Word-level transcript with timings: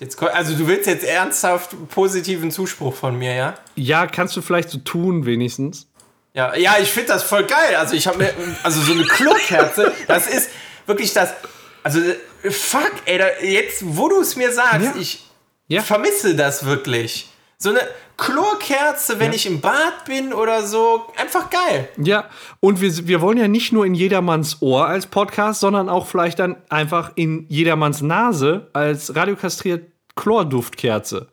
Jetzt, 0.00 0.22
also 0.22 0.54
du 0.54 0.66
willst 0.68 0.86
jetzt 0.86 1.04
ernsthaft 1.04 1.70
positiven 1.88 2.50
Zuspruch 2.50 2.94
von 2.94 3.16
mir, 3.16 3.34
ja? 3.34 3.54
Ja, 3.74 4.06
kannst 4.06 4.36
du 4.36 4.42
vielleicht 4.42 4.70
so 4.70 4.78
tun, 4.78 5.26
wenigstens. 5.26 5.88
Ja, 6.34 6.54
ja 6.54 6.76
ich 6.80 6.90
finde 6.90 7.08
das 7.08 7.24
voll 7.24 7.44
geil. 7.44 7.74
Also 7.76 7.94
ich 7.94 8.06
habe 8.06 8.18
mir, 8.18 8.32
also 8.62 8.80
so 8.80 8.92
eine 8.92 9.04
Chlorkerze, 9.04 9.92
das 10.06 10.28
ist 10.28 10.50
wirklich 10.86 11.12
das, 11.12 11.34
also 11.82 12.00
fuck, 12.48 12.92
ey, 13.06 13.18
da, 13.18 13.26
jetzt, 13.42 13.82
wo 13.84 14.08
du 14.08 14.20
es 14.20 14.36
mir 14.36 14.52
sagst, 14.52 14.94
ja. 14.94 15.00
ich 15.00 15.24
ja. 15.66 15.82
vermisse 15.82 16.36
das 16.36 16.64
wirklich. 16.64 17.28
So 17.58 17.70
eine 17.70 17.80
Chlorkerze, 18.18 19.20
wenn 19.20 19.28
ja. 19.28 19.36
ich 19.36 19.46
im 19.46 19.60
Bad 19.60 20.04
bin 20.04 20.34
oder 20.34 20.64
so. 20.64 21.06
Einfach 21.16 21.48
geil. 21.48 21.88
Ja, 21.96 22.24
und 22.60 22.80
wir, 22.80 23.06
wir 23.06 23.20
wollen 23.20 23.38
ja 23.38 23.48
nicht 23.48 23.72
nur 23.72 23.86
in 23.86 23.94
jedermanns 23.94 24.60
Ohr 24.60 24.86
als 24.86 25.06
Podcast, 25.06 25.60
sondern 25.60 25.88
auch 25.88 26.06
vielleicht 26.06 26.40
dann 26.40 26.56
einfach 26.68 27.12
in 27.14 27.46
jedermanns 27.48 28.02
Nase 28.02 28.68
als 28.72 29.14
radiokastriert 29.14 29.86
Chlorduftkerze. 30.16 31.28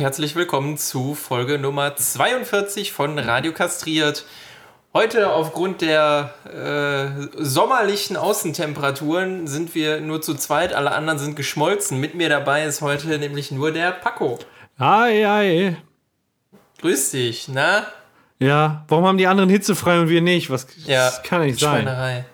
Herzlich 0.00 0.34
willkommen 0.34 0.78
zu 0.78 1.14
Folge 1.14 1.58
Nummer 1.58 1.94
42 1.94 2.90
von 2.90 3.18
Radio 3.18 3.52
Kastriert. 3.52 4.24
Heute 4.94 5.30
aufgrund 5.30 5.82
der 5.82 6.32
äh, 6.46 7.28
sommerlichen 7.36 8.16
Außentemperaturen 8.16 9.46
sind 9.46 9.74
wir 9.74 10.00
nur 10.00 10.22
zu 10.22 10.34
zweit, 10.36 10.72
alle 10.72 10.92
anderen 10.92 11.18
sind 11.18 11.36
geschmolzen. 11.36 12.00
Mit 12.00 12.14
mir 12.14 12.30
dabei 12.30 12.64
ist 12.64 12.80
heute 12.80 13.18
nämlich 13.18 13.50
nur 13.50 13.72
der 13.72 13.92
Paco. 13.92 14.38
Hi, 14.78 15.22
hi. 15.22 15.76
Grüß 16.80 17.10
dich, 17.10 17.48
na? 17.48 17.84
Ja, 18.38 18.86
warum 18.88 19.04
haben 19.04 19.18
die 19.18 19.26
anderen 19.26 19.50
hitzefrei 19.50 20.00
und 20.00 20.08
wir 20.08 20.22
nicht? 20.22 20.48
Was 20.48 20.66
ja, 20.86 21.10
das 21.10 21.22
kann 21.24 21.42
nicht 21.42 21.60
sein. 21.60 21.82
Schweinerei. 21.82 22.24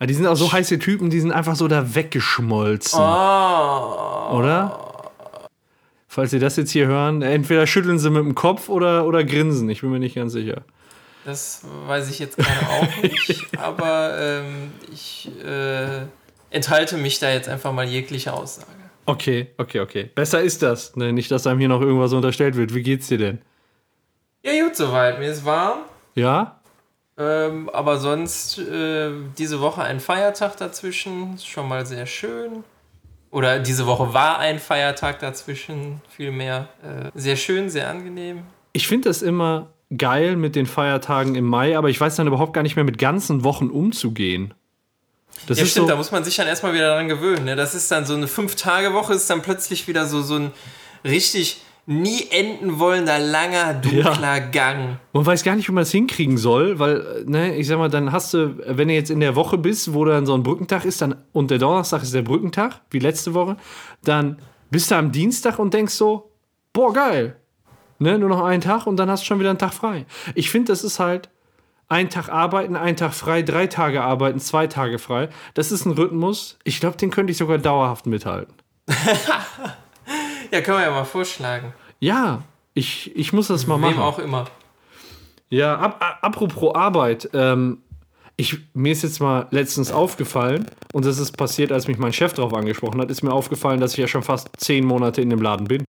Ja, 0.00 0.06
die 0.06 0.14
sind 0.14 0.26
auch 0.26 0.34
so 0.34 0.52
heiße 0.52 0.80
Typen, 0.80 1.08
die 1.08 1.20
sind 1.20 1.30
einfach 1.30 1.54
so 1.54 1.68
da 1.68 1.94
weggeschmolzen. 1.94 2.98
Oh. 3.00 4.36
Oder? 4.36 4.85
Falls 6.16 6.30
Sie 6.30 6.38
das 6.38 6.56
jetzt 6.56 6.70
hier 6.70 6.86
hören, 6.86 7.20
entweder 7.20 7.66
schütteln 7.66 7.98
Sie 7.98 8.08
mit 8.08 8.24
dem 8.24 8.34
Kopf 8.34 8.70
oder, 8.70 9.04
oder 9.04 9.22
grinsen. 9.22 9.68
Ich 9.68 9.82
bin 9.82 9.90
mir 9.90 9.98
nicht 9.98 10.14
ganz 10.14 10.32
sicher. 10.32 10.62
Das 11.26 11.60
weiß 11.88 12.08
ich 12.08 12.18
jetzt 12.20 12.38
gerade 12.38 12.66
auch 12.70 13.02
nicht, 13.02 13.46
aber 13.58 14.16
ähm, 14.18 14.72
ich 14.90 15.30
äh, 15.44 16.06
enthalte 16.48 16.96
mich 16.96 17.18
da 17.18 17.30
jetzt 17.30 17.50
einfach 17.50 17.70
mal 17.70 17.84
jegliche 17.84 18.32
Aussage. 18.32 18.66
Okay, 19.04 19.48
okay, 19.58 19.80
okay. 19.80 20.10
Besser 20.14 20.40
ist 20.40 20.62
das. 20.62 20.96
Ne? 20.96 21.12
Nicht, 21.12 21.30
dass 21.30 21.46
einem 21.46 21.58
hier 21.58 21.68
noch 21.68 21.82
irgendwas 21.82 22.14
unterstellt 22.14 22.56
wird. 22.56 22.72
Wie 22.72 22.82
geht's 22.82 23.08
dir 23.08 23.18
denn? 23.18 23.42
Ja, 24.42 24.52
gut, 24.64 24.74
soweit. 24.74 25.18
Mir 25.18 25.30
ist 25.30 25.44
warm. 25.44 25.80
Ja? 26.14 26.62
Ähm, 27.18 27.68
aber 27.68 27.98
sonst 27.98 28.56
äh, 28.58 29.10
diese 29.36 29.60
Woche 29.60 29.82
ein 29.82 30.00
Feiertag 30.00 30.56
dazwischen. 30.56 31.36
Schon 31.36 31.68
mal 31.68 31.84
sehr 31.84 32.06
schön. 32.06 32.64
Oder 33.36 33.58
diese 33.58 33.86
Woche 33.86 34.14
war 34.14 34.38
ein 34.38 34.58
Feiertag 34.58 35.18
dazwischen, 35.18 36.00
vielmehr. 36.08 36.70
Äh, 36.82 37.10
sehr 37.14 37.36
schön, 37.36 37.68
sehr 37.68 37.90
angenehm. 37.90 38.44
Ich 38.72 38.88
finde 38.88 39.10
das 39.10 39.20
immer 39.20 39.74
geil 39.94 40.36
mit 40.36 40.56
den 40.56 40.64
Feiertagen 40.64 41.34
im 41.34 41.44
Mai, 41.44 41.76
aber 41.76 41.90
ich 41.90 42.00
weiß 42.00 42.16
dann 42.16 42.26
überhaupt 42.26 42.54
gar 42.54 42.62
nicht 42.62 42.76
mehr 42.76 42.84
mit 42.86 42.96
ganzen 42.96 43.44
Wochen 43.44 43.68
umzugehen. 43.68 44.54
Das 45.46 45.58
ja, 45.58 45.66
stimmt, 45.66 45.84
so 45.84 45.90
da 45.90 45.96
muss 45.96 46.12
man 46.12 46.24
sich 46.24 46.34
dann 46.34 46.46
erstmal 46.46 46.72
wieder 46.72 46.88
daran 46.88 47.08
gewöhnen. 47.08 47.44
Ne? 47.44 47.56
Das 47.56 47.74
ist 47.74 47.90
dann 47.90 48.06
so 48.06 48.14
eine 48.14 48.26
Fünf-Tage-Woche, 48.26 49.12
ist 49.12 49.28
dann 49.28 49.42
plötzlich 49.42 49.86
wieder 49.86 50.06
so, 50.06 50.22
so 50.22 50.36
ein 50.36 50.52
richtig 51.04 51.60
nie 51.86 52.26
enden 52.30 52.80
wollender, 52.80 53.18
langer, 53.20 53.74
dunkler 53.74 54.36
ja. 54.36 54.38
Gang. 54.40 54.98
Man 55.12 55.24
weiß 55.24 55.44
gar 55.44 55.54
nicht, 55.54 55.68
wie 55.68 55.72
man 55.72 55.82
das 55.82 55.92
hinkriegen 55.92 56.36
soll, 56.36 56.80
weil, 56.80 57.24
ne, 57.26 57.54
ich 57.56 57.68
sag 57.68 57.78
mal, 57.78 57.88
dann 57.88 58.10
hast 58.10 58.34
du, 58.34 58.58
wenn 58.66 58.88
du 58.88 58.94
jetzt 58.94 59.10
in 59.10 59.20
der 59.20 59.36
Woche 59.36 59.56
bist, 59.56 59.94
wo 59.94 60.04
dann 60.04 60.26
so 60.26 60.34
ein 60.34 60.42
Brückentag 60.42 60.84
ist, 60.84 61.00
dann, 61.00 61.14
und 61.32 61.50
der 61.50 61.58
Donnerstag 61.58 62.02
ist 62.02 62.12
der 62.12 62.22
Brückentag, 62.22 62.80
wie 62.90 62.98
letzte 62.98 63.34
Woche, 63.34 63.56
dann 64.02 64.38
bist 64.70 64.90
du 64.90 64.96
am 64.96 65.12
Dienstag 65.12 65.60
und 65.60 65.72
denkst 65.72 65.94
so, 65.94 66.32
boah, 66.72 66.92
geil. 66.92 67.36
Ne, 67.98 68.18
nur 68.18 68.28
noch 68.28 68.44
einen 68.44 68.60
Tag 68.60 68.86
und 68.86 68.96
dann 68.96 69.08
hast 69.08 69.22
du 69.22 69.26
schon 69.26 69.38
wieder 69.38 69.50
einen 69.50 69.58
Tag 69.58 69.72
frei. 69.72 70.06
Ich 70.34 70.50
finde, 70.50 70.72
das 70.72 70.82
ist 70.82 70.98
halt 70.98 71.30
ein 71.88 72.10
Tag 72.10 72.28
arbeiten, 72.28 72.74
ein 72.74 72.96
Tag 72.96 73.14
frei, 73.14 73.42
drei 73.42 73.68
Tage 73.68 74.02
arbeiten, 74.02 74.40
zwei 74.40 74.66
Tage 74.66 74.98
frei. 74.98 75.28
Das 75.54 75.70
ist 75.70 75.86
ein 75.86 75.92
Rhythmus. 75.92 76.58
Ich 76.64 76.80
glaube, 76.80 76.96
den 76.96 77.10
könnte 77.10 77.30
ich 77.30 77.38
sogar 77.38 77.58
dauerhaft 77.58 78.06
mithalten. 78.06 78.54
Ja, 80.52 80.60
können 80.60 80.78
wir 80.78 80.84
ja 80.84 80.90
mal 80.90 81.04
vorschlagen. 81.04 81.72
Ja, 82.00 82.42
ich, 82.74 83.14
ich 83.16 83.32
muss 83.32 83.48
das 83.48 83.66
mal 83.66 83.78
machen. 83.78 83.96
Wem 83.96 84.02
auch 84.02 84.18
immer. 84.18 84.46
Ja, 85.48 85.76
ab, 85.76 85.96
ab, 86.00 86.18
apropos 86.22 86.74
Arbeit. 86.74 87.30
Ähm, 87.32 87.78
ich, 88.36 88.58
mir 88.74 88.92
ist 88.92 89.02
jetzt 89.02 89.20
mal 89.20 89.46
letztens 89.50 89.90
aufgefallen, 89.90 90.66
und 90.92 91.06
das 91.06 91.18
ist 91.18 91.36
passiert, 91.36 91.72
als 91.72 91.88
mich 91.88 91.98
mein 91.98 92.12
Chef 92.12 92.34
darauf 92.34 92.52
angesprochen 92.52 93.00
hat, 93.00 93.10
ist 93.10 93.22
mir 93.22 93.32
aufgefallen, 93.32 93.80
dass 93.80 93.92
ich 93.92 93.98
ja 93.98 94.08
schon 94.08 94.22
fast 94.22 94.50
zehn 94.58 94.84
Monate 94.84 95.22
in 95.22 95.30
dem 95.30 95.40
Laden 95.40 95.66
bin. 95.66 95.84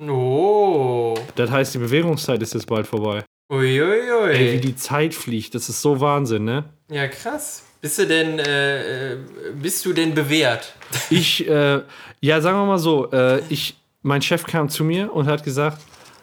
Oh. 0.00 1.14
Das 1.36 1.50
heißt, 1.50 1.74
die 1.74 1.78
Bewährungszeit 1.78 2.42
ist 2.42 2.54
jetzt 2.54 2.66
bald 2.66 2.86
vorbei. 2.86 3.24
Uiuiui. 3.52 4.32
Ey, 4.32 4.54
wie 4.54 4.60
die 4.60 4.76
Zeit 4.76 5.14
fliegt, 5.14 5.54
das 5.54 5.68
ist 5.68 5.80
so 5.80 6.00
Wahnsinn, 6.00 6.44
ne? 6.44 6.64
Ja, 6.90 7.06
krass. 7.06 7.64
Bist 7.80 7.98
du 7.98 8.06
denn, 8.06 8.38
äh, 8.38 9.12
äh 9.12 9.16
bist 9.54 9.84
du 9.84 9.92
denn 9.92 10.14
bewährt? 10.14 10.74
Ich, 11.10 11.46
äh, 11.48 11.82
ja, 12.20 12.40
sagen 12.40 12.58
wir 12.58 12.66
mal 12.66 12.78
so, 12.78 13.10
äh, 13.12 13.42
ich, 13.48 13.76
mein 14.02 14.22
Chef 14.22 14.44
kam 14.44 14.68
zu 14.68 14.84
mir 14.84 15.12
und 15.12 15.26
hat 15.26 15.44
gesagt, 15.44 15.80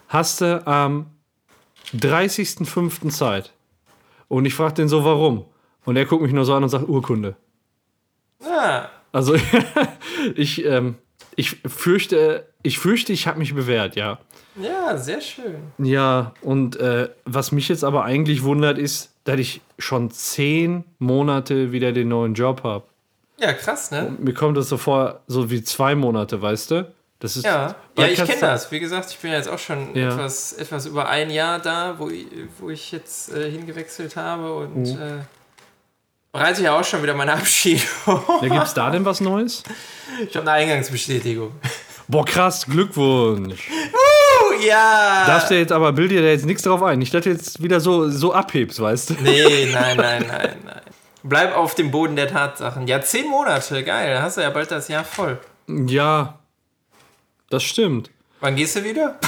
hast 0.08 0.40
du 0.40 0.66
am 0.66 1.06
30.05. 1.94 3.10
Zeit? 3.10 3.52
Und 4.28 4.44
ich 4.44 4.54
fragte 4.54 4.82
ihn 4.82 4.88
so, 4.88 5.04
warum? 5.04 5.44
Und 5.84 5.96
er 5.96 6.04
guckt 6.04 6.22
mich 6.22 6.32
nur 6.32 6.44
so 6.44 6.54
an 6.54 6.62
und 6.62 6.68
sagt, 6.68 6.88
Urkunde. 6.88 7.36
Ah. 8.44 8.86
Also 9.12 9.34
ich, 10.36 10.64
ähm, 10.64 10.96
ich 11.36 11.56
fürchte, 11.66 12.46
ich 12.62 12.78
fürchte, 12.78 13.12
ich 13.12 13.26
habe 13.26 13.38
mich 13.38 13.54
bewährt, 13.54 13.96
ja. 13.96 14.18
Ja, 14.56 14.96
sehr 14.96 15.20
schön. 15.20 15.56
Ja, 15.78 16.34
und 16.42 16.76
äh, 16.76 17.08
was 17.24 17.52
mich 17.52 17.68
jetzt 17.68 17.84
aber 17.84 18.04
eigentlich 18.04 18.42
wundert, 18.42 18.78
ist, 18.78 19.14
dass 19.24 19.38
ich 19.38 19.60
schon 19.78 20.10
zehn 20.10 20.84
Monate 20.98 21.72
wieder 21.72 21.92
den 21.92 22.08
neuen 22.08 22.34
Job 22.34 22.62
habe. 22.62 22.84
Ja, 23.38 23.52
krass, 23.52 23.90
ne? 23.90 24.06
Und 24.06 24.22
mir 24.22 24.34
kommt 24.34 24.56
das 24.56 24.68
so 24.68 24.76
vor, 24.76 25.20
so 25.26 25.50
wie 25.50 25.62
zwei 25.62 25.94
Monate, 25.94 26.42
weißt 26.42 26.70
du? 26.72 26.92
Das 27.20 27.36
ist, 27.36 27.44
ja, 27.44 27.74
ja 27.98 28.06
ich 28.06 28.24
kenne 28.24 28.40
das. 28.40 28.72
Wie 28.72 28.80
gesagt, 28.80 29.10
ich 29.10 29.18
bin 29.18 29.30
ja 29.30 29.36
jetzt 29.36 29.48
auch 29.48 29.58
schon 29.58 29.94
ja. 29.94 30.08
etwas, 30.08 30.54
etwas 30.54 30.86
über 30.86 31.06
ein 31.06 31.30
Jahr 31.30 31.58
da, 31.58 31.96
wo 31.98 32.08
ich, 32.08 32.26
wo 32.58 32.70
ich 32.70 32.92
jetzt 32.92 33.30
äh, 33.32 33.50
hingewechselt 33.50 34.16
habe 34.16 34.54
und 34.54 34.84
mhm. 34.84 35.02
äh, 35.02 35.24
bereite 36.32 36.62
ja 36.62 36.78
auch 36.78 36.84
schon 36.84 37.02
wieder 37.02 37.12
meine 37.14 37.34
Abschied. 37.34 37.86
ja, 38.06 38.38
Gibt 38.40 38.64
es 38.64 38.72
da 38.72 38.90
denn 38.90 39.04
was 39.04 39.20
Neues? 39.20 39.62
Ich 40.26 40.34
habe 40.34 40.50
eine 40.50 40.62
Eingangsbestätigung. 40.62 41.52
Boah, 42.08 42.24
krass, 42.24 42.64
Glückwunsch. 42.64 43.68
Uh, 43.68 44.66
ja. 44.66 45.24
Darfst 45.26 45.50
du 45.50 45.58
jetzt 45.58 45.72
aber, 45.72 45.92
bild 45.92 46.10
dir 46.10 46.22
da 46.22 46.28
jetzt 46.28 46.46
nichts 46.46 46.62
drauf 46.62 46.82
ein. 46.82 47.02
Ich 47.02 47.10
dachte 47.10 47.28
jetzt 47.28 47.62
wieder 47.62 47.80
so, 47.80 48.08
so 48.08 48.32
abhebst, 48.32 48.80
weißt 48.80 49.10
du? 49.10 49.14
Nee, 49.20 49.68
nein, 49.70 49.98
nein, 49.98 50.24
nein, 50.26 50.56
nein. 50.64 50.80
Bleib 51.22 51.54
auf 51.54 51.74
dem 51.74 51.90
Boden 51.90 52.16
der 52.16 52.28
Tatsachen. 52.28 52.88
Ja, 52.88 53.02
zehn 53.02 53.28
Monate, 53.28 53.84
geil. 53.84 54.14
Da 54.14 54.22
hast 54.22 54.38
du 54.38 54.40
ja 54.40 54.48
bald 54.48 54.70
das 54.70 54.88
Jahr 54.88 55.04
voll. 55.04 55.38
Ja, 55.68 56.39
das 57.50 57.62
stimmt. 57.62 58.10
Wann 58.40 58.56
gehst 58.56 58.76
du 58.76 58.84
wieder? 58.84 59.18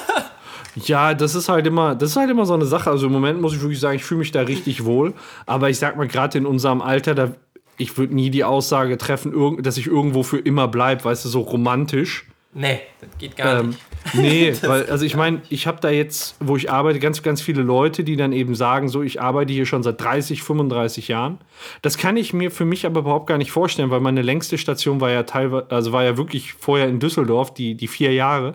ja, 0.76 1.14
das 1.14 1.34
ist 1.34 1.48
halt 1.48 1.66
immer, 1.66 1.96
das 1.96 2.10
ist 2.10 2.16
halt 2.16 2.30
immer 2.30 2.46
so 2.46 2.54
eine 2.54 2.66
Sache. 2.66 2.90
Also 2.90 3.06
im 3.06 3.12
Moment 3.12 3.40
muss 3.40 3.54
ich 3.54 3.60
wirklich 3.60 3.80
sagen, 3.80 3.96
ich 3.96 4.04
fühle 4.04 4.20
mich 4.20 4.30
da 4.30 4.42
richtig 4.42 4.84
wohl. 4.84 5.14
Aber 5.46 5.68
ich 5.68 5.78
sag 5.78 5.96
mal, 5.96 6.06
gerade 6.06 6.38
in 6.38 6.46
unserem 6.46 6.80
Alter, 6.80 7.14
da, 7.14 7.32
ich 7.76 7.98
würde 7.98 8.14
nie 8.14 8.30
die 8.30 8.44
Aussage 8.44 8.96
treffen, 8.98 9.62
dass 9.62 9.76
ich 9.78 9.86
irgendwo 9.88 10.22
für 10.22 10.38
immer 10.38 10.68
bleibe, 10.68 11.04
weißt 11.04 11.24
du, 11.24 11.28
so 11.28 11.40
romantisch. 11.40 12.26
Nee, 12.58 12.80
das 13.02 13.10
geht 13.18 13.36
gar 13.36 13.60
ähm, 13.60 13.68
nicht. 13.68 13.80
Nee, 14.14 14.54
weil, 14.62 14.86
also 14.86 15.04
ich 15.04 15.14
meine, 15.14 15.42
ich 15.50 15.66
habe 15.66 15.78
da 15.80 15.90
jetzt, 15.90 16.36
wo 16.40 16.56
ich 16.56 16.70
arbeite, 16.70 17.00
ganz, 17.00 17.22
ganz 17.22 17.42
viele 17.42 17.60
Leute, 17.60 18.02
die 18.02 18.16
dann 18.16 18.32
eben 18.32 18.54
sagen, 18.54 18.88
so, 18.88 19.02
ich 19.02 19.20
arbeite 19.20 19.52
hier 19.52 19.66
schon 19.66 19.82
seit 19.82 20.00
30, 20.00 20.42
35 20.42 21.08
Jahren. 21.08 21.38
Das 21.82 21.98
kann 21.98 22.16
ich 22.16 22.32
mir 22.32 22.50
für 22.50 22.64
mich 22.64 22.86
aber 22.86 23.00
überhaupt 23.00 23.26
gar 23.26 23.36
nicht 23.36 23.50
vorstellen, 23.50 23.90
weil 23.90 24.00
meine 24.00 24.22
längste 24.22 24.56
Station 24.56 25.02
war 25.02 25.10
ja 25.10 25.24
teilweise, 25.24 25.66
also 25.70 25.92
war 25.92 26.02
ja 26.02 26.16
wirklich 26.16 26.54
vorher 26.54 26.88
in 26.88 26.98
Düsseldorf, 26.98 27.52
die, 27.52 27.74
die 27.74 27.88
vier 27.88 28.14
Jahre. 28.14 28.54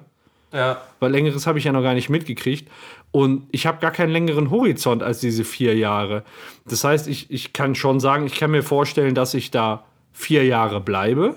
Ja. 0.51 0.81
Weil 1.00 1.12
längeres 1.12 1.45
habe 1.45 1.59
ich 1.59 1.65
ja 1.65 1.71
noch 1.71 1.83
gar 1.83 1.94
nicht 1.94 2.09
mitgekriegt. 2.09 2.71
Und 3.12 3.44
ich 3.51 3.68
habe 3.68 3.80
gar 3.81 3.92
keinen 3.92 4.12
längeren 4.12 4.50
Horizont 4.50 5.03
als 5.03 5.19
diese 5.19 5.44
vier 5.44 5.75
Jahre. 5.75 6.24
Das 6.65 6.83
heißt, 6.83 7.07
ich, 7.07 7.30
ich 7.30 7.53
kann 7.53 7.75
schon 7.75 8.00
sagen, 8.00 8.25
ich 8.25 8.33
kann 8.36 8.50
mir 8.50 8.63
vorstellen, 8.63 9.13
dass 9.13 9.36
ich 9.36 9.51
da 9.51 9.83
vier 10.12 10.44
Jahre 10.45 10.81
bleibe. 10.81 11.36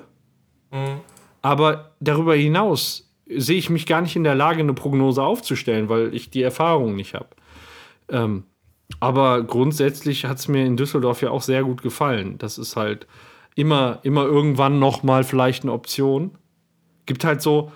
Mhm. 0.70 1.00
Aber 1.44 1.90
darüber 2.00 2.34
hinaus 2.34 3.12
sehe 3.28 3.58
ich 3.58 3.68
mich 3.68 3.84
gar 3.84 4.00
nicht 4.00 4.16
in 4.16 4.24
der 4.24 4.34
Lage, 4.34 4.60
eine 4.60 4.72
Prognose 4.72 5.22
aufzustellen, 5.22 5.90
weil 5.90 6.14
ich 6.14 6.30
die 6.30 6.42
Erfahrung 6.42 6.96
nicht 6.96 7.12
habe. 7.12 7.28
Ähm, 8.08 8.44
aber 8.98 9.42
grundsätzlich 9.42 10.24
hat 10.24 10.38
es 10.38 10.48
mir 10.48 10.64
in 10.64 10.78
Düsseldorf 10.78 11.20
ja 11.20 11.28
auch 11.28 11.42
sehr 11.42 11.62
gut 11.62 11.82
gefallen. 11.82 12.38
Das 12.38 12.56
ist 12.56 12.76
halt 12.76 13.06
immer, 13.56 13.98
immer 14.04 14.24
irgendwann 14.24 14.78
noch 14.78 15.02
mal 15.02 15.22
vielleicht 15.22 15.64
eine 15.64 15.72
Option. 15.72 16.30
Gibt 17.04 17.26
halt 17.26 17.42
so, 17.42 17.70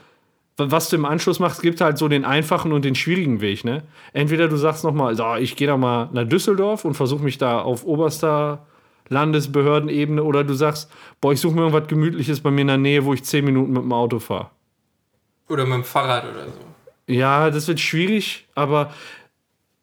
was 0.56 0.88
du 0.88 0.96
im 0.96 1.04
Anschluss 1.04 1.38
machst, 1.38 1.60
gibt 1.60 1.82
halt 1.82 1.98
so 1.98 2.08
den 2.08 2.24
einfachen 2.24 2.72
und 2.72 2.86
den 2.86 2.94
schwierigen 2.94 3.42
Weg. 3.42 3.64
Ne? 3.64 3.82
Entweder 4.14 4.48
du 4.48 4.56
sagst 4.56 4.82
noch 4.82 4.94
mal, 4.94 5.14
so, 5.14 5.34
ich 5.34 5.56
gehe 5.56 5.66
da 5.66 5.76
mal 5.76 6.08
nach 6.14 6.26
Düsseldorf 6.26 6.86
und 6.86 6.94
versuche 6.94 7.22
mich 7.22 7.36
da 7.36 7.60
auf 7.60 7.84
oberster 7.84 8.66
Landesbehördenebene, 9.08 10.22
oder 10.22 10.44
du 10.44 10.54
sagst, 10.54 10.90
boah, 11.20 11.32
ich 11.32 11.40
suche 11.40 11.54
mir 11.54 11.62
irgendwas 11.62 11.88
Gemütliches 11.88 12.40
bei 12.40 12.50
mir 12.50 12.62
in 12.62 12.66
der 12.68 12.76
Nähe, 12.78 13.04
wo 13.04 13.14
ich 13.14 13.24
zehn 13.24 13.44
Minuten 13.44 13.72
mit 13.72 13.82
dem 13.82 13.92
Auto 13.92 14.18
fahre. 14.18 14.50
Oder 15.48 15.64
mit 15.64 15.74
dem 15.74 15.84
Fahrrad 15.84 16.24
oder 16.24 16.44
so. 16.46 16.52
Ja, 17.12 17.50
das 17.50 17.66
wird 17.68 17.80
schwierig, 17.80 18.46
aber 18.54 18.92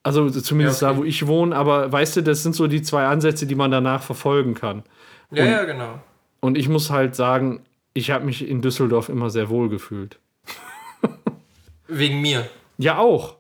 also 0.04 0.30
zumindest 0.30 0.82
Ja, 0.84 0.90
okay. 0.90 0.98
da, 0.98 1.02
wo 1.02 1.06
ich 1.06 1.26
wohne, 1.26 1.56
aber 1.56 1.92
weißt 1.92 2.18
du, 2.18 2.22
das 2.22 2.44
sind 2.44 2.54
so 2.56 2.68
die 2.68 2.84
zwei 2.84 3.06
Ansätze, 3.08 3.48
die 3.48 3.56
man 3.56 3.72
danach 3.72 4.04
verfolgen 4.04 4.54
kann. 4.54 4.84
Ja, 5.32 5.44
Und- 5.44 5.50
ja, 5.50 5.64
genau. 5.66 6.00
Und 6.42 6.58
ich 6.60 6.70
muss 6.70 6.92
halt 6.92 7.16
sagen, 7.16 7.62
ich 7.96 8.12
habe 8.12 8.24
mich 8.26 8.48
in 8.48 8.62
Düsseldorf 8.62 9.10
immer 9.10 9.32
sehr 9.32 9.50
wohl 9.50 9.68
gefühlt. 9.70 10.20
Wegen 11.88 12.22
mir. 12.22 12.48
Ja, 12.78 12.98
auch. 13.00 13.38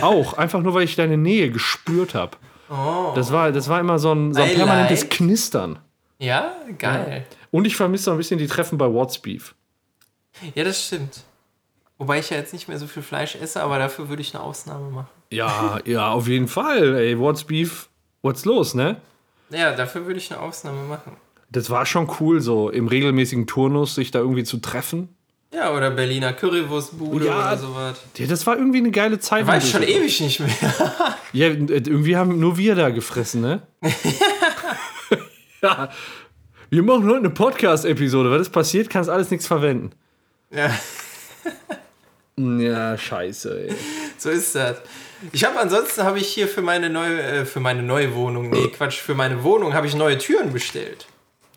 auch. 0.00 0.34
Einfach 0.34 0.62
nur, 0.62 0.72
weil 0.74 0.84
ich 0.84 0.96
deine 0.96 1.16
Nähe 1.18 1.50
gespürt 1.50 2.14
habe. 2.14 2.36
Oh. 2.70 3.12
Das 3.14 3.32
war, 3.32 3.52
das 3.52 3.68
war 3.68 3.80
immer 3.80 3.98
so 3.98 4.12
ein, 4.12 4.34
so 4.34 4.42
ein 4.42 4.54
permanentes 4.54 5.02
like. 5.02 5.10
Knistern. 5.10 5.78
Ja, 6.18 6.52
geil. 6.78 7.26
Und 7.50 7.66
ich 7.66 7.76
vermisse 7.76 8.04
so 8.04 8.10
ein 8.12 8.16
bisschen 8.16 8.38
die 8.38 8.46
Treffen 8.46 8.78
bei 8.78 8.86
What's 8.92 9.18
Beef. 9.18 9.54
Ja. 10.54 10.64
das 10.64 10.86
stimmt. 10.86 11.22
Wobei 11.98 12.18
ich 12.18 12.30
ja 12.30 12.36
jetzt 12.36 12.52
nicht 12.52 12.68
mehr 12.68 12.78
so 12.78 12.86
viel 12.86 13.02
Fleisch 13.02 13.36
esse, 13.36 13.62
aber 13.62 13.78
dafür 13.78 14.08
würde 14.08 14.20
ich 14.20 14.34
eine 14.34 14.44
Ausnahme 14.44 14.90
machen. 14.90 15.08
Ja, 15.30 15.78
ja, 15.84 16.10
auf 16.10 16.28
jeden 16.28 16.48
Fall. 16.48 16.94
Ey, 16.96 17.18
What's 17.18 17.44
Beef, 17.44 17.88
what's 18.22 18.44
los, 18.44 18.74
ne? 18.74 19.00
Ja, 19.50 19.72
dafür 19.74 20.06
würde 20.06 20.18
ich 20.18 20.30
eine 20.30 20.40
Ausnahme 20.42 20.82
machen. 20.82 21.16
Das 21.50 21.70
war 21.70 21.86
schon 21.86 22.10
cool, 22.20 22.40
so 22.40 22.70
im 22.70 22.88
regelmäßigen 22.88 23.46
Turnus 23.46 23.94
sich 23.94 24.10
da 24.10 24.18
irgendwie 24.18 24.44
zu 24.44 24.58
treffen. 24.58 25.16
Ja, 25.54 25.72
oder 25.72 25.90
Berliner 25.90 26.32
Currywurstbude 26.32 27.26
Ja. 27.26 27.38
oder 27.38 27.56
sowas. 27.56 28.00
Ja, 28.16 28.26
das 28.26 28.46
war 28.46 28.56
irgendwie 28.56 28.78
eine 28.78 28.90
geile 28.90 29.18
Zeit. 29.18 29.46
In 29.48 29.54
ich 29.58 29.70
schon 29.70 29.82
ewig 29.82 30.20
nicht 30.20 30.40
mehr. 30.40 30.50
Ja, 31.32 31.48
irgendwie 31.48 32.16
haben 32.16 32.40
nur 32.40 32.56
wir 32.56 32.74
da 32.74 32.88
gefressen, 32.90 33.42
ne? 33.42 33.62
ja. 35.62 35.90
Wir 36.70 36.82
machen 36.82 37.04
heute 37.06 37.18
eine 37.18 37.30
Podcast-Episode. 37.30 38.30
Was 38.30 38.42
ist 38.42 38.50
passiert, 38.50 38.88
kannst 38.90 39.10
alles 39.10 39.30
nichts 39.30 39.46
verwenden. 39.46 39.90
ja, 40.50 40.70
Ja, 42.38 42.96
scheiße, 42.98 43.68
ey. 43.68 43.74
so 44.18 44.30
ist 44.30 44.54
das. 44.54 44.78
Ich 45.32 45.44
habe 45.44 45.58
ansonsten 45.58 46.02
habe 46.04 46.18
ich 46.18 46.28
hier 46.28 46.48
für 46.48 46.62
meine 46.62 46.90
neue 46.90 47.22
äh, 47.22 47.44
für 47.46 47.60
meine 47.60 47.82
neue 47.82 48.14
Wohnung, 48.14 48.50
nee, 48.50 48.68
Quatsch, 48.76 48.98
für 49.00 49.14
meine 49.14 49.42
Wohnung 49.42 49.74
habe 49.74 49.86
ich 49.86 49.94
neue 49.94 50.18
Türen 50.18 50.52
bestellt. 50.52 51.06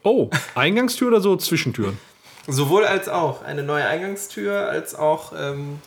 Oh, 0.04 0.30
Eingangstür 0.56 1.08
oder 1.10 1.22
so 1.22 1.36
Zwischentüren? 1.36 1.98
Sowohl 2.50 2.86
als 2.86 3.08
auch 3.10 3.42
eine 3.44 3.64
neue 3.64 3.86
Eingangstür 3.86 4.68
als 4.70 4.96
auch 4.96 5.34
ähm, 5.38 5.80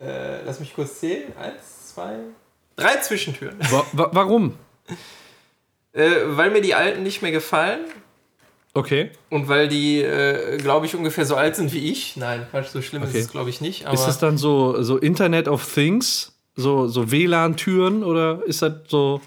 äh, 0.00 0.42
lass 0.44 0.60
mich 0.60 0.74
kurz 0.74 1.00
zählen. 1.00 1.32
Eins, 1.36 1.92
zwei, 1.94 2.16
drei 2.76 2.96
Zwischentüren. 2.96 3.56
Wa 3.70 3.84
wa 3.92 4.10
warum? 4.12 4.54
Äh, 5.94 6.10
weil 6.24 6.50
mir 6.50 6.62
die 6.62 6.74
alten 6.74 7.02
nicht 7.02 7.20
mehr 7.20 7.32
gefallen 7.32 7.80
Okay. 8.72 9.10
und 9.28 9.48
weil 9.48 9.68
die, 9.68 10.00
äh, 10.00 10.56
glaube 10.56 10.86
ich, 10.86 10.94
ungefähr 10.96 11.26
so 11.26 11.36
alt 11.36 11.54
sind 11.54 11.70
wie 11.74 11.90
ich. 11.92 12.16
Nein, 12.16 12.46
Quatsch, 12.50 12.68
so 12.68 12.80
schlimm 12.80 13.02
Okay. 13.02 13.18
ist 13.18 13.24
es, 13.26 13.30
glaube 13.30 13.50
ich, 13.50 13.60
nicht. 13.60 13.82
Ist 13.86 14.06
das 14.06 14.18
dann 14.18 14.38
so, 14.38 14.82
so 14.82 14.96
Internet 14.96 15.48
of 15.48 15.70
Things? 15.70 16.32
So, 16.56 16.88
so 16.88 17.10
WLAN-Türen 17.10 18.04
oder 18.04 18.40
ist 18.46 18.62
das 18.62 18.72
so. 18.88 19.20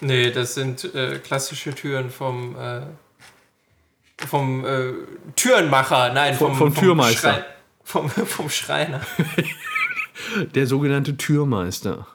nee, 0.00 0.30
das 0.30 0.54
sind 0.54 0.94
äh, 0.94 1.18
klassische 1.18 1.74
Türen 1.74 2.08
vom, 2.10 2.54
äh, 2.54 2.82
vom 4.28 4.64
äh, 4.64 4.92
Türenmacher. 5.36 6.12
Nein, 6.12 6.34
Vom- 6.34 6.54
vom, 6.56 6.72
vom 6.72 6.82
Türmeister. 6.82 7.32
Schrei- 7.34 7.44
vom, 7.84 8.08
vom 8.26 8.48
Schreiner. 8.50 9.00
Der 10.54 10.66
sogenannte 10.66 11.16
Türmeister. 11.16 12.06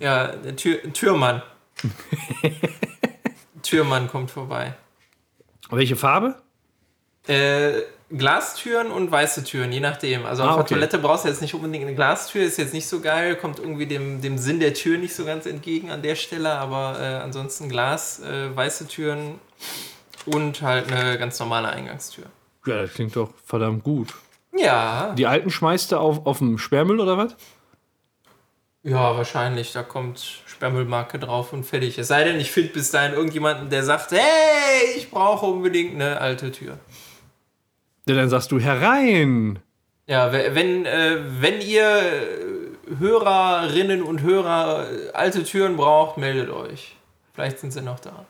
Ja, 0.00 0.28
der 0.28 0.54
Tür, 0.56 0.80
Türmann. 0.92 1.42
Türmann 3.62 4.08
kommt 4.08 4.30
vorbei. 4.30 4.74
Welche 5.70 5.96
Farbe? 5.96 6.34
Äh, 7.26 7.72
Glastüren 8.10 8.88
und 8.90 9.10
weiße 9.10 9.44
Türen, 9.44 9.72
je 9.72 9.80
nachdem. 9.80 10.26
Also 10.26 10.42
Ah, 10.42 10.48
auf 10.50 10.54
der 10.56 10.62
okay. 10.64 10.74
Toilette 10.74 10.98
brauchst 10.98 11.24
du 11.24 11.28
jetzt 11.28 11.40
nicht 11.40 11.54
unbedingt 11.54 11.86
eine 11.86 11.94
Glastür, 11.94 12.42
ist 12.42 12.58
jetzt 12.58 12.74
nicht 12.74 12.86
so 12.86 13.00
geil, 13.00 13.36
kommt 13.36 13.58
irgendwie 13.58 13.86
dem, 13.86 14.20
dem 14.20 14.36
Sinn 14.36 14.60
der 14.60 14.74
Tür 14.74 14.98
nicht 14.98 15.14
so 15.14 15.24
ganz 15.24 15.46
entgegen 15.46 15.90
an 15.90 16.02
der 16.02 16.16
Stelle, 16.16 16.50
aber 16.52 16.98
äh, 17.00 17.04
ansonsten 17.22 17.68
Glas, 17.70 18.20
äh, 18.20 18.54
weiße 18.54 18.88
Türen 18.88 19.38
und 20.26 20.62
halt 20.62 20.92
eine 20.92 21.18
ganz 21.18 21.38
normale 21.40 21.68
Eingangstür. 21.68 22.24
Ja, 22.66 22.82
das 22.82 22.92
klingt 22.94 23.16
doch 23.16 23.30
verdammt 23.44 23.82
gut. 23.84 24.14
Ja, 24.56 25.14
Die 25.16 25.26
alten 25.26 25.50
schmeißt 25.50 25.92
du 25.92 25.96
auf, 25.98 26.26
auf 26.26 26.38
dem 26.38 26.58
Sperrmüll 26.58 27.00
oder 27.00 27.16
was? 27.18 27.34
ja, 28.84 29.16
wahrscheinlich. 29.16 29.72
Da 29.72 29.82
kommt 29.82 30.42
Sperrmüllmarke 30.46 31.18
drauf 31.18 31.52
und 31.52 31.64
fertig. 31.64 31.98
Es 31.98 32.08
sei 32.08 32.24
denn, 32.24 32.38
ich 32.40 32.50
finde 32.50 32.72
bis 32.72 32.90
dahin 32.90 33.12
irgendjemanden, 33.14 33.70
der 33.70 33.84
sagt, 33.84 34.10
hey, 34.12 34.96
ich 34.96 35.10
brauche 35.10 35.46
unbedingt 35.46 35.94
eine 35.94 36.20
alte 36.20 36.50
Tür. 36.52 36.78
Ja, 38.08 38.14
dann 38.16 38.28
sagst 38.28 38.50
du 38.50 38.58
herein. 38.58 39.60
Ja, 40.06 40.32
we- 40.32 40.54
wenn, 40.54 40.84
äh, 40.84 41.18
wenn 41.40 41.60
ihr 41.60 41.86
äh, 41.86 42.96
Hörerinnen 42.98 44.02
und 44.02 44.22
Hörer 44.22 44.86
äh, 44.90 45.10
alte 45.12 45.44
Türen 45.44 45.76
braucht, 45.76 46.18
meldet 46.18 46.50
euch. 46.50 46.96
Vielleicht 47.32 47.60
sind 47.60 47.70
sie 47.70 47.80
noch 47.82 48.00
da. 48.00 48.26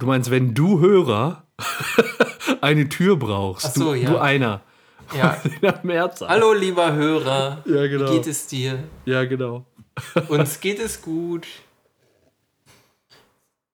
Du 0.00 0.06
meinst, 0.06 0.30
wenn 0.30 0.54
du 0.54 0.80
Hörer 0.80 1.44
eine 2.62 2.88
Tür 2.88 3.16
brauchst, 3.16 3.66
Ach 3.66 3.72
so, 3.74 3.92
du, 3.92 3.94
ja. 3.94 4.10
du 4.10 4.18
einer. 4.18 4.62
Ja. 5.14 5.36
Hallo, 6.26 6.54
lieber 6.54 6.92
Hörer. 6.94 7.58
Ja, 7.66 7.86
genau. 7.86 8.10
Wie 8.10 8.14
geht 8.16 8.26
es 8.26 8.46
dir? 8.46 8.78
Ja, 9.04 9.24
genau. 9.26 9.66
Uns 10.28 10.58
geht 10.60 10.78
es 10.80 11.02
gut. 11.02 11.46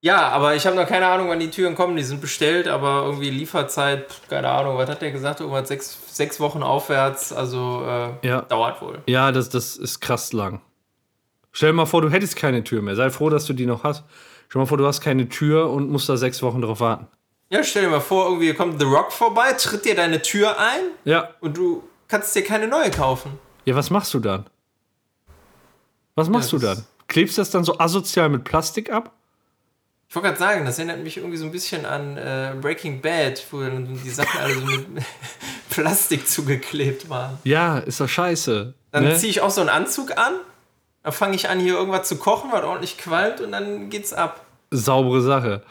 Ja, 0.00 0.28
aber 0.30 0.56
ich 0.56 0.66
habe 0.66 0.74
noch 0.74 0.86
keine 0.88 1.06
Ahnung, 1.06 1.28
wann 1.28 1.38
die 1.38 1.50
Türen 1.50 1.76
kommen. 1.76 1.96
Die 1.96 2.02
sind 2.02 2.20
bestellt, 2.20 2.66
aber 2.66 3.04
irgendwie 3.04 3.30
Lieferzeit, 3.30 4.06
keine 4.28 4.48
Ahnung, 4.48 4.76
was 4.78 4.88
hat 4.90 5.02
der 5.02 5.12
gesagt? 5.12 5.38
Irgendwas 5.40 5.68
sechs, 5.68 5.96
sechs 6.10 6.40
Wochen 6.40 6.64
aufwärts. 6.64 7.32
Also 7.32 7.84
äh, 7.86 8.26
Ja. 8.26 8.42
dauert 8.42 8.82
wohl. 8.82 8.98
Ja, 9.06 9.30
das, 9.30 9.48
das 9.48 9.76
ist 9.76 10.00
krass 10.00 10.32
lang. 10.32 10.60
Stell 11.52 11.70
dir 11.70 11.74
mal 11.76 11.86
vor, 11.86 12.02
du 12.02 12.10
hättest 12.10 12.34
keine 12.34 12.64
Tür 12.64 12.82
mehr. 12.82 12.96
Sei 12.96 13.10
froh, 13.10 13.30
dass 13.30 13.46
du 13.46 13.52
die 13.52 13.66
noch 13.66 13.84
hast. 13.84 14.04
Stell 14.48 14.58
dir 14.60 14.64
mal 14.64 14.66
vor, 14.66 14.78
du 14.78 14.86
hast 14.86 15.00
keine 15.00 15.28
Tür 15.28 15.70
und 15.70 15.90
musst 15.90 16.08
da 16.08 16.16
sechs 16.16 16.42
Wochen 16.42 16.60
drauf 16.62 16.80
warten. 16.80 17.06
Ja, 17.50 17.62
stell 17.62 17.82
dir 17.84 17.90
mal 17.90 18.00
vor, 18.00 18.26
irgendwie 18.26 18.52
kommt 18.54 18.80
The 18.80 18.86
Rock 18.86 19.12
vorbei, 19.12 19.52
tritt 19.52 19.84
dir 19.84 19.94
deine 19.94 20.20
Tür 20.22 20.58
ein 20.58 20.80
Ja. 21.04 21.30
und 21.40 21.56
du 21.56 21.84
kannst 22.08 22.34
dir 22.34 22.42
keine 22.42 22.66
neue 22.68 22.90
kaufen. 22.90 23.38
Ja, 23.64 23.74
was 23.76 23.90
machst 23.90 24.12
du 24.14 24.20
dann? 24.20 24.46
Was 26.14 26.28
machst 26.28 26.52
Ja, 26.52 26.58
du 26.58 26.66
dann? 26.66 26.84
Klebst 27.08 27.38
das 27.38 27.50
dann 27.50 27.62
so 27.64 27.78
asozial 27.78 28.28
mit 28.28 28.44
Plastik 28.44 28.90
ab? 28.90 29.12
Ich 30.08 30.14
wollte 30.14 30.28
gerade 30.28 30.38
sagen, 30.38 30.64
das 30.64 30.78
erinnert 30.78 31.02
mich 31.02 31.16
irgendwie 31.16 31.36
so 31.36 31.44
ein 31.44 31.50
bisschen 31.52 31.84
an 31.84 32.16
äh, 32.16 32.54
Breaking 32.60 33.00
Bad, 33.00 33.44
wo 33.50 33.60
dann 33.60 34.00
die 34.02 34.10
Sachen 34.10 34.40
alle 34.40 34.54
so 34.54 34.60
mit 34.60 34.86
Plastik 35.70 36.26
zugeklebt 36.28 37.08
waren. 37.10 37.38
Ja, 37.44 37.78
ist 37.78 38.00
doch 38.00 38.08
scheiße. 38.08 38.72
Dann 38.92 39.04
ne? 39.04 39.16
ziehe 39.16 39.30
ich 39.30 39.40
auch 39.40 39.50
so 39.50 39.60
einen 39.60 39.70
Anzug 39.70 40.16
an, 40.16 40.34
dann 41.06 41.12
fange 41.12 41.36
ich 41.36 41.48
an, 41.48 41.60
hier 41.60 41.74
irgendwas 41.74 42.08
zu 42.08 42.16
kochen, 42.16 42.50
was 42.52 42.64
ordentlich 42.64 42.98
qualmt 42.98 43.40
und 43.40 43.52
dann 43.52 43.88
geht's 43.90 44.12
ab. 44.12 44.40
Saubere 44.72 45.20
Sache. 45.22 45.62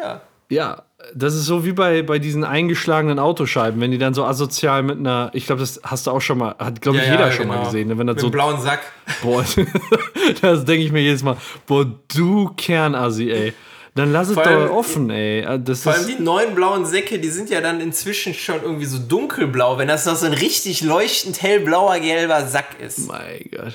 Ja. 0.00 0.22
Ja, 0.50 0.82
das 1.14 1.34
ist 1.34 1.44
so 1.44 1.66
wie 1.66 1.72
bei, 1.72 2.00
bei 2.00 2.18
diesen 2.18 2.42
eingeschlagenen 2.42 3.18
Autoscheiben, 3.18 3.78
wenn 3.82 3.90
die 3.90 3.98
dann 3.98 4.14
so 4.14 4.24
asozial 4.24 4.82
mit 4.82 4.98
einer, 4.98 5.30
ich 5.34 5.44
glaube, 5.44 5.60
das 5.60 5.78
hast 5.84 6.06
du 6.06 6.10
auch 6.10 6.22
schon 6.22 6.38
mal, 6.38 6.54
hat 6.58 6.80
glaube 6.80 6.96
ich 6.98 7.04
Ja, 7.04 7.12
jeder 7.12 7.26
ja, 7.26 7.32
schon 7.32 7.48
mal 7.48 7.56
genau. 7.56 7.66
gesehen, 7.66 7.88
ne? 7.88 7.98
wenn 7.98 8.06
das 8.06 8.14
Mit 8.16 8.22
so 8.22 8.30
blauen 8.30 8.58
Sack. 8.62 8.80
Boah, 9.22 9.44
das 10.40 10.64
denke 10.64 10.84
ich 10.84 10.90
mir 10.90 11.00
jedes 11.02 11.22
Mal. 11.22 11.36
Boah, 11.66 11.84
du 12.14 12.48
Kernassi, 12.56 13.30
ey. 13.30 13.52
Dann 13.94 14.10
lass 14.12 14.28
es 14.28 14.34
Vor 14.34 14.44
doch 14.44 14.50
allem- 14.50 14.70
offen, 14.70 15.10
ey. 15.10 15.44
Ah, 15.44 15.58
Das 15.58 15.82
Vor 15.82 15.92
allem 15.92 16.06
die 16.06 16.22
neuen 16.22 16.54
blauen 16.54 16.86
Säcke, 16.86 17.18
die 17.18 17.28
sind 17.30 17.50
ja 17.50 17.60
dann 17.60 17.80
inzwischen 17.82 18.32
schon 18.32 18.62
irgendwie 18.62 18.86
so 18.86 18.98
dunkelblau, 18.98 19.76
wenn 19.76 19.88
das 19.88 20.06
noch 20.06 20.16
so 20.16 20.24
ein 20.24 20.32
richtig 20.32 20.80
leuchtend 20.82 21.42
hellblauer, 21.42 21.98
gelber 21.98 22.46
Sack 22.46 22.80
ist. 22.80 23.06
mein 23.08 23.50
Gott. 23.54 23.74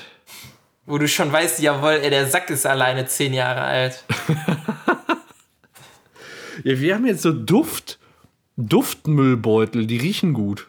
Wo 0.86 0.98
du 0.98 1.08
schon 1.08 1.32
weißt, 1.32 1.60
jawohl, 1.60 2.00
ey, 2.02 2.10
der 2.10 2.26
Sack 2.26 2.50
ist 2.50 2.66
alleine 2.66 3.06
zehn 3.06 3.32
Jahre 3.34 3.62
alt. 3.62 4.04
Ja, 6.62 6.78
wir 6.80 6.94
haben 6.94 7.04
jetzt 7.04 7.22
so 7.22 7.32
Duft, 7.32 7.98
Duftmüllbeutel, 8.56 9.86
die 9.86 9.96
riechen 9.96 10.32
gut. 10.32 10.68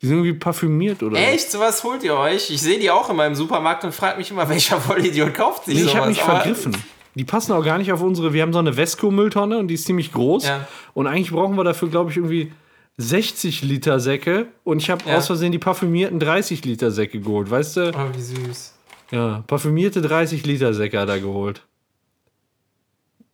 Die 0.00 0.06
sind 0.06 0.18
irgendwie 0.18 0.38
parfümiert 0.38 1.02
oder 1.02 1.18
Echt? 1.18 1.50
Sowas 1.50 1.82
holt 1.82 2.02
ihr 2.02 2.14
euch? 2.16 2.50
Ich 2.50 2.60
sehe 2.62 2.78
die 2.78 2.90
auch 2.90 3.10
in 3.10 3.16
meinem 3.16 3.34
Supermarkt 3.34 3.84
und 3.84 3.92
frage 3.94 4.18
mich 4.18 4.30
immer, 4.30 4.48
welcher 4.48 4.80
Vollidiot 4.80 5.34
kauft 5.34 5.64
sich 5.64 5.74
Nee, 5.74 5.80
ich 5.82 5.86
sowas. 5.88 6.00
habe 6.00 6.08
mich 6.10 6.22
Aber 6.22 6.36
vergriffen. 6.40 6.76
die 7.14 7.24
passen 7.24 7.52
auch 7.52 7.64
gar 7.64 7.78
nicht 7.78 7.92
auf 7.92 8.00
unsere. 8.00 8.32
Wir 8.32 8.42
haben 8.42 8.52
so 8.52 8.58
eine 8.58 8.74
Vesco-Mülltonne 8.74 9.58
und 9.58 9.68
die 9.68 9.74
ist 9.74 9.86
ziemlich 9.86 10.12
groß. 10.12 10.46
Ja. 10.46 10.68
Und 10.94 11.06
eigentlich 11.08 11.30
brauchen 11.32 11.56
wir 11.56 11.64
dafür, 11.64 11.88
glaube 11.88 12.10
ich, 12.10 12.16
irgendwie 12.16 12.52
60 12.98 13.62
Liter 13.62 13.98
Säcke. 13.98 14.46
Und 14.62 14.78
ich 14.80 14.88
habe 14.90 15.02
Ja. 15.08 15.16
aus 15.16 15.26
Versehen 15.26 15.52
die 15.52 15.58
parfümierten 15.58 16.20
30 16.20 16.64
Liter 16.64 16.90
Säcke 16.92 17.20
geholt, 17.20 17.50
weißt 17.50 17.76
du? 17.78 17.90
Oh, 17.92 18.16
wie 18.16 18.20
süß. 18.22 18.73
Ja, 19.10 19.44
parfümierte 19.46 20.00
30 20.02 20.44
Liter 20.46 20.74
Säcke 20.74 20.98
hat 21.00 21.08
er 21.08 21.20
geholt. 21.20 21.62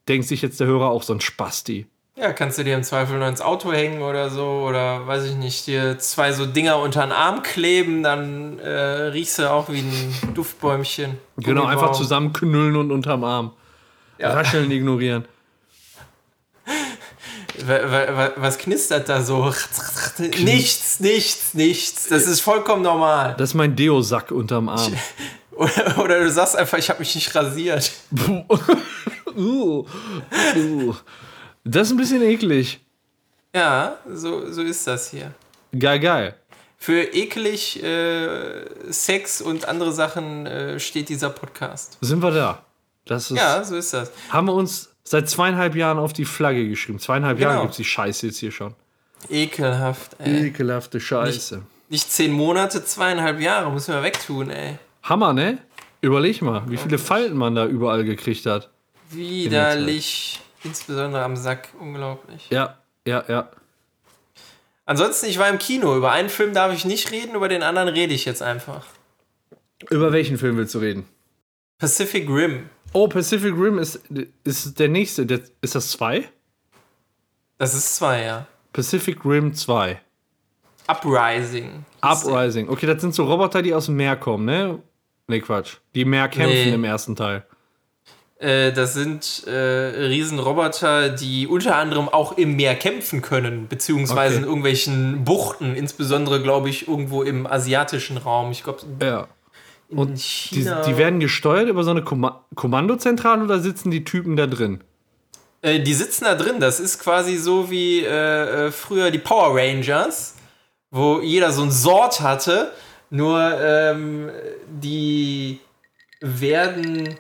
Denkt 0.08 0.26
sich 0.26 0.42
jetzt 0.42 0.58
der 0.60 0.66
Hörer 0.66 0.90
auch 0.90 1.02
so 1.02 1.12
ein 1.14 1.20
Spasti. 1.20 1.86
Ja, 2.16 2.32
kannst 2.32 2.58
du 2.58 2.64
dir 2.64 2.74
im 2.74 2.82
Zweifel 2.82 3.18
nur 3.18 3.28
ins 3.28 3.40
Auto 3.40 3.72
hängen 3.72 4.02
oder 4.02 4.28
so 4.28 4.44
oder 4.68 5.06
weiß 5.06 5.24
ich 5.24 5.36
nicht, 5.36 5.66
dir 5.66 5.98
zwei 5.98 6.32
so 6.32 6.44
Dinger 6.44 6.78
unter 6.78 7.00
den 7.02 7.12
Arm 7.12 7.42
kleben, 7.42 8.02
dann 8.02 8.58
äh, 8.58 8.68
riechst 8.68 9.38
du 9.38 9.50
auch 9.50 9.68
wie 9.70 9.78
ein 9.80 10.14
Duftbäumchen. 10.34 11.16
Genau, 11.38 11.62
einfach 11.62 11.76
Gummibaum. 11.82 11.94
zusammenknüllen 11.94 12.76
und 12.76 12.90
unterm 12.90 13.24
Arm. 13.24 13.52
Ja. 14.18 14.32
Rascheln 14.34 14.70
ignorieren. 14.70 15.24
Wa- 17.64 17.90
wa- 17.90 18.16
wa- 18.16 18.32
Was 18.36 18.58
knistert 18.58 19.08
da 19.08 19.22
so? 19.22 19.52
Nichts, 20.18 21.00
nichts, 21.00 21.54
nichts. 21.54 22.08
Das 22.08 22.26
ist 22.26 22.40
vollkommen 22.40 22.82
normal. 22.82 23.34
Das 23.38 23.50
ist 23.50 23.54
mein 23.54 23.76
Deo-Sack 23.76 24.30
unterm 24.30 24.68
Arm. 24.68 24.94
Oder, 25.61 25.99
oder 26.02 26.21
du 26.21 26.31
sagst 26.31 26.57
einfach, 26.57 26.79
ich 26.79 26.88
habe 26.88 27.00
mich 27.00 27.14
nicht 27.14 27.35
rasiert. 27.35 27.93
uh, 29.37 29.85
uh. 30.57 30.95
Das 31.64 31.88
ist 31.88 31.93
ein 31.93 31.99
bisschen 31.99 32.23
eklig. 32.23 32.81
Ja, 33.55 33.99
so, 34.11 34.50
so 34.50 34.62
ist 34.62 34.87
das 34.87 35.11
hier. 35.11 35.33
Geil, 35.79 36.00
geil. 36.00 36.35
Für 36.79 37.02
eklig 37.02 37.83
äh, 37.83 38.64
Sex 38.90 39.43
und 39.43 39.69
andere 39.69 39.93
Sachen 39.93 40.47
äh, 40.47 40.81
steht 40.81 41.11
dieser 41.11 41.29
Podcast. 41.29 41.99
Sind 42.00 42.23
wir 42.23 42.31
da? 42.31 42.62
Das 43.05 43.31
ist, 43.31 43.37
Ja, 43.37 43.62
so 43.62 43.76
ist 43.76 43.93
das. 43.93 44.11
Haben 44.31 44.47
wir 44.47 44.55
uns 44.55 44.88
seit 45.05 45.29
zweieinhalb 45.29 45.75
Jahren 45.75 45.99
auf 45.99 46.14
die 46.14 46.25
Flagge 46.25 46.67
geschrieben. 46.69 46.99
Zweieinhalb 47.00 47.37
Genau. 47.37 47.50
Jahre 47.50 47.62
gibt 47.62 47.73
es 47.73 47.76
die 47.76 47.85
Scheiße 47.85 48.29
jetzt 48.29 48.38
hier 48.38 48.50
schon. 48.52 48.75
Ekelhaft, 49.29 50.17
ey. 50.21 50.47
Ekelhafte 50.47 51.00
Scheiße. 51.00 51.61
Nicht 51.90 52.11
zehn 52.11 52.33
Monate, 52.33 52.83
zweieinhalb 52.83 53.40
Jahre, 53.40 53.71
müssen 53.71 53.93
wir 53.93 54.02
wegtun, 54.02 54.49
ey. 54.49 54.79
Hammer, 55.02 55.33
ne? 55.33 55.59
Überleg 56.00 56.40
mal, 56.42 56.62
wie 56.69 56.76
viele 56.76 56.99
Falten 56.99 57.37
man 57.37 57.54
da 57.54 57.66
überall 57.66 58.04
gekriegt 58.04 58.47
hat. 58.47 58.71
Widerlich. 59.11 60.40
Insbesondere 60.62 61.25
am 61.25 61.37
Sack, 61.37 61.69
unglaublich. 61.78 62.47
Ja, 62.50 62.78
ja, 63.07 63.25
ja. 63.28 63.50
Ansonsten, 64.85 65.26
ich 65.26 65.38
war 65.38 65.49
im 65.49 65.59
Kino. 65.59 65.97
Über 65.97 66.12
einen 66.12 66.28
Film 66.28 66.52
darf 66.52 66.73
ich 66.75 66.85
nicht 66.85 67.11
reden, 67.12 67.35
über 67.35 67.49
den 67.49 67.62
anderen 67.62 67.88
rede 67.88 68.12
ich 68.12 68.25
jetzt 68.25 68.42
einfach. 68.42 68.85
Über 69.88 70.12
welchen 70.12 70.37
Film 70.37 70.57
willst 70.57 70.75
du 70.75 70.78
reden? 70.78 71.07
Pacific 71.78 72.28
Rim. 72.28 72.69
Oh, 72.92 73.09
Pacific 73.09 73.54
Rim 73.54 73.78
ist, 73.78 74.00
ist 74.45 74.78
der 74.78 74.88
nächste. 74.88 75.23
Ist 75.62 75.75
das 75.75 75.92
2? 75.92 76.28
Das 77.57 77.75
ist 77.75 77.97
zwei, 77.97 78.23
ja. 78.25 78.47
Pacific 78.73 79.25
Rim 79.25 79.54
2. 79.54 80.00
Uprising. 80.88 81.85
Uprising. 82.00 82.69
Okay, 82.69 82.87
das 82.87 83.00
sind 83.00 83.14
so 83.14 83.25
Roboter, 83.25 83.62
die 83.62 83.73
aus 83.73 83.87
dem 83.87 83.97
Meer 83.97 84.16
kommen, 84.16 84.45
ne? 84.45 84.83
Ne, 85.30 85.40
Quatsch. 85.40 85.76
Die 85.94 86.02
im 86.02 86.10
Meer 86.10 86.28
kämpfen 86.28 86.52
Nee. 86.68 86.75
im 86.75 86.84
ersten 86.84 87.16
Teil. 87.16 87.44
Äh, 88.38 88.72
das 88.72 88.94
sind 88.94 89.44
äh, 89.46 89.50
Riesenroboter, 90.06 91.10
die 91.10 91.46
unter 91.46 91.76
anderem 91.76 92.08
auch 92.08 92.38
im 92.38 92.56
Meer 92.56 92.75
kämpfen 92.75 93.20
können, 93.22 93.68
beziehungsweise 93.68 94.34
Okay. 94.37 94.42
in 94.42 94.49
irgendwelchen 94.49 95.25
Buchten, 95.25 95.75
insbesondere, 95.75 96.40
glaube 96.42 96.70
ich, 96.70 96.88
irgendwo 96.88 97.22
im 97.22 97.46
asiatischen 97.46 98.16
Raum. 98.16 98.50
Ich 98.50 98.64
glaube, 98.64 98.80
Ja. 99.02 99.28
in 99.90 99.99
Und 99.99 100.14
Die, 100.16 100.20
China. 100.22 100.82
die 100.82 100.96
werden 100.96 101.20
gesteuert 101.20 101.68
über 101.68 101.84
so 101.84 101.90
eine 101.90 102.02
Komma 102.02 102.44
Kommandozentrale 102.54 103.44
oder 103.44 103.60
sitzen 103.60 103.90
die 103.90 104.04
Typen 104.04 104.37
da 104.37 104.46
drin? 104.46 104.82
Äh, 105.62 105.80
die 105.80 105.92
sitzen 105.92 106.25
da 106.25 106.34
drin. 106.34 106.60
Das 106.60 106.80
ist 106.80 106.99
quasi 106.99 107.37
so 107.37 107.70
wie 107.70 108.00
äh, 108.04 108.66
äh, 108.68 108.70
früher 108.72 109.10
die 109.10 109.18
Power 109.18 109.54
Rangers, 109.54 110.37
wo 110.90 111.20
jeder 111.20 111.52
so 111.52 111.62
ein 111.62 111.70
Sort 111.70 112.22
hatte. 112.22 112.72
Nur 113.11 113.61
ähm, 113.61 114.31
die 114.69 115.59
werden 116.21 117.17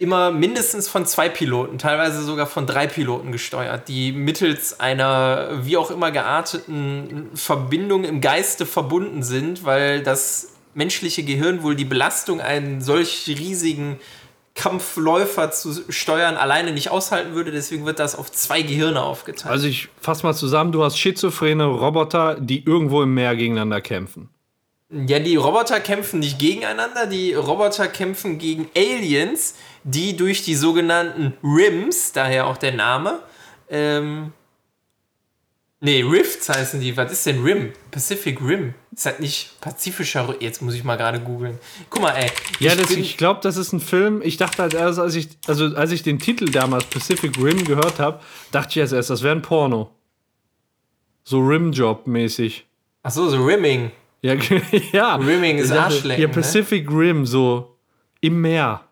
immer 0.00 0.32
mindestens 0.32 0.88
von 0.88 1.06
zwei 1.06 1.28
Piloten, 1.28 1.78
teilweise 1.78 2.22
sogar 2.22 2.46
von 2.46 2.66
drei 2.66 2.88
Piloten 2.88 3.30
gesteuert, 3.30 3.86
die 3.86 4.10
mittels 4.10 4.80
einer 4.80 5.64
wie 5.64 5.76
auch 5.76 5.92
immer 5.92 6.10
gearteten 6.10 7.30
Verbindung 7.34 8.02
im 8.02 8.20
Geiste 8.20 8.66
verbunden 8.66 9.22
sind, 9.22 9.64
weil 9.64 10.02
das 10.02 10.54
menschliche 10.74 11.22
Gehirn 11.22 11.62
wohl 11.62 11.76
die 11.76 11.84
Belastung, 11.84 12.40
einen 12.40 12.80
solch 12.80 13.26
riesigen 13.28 14.00
Kampfläufer 14.54 15.50
zu 15.50 15.90
steuern, 15.90 16.36
alleine 16.36 16.72
nicht 16.72 16.90
aushalten 16.90 17.34
würde. 17.34 17.50
Deswegen 17.50 17.86
wird 17.86 17.98
das 17.98 18.14
auf 18.14 18.30
zwei 18.30 18.62
Gehirne 18.62 19.02
aufgeteilt. 19.02 19.50
Also 19.50 19.66
ich 19.66 19.88
fass 20.00 20.22
mal 20.22 20.34
zusammen, 20.34 20.72
du 20.72 20.84
hast 20.84 20.98
schizophrene 20.98 21.64
Roboter, 21.64 22.38
die 22.38 22.64
irgendwo 22.64 23.02
im 23.02 23.14
Meer 23.14 23.34
gegeneinander 23.34 23.80
kämpfen. 23.80 24.28
Ja, 24.90 25.18
die 25.18 25.36
Roboter 25.36 25.80
kämpfen 25.80 26.20
nicht 26.20 26.38
gegeneinander, 26.38 27.06
die 27.06 27.32
Roboter 27.32 27.88
kämpfen 27.88 28.36
gegen 28.36 28.68
Aliens, 28.76 29.54
die 29.84 30.16
durch 30.16 30.44
die 30.44 30.54
sogenannten 30.54 31.32
RIMs, 31.42 32.12
daher 32.12 32.46
auch 32.46 32.58
der 32.58 32.72
Name, 32.72 33.20
ähm, 33.70 34.34
nee, 35.82 36.00
Rifts 36.02 36.48
heißen 36.48 36.80
die. 36.80 36.96
Was 36.96 37.12
ist 37.12 37.26
denn 37.26 37.42
RIM? 37.42 37.72
Pacific 37.90 38.40
RIM. 38.40 38.72
Ist 38.94 39.04
halt 39.04 39.20
nicht 39.20 39.60
pazifischer 39.60 40.28
Ri- 40.30 40.36
Jetzt 40.40 40.62
muss 40.62 40.72
ich 40.74 40.82
mal 40.84 40.96
gerade 40.96 41.20
googeln. 41.20 41.58
Guck 41.90 42.00
mal, 42.02 42.12
ey. 42.12 42.30
Ja, 42.60 42.72
ich 42.72 42.78
das, 42.80 42.90
ich 42.92 43.16
glaube, 43.18 43.40
das 43.42 43.56
ist 43.58 43.72
ein 43.72 43.80
Film. 43.80 44.22
Ich 44.24 44.38
dachte 44.38 44.62
halt 44.62 44.72
erst, 44.74 44.98
als 44.98 45.14
ich, 45.14 45.28
also 45.46 45.66
als 45.76 45.90
ich 45.92 46.02
den 46.02 46.18
Titel 46.18 46.46
damals 46.50 46.84
Pacific 46.86 47.36
Rim 47.38 47.64
gehört 47.64 47.98
habe, 48.00 48.20
dachte 48.50 48.70
ich 48.70 48.80
als 48.80 48.92
erst, 48.92 49.10
das 49.10 49.22
wäre 49.22 49.34
ein 49.34 49.42
Porno. 49.42 49.90
So 51.24 51.38
Rimjob-mäßig. 51.40 52.62
Ach 53.02 53.10
so, 53.10 53.28
so 53.28 53.44
Rimming. 53.44 53.90
Ja, 54.22 54.34
ja. 54.92 55.16
Rimming 55.16 55.58
ist 55.58 55.70
Arschlecken, 55.72 56.20
Ja, 56.22 56.28
ne? 56.28 56.34
Pacific 56.34 56.88
Rim, 56.90 57.26
so 57.26 57.76
im 58.20 58.40
Meer. 58.40 58.82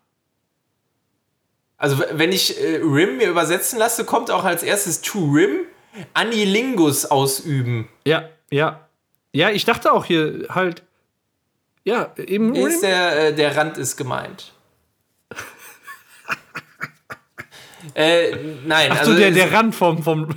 Also, 1.77 2.03
wenn 2.11 2.31
ich 2.31 2.59
äh, 2.61 2.77
RIM 2.83 3.17
mir 3.17 3.29
übersetzen 3.29 3.79
lasse, 3.79 4.05
kommt 4.05 4.29
auch 4.29 4.43
als 4.43 4.61
erstes 4.61 5.01
to 5.01 5.19
RIM 5.31 5.61
Anilingus 6.13 7.05
ausüben. 7.05 7.87
Ja, 8.05 8.29
ja. 8.49 8.87
Ja, 9.33 9.49
ich 9.49 9.65
dachte 9.65 9.91
auch 9.93 10.05
hier 10.05 10.45
halt. 10.49 10.83
Ja, 11.83 12.11
Rim. 12.17 12.53
ist 12.53 12.83
der, 12.83 13.27
äh, 13.29 13.33
der 13.35 13.55
Rand 13.55 13.77
ist 13.77 13.95
gemeint. 13.97 14.53
äh, 17.95 18.35
nein, 18.65 18.91
Ach 18.93 18.99
also 18.99 19.13
so, 19.13 19.17
der, 19.17 19.31
der 19.31 19.51
Rand 19.51 19.73
vom. 19.73 20.03
vom 20.03 20.27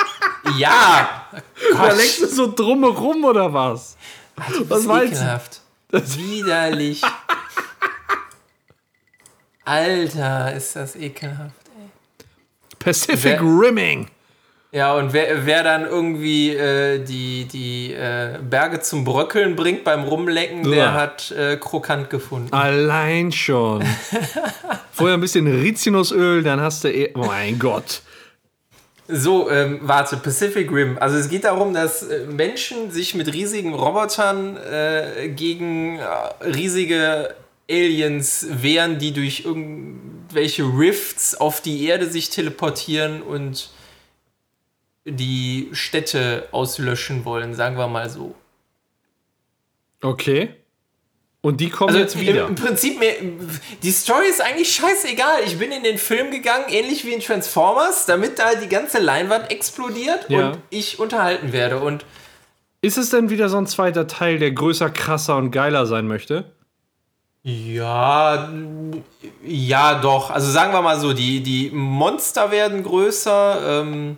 ja. 0.58 1.26
da 1.72 1.92
legst 1.92 2.22
du 2.22 2.26
so 2.26 2.52
drumherum 2.52 3.24
oder 3.24 3.52
was? 3.52 3.96
Was 4.36 4.84
meinst 4.84 5.14
du? 5.14 5.18
ekelhaft. 5.18 5.60
Widerlich. 5.90 7.02
Alter, 9.64 10.52
ist 10.54 10.76
das 10.76 10.96
ekelhaft. 10.96 11.54
Pacific 12.78 13.40
Wer- 13.40 13.42
Rimming. 13.42 14.10
Ja, 14.74 14.94
und 14.96 15.12
wer, 15.12 15.46
wer 15.46 15.62
dann 15.62 15.86
irgendwie 15.86 16.50
äh, 16.50 16.98
die, 16.98 17.44
die 17.44 17.92
äh, 17.92 18.40
Berge 18.42 18.80
zum 18.80 19.04
Bröckeln 19.04 19.54
bringt 19.54 19.84
beim 19.84 20.02
Rumlecken, 20.02 20.64
der 20.68 20.76
Ja. 20.76 20.92
hat 20.94 21.30
äh, 21.30 21.56
krokant 21.56 22.10
gefunden. 22.10 22.52
Allein 22.52 23.30
schon. 23.30 23.84
Vorher 24.90 25.16
ein 25.16 25.20
bisschen 25.20 25.46
Rizinusöl, 25.46 26.42
dann 26.42 26.60
hast 26.60 26.82
du. 26.82 26.88
Eh, 26.92 27.12
oh 27.14 27.20
mein 27.24 27.56
Gott. 27.60 28.02
So, 29.06 29.48
ähm, 29.48 29.78
warte, 29.82 30.16
Pacific 30.16 30.72
Rim. 30.72 30.96
Also 30.98 31.18
es 31.18 31.28
geht 31.28 31.44
darum, 31.44 31.72
dass 31.72 32.02
äh, 32.02 32.24
Menschen 32.26 32.90
sich 32.90 33.14
mit 33.14 33.32
riesigen 33.32 33.74
Robotern 33.74 34.56
äh, 34.56 35.28
gegen 35.28 36.00
äh, 36.00 36.44
riesige 36.46 37.32
Aliens 37.70 38.46
wehren, 38.50 38.98
die 38.98 39.12
durch 39.12 39.44
irgendwelche 39.44 40.64
Rifts 40.64 41.36
auf 41.36 41.60
die 41.60 41.86
Erde 41.86 42.06
sich 42.10 42.30
teleportieren 42.30 43.22
und 43.22 43.70
die 45.04 45.68
Städte 45.72 46.48
auslöschen 46.52 47.24
wollen, 47.24 47.54
sagen 47.54 47.76
wir 47.76 47.88
mal 47.88 48.08
so. 48.10 48.34
Okay. 50.02 50.50
Und 51.40 51.60
die 51.60 51.68
kommen 51.68 51.90
Also 51.90 52.00
jetzt 52.00 52.18
wieder. 52.18 52.46
Im, 52.48 52.54
Prinzip, 52.54 52.98
mir, 52.98 53.12
die 53.82 53.90
Story 53.90 54.26
ist 54.30 54.40
eigentlich 54.40 54.72
scheißegal. 54.74 55.42
Ich 55.44 55.58
bin 55.58 55.72
in 55.72 55.82
den 55.82 55.98
Film 55.98 56.30
gegangen, 56.30 56.64
ähnlich 56.68 57.04
wie 57.04 57.12
in 57.12 57.20
Transformers, 57.20 58.06
damit 58.06 58.38
da 58.38 58.54
die 58.54 58.68
ganze 58.68 58.98
Leinwand 58.98 59.50
explodiert 59.50 60.30
Ja. 60.30 60.48
und 60.52 60.58
ich 60.70 60.98
unterhalten 60.98 61.52
werde. 61.52 61.80
Und 61.80 62.06
Ist 62.80 62.96
es 62.96 63.10
denn 63.10 63.28
wieder 63.28 63.50
so 63.50 63.58
ein 63.58 63.66
zweiter 63.66 64.06
Teil, 64.06 64.38
der 64.38 64.52
größer, 64.52 64.88
krasser 64.88 65.36
und 65.36 65.50
geiler 65.50 65.84
sein 65.84 66.06
möchte? 66.08 66.50
Ja, 67.42 68.50
ja, 69.44 70.00
doch. 70.00 70.30
Also 70.30 70.50
sagen 70.50 70.72
wir 70.72 70.80
mal 70.80 70.98
so, 70.98 71.12
die, 71.12 71.42
die 71.42 71.68
Monster 71.70 72.50
werden 72.50 72.82
größer, 72.82 73.82
ähm, 73.82 74.16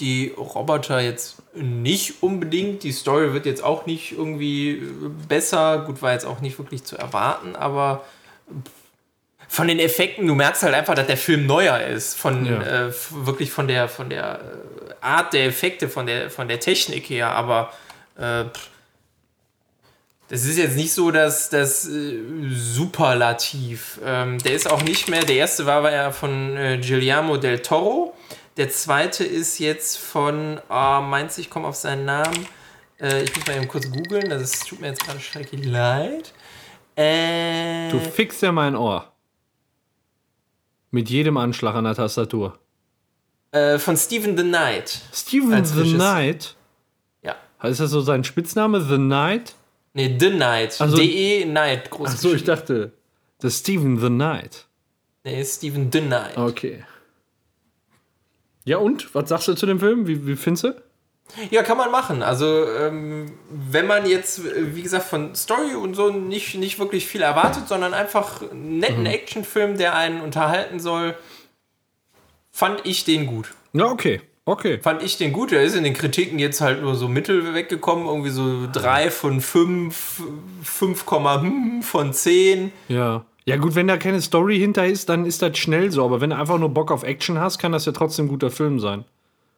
die 0.00 0.32
Roboter 0.36 1.00
jetzt 1.00 1.42
nicht 1.54 2.22
unbedingt. 2.22 2.82
Die 2.82 2.92
Story 2.92 3.32
wird 3.32 3.46
jetzt 3.46 3.62
auch 3.62 3.86
nicht 3.86 4.12
irgendwie 4.12 4.82
besser. 5.28 5.84
Gut, 5.86 6.02
war 6.02 6.12
jetzt 6.12 6.24
auch 6.24 6.40
nicht 6.40 6.58
wirklich 6.58 6.84
zu 6.84 6.96
erwarten, 6.96 7.56
aber 7.56 8.04
von 9.48 9.68
den 9.68 9.78
Effekten, 9.78 10.26
du 10.26 10.34
merkst 10.34 10.62
halt 10.62 10.74
einfach, 10.74 10.94
dass 10.94 11.06
der 11.06 11.18
Film 11.18 11.46
neuer 11.46 11.78
ist. 11.80 12.18
Von 12.18 12.46
Ja. 12.46 12.86
äh, 12.86 12.92
wirklich 13.10 13.50
von 13.52 13.68
der, 13.68 13.86
von 13.88 14.08
der 14.08 14.40
äh, 14.40 14.94
Art 15.02 15.34
der 15.34 15.44
Effekte, 15.44 15.90
von 15.90 16.06
der, 16.06 16.30
von 16.30 16.48
der 16.48 16.58
Technik 16.58 17.10
her, 17.10 17.30
aber 17.30 17.70
äh, 18.18 18.44
ist 20.30 20.56
jetzt 20.56 20.76
nicht 20.76 20.92
so 20.94 21.10
das, 21.10 21.50
das 21.50 21.86
äh, 21.86 22.18
Superlativ. 22.50 24.00
Ähm, 24.04 24.38
der 24.38 24.52
ist 24.54 24.70
auch 24.70 24.82
nicht 24.82 25.08
mehr, 25.08 25.22
der 25.24 25.36
erste 25.36 25.66
war, 25.66 25.82
war 25.82 25.92
ja 25.92 26.10
von 26.10 26.56
äh, 26.56 26.78
Guillermo 26.78 27.36
del 27.36 27.58
Toro. 27.58 28.14
Der 28.56 28.68
zweite 28.70 29.24
ist 29.24 29.58
jetzt 29.58 29.96
von, 29.98 30.60
ah, 30.68 31.00
meinst 31.00 31.36
du, 31.38 31.40
ich 31.40 31.50
komme 31.50 31.66
auf 31.68 31.76
seinen 31.76 32.04
Namen? 32.04 32.46
Äh, 33.00 33.22
ich 33.22 33.34
muss 33.34 33.46
mal 33.46 33.56
eben 33.56 33.68
kurz 33.68 33.90
googeln, 33.90 34.28
das 34.28 34.60
tut 34.60 34.80
mir 34.80 34.88
jetzt 34.88 35.04
gerade 35.04 35.20
schrecklich 35.20 35.64
leid. 35.64 36.32
Äh, 36.96 37.88
Du 37.90 37.98
fixst 37.98 38.42
ja 38.42 38.52
mein 38.52 38.76
Ohr. 38.76 39.10
Mit 40.90 41.08
jedem 41.08 41.36
Anschlag 41.38 41.74
an 41.74 41.84
der 41.84 41.94
Tastatur. 41.94 42.58
äh, 43.52 43.78
von 43.78 43.96
Stephen 43.96 44.36
the 44.36 44.44
Knight. 44.44 45.00
Als 45.10 45.26
the 45.30 45.38
Regisseur. 45.80 45.98
Knight. 45.98 46.56
Ja. 47.22 47.36
Ist 47.62 47.80
das 47.80 47.90
so 47.90 48.00
sein 48.02 48.24
Spitzname? 48.24 48.80
The 48.82 48.96
Knight? 48.96 49.54
Nee, 49.94 50.16
The 50.18 50.30
Knight. 50.30 50.80
Also- 50.80 50.96
D-E 50.96 51.44
Knight, 51.44 51.90
groß 51.90 52.08
Ach 52.12 52.16
so, 52.18 52.34
ich 52.34 52.44
dachte. 52.44 52.92
Das 53.40 53.58
Steven 53.58 53.98
the 53.98 54.06
Knight. 54.08 54.66
Nee, 55.24 55.42
Stephen 55.44 55.90
the 55.92 56.00
Knight. 56.00 56.36
Okay. 56.36 56.84
Ja, 58.64 58.78
und? 58.78 59.14
Was 59.14 59.28
sagst 59.28 59.48
du 59.48 59.54
zu 59.54 59.66
dem 59.66 59.80
Film? 59.80 60.06
Wie, 60.06 60.26
wie 60.26 60.36
findest 60.36 60.64
du? 60.64 60.74
Ja, 61.50 61.62
kann 61.62 61.78
man 61.78 61.90
machen. 61.90 62.22
Also, 62.22 62.66
ähm, 62.68 63.32
wenn 63.48 63.86
man 63.86 64.06
jetzt, 64.06 64.40
äh, 64.40 64.74
wie 64.74 64.82
gesagt, 64.82 65.06
von 65.06 65.34
Story 65.34 65.74
und 65.74 65.94
so 65.94 66.10
nicht, 66.10 66.54
nicht 66.56 66.78
wirklich 66.78 67.06
viel 67.06 67.22
erwartet, 67.22 67.68
sondern 67.68 67.94
einfach 67.94 68.42
einen 68.42 68.78
netten 68.78 69.00
Mhm. 69.00 69.06
Actionfilm, 69.06 69.78
der 69.78 69.94
einen 69.96 70.20
unterhalten 70.20 70.78
soll, 70.78 71.16
fand 72.50 72.80
ich 72.84 73.04
den 73.04 73.26
gut. 73.26 73.52
Ja, 73.72 73.86
okay. 73.86 74.20
Okay. 74.44 74.80
Fand 74.82 75.02
ich 75.04 75.18
den 75.18 75.32
gut. 75.32 75.52
Er 75.52 75.62
ist 75.62 75.76
in 75.76 75.84
den 75.84 75.94
Kritiken 75.94 76.38
jetzt 76.40 76.60
halt 76.60 76.82
nur 76.82 76.96
so 76.96 77.06
mittel 77.08 77.54
weggekommen. 77.54 78.06
Irgendwie 78.06 78.30
so 78.30 78.66
3 78.72 79.10
von 79.12 79.40
5, 79.40 80.22
5, 80.64 81.06
hm 81.08 81.82
von 81.82 82.12
10. 82.12 82.72
Ja. 82.88 83.24
Ja, 83.44 83.56
gut, 83.56 83.74
wenn 83.74 83.88
da 83.88 83.96
keine 83.96 84.20
Story 84.22 84.58
hinter 84.58 84.86
ist, 84.86 85.08
dann 85.08 85.26
ist 85.26 85.42
das 85.42 85.58
schnell 85.58 85.90
so. 85.90 86.04
Aber 86.04 86.20
wenn 86.20 86.30
du 86.30 86.36
einfach 86.36 86.58
nur 86.58 86.68
Bock 86.68 86.92
auf 86.92 87.02
Action 87.02 87.38
hast, 87.40 87.58
kann 87.58 87.72
das 87.72 87.86
ja 87.86 87.92
trotzdem 87.92 88.26
ein 88.26 88.28
guter 88.28 88.50
Film 88.50 88.78
sein. 88.78 89.04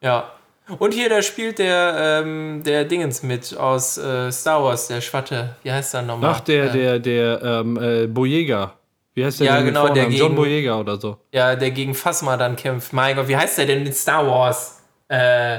Ja. 0.00 0.30
Und 0.78 0.94
hier, 0.94 1.10
da 1.10 1.20
spielt 1.20 1.58
der, 1.58 2.22
ähm, 2.24 2.62
der 2.64 2.86
Dingens 2.86 3.22
mit 3.22 3.54
aus 3.54 3.98
äh, 3.98 4.32
Star 4.32 4.64
Wars, 4.64 4.88
der 4.88 5.02
Schwatte. 5.02 5.56
Wie 5.62 5.70
heißt 5.70 5.92
der 5.92 6.00
nochmal? 6.02 6.30
Ach, 6.36 6.40
der, 6.40 6.64
äh, 6.64 6.72
der, 6.72 6.98
der, 6.98 7.42
ähm, 7.42 7.76
äh, 7.76 8.06
Boyega. 8.06 8.72
Wie 9.12 9.24
heißt 9.24 9.40
der 9.40 9.46
Ja, 9.48 9.56
denn 9.58 9.66
genau, 9.66 9.84
der 9.88 10.04
Vornamen? 10.04 10.12
John 10.16 10.28
gegen- 10.30 10.34
Boyega 10.36 10.80
oder 10.80 10.96
so. 10.98 11.18
Ja, 11.32 11.54
der 11.54 11.70
gegen 11.70 11.94
Phasma 11.94 12.38
dann 12.38 12.56
kämpft. 12.56 12.94
Mein 12.94 13.14
Gott, 13.16 13.28
wie 13.28 13.36
heißt 13.36 13.58
der 13.58 13.66
denn 13.66 13.82
mit 13.84 13.94
Star 13.94 14.26
Wars? 14.26 14.80
Äh, 15.08 15.58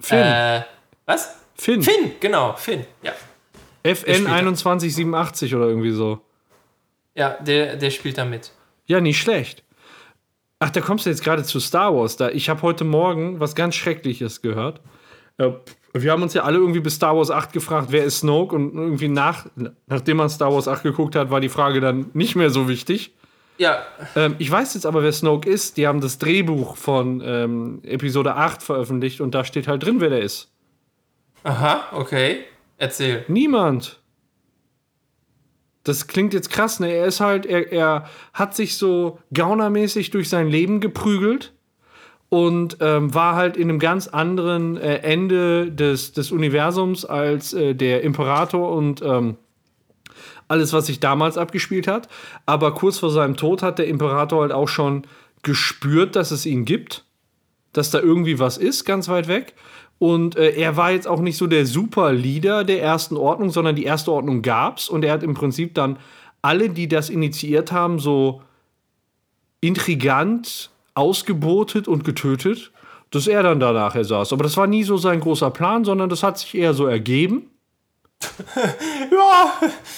Finn. 0.00 0.18
äh, 0.18 0.62
was? 1.06 1.36
Finn. 1.54 1.80
Finn, 1.82 2.10
genau, 2.18 2.54
Finn. 2.54 2.84
Ja, 3.04 3.12
FN 3.84 4.14
spielt 4.14 4.26
da. 4.28 4.54
2187 4.54 5.54
oder 5.54 5.66
irgendwie 5.68 5.92
so. 5.92 6.18
Ja 7.14 7.36
der, 7.40 7.76
der 7.76 7.90
spielt 7.90 8.18
da 8.18 8.24
mit. 8.24 8.52
Ja, 8.86 9.00
nicht 9.00 9.20
schlecht. 9.20 9.62
Ach, 10.58 10.70
da 10.70 10.80
kommst 10.80 11.06
du 11.06 11.10
jetzt 11.10 11.24
gerade 11.24 11.42
zu 11.42 11.58
Star 11.60 11.94
Wars. 11.94 12.16
Da, 12.16 12.30
ich 12.30 12.48
habe 12.48 12.62
heute 12.62 12.84
Morgen 12.84 13.40
was 13.40 13.54
ganz 13.54 13.74
Schreckliches 13.74 14.42
gehört. 14.42 14.80
Äh, 15.38 15.50
wir 15.94 16.12
haben 16.12 16.22
uns 16.22 16.34
ja 16.34 16.42
alle 16.44 16.58
irgendwie 16.58 16.80
bis 16.80 16.94
Star 16.94 17.16
Wars 17.16 17.30
8 17.30 17.52
gefragt, 17.52 17.88
wer 17.90 18.04
ist 18.04 18.20
Snoke? 18.20 18.54
Und 18.54 18.74
irgendwie 18.74 19.08
nach, 19.08 19.46
nachdem 19.86 20.18
man 20.18 20.30
Star 20.30 20.52
Wars 20.52 20.68
8 20.68 20.82
geguckt 20.82 21.16
hat, 21.16 21.30
war 21.30 21.40
die 21.40 21.48
Frage 21.48 21.80
dann 21.80 22.10
nicht 22.14 22.34
mehr 22.36 22.50
so 22.50 22.68
wichtig. 22.68 23.12
Ja, 23.58 23.84
Ähm, 24.16 24.34
ich 24.38 24.50
weiß 24.50 24.74
jetzt 24.74 24.86
aber, 24.86 25.02
wer 25.02 25.12
Snoke 25.12 25.48
ist. 25.48 25.76
Die 25.76 25.86
haben 25.86 26.00
das 26.00 26.18
Drehbuch 26.18 26.76
von 26.76 27.22
ähm, 27.24 27.80
Episode 27.84 28.34
8 28.34 28.62
veröffentlicht 28.62 29.20
und 29.20 29.34
da 29.34 29.44
steht 29.44 29.68
halt 29.68 29.84
drin, 29.84 30.00
wer 30.00 30.10
der 30.10 30.20
ist. 30.22 30.50
aha, 31.44 31.84
okay. 31.92 32.40
Erzähl. 32.78 33.24
Niemand. 33.28 34.00
Das 35.84 36.06
klingt 36.06 36.32
jetzt 36.32 36.50
krass, 36.50 36.80
ne? 36.80 36.92
Er 36.92 37.06
ist 37.06 37.20
halt, 37.20 37.44
er, 37.46 37.72
er 37.72 38.08
hat 38.32 38.54
sich 38.54 38.76
so 38.76 39.18
gaunermäßig 39.34 40.10
durch 40.10 40.28
sein 40.28 40.48
Leben 40.48 40.80
geprügelt 40.80 41.52
und 42.28 42.78
ähm, 42.80 43.12
war 43.14 43.34
halt 43.34 43.56
in 43.56 43.68
einem 43.68 43.78
ganz 43.78 44.08
anderen 44.08 44.76
äh, 44.76 44.98
Ende 44.98 45.70
des, 45.70 46.12
des 46.12 46.32
Universums 46.32 47.04
als 47.04 47.52
äh, 47.52 47.74
der 47.74 48.02
Imperator 48.02 48.72
und 48.72 49.02
ähm, 49.02 49.36
alles, 50.48 50.72
was 50.72 50.86
sich 50.86 51.00
damals 51.00 51.36
abgespielt 51.36 51.86
hat. 51.88 52.08
Aber 52.46 52.74
kurz 52.74 52.98
vor 52.98 53.10
seinem 53.10 53.36
Tod 53.36 53.62
hat 53.62 53.78
der 53.78 53.88
Imperator 53.88 54.42
halt 54.42 54.52
auch 54.52 54.68
schon 54.68 55.02
gespürt, 55.42 56.14
dass 56.14 56.30
es 56.30 56.46
ihn 56.46 56.64
gibt, 56.64 57.04
dass 57.72 57.90
da 57.90 58.00
irgendwie 58.00 58.38
was 58.38 58.58
ist, 58.58 58.84
ganz 58.84 59.08
weit 59.08 59.28
weg. 59.28 59.54
Und 60.02 60.34
äh, 60.34 60.50
er 60.56 60.76
war 60.76 60.90
jetzt 60.90 61.06
auch 61.06 61.20
nicht 61.20 61.36
so 61.36 61.46
der 61.46 61.64
Super-Leader 61.64 62.64
der 62.64 62.82
ersten 62.82 63.16
Ordnung, 63.16 63.50
sondern 63.50 63.76
die 63.76 63.84
erste 63.84 64.10
Ordnung 64.10 64.42
gab's 64.42 64.88
und 64.88 65.04
er 65.04 65.12
hat 65.12 65.22
im 65.22 65.34
Prinzip 65.34 65.76
dann 65.76 65.96
alle, 66.42 66.70
die 66.70 66.88
das 66.88 67.08
initiiert 67.08 67.70
haben, 67.70 68.00
so 68.00 68.42
intrigant 69.60 70.70
ausgebotet 70.94 71.86
und 71.86 72.02
getötet, 72.02 72.72
dass 73.12 73.28
er 73.28 73.44
dann 73.44 73.60
da 73.60 73.72
nachher 73.72 74.02
saß. 74.02 74.32
Aber 74.32 74.42
das 74.42 74.56
war 74.56 74.66
nie 74.66 74.82
so 74.82 74.96
sein 74.96 75.20
großer 75.20 75.52
Plan, 75.52 75.84
sondern 75.84 76.08
das 76.08 76.24
hat 76.24 76.36
sich 76.36 76.56
eher 76.56 76.74
so 76.74 76.86
ergeben. 76.86 77.51
Ja, 79.10 79.52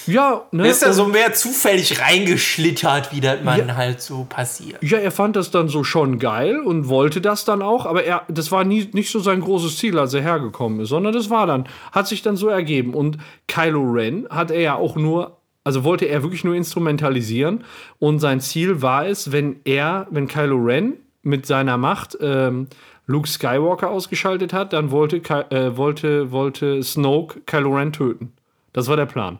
Ja, 0.07 0.43
ne? 0.51 0.67
ist 0.67 0.81
ja 0.81 0.89
und- 0.89 0.93
so 0.93 1.05
mehr 1.07 1.33
zufällig 1.33 1.99
reingeschlittert, 2.01 3.11
wie 3.13 3.21
das 3.21 3.43
man 3.43 3.75
halt 3.75 4.01
so 4.01 4.25
passiert. 4.27 4.81
Ja, 4.83 4.97
er 4.97 5.11
fand 5.11 5.35
das 5.35 5.51
dann 5.51 5.67
so 5.67 5.83
schon 5.83 6.19
geil 6.19 6.59
und 6.59 6.87
wollte 6.87 7.21
das 7.21 7.45
dann 7.45 7.61
auch, 7.61 7.85
aber 7.85 8.03
er, 8.03 8.23
das 8.27 8.51
war 8.51 8.63
nie, 8.63 8.89
nicht 8.93 9.11
so 9.11 9.19
sein 9.19 9.41
großes 9.41 9.77
Ziel, 9.77 9.97
als 9.97 10.13
er 10.13 10.21
hergekommen 10.21 10.79
ist, 10.81 10.89
sondern 10.89 11.13
das 11.13 11.29
war 11.29 11.47
dann, 11.47 11.67
hat 11.91 12.07
sich 12.07 12.21
dann 12.21 12.35
so 12.37 12.47
ergeben. 12.47 12.93
Und 12.93 13.17
Kylo 13.47 13.81
Ren 13.91 14.27
hat 14.29 14.51
er 14.51 14.61
ja 14.61 14.75
auch 14.75 14.95
nur, 14.95 15.37
also 15.63 15.83
wollte 15.83 16.05
er 16.05 16.21
wirklich 16.23 16.43
nur 16.43 16.55
instrumentalisieren 16.55 17.63
und 17.99 18.19
sein 18.19 18.39
Ziel 18.41 18.81
war 18.81 19.07
es, 19.07 19.31
wenn 19.31 19.59
er, 19.65 20.07
wenn 20.11 20.27
Kylo 20.27 20.57
Ren 20.57 20.93
mit 21.23 21.45
seiner 21.47 21.77
Macht 21.77 22.17
ähm, 22.21 22.67
Luke 23.07 23.27
Skywalker 23.27 23.89
ausgeschaltet 23.89 24.51
hat, 24.53 24.73
dann 24.73 24.91
wollte, 24.91 25.17
äh, 25.51 25.77
wollte, 25.77 26.31
wollte 26.31 26.81
Snoke 26.83 27.41
Kylo 27.45 27.75
Ren 27.75 27.93
töten. 27.93 28.33
Das 28.73 28.87
war 28.87 28.95
der 28.97 29.05
Plan. 29.05 29.39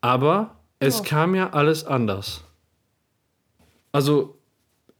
Aber 0.00 0.54
es 0.78 1.02
kam 1.02 1.34
ja 1.34 1.50
alles 1.50 1.84
anders. 1.84 2.44
Also 3.92 4.36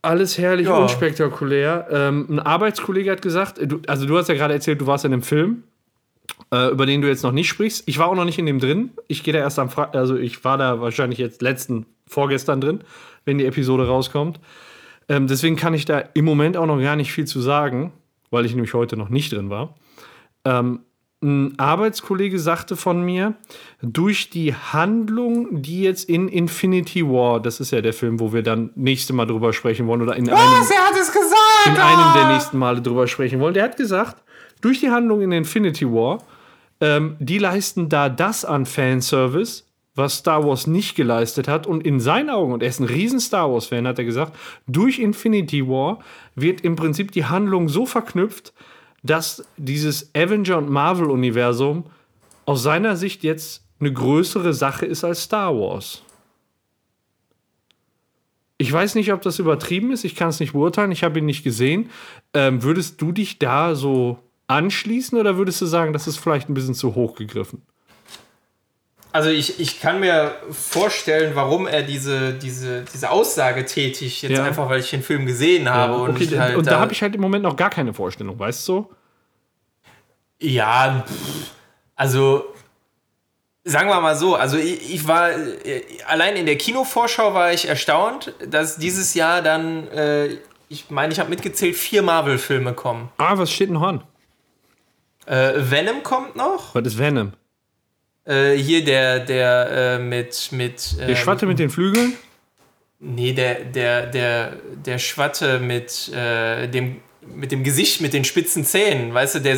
alles 0.02 0.38
herrlich 0.38 0.66
Ja. 0.66 0.76
unspektakulär. 0.78 1.86
Ähm, 1.90 2.26
ein 2.30 2.38
Arbeitskollege 2.40 3.10
hat 3.10 3.22
gesagt, 3.22 3.58
äh, 3.58 3.66
du, 3.66 3.80
also 3.86 4.06
du 4.06 4.16
hast 4.16 4.28
ja 4.28 4.34
gerade 4.34 4.54
erzählt, 4.54 4.80
du 4.80 4.86
warst 4.86 5.04
in 5.04 5.12
einem 5.12 5.22
Film, 5.22 5.64
äh, 6.52 6.70
über 6.70 6.86
den 6.86 7.02
du 7.02 7.08
jetzt 7.08 7.22
noch 7.22 7.32
nicht 7.32 7.48
sprichst. 7.48 7.84
Ich 7.86 7.98
war 7.98 8.08
auch 8.08 8.14
noch 8.14 8.24
nicht 8.24 8.38
in 8.38 8.46
dem 8.46 8.58
drin. 8.58 8.90
Ich 9.06 9.22
gehe 9.22 9.34
da 9.34 9.40
erst 9.40 9.58
am 9.58 9.70
Freitag, 9.70 9.94
also 9.96 10.16
ich 10.16 10.44
war 10.44 10.56
da 10.56 10.80
wahrscheinlich 10.80 11.18
jetzt 11.18 11.42
letzten, 11.42 11.86
vorgestern 12.06 12.60
drin, 12.60 12.80
wenn 13.24 13.38
die 13.38 13.44
Episode 13.46 13.86
rauskommt. 13.86 14.40
Ähm, 15.08 15.26
deswegen 15.26 15.56
kann 15.56 15.74
ich 15.74 15.84
da 15.84 15.98
im 16.14 16.24
Moment 16.24 16.56
auch 16.56 16.66
noch 16.66 16.80
gar 16.80 16.96
nicht 16.96 17.12
viel 17.12 17.26
zu 17.26 17.40
sagen, 17.40 17.92
weil 18.30 18.44
ich 18.44 18.54
nämlich 18.54 18.74
heute 18.74 18.96
noch 18.96 19.08
nicht 19.08 19.32
drin 19.32 19.50
war. 19.50 19.74
Ähm, 20.44 20.80
ein 21.20 21.58
Arbeitskollege 21.58 22.38
sagte 22.38 22.76
von 22.76 23.02
mir, 23.02 23.34
durch 23.82 24.30
die 24.30 24.54
Handlung, 24.54 25.62
die 25.62 25.82
jetzt 25.82 26.08
in 26.08 26.28
Infinity 26.28 27.04
War, 27.04 27.40
das 27.40 27.58
ist 27.58 27.72
ja 27.72 27.80
der 27.80 27.92
Film, 27.92 28.20
wo 28.20 28.32
wir 28.32 28.42
dann 28.42 28.70
nächste 28.76 29.12
Mal 29.12 29.26
drüber 29.26 29.52
sprechen 29.52 29.88
wollen, 29.88 30.00
oder 30.02 30.14
in 30.14 30.28
einem, 30.28 30.38
er 30.38 30.86
hat 30.86 30.94
es 31.00 31.12
gesagt! 31.12 31.38
in 31.66 31.76
einem 31.76 32.14
der 32.14 32.32
nächsten 32.34 32.58
Male 32.58 32.80
drüber 32.80 33.08
sprechen 33.08 33.40
wollen, 33.40 33.54
der 33.54 33.64
hat 33.64 33.76
gesagt, 33.76 34.22
durch 34.60 34.80
die 34.80 34.90
Handlung 34.90 35.20
in 35.20 35.32
Infinity 35.32 35.86
War, 35.86 36.22
ähm, 36.80 37.16
die 37.18 37.38
leisten 37.38 37.88
da 37.88 38.08
das 38.08 38.44
an 38.44 38.64
Fanservice, 38.64 39.64
was 39.98 40.18
Star 40.18 40.46
Wars 40.46 40.66
nicht 40.66 40.94
geleistet 40.94 41.48
hat. 41.48 41.66
Und 41.66 41.84
in 41.84 42.00
seinen 42.00 42.30
Augen, 42.30 42.52
und 42.52 42.62
er 42.62 42.68
ist 42.68 42.80
ein 42.80 42.84
riesen 42.84 43.20
Star 43.20 43.52
Wars-Fan, 43.52 43.86
hat 43.86 43.98
er 43.98 44.04
gesagt, 44.04 44.36
durch 44.66 44.98
Infinity 44.98 45.66
War 45.68 45.98
wird 46.34 46.62
im 46.62 46.76
Prinzip 46.76 47.12
die 47.12 47.26
Handlung 47.26 47.68
so 47.68 47.84
verknüpft, 47.84 48.54
dass 49.02 49.44
dieses 49.56 50.14
Avenger- 50.14 50.58
und 50.58 50.70
Marvel-Universum 50.70 51.84
aus 52.46 52.62
seiner 52.62 52.96
Sicht 52.96 53.22
jetzt 53.24 53.64
eine 53.80 53.92
größere 53.92 54.54
Sache 54.54 54.86
ist 54.86 55.04
als 55.04 55.24
Star 55.24 55.54
Wars. 55.54 56.02
Ich 58.56 58.72
weiß 58.72 58.96
nicht, 58.96 59.12
ob 59.12 59.22
das 59.22 59.38
übertrieben 59.38 59.92
ist. 59.92 60.04
Ich 60.04 60.16
kann 60.16 60.30
es 60.30 60.40
nicht 60.40 60.52
beurteilen. 60.52 60.90
Ich 60.90 61.04
habe 61.04 61.20
ihn 61.20 61.26
nicht 61.26 61.44
gesehen. 61.44 61.90
Ähm, 62.34 62.64
würdest 62.64 63.00
du 63.00 63.12
dich 63.12 63.38
da 63.38 63.76
so 63.76 64.18
anschließen 64.48 65.16
oder 65.16 65.36
würdest 65.36 65.60
du 65.60 65.66
sagen, 65.66 65.92
das 65.92 66.08
ist 66.08 66.16
vielleicht 66.16 66.48
ein 66.48 66.54
bisschen 66.54 66.74
zu 66.74 66.96
hoch 66.96 67.14
gegriffen? 67.14 67.62
Also 69.18 69.30
ich, 69.30 69.58
ich 69.58 69.80
kann 69.80 69.98
mir 69.98 70.36
vorstellen, 70.52 71.32
warum 71.34 71.66
er 71.66 71.82
diese, 71.82 72.34
diese, 72.34 72.84
diese 72.94 73.10
Aussage 73.10 73.64
tätigt, 73.66 74.22
jetzt 74.22 74.30
Ja. 74.30 74.44
einfach, 74.44 74.70
weil 74.70 74.78
ich 74.78 74.90
den 74.90 75.02
Film 75.02 75.26
gesehen 75.26 75.68
habe. 75.68 75.94
und 75.94 76.10
okay, 76.10 76.22
ich 76.30 76.38
halt 76.38 76.56
und 76.56 76.68
da 76.68 76.78
habe 76.78 76.92
ich 76.92 77.02
halt 77.02 77.16
im 77.16 77.20
Moment 77.20 77.42
noch 77.42 77.56
gar 77.56 77.68
keine 77.68 77.92
Vorstellung, 77.92 78.38
weißt 78.38 78.68
du? 78.68 78.88
Ja, 80.40 81.04
also 81.96 82.54
sagen 83.64 83.88
wir 83.88 84.00
mal 84.00 84.14
so, 84.14 84.36
also 84.36 84.56
ich, 84.56 84.94
ich 84.94 85.08
war, 85.08 85.32
äh, 85.32 85.82
allein 86.06 86.36
in 86.36 86.46
der 86.46 86.56
Kinovorschau 86.56 87.34
war 87.34 87.52
ich 87.52 87.66
erstaunt, 87.68 88.32
dass 88.48 88.76
dieses 88.76 89.14
Jahr 89.14 89.42
dann, 89.42 89.88
äh, 89.88 90.28
ich 90.68 90.90
meine, 90.90 91.12
ich 91.12 91.18
habe 91.18 91.28
mitgezählt, 91.28 91.74
vier 91.74 92.02
Marvel-Filme 92.02 92.72
kommen. 92.72 93.08
Ah, 93.18 93.36
was 93.36 93.50
steht 93.50 93.68
denn 93.70 93.80
Horn? 93.80 94.04
Äh, 95.26 95.54
Venom 95.56 96.04
kommt 96.04 96.36
noch. 96.36 96.72
Was 96.76 96.86
ist 96.86 96.98
Venom? 96.98 97.32
Äh, 98.28 98.56
hier 98.56 98.84
der, 98.84 99.20
der 99.20 99.70
äh, 99.70 99.98
mit, 99.98 100.52
mit. 100.52 101.00
Der 101.00 101.16
Schwatte 101.16 101.46
mit 101.46 101.58
den 101.58 101.70
Flügeln? 101.70 102.12
Nee, 103.00 103.32
der, 103.32 103.64
der, 103.64 104.06
der, 104.06 104.52
der 104.84 104.98
Schwatte 104.98 105.58
mit 105.58 106.12
äh, 106.12 106.68
dem, 106.68 107.00
mit 107.22 107.52
dem 107.52 107.64
Gesicht, 107.64 108.02
mit 108.02 108.12
den 108.12 108.24
spitzen 108.24 108.64
Zähnen, 108.64 109.14
weißt 109.14 109.36
du, 109.36 109.38
der, 109.40 109.56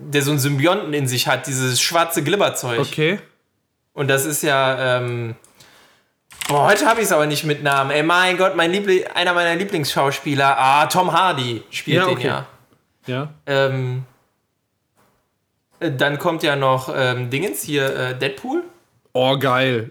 der 0.00 0.22
so 0.22 0.32
einen 0.32 0.40
Symbionten 0.40 0.92
in 0.92 1.06
sich 1.06 1.28
hat, 1.28 1.46
dieses 1.46 1.80
schwarze 1.80 2.22
Glibberzeug. 2.22 2.80
Okay. 2.80 3.20
Und 3.94 4.08
das 4.08 4.26
ist 4.26 4.42
ja, 4.42 4.98
ähm, 4.98 5.36
boah, 6.48 6.66
heute 6.66 6.86
habe 6.86 7.00
ich 7.00 7.06
es 7.06 7.12
aber 7.12 7.26
nicht 7.26 7.44
mit 7.44 7.62
Namen. 7.62 7.90
Ey, 7.90 8.02
mein 8.02 8.36
Gott, 8.36 8.54
mein 8.54 8.70
Liebli 8.70 9.04
einer 9.14 9.32
meiner 9.32 9.54
Lieblingsschauspieler, 9.56 10.58
ah, 10.58 10.86
Tom 10.86 11.12
Hardy 11.12 11.62
spielt 11.70 11.98
Ja, 11.98 12.06
den 12.06 12.18
okay. 12.18 12.26
ja. 12.26 12.46
Ja. 13.06 13.34
Ähm, 13.46 13.98
äh, 13.98 14.13
dann 15.90 16.18
kommt 16.18 16.42
ja 16.42 16.56
noch 16.56 16.92
ähm, 16.94 17.30
Dingens 17.30 17.62
hier, 17.62 17.94
äh, 17.96 18.18
Deadpool. 18.18 18.64
Oh, 19.12 19.38
geil. 19.38 19.90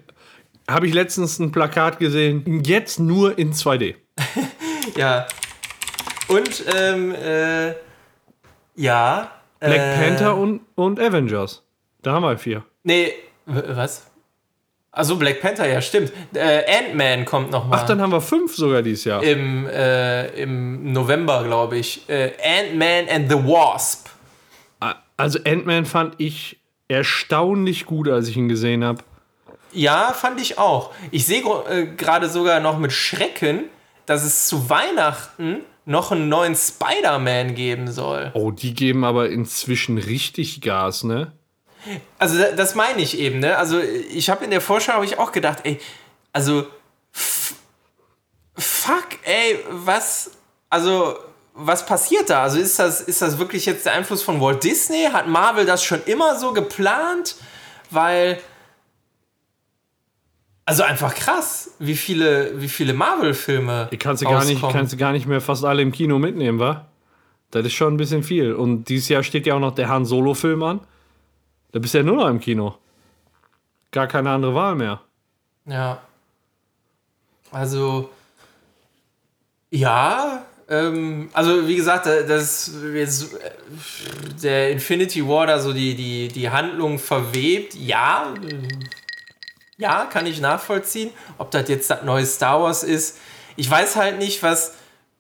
Habe 0.70 0.88
ich 0.88 0.94
letztens 0.94 1.40
ein 1.40 1.52
Plakat 1.52 2.00
gesehen. 2.00 2.64
Jetzt 2.64 3.00
nur 3.00 3.38
in 3.38 3.54
2D. 3.54 3.96
Ja. 4.98 5.26
Und, 6.28 6.64
ähm, 6.76 7.16
äh, 7.16 7.74
ja. 8.76 9.32
Black 9.60 9.80
äh, 9.80 9.98
Panther 9.98 10.38
und, 10.38 10.62
und 10.76 11.00
Avengers. 11.00 11.64
Da 12.02 12.12
haben 12.12 12.24
wir 12.24 12.38
vier. 12.38 12.64
Nee, 12.84 13.14
was? 13.46 14.08
Also 14.92 15.16
Black 15.16 15.42
Panther, 15.42 15.68
ja, 15.68 15.82
stimmt. 15.82 16.12
Äh, 16.36 16.64
Ant-Man 16.80 17.26
kommt 17.26 17.50
noch 17.52 17.68
mal. 17.68 17.78
Ach, 17.78 17.88
dann 17.88 18.00
haben 18.00 18.12
wir 18.12 18.22
fünf 18.22 18.56
sogar 18.56 18.82
dieses 18.84 19.06
Jahr. 19.06 19.24
Im, 19.24 19.68
äh, 19.68 20.28
Im 20.42 20.92
November, 20.94 21.44
glaube 21.44 21.78
ich. 21.78 22.08
Äh, 22.08 22.34
Ant-Man 22.44 23.10
and 23.10 23.32
the 23.32 23.38
Wasp. 23.38 24.10
Also 25.18 25.40
Ant-Man 25.46 25.86
fand 25.86 26.16
ich 26.20 26.60
erstaunlich 26.88 27.86
gut, 27.86 28.10
als 28.10 28.28
ich 28.28 28.38
ihn 28.38 28.50
gesehen 28.50 28.84
habe. 28.84 29.04
Ja, 29.72 30.14
fand 30.14 30.40
ich 30.42 30.58
auch. 30.58 30.92
Ich 31.12 31.26
sehe 31.26 31.42
äh, 31.70 31.86
gerade 31.96 32.30
sogar 32.30 32.60
noch 32.60 32.78
mit 32.78 32.92
Schrecken, 32.92 33.64
dass 34.06 34.24
es 34.24 34.48
zu 34.48 34.70
Weihnachten 34.70 35.62
noch 35.86 36.12
einen 36.12 36.30
neuen 36.30 36.56
Spider-Man 36.56 37.56
geben 37.56 37.92
soll. 37.92 38.32
Oh, 38.36 38.52
die 38.52 38.74
geben 38.74 39.04
aber 39.04 39.30
inzwischen 39.30 39.98
richtig 39.98 40.62
Gas, 40.62 41.04
ne? 41.04 41.32
Also 42.20 42.38
da- 42.38 42.52
das 42.52 42.76
meine 42.76 43.02
ich 43.02 43.18
eben, 43.20 43.40
ne? 43.40 43.58
Also 43.58 43.80
ich 43.80 44.30
habe 44.30 44.44
in 44.46 44.52
der 44.52 44.62
Vorschau 44.62 44.94
hab 44.94 45.04
ich 45.04 45.18
auch 45.18 45.32
gedacht, 45.32 45.60
ey, 45.64 45.80
also 46.32 46.66
fuck, 48.56 49.08
ey, 49.24 49.60
was, 49.70 50.32
also 50.70 51.16
was 51.54 51.86
passiert 51.86 52.30
da? 52.30 52.44
Also 52.44 52.60
ist 52.60 52.80
das, 52.80 53.02
ist 53.02 53.22
das 53.22 53.38
wirklich 53.38 53.66
jetzt 53.66 53.86
der 53.86 53.94
Einfluss 53.94 54.24
von 54.24 54.42
Walt 54.42 54.64
Disney? 54.64 55.08
Hat 55.12 55.28
Marvel 55.28 55.66
das 55.66 55.84
schon 55.84 56.02
immer 56.06 56.38
so 56.38 56.54
geplant? 56.54 57.36
Weil 57.92 58.40
also 60.66 60.84
einfach 60.84 61.14
krass, 61.14 61.76
wie 61.80 61.96
viele, 61.96 62.60
wie 62.62 62.70
viele 62.70 62.94
Marvel-Filme. 62.94 63.90
Die 63.92 63.98
kannst 63.98 64.22
du, 64.22 64.28
gar 64.28 64.46
nicht, 64.46 64.62
kannst 64.62 64.94
du 64.94 64.98
gar 64.98 65.12
nicht 65.12 65.26
mehr 65.26 65.42
fast 65.42 65.66
alle 65.66 65.82
im 65.82 65.92
Kino 65.92 66.20
mitnehmen, 66.20 66.60
wa? 66.60 66.86
Das 67.52 67.66
ist 67.66 67.74
schon 67.74 67.94
ein 67.94 67.98
bisschen 67.98 68.24
viel. 68.24 68.54
Und 68.54 68.86
dieses 68.86 69.10
Jahr 69.10 69.24
steht 69.24 69.46
ja 69.46 69.56
auch 69.56 69.60
noch 69.60 69.76
der 69.76 69.90
Han 69.90 70.06
Solo-Film 70.06 70.64
an. 70.64 70.80
Da 71.72 71.80
bist 71.80 71.94
du 71.94 72.00
ja 72.00 72.04
nur 72.04 72.16
noch 72.16 72.28
im 72.28 72.40
Kino. 72.40 72.76
Gar 73.92 74.08
keine 74.08 74.32
andere 74.32 74.56
Wahl 74.56 74.76
mehr. 74.76 75.02
Ja. 75.66 76.02
Also, 77.52 78.10
ja, 79.70 80.46
ähm, 80.70 81.30
also 81.34 81.68
wie 81.68 81.76
gesagt, 81.76 82.06
da- 82.06 82.22
das 82.24 82.72
jetzt 82.94 83.34
äh, 83.34 83.52
der 84.42 84.72
Infinity 84.72 85.28
War 85.28 85.48
da 85.48 85.60
so 85.60 85.74
die, 85.74 85.96
die, 85.96 86.28
die 86.30 86.50
Handlung 86.50 87.00
verwebt, 87.00 87.76
ja, 87.76 88.34
ja, 89.78 90.06
kann 90.06 90.26
ich 90.26 90.40
nachvollziehen. 90.40 91.10
Ob 91.38 91.52
das 91.52 91.68
jetzt 91.70 91.90
das 91.90 92.04
neue 92.04 92.26
Star 92.26 92.62
Wars 92.62 92.84
ist, 92.84 93.18
ich 93.56 93.70
weiß 93.70 93.96
halt 93.96 94.20
nicht, 94.20 94.42
was 94.44 94.74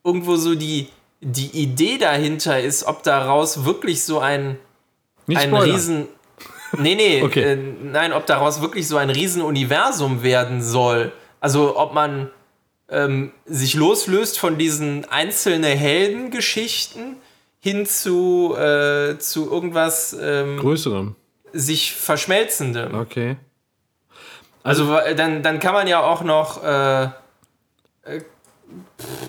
irgendwo 0.03 0.35
so 0.35 0.55
die, 0.55 0.89
die 1.21 1.47
Idee 1.61 1.97
dahinter 1.97 2.59
ist, 2.59 2.83
ob 2.85 3.03
daraus 3.03 3.65
wirklich 3.65 4.03
so 4.03 4.19
ein 4.19 4.57
Nicht 5.27 5.41
ein. 5.41 5.53
Riesen. 5.53 6.07
Nee, 6.77 6.95
nee, 6.95 7.21
Okay. 7.23 7.41
äh, 7.53 7.55
nein, 7.55 8.13
ob 8.13 8.25
daraus 8.25 8.61
wirklich 8.61 8.87
so 8.87 8.97
ein 8.97 9.09
Riesenuniversum 9.09 10.23
werden 10.23 10.61
soll. 10.63 11.11
Also 11.39 11.77
ob 11.77 11.93
man 11.93 12.29
ähm, 12.89 13.31
sich 13.45 13.73
loslöst 13.75 14.39
von 14.39 14.57
diesen 14.57 15.05
einzelnen 15.09 15.63
Heldengeschichten 15.77 17.17
hin 17.59 17.85
zu, 17.85 18.55
äh, 18.57 19.17
zu 19.19 19.49
irgendwas 19.51 20.15
ähm, 20.19 20.57
Größerem. 20.59 21.15
sich 21.53 21.93
verschmelzendem. 21.95 22.93
Okay. 22.95 23.37
Also 24.63 24.89
wa- 24.89 25.13
dann, 25.13 25.43
dann 25.43 25.59
kann 25.59 25.73
man 25.73 25.87
ja 25.87 26.01
auch 26.01 26.21
noch, 26.23 26.63
äh, 26.63 27.03
äh, 27.03 27.09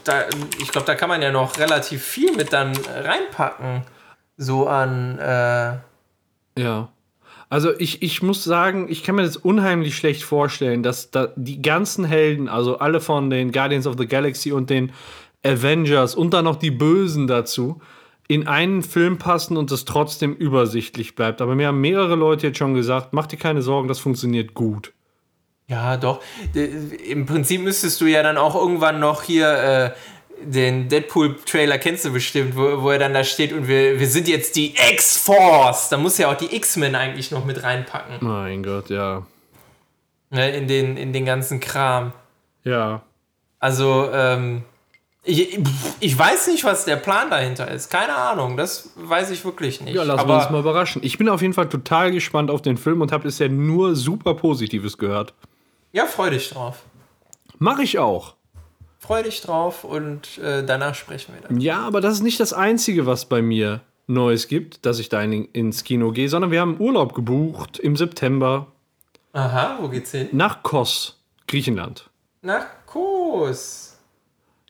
da, 0.05 0.25
ich 0.61 0.69
glaube, 0.69 0.87
da 0.87 0.95
kann 0.95 1.09
man 1.09 1.23
ja 1.23 1.31
noch 1.33 1.59
relativ 1.59 2.05
viel 2.05 2.35
mit 2.37 2.53
dann 2.53 2.73
reinpacken. 2.77 3.83
So 4.37 4.67
an, 4.67 5.19
äh, 5.19 5.79
Ja. 6.61 6.89
Also 7.51 7.73
ich, 7.79 8.03
ich 8.03 8.23
muss 8.23 8.43
sagen, 8.43 8.87
ich 8.89 9.03
kann 9.05 9.15
mir 9.15 9.23
das 9.23 9.37
unheimlich 9.37 9.97
schlecht 9.97 10.23
vorstellen, 10.25 10.83
dass 10.83 11.11
da 11.11 11.29
die 11.37 11.63
ganzen 11.63 12.05
Helden, 12.05 12.49
also 12.49 12.79
alle 12.79 13.01
von 13.01 13.31
den 13.31 13.53
Guardians 13.53 13.87
of 13.87 13.97
the 13.99 14.07
Galaxy 14.07 14.53
und 14.53 14.71
den 14.71 14.93
Avengers 15.45 16.15
und 16.15 16.33
dann 16.33 16.47
noch 16.47 16.57
die 16.57 16.71
Bösen 16.71 17.27
dazu, 17.27 17.81
in 18.27 18.49
einen 18.49 18.83
Film 18.83 19.19
passen 19.19 19.57
und 19.59 19.71
es 19.71 19.85
trotzdem 19.85 20.35
übersichtlich 20.35 21.15
bleibt. 21.15 21.43
Aber 21.43 21.55
mir 21.55 21.69
haben 21.69 21.81
mehrere 21.83 22.15
Leute 22.15 22.47
jetzt 22.47 22.59
schon 22.59 22.75
gesagt, 22.75 23.13
mach 23.13 23.27
dir 23.27 23.37
keine 23.37 23.61
Sorgen, 23.61 23.87
das 23.87 23.99
funktioniert 23.99 24.55
gut. 24.55 24.93
Ja, 25.69 25.97
doch. 25.97 26.21
D- 26.55 26.65
Im 27.11 27.27
Prinzip 27.27 27.61
müsstest 27.63 28.01
du 28.01 28.07
ja 28.07 28.23
dann 28.23 28.37
auch 28.39 28.55
irgendwann 28.55 29.01
noch 29.01 29.23
hier 29.23 29.49
äh, 29.49 29.91
den 30.45 30.89
Deadpool-Trailer 30.89 31.79
kennst 31.79 32.05
du 32.05 32.13
bestimmt, 32.13 32.57
wo, 32.57 32.83
wo 32.83 32.91
er 32.91 32.99
dann 32.99 33.15
da 33.15 33.25
steht 33.25 33.53
und 33.53 33.69
wir, 33.69 33.99
wir 33.99 34.07
sind 34.07 34.29
jetzt 34.29 34.57
die 34.57 34.75
X-Force. 34.93 35.89
Da 35.89 35.97
muss 35.97 36.19
ja 36.19 36.31
auch 36.31 36.37
die 36.37 36.55
X-Men 36.55 36.95
eigentlich 36.95 37.31
noch 37.31 37.45
mit 37.45 37.63
reinpacken. 37.63 38.19
Mein 38.21 38.63
Gott, 38.63 38.91
ja. 38.91 39.27
Ne, 40.31 40.51
in, 40.57 40.69
den, 40.69 40.97
in 40.97 41.13
den 41.13 41.25
ganzen 41.25 41.61
Kram. 41.61 42.13
Ja. 42.65 43.03
Also, 43.59 44.11
ähm, 44.13 44.63
ich, 45.23 45.59
ich 46.01 46.19
weiß 46.19 46.49
nicht, 46.49 46.65
was 46.65 46.85
der 46.85 46.97
Plan 46.97 47.31
dahinter 47.31 47.71
ist. 47.71 47.91
Keine 47.91 48.15
Ahnung. 48.15 48.57
Das 48.57 48.91
weiß 48.97 49.31
ich 49.31 49.45
wirklich 49.45 49.81
nicht. 49.81 49.95
Ja, 49.95 50.03
lassen 50.03 50.21
Aber 50.21 50.35
wir 50.35 50.43
uns 50.43 50.51
mal 50.51 50.61
überraschen. 50.61 51.03
Ich 51.03 51.17
bin 51.17 51.29
auf 51.29 51.41
jeden 51.41 51.55
Fall 51.55 51.69
total 51.69 52.11
gespannt 52.13 52.51
auf 52.51 52.61
den 52.61 52.77
Film 52.77 53.01
und 53.01 53.11
habe 53.11 53.25
bisher 53.25 53.49
nur 53.49 53.97
super 53.97 54.35
Positives 54.35 54.99
gehört. 54.99 55.33
ja, 55.93 56.05
freu 56.07 56.31
dich 56.31 56.51
drauf. 56.51 56.83
Mach 57.59 57.79
ich 57.79 57.99
auch. 57.99 58.35
Freu 59.07 59.23
dich 59.23 59.41
drauf 59.43 59.85
und 59.85 60.39
äh, 60.39 60.65
danach 60.65 60.95
sprechen 60.95 61.35
wir 61.35 61.47
dann. 61.47 61.61
Ja, 61.61 61.81
aber 61.83 62.01
das 62.01 62.15
ist 62.15 62.23
nicht 62.23 62.41
das 62.41 62.53
Einzige, 62.55 63.05
was 63.05 63.27
bei 63.27 63.43
mir 63.43 63.81
Neues 64.07 64.49
gibt, 64.49 64.87
dass 64.87 64.99
ich 64.99 65.09
da 65.11 65.21
in, 65.23 65.45
ins 65.53 65.85
Kino 65.85 66.11
gehe, 66.13 66.29
sondern 66.29 66.51
wir 66.51 66.61
haben 66.61 66.77
Urlaub 66.81 67.15
gebucht 67.15 67.79
im 67.79 67.97
September 67.97 68.67
Aha, 69.35 69.79
wo 69.81 69.89
geht's 69.89 70.11
hin? 70.13 70.29
nach 70.33 70.63
Kos, 70.63 71.21
Griechenland. 71.49 72.09
Nach 72.43 72.67
Kos. 72.87 73.99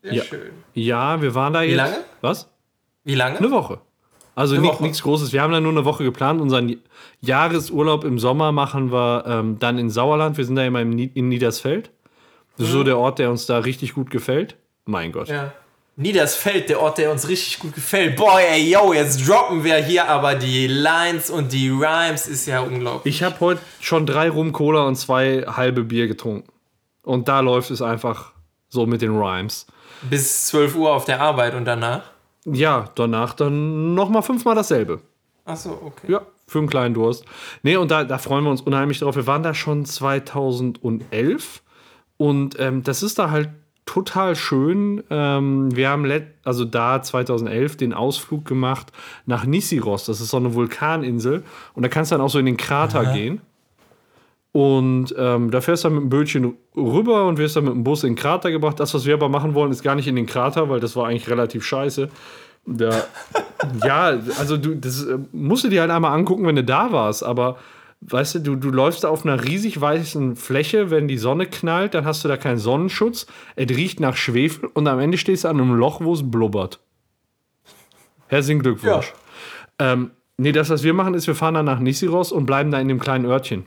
Sehr 0.03 0.15
Ja. 0.15 0.25
schön. 0.25 0.51
Ja, 0.75 1.23
wir 1.23 1.35
waren 1.35 1.53
da 1.53 1.63
jetzt. 1.63 1.77
lange? 1.77 1.97
Was? 2.21 2.49
Wie 3.05 3.15
lange? 3.15 3.39
Eine 3.39 3.51
Woche. 3.51 3.81
Also 4.35 4.57
ni- 4.61 4.71
nichts 4.81 5.03
Großes. 5.03 5.33
Wir 5.33 5.43
haben 5.43 5.53
da 5.53 5.61
nur 5.61 5.71
eine 5.71 5.85
Woche 5.85 6.03
geplant. 6.03 6.41
Unseren 6.41 6.77
Jahresurlaub 7.21 8.05
im 8.05 8.19
Sommer 8.19 8.51
machen 8.53 8.91
wir 8.93 9.25
ähm, 9.27 9.59
dann 9.61 9.79
in 9.79 9.91
Sauerland. 9.91 10.37
Wir 10.39 10.45
sind 10.45 10.57
da 10.57 10.65
immer 10.65 10.81
im 10.81 10.91
Nie 10.91 11.11
in 11.15 11.29
Niedersfeld. 11.29 11.91
So 12.57 12.85
der 12.85 12.99
Ort, 12.99 13.19
der 13.19 13.31
uns 13.31 13.47
da 13.47 13.59
richtig 13.59 13.95
gut 13.95 14.11
gefällt. 14.11 14.57
Mein 14.85 15.13
Gott. 15.13 15.29
Ja. 15.29 15.53
Niedersfeld, 15.97 16.69
der 16.69 16.81
Ort, 16.81 16.99
der 16.99 17.13
uns 17.13 17.29
richtig 17.29 17.61
gut 17.61 17.75
gefällt. 17.75 18.17
Boah, 18.17 18.41
ey, 18.41 18.73
yo, 18.73 18.93
jetzt 18.93 19.29
droppen 19.29 19.63
wir 19.63 19.77
hier 19.77 20.09
aber 20.09 20.35
die 20.35 20.67
Lines 20.67 21.31
und 21.31 21.53
die 21.53 21.69
Rhymes 21.69 22.27
ist 22.27 22.47
ja 22.47 22.61
unglaublich. 22.61 23.15
Ich 23.15 23.23
habe 23.23 23.39
heute 23.39 23.61
schon 23.81 24.05
drei 24.05 24.29
Rum 24.29 24.53
Cola 24.53 24.87
und 24.87 24.97
zwei 24.97 25.45
halbe 25.47 25.85
Bier 25.85 26.09
getrunken. 26.09 26.49
Und 27.03 27.29
da 27.29 27.41
läuft 27.41 27.71
es 27.71 27.81
einfach 27.81 28.33
so 28.69 28.87
mit 28.87 29.03
den 29.03 29.17
Rhymes. 29.17 29.67
Bis 30.03 30.47
12 30.47 30.75
Uhr 30.75 30.93
auf 30.93 31.05
der 31.05 31.21
Arbeit 31.21 31.55
und 31.55 31.65
danach. 31.65 32.03
Ja, 32.45 32.91
danach 32.97 33.35
dann 33.35 33.95
nochmal 33.95 34.23
fünfmal 34.23 34.57
dasselbe. 34.57 35.01
Achso, 35.45 35.79
okay. 35.85 36.11
Ja, 36.11 36.23
für 36.49 36.59
einen 36.59 36.69
kleinen 36.69 36.95
Durst. 36.95 37.25
Nee, 37.63 37.77
und 37.77 37.91
da, 37.91 38.03
da 38.05 38.19
freuen 38.19 38.45
wir 38.45 38.51
uns 38.51 38.63
unheimlich 38.63 38.99
drauf. 38.99 39.15
Wir 39.15 39.27
waren 39.27 39.43
da 39.43 39.55
schon 39.55 39.85
2011 39.85 41.63
und 42.25 42.59
ähm, 42.59 42.83
das 42.83 43.03
ist 43.03 43.19
da 43.19 43.31
halt 43.31 43.51
total 43.85 44.35
schön. 44.35 45.05
Ähm, 45.11 45.77
wir 45.77 45.91
haben 45.91 46.11
also 46.43 46.65
da 46.65 47.03
2011 47.03 47.77
den 47.77 47.93
Ausflug 47.93 48.47
gemacht 48.47 48.93
nach 49.27 49.45
Nisiros. 49.45 50.07
Das 50.07 50.23
ist 50.23 50.31
so 50.31 50.39
eine 50.39 50.55
Vulkaninsel 50.55 51.43
und 51.75 51.83
da 51.83 51.91
kannst 51.91 52.11
du 52.11 52.15
dann 52.15 52.25
auch 52.25 52.31
so 52.31 52.39
in 52.39 52.47
den 52.47 52.57
Krater 52.57 53.13
gehen. 53.13 53.43
Und 54.53 55.15
ähm, 55.19 55.51
da 55.51 55.61
fährst 55.61 55.85
du 55.85 55.89
dann 55.89 55.97
mit 55.97 56.05
dem 56.05 56.09
Bötchen 56.09 56.55
rüber 56.75 57.27
und 57.27 57.37
wirst 57.37 57.57
dann 57.57 57.65
mit 57.65 57.75
dem 57.75 57.85
Bus 57.85 58.05
in 58.05 58.13
den 58.13 58.17
Krater 58.17 58.51
gebracht. 58.51 58.81
Das, 58.81 58.95
was 58.95 59.05
wir 59.05 59.13
aber 59.13 59.29
machen 59.29 59.53
wollen, 59.53 59.71
ist 59.71 59.83
gar 59.83 59.97
nicht 59.97 60.09
in 60.09 60.17
den 60.17 60.27
Krater, 60.27 60.71
weil 60.71 60.81
das 60.81 60.97
war 60.97 61.09
eigentlich 61.09 61.29
relativ 61.29 61.63
scheiße. 61.63 62.09
Da, 62.65 63.05
ja, 63.85 64.19
also 64.39 64.57
du, 64.57 64.77
das 64.77 65.05
äh, 65.05 65.19
musst 65.33 65.65
du 65.65 65.69
dir 65.69 65.83
halt 65.83 65.91
einmal 65.91 66.17
angucken, 66.17 66.47
wenn 66.47 66.57
du 66.57 66.65
da 66.65 66.91
warst. 66.91 67.23
Aber 67.23 67.59
weißt 68.07 68.37
du, 68.37 68.39
du, 68.41 68.57
du 68.57 68.71
läufst 68.71 69.05
da 69.05 69.09
auf 69.09 69.25
einer 69.25 69.45
riesig 69.45 69.81
weißen 69.81 70.37
Fläche, 70.37 70.91
wenn 70.91 71.09
die 71.09 71.19
Sonne 71.19 71.47
knallt, 71.47 71.95
dann 71.95 72.05
hast 72.05 72.25
du 72.25 72.29
da 72.29 72.37
keinen 72.37 72.59
Sonnenschutz. 72.59 73.27
Es 73.57 73.69
riecht 73.71 74.01
nach 74.01 74.17
Schwefel 74.17 74.69
und 74.73 74.87
am 74.87 75.01
Ende 75.01 75.19
stehst 75.19 75.45
du 75.45 75.49
an 75.49 75.61
einem 75.61 75.75
Loch, 75.75 76.01
wo 76.01 76.13
es 76.13 76.31
blubbert. 76.31 76.81
Herzlichen 78.29 78.61
Glückwunsch. 78.61 79.13
Ähm, 79.79 80.11
nee, 80.37 80.53
das, 80.53 80.71
was 80.71 80.83
wir 80.83 80.95
machen, 80.95 81.15
ist, 81.15 81.27
wir 81.27 81.35
fahren 81.35 81.55
dann 81.55 81.67
nach 81.67 81.81
Nissiros 81.81 82.33
und 82.33 82.47
bleiben 82.47 82.71
da 82.71 82.81
in 82.81 82.89
dem 82.89 83.01
kleinen 83.01 83.25
Örtchen. 83.27 83.67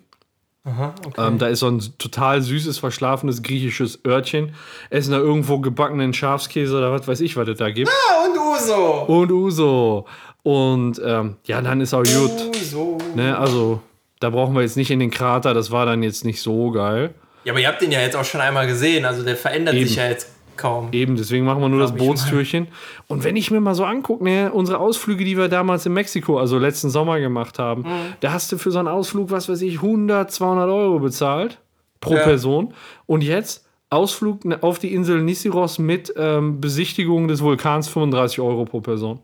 Aha, 0.68 0.94
okay. 1.06 1.28
Ähm, 1.28 1.38
da 1.38 1.48
ist 1.48 1.60
so 1.60 1.70
ein 1.70 1.82
total 1.98 2.42
süßes, 2.42 2.78
verschlafenes 2.80 3.42
griechisches 3.42 4.02
Örtchen. 4.06 4.54
Essen 4.90 5.12
da 5.12 5.18
irgendwo 5.18 5.60
gebackenen 5.60 6.14
Schafskäse 6.14 6.78
oder 6.78 6.92
was 6.92 7.08
weiß 7.08 7.22
ich, 7.22 7.38
was 7.38 7.48
es 7.48 7.58
da 7.58 7.70
gibt. 7.70 7.90
ah, 7.90 8.26
und 8.26 8.38
Uso. 8.38 9.04
Und 9.06 9.32
Uso. 9.32 10.06
Und 10.44 11.02
ähm, 11.04 11.38
ja, 11.46 11.62
dann 11.62 11.80
ist 11.80 11.94
auch 11.94 12.04
gut. 12.04 12.56
Uso. 12.56 12.98
Ne, 13.16 13.38
also, 13.38 13.82
da 14.20 14.30
brauchen 14.30 14.56
wir 14.56 14.62
jetzt 14.62 14.78
nicht 14.78 14.92
in 14.92 15.00
den 15.00 15.12
Krater. 15.12 15.54
Das 15.54 15.72
war 15.72 15.86
dann 15.86 16.04
jetzt 16.04 16.26
nicht 16.26 16.42
so 16.42 16.72
geil. 16.72 17.14
Ja, 17.44 17.54
aber 17.54 17.60
ihr 17.62 17.68
habt 17.68 17.82
den 17.82 17.92
ja 17.92 18.02
jetzt 18.02 18.16
auch 18.16 18.26
schon 18.26 18.42
einmal 18.42 18.68
gesehen. 18.68 19.06
Also 19.06 19.24
der 19.24 19.36
verändert 19.36 19.76
Eben. 19.76 19.88
sich 19.88 19.96
ja 19.98 20.08
jetzt 20.08 20.30
kaum. 20.58 20.90
Eben, 20.92 21.16
deswegen 21.16 21.46
machen 21.46 21.62
wir 21.62 21.70
nur 21.70 21.80
das 21.80 21.92
Glaub 21.92 22.02
ich 22.02 22.08
Bootstürchen. 22.08 22.68
Und 23.08 23.24
wenn 23.24 23.36
ich 23.36 23.52
mir 23.52 23.60
mal 23.62 23.76
so 23.76 23.86
angucke, 23.86 24.24
ne, 24.24 24.52
unsere 24.52 24.80
Ausflüge, 24.80 25.24
die 25.24 25.38
wir 25.38 25.48
damals 25.50 25.86
in 25.86 25.94
Mexiko, 25.94 26.40
also 26.40 26.58
letzten 26.58 26.90
Sommer 26.90 27.20
gemacht 27.20 27.60
haben, 27.60 27.84
Mhm. 27.84 28.14
da 28.22 28.32
hast 28.34 28.52
du 28.52 28.58
für 28.58 28.72
so 28.72 28.80
einen 28.80 28.88
Ausflug, 28.88 29.30
was 29.30 29.48
weiß 29.50 29.62
ich, 29.62 29.82
100, 29.82 30.32
200 30.32 30.68
Euro 30.70 31.00
bezahlt 31.00 31.60
pro 32.02 32.16
Ja. 32.16 32.24
Person. 32.24 32.74
Und 33.06 33.24
jetzt 33.24 33.66
Ausflug 33.92 34.44
ne, 34.46 34.62
auf 34.64 34.80
die 34.80 34.94
Insel 34.94 35.22
Nissiros 35.22 35.78
mit 35.80 36.12
ähm, 36.18 36.60
Besichtigung 36.60 37.28
des 37.28 37.42
Vulkans 37.42 37.88
35 37.88 38.40
Euro 38.42 38.66
pro 38.66 38.82
Person. 38.82 39.20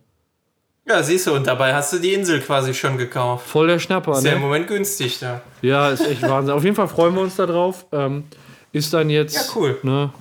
Ja, 0.86 1.02
siehst 1.02 1.28
du, 1.28 1.34
und 1.34 1.48
dabei 1.48 1.74
hast 1.74 1.94
du 1.94 2.00
die 2.00 2.14
Insel 2.14 2.42
quasi 2.42 2.74
schon 2.74 2.98
gekauft. 2.98 3.48
Voll 3.48 3.68
der 3.68 3.80
Schnapper, 3.80 4.14
Ist 4.18 4.26
ja 4.26 4.34
im 4.34 4.40
ne? 4.40 4.44
Moment 4.46 4.68
günstig 4.68 5.20
da. 5.20 5.42
Ja, 5.62 5.90
ist 5.90 6.06
echt 6.06 6.22
Wahnsinn. 6.30 6.54
Auf 6.54 6.64
jeden 6.64 6.76
Fall 6.76 6.90
freuen 6.90 7.16
wir 7.16 7.22
uns 7.22 7.38
da 7.38 7.46
drauf. 7.46 7.86
Ähm, 7.94 8.26
ist 8.74 8.94
dann 8.94 9.10
jetzt. 9.10 9.36
Ja, 9.36 9.42
cool. 9.56 9.80
Ne, 9.84 10.12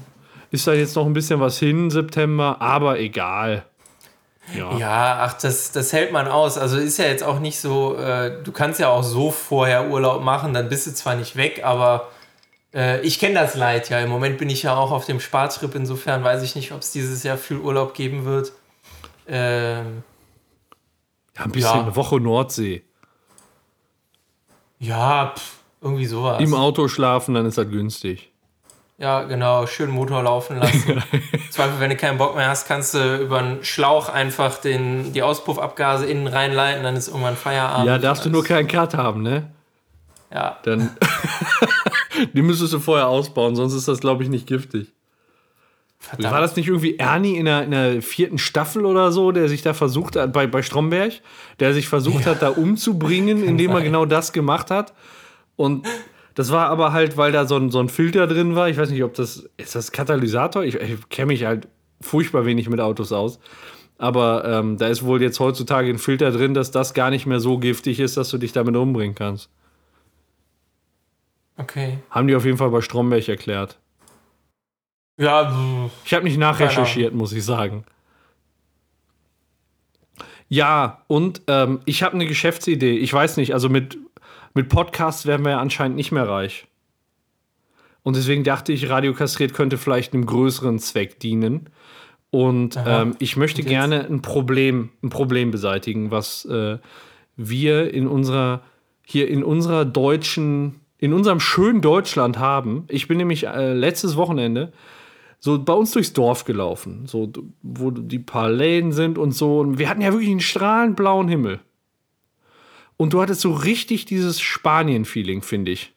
ist 0.52 0.66
dann 0.66 0.76
jetzt 0.76 0.94
noch 0.94 1.06
ein 1.06 1.14
bisschen 1.14 1.40
was 1.40 1.58
hin, 1.58 1.90
September, 1.90 2.58
aber 2.60 3.00
egal. 3.00 3.64
Ja. 4.56 4.76
Ja, 4.76 5.18
ach, 5.22 5.34
das, 5.40 5.72
das 5.72 5.92
hält 5.92 6.12
man 6.12 6.28
aus. 6.28 6.58
Also 6.58 6.76
ist 6.76 6.98
ja 6.98 7.06
jetzt 7.06 7.24
auch 7.24 7.40
nicht 7.40 7.58
so, 7.58 7.96
äh, 7.96 8.42
du 8.42 8.52
kannst 8.52 8.78
ja 8.78 8.88
auch 8.88 9.02
so 9.02 9.30
vorher 9.30 9.88
Urlaub 9.88 10.22
machen, 10.22 10.52
dann 10.52 10.68
bist 10.68 10.86
du 10.86 10.92
zwar 10.92 11.14
nicht 11.14 11.36
weg, 11.36 11.62
aber 11.64 12.08
äh, 12.74 13.00
ich 13.00 13.18
kenne 13.18 13.34
das 13.34 13.54
Leid 13.54 13.88
ja. 13.88 14.00
Im 14.00 14.10
Moment 14.10 14.38
bin 14.38 14.50
ich 14.50 14.64
ja 14.64 14.76
auch 14.76 14.90
auf 14.90 15.06
dem 15.06 15.20
Spartrip, 15.20 15.74
insofern 15.74 16.22
weiß 16.22 16.42
ich 16.42 16.54
nicht, 16.54 16.72
ob 16.72 16.80
es 16.80 16.92
dieses 16.92 17.22
Jahr 17.22 17.38
viel 17.38 17.58
Urlaub 17.58 17.94
geben 17.94 18.24
wird. 18.24 18.52
Ähm, 19.26 20.02
Ja, 21.36 21.44
ein 21.44 21.52
bisschen 21.52 21.74
Ja. 21.74 21.82
eine 21.82 21.96
Woche 21.96 22.20
Nordsee. 22.20 22.82
ja, 24.78 25.32
pff, 25.36 25.58
irgendwie 25.80 26.06
sowas. 26.06 26.40
Im 26.40 26.54
Auto 26.54 26.88
schlafen, 26.88 27.34
dann 27.34 27.46
ist 27.46 27.58
das 27.58 27.68
günstig. 27.68 28.30
Ja, 28.98 29.22
genau, 29.24 29.66
schön 29.66 29.90
Motor 29.90 30.22
laufen 30.22 30.58
lassen. 30.58 31.02
Zweifel, 31.50 31.80
wenn 31.80 31.90
du 31.90 31.96
keinen 31.96 32.18
Bock 32.18 32.36
mehr 32.36 32.48
hast, 32.48 32.68
kannst 32.68 32.94
du 32.94 33.16
über 33.20 33.38
einen 33.38 33.64
Schlauch 33.64 34.08
einfach 34.08 34.58
den, 34.58 35.12
die 35.12 35.22
Auspuffabgase 35.22 36.06
innen 36.06 36.28
reinleiten, 36.28 36.84
dann 36.84 36.94
ist 36.94 37.08
irgendwann 37.08 37.36
Feierabend. 37.36 37.86
Ja, 37.86 37.98
darfst 37.98 38.24
du 38.24 38.30
nur 38.30 38.44
keinen 38.44 38.68
Cut 38.68 38.94
haben, 38.94 39.22
ne? 39.22 39.50
Ja, 40.32 40.58
Dann. 40.62 40.96
die 42.32 42.42
müsstest 42.42 42.72
du 42.74 42.78
vorher 42.80 43.08
ausbauen, 43.08 43.56
sonst 43.56 43.74
ist 43.74 43.88
das, 43.88 43.98
glaube 44.00 44.22
ich, 44.22 44.28
nicht 44.28 44.46
giftig. 44.46 44.92
Verdammt. 46.02 46.34
War 46.34 46.40
das 46.40 46.56
nicht 46.56 46.68
irgendwie 46.68 46.98
Ernie 46.98 47.36
in 47.36 47.44
der, 47.46 47.64
in 47.64 47.70
der 47.70 48.02
vierten 48.02 48.38
Staffel 48.38 48.84
oder 48.84 49.12
so, 49.12 49.32
der 49.32 49.48
sich 49.48 49.62
da 49.62 49.72
versucht 49.72 50.16
hat, 50.16 50.32
bei, 50.32 50.46
bei 50.46 50.62
Stromberg, 50.62 51.14
der 51.60 51.72
sich 51.72 51.88
versucht 51.88 52.26
hat, 52.26 52.42
da 52.42 52.50
umzubringen, 52.50 53.42
indem 53.42 53.70
er 53.70 53.82
genau 53.82 54.04
das 54.04 54.32
gemacht 54.32 54.70
hat? 54.70 54.92
Und 55.56 55.86
das 56.34 56.50
war 56.50 56.68
aber 56.68 56.92
halt, 56.92 57.16
weil 57.16 57.32
da 57.32 57.46
so 57.46 57.56
ein, 57.56 57.70
so 57.70 57.78
ein 57.78 57.88
Filter 57.88 58.26
drin 58.26 58.56
war. 58.56 58.68
Ich 58.68 58.76
weiß 58.76 58.90
nicht, 58.90 59.04
ob 59.04 59.14
das. 59.14 59.48
Ist 59.56 59.74
das 59.74 59.92
Katalysator? 59.92 60.64
Ich, 60.64 60.74
ich 60.74 61.08
kenne 61.08 61.26
mich 61.26 61.44
halt 61.44 61.68
furchtbar 62.00 62.44
wenig 62.44 62.68
mit 62.68 62.80
Autos 62.80 63.12
aus. 63.12 63.38
Aber 63.98 64.44
ähm, 64.44 64.78
da 64.78 64.88
ist 64.88 65.04
wohl 65.04 65.22
jetzt 65.22 65.38
heutzutage 65.38 65.88
ein 65.88 65.98
Filter 65.98 66.32
drin, 66.32 66.54
dass 66.54 66.72
das 66.72 66.94
gar 66.94 67.10
nicht 67.10 67.26
mehr 67.26 67.38
so 67.38 67.58
giftig 67.58 68.00
ist, 68.00 68.16
dass 68.16 68.30
du 68.30 68.38
dich 68.38 68.52
damit 68.52 68.74
umbringen 68.74 69.14
kannst. 69.14 69.48
Okay. 71.56 71.98
Haben 72.10 72.26
die 72.26 72.34
auf 72.34 72.44
jeden 72.44 72.56
Fall 72.56 72.70
bei 72.70 72.80
Stromberg 72.80 73.28
erklärt. 73.28 73.78
Ja, 75.18 75.90
Ich 76.04 76.14
habe 76.14 76.24
nicht 76.24 76.38
nachrecherchiert, 76.38 77.14
muss 77.14 77.32
ich 77.32 77.44
sagen. 77.44 77.84
Ja, 80.48 81.02
und 81.06 81.42
ähm, 81.46 81.80
ich 81.86 82.02
habe 82.02 82.14
eine 82.14 82.26
Geschäftsidee. 82.26 82.98
Ich 82.98 83.12
weiß 83.12 83.38
nicht, 83.38 83.54
also 83.54 83.68
mit, 83.68 83.96
mit 84.52 84.68
Podcasts 84.68 85.24
werden 85.24 85.44
wir 85.44 85.52
ja 85.52 85.60
anscheinend 85.60 85.96
nicht 85.96 86.12
mehr 86.12 86.28
reich. 86.28 86.66
Und 88.02 88.16
deswegen 88.16 88.44
dachte 88.44 88.72
ich, 88.72 88.90
Radio 88.90 89.14
Kastriert 89.14 89.54
könnte 89.54 89.78
vielleicht 89.78 90.12
einem 90.12 90.26
größeren 90.26 90.78
Zweck 90.78 91.20
dienen. 91.20 91.70
Und 92.30 92.78
ähm, 92.86 93.16
ich 93.18 93.36
möchte 93.36 93.62
gerne 93.62 94.06
ein 94.06 94.22
Problem, 94.22 94.90
ein 95.02 95.10
Problem 95.10 95.50
beseitigen, 95.50 96.10
was 96.10 96.44
äh, 96.46 96.78
wir 97.36 97.92
in 97.92 98.06
unserer, 98.08 98.62
hier 99.06 99.28
in 99.28 99.44
unserer 99.44 99.84
deutschen, 99.84 100.80
in 100.98 101.12
unserem 101.12 101.40
schönen 101.40 101.80
Deutschland 101.80 102.38
haben. 102.38 102.84
Ich 102.88 103.08
bin 103.08 103.18
nämlich 103.18 103.46
äh, 103.46 103.72
letztes 103.72 104.16
Wochenende 104.16 104.72
so 105.44 105.58
bei 105.58 105.72
uns 105.72 105.90
durchs 105.90 106.12
Dorf 106.12 106.44
gelaufen, 106.44 107.06
so 107.06 107.32
wo 107.62 107.90
die 107.90 108.20
paar 108.20 108.48
Läden 108.48 108.92
sind 108.92 109.18
und 109.18 109.32
so. 109.32 109.58
Und 109.58 109.78
wir 109.78 109.88
hatten 109.88 110.00
ja 110.00 110.12
wirklich 110.12 110.30
einen 110.30 110.38
strahlend 110.38 110.94
blauen 110.94 111.26
Himmel. 111.26 111.58
Und 112.96 113.12
du 113.12 113.20
hattest 113.20 113.40
so 113.40 113.52
richtig 113.52 114.04
dieses 114.04 114.40
Spanien-Feeling, 114.40 115.42
finde 115.42 115.72
ich. 115.72 115.92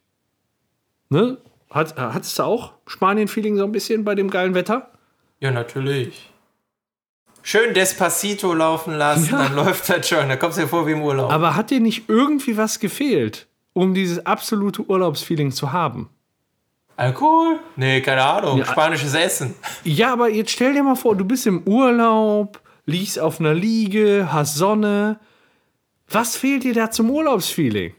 Ne? 1.10 1.38
Hat, 1.69 1.95
hattest 1.95 2.39
du 2.39 2.43
auch 2.43 2.73
Spanien-Feeling 2.88 3.58
so 3.58 3.65
ein 3.65 3.71
bisschen 3.71 4.03
bei 4.03 4.15
dem 4.15 4.31
geilen 4.31 4.55
Wetter? 4.55 4.89
ja, 5.39 5.51
natürlich. 5.51 6.31
Schön 7.43 7.75
Despacito 7.75 8.51
laufen 8.55 8.95
lassen, 8.95 9.29
Ja. 9.31 9.43
dann 9.43 9.55
läuft 9.55 9.88
das 9.89 10.10
schon. 10.10 10.27
Da 10.27 10.38
kommst 10.38 10.58
du 10.58 10.62
dir 10.63 10.67
vor 10.67 10.88
wie 10.88 10.93
im 10.93 11.03
Urlaub. 11.03 11.31
Aber 11.31 11.55
hat 11.55 11.69
dir 11.69 11.79
nicht 11.79 12.05
irgendwie 12.10 12.58
was 12.58 12.79
gefehlt, 12.79 13.45
um 13.73 13.93
dieses 13.93 14.25
absolute 14.25 14.81
Urlaubsfeeling 14.89 15.51
zu 15.51 15.71
haben? 15.71 16.10
Alkohol? 16.97 17.60
Nee, 17.75 18.01
keine 18.01 18.23
Ahnung. 18.23 18.60
Ja. 18.60 18.65
Spanisches 18.65 19.13
Essen. 19.13 19.53
Ja, 19.84 20.13
aber 20.13 20.29
jetzt 20.29 20.51
stell 20.51 20.73
dir 20.73 20.84
mal 20.84 20.95
vor, 20.95 21.15
du 21.15 21.25
bist 21.25 21.45
im 21.45 21.63
Urlaub, 21.63 22.62
liegst 22.86 23.19
auf 23.19 23.39
einer 23.39 23.53
Liege, 23.53 24.29
hast 24.31 24.55
Sonne. 24.55 25.19
Was 26.08 26.36
fehlt 26.38 26.63
dir 26.63 26.73
da 26.73 26.91
zum 26.91 27.10
Urlaubsfeeling? 27.10 27.93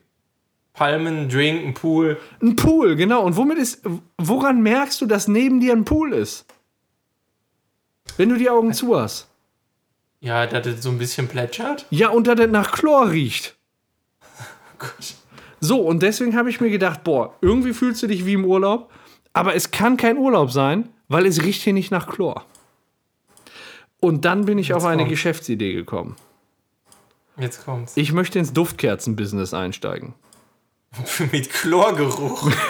Palmen, 0.73 1.29
Drink, 1.29 1.65
ein 1.65 1.75
Pool. 1.75 2.19
Ein 2.43 2.57
Pool, 2.57 2.97
genau. 2.97 3.23
Und 3.23 3.37
womit 3.37 3.59
ist, 3.59 3.83
woran 4.19 4.63
merkst 4.63 5.01
du, 5.01 5.07
dass 5.07 5.27
neben 5.27 5.61
dir 5.61 5.73
ein 5.73 5.85
Pool 5.85 6.13
ist? 6.13 6.47
Wenn 8.17 8.29
du 8.29 8.37
die 8.37 8.51
Augen 8.51 8.73
zu 8.73 8.99
hast. 8.99 9.29
Ja, 10.21 10.47
dass 10.47 10.65
das 10.65 10.83
so 10.83 10.91
ein 10.91 10.99
bisschen 10.99 11.29
plätschert. 11.29 11.87
Ja, 11.91 12.09
und 12.11 12.27
dass 12.27 12.37
das 12.37 12.51
nach 12.51 12.73
Chlor 12.73 13.11
riecht. 13.11 13.57
Gut. 14.79 15.15
So, 15.67 15.81
und 15.81 16.01
deswegen 16.01 16.37
habe 16.37 16.49
ich 16.49 16.61
mir 16.61 16.71
gedacht, 16.71 17.03
boah, 17.03 17.35
irgendwie 17.41 17.73
fühlst 17.73 18.01
du 18.01 18.07
dich 18.07 18.25
wie 18.25 18.35
im 18.35 18.45
Urlaub, 18.45 18.93
aber 19.33 19.57
es 19.57 19.73
kann 19.73 19.97
kein 19.97 20.17
Urlaub 20.17 20.53
sein, 20.53 20.91
weil 21.09 21.27
es 21.27 21.43
riecht 21.43 21.63
hier 21.63 21.73
nicht 21.73 21.91
nach 21.91 22.07
Chlor. 22.07 22.45
Und 23.99 24.25
dann 24.25 24.45
bin 24.45 24.59
ich 24.59 24.75
auf 24.75 24.85
eine. 24.85 25.07
Geschäftsidee 25.07 25.73
gekommen. 25.73 26.15
Jetzt 27.37 27.65
kommt's. 27.65 27.97
Ich 27.97 28.13
möchte 28.13 28.39
ins 28.39 28.53
Duftkerzen-Business 28.53 29.55
einsteigen. 29.55 30.15
Mit 31.33 31.51
Chlorgeruch. 31.51 32.49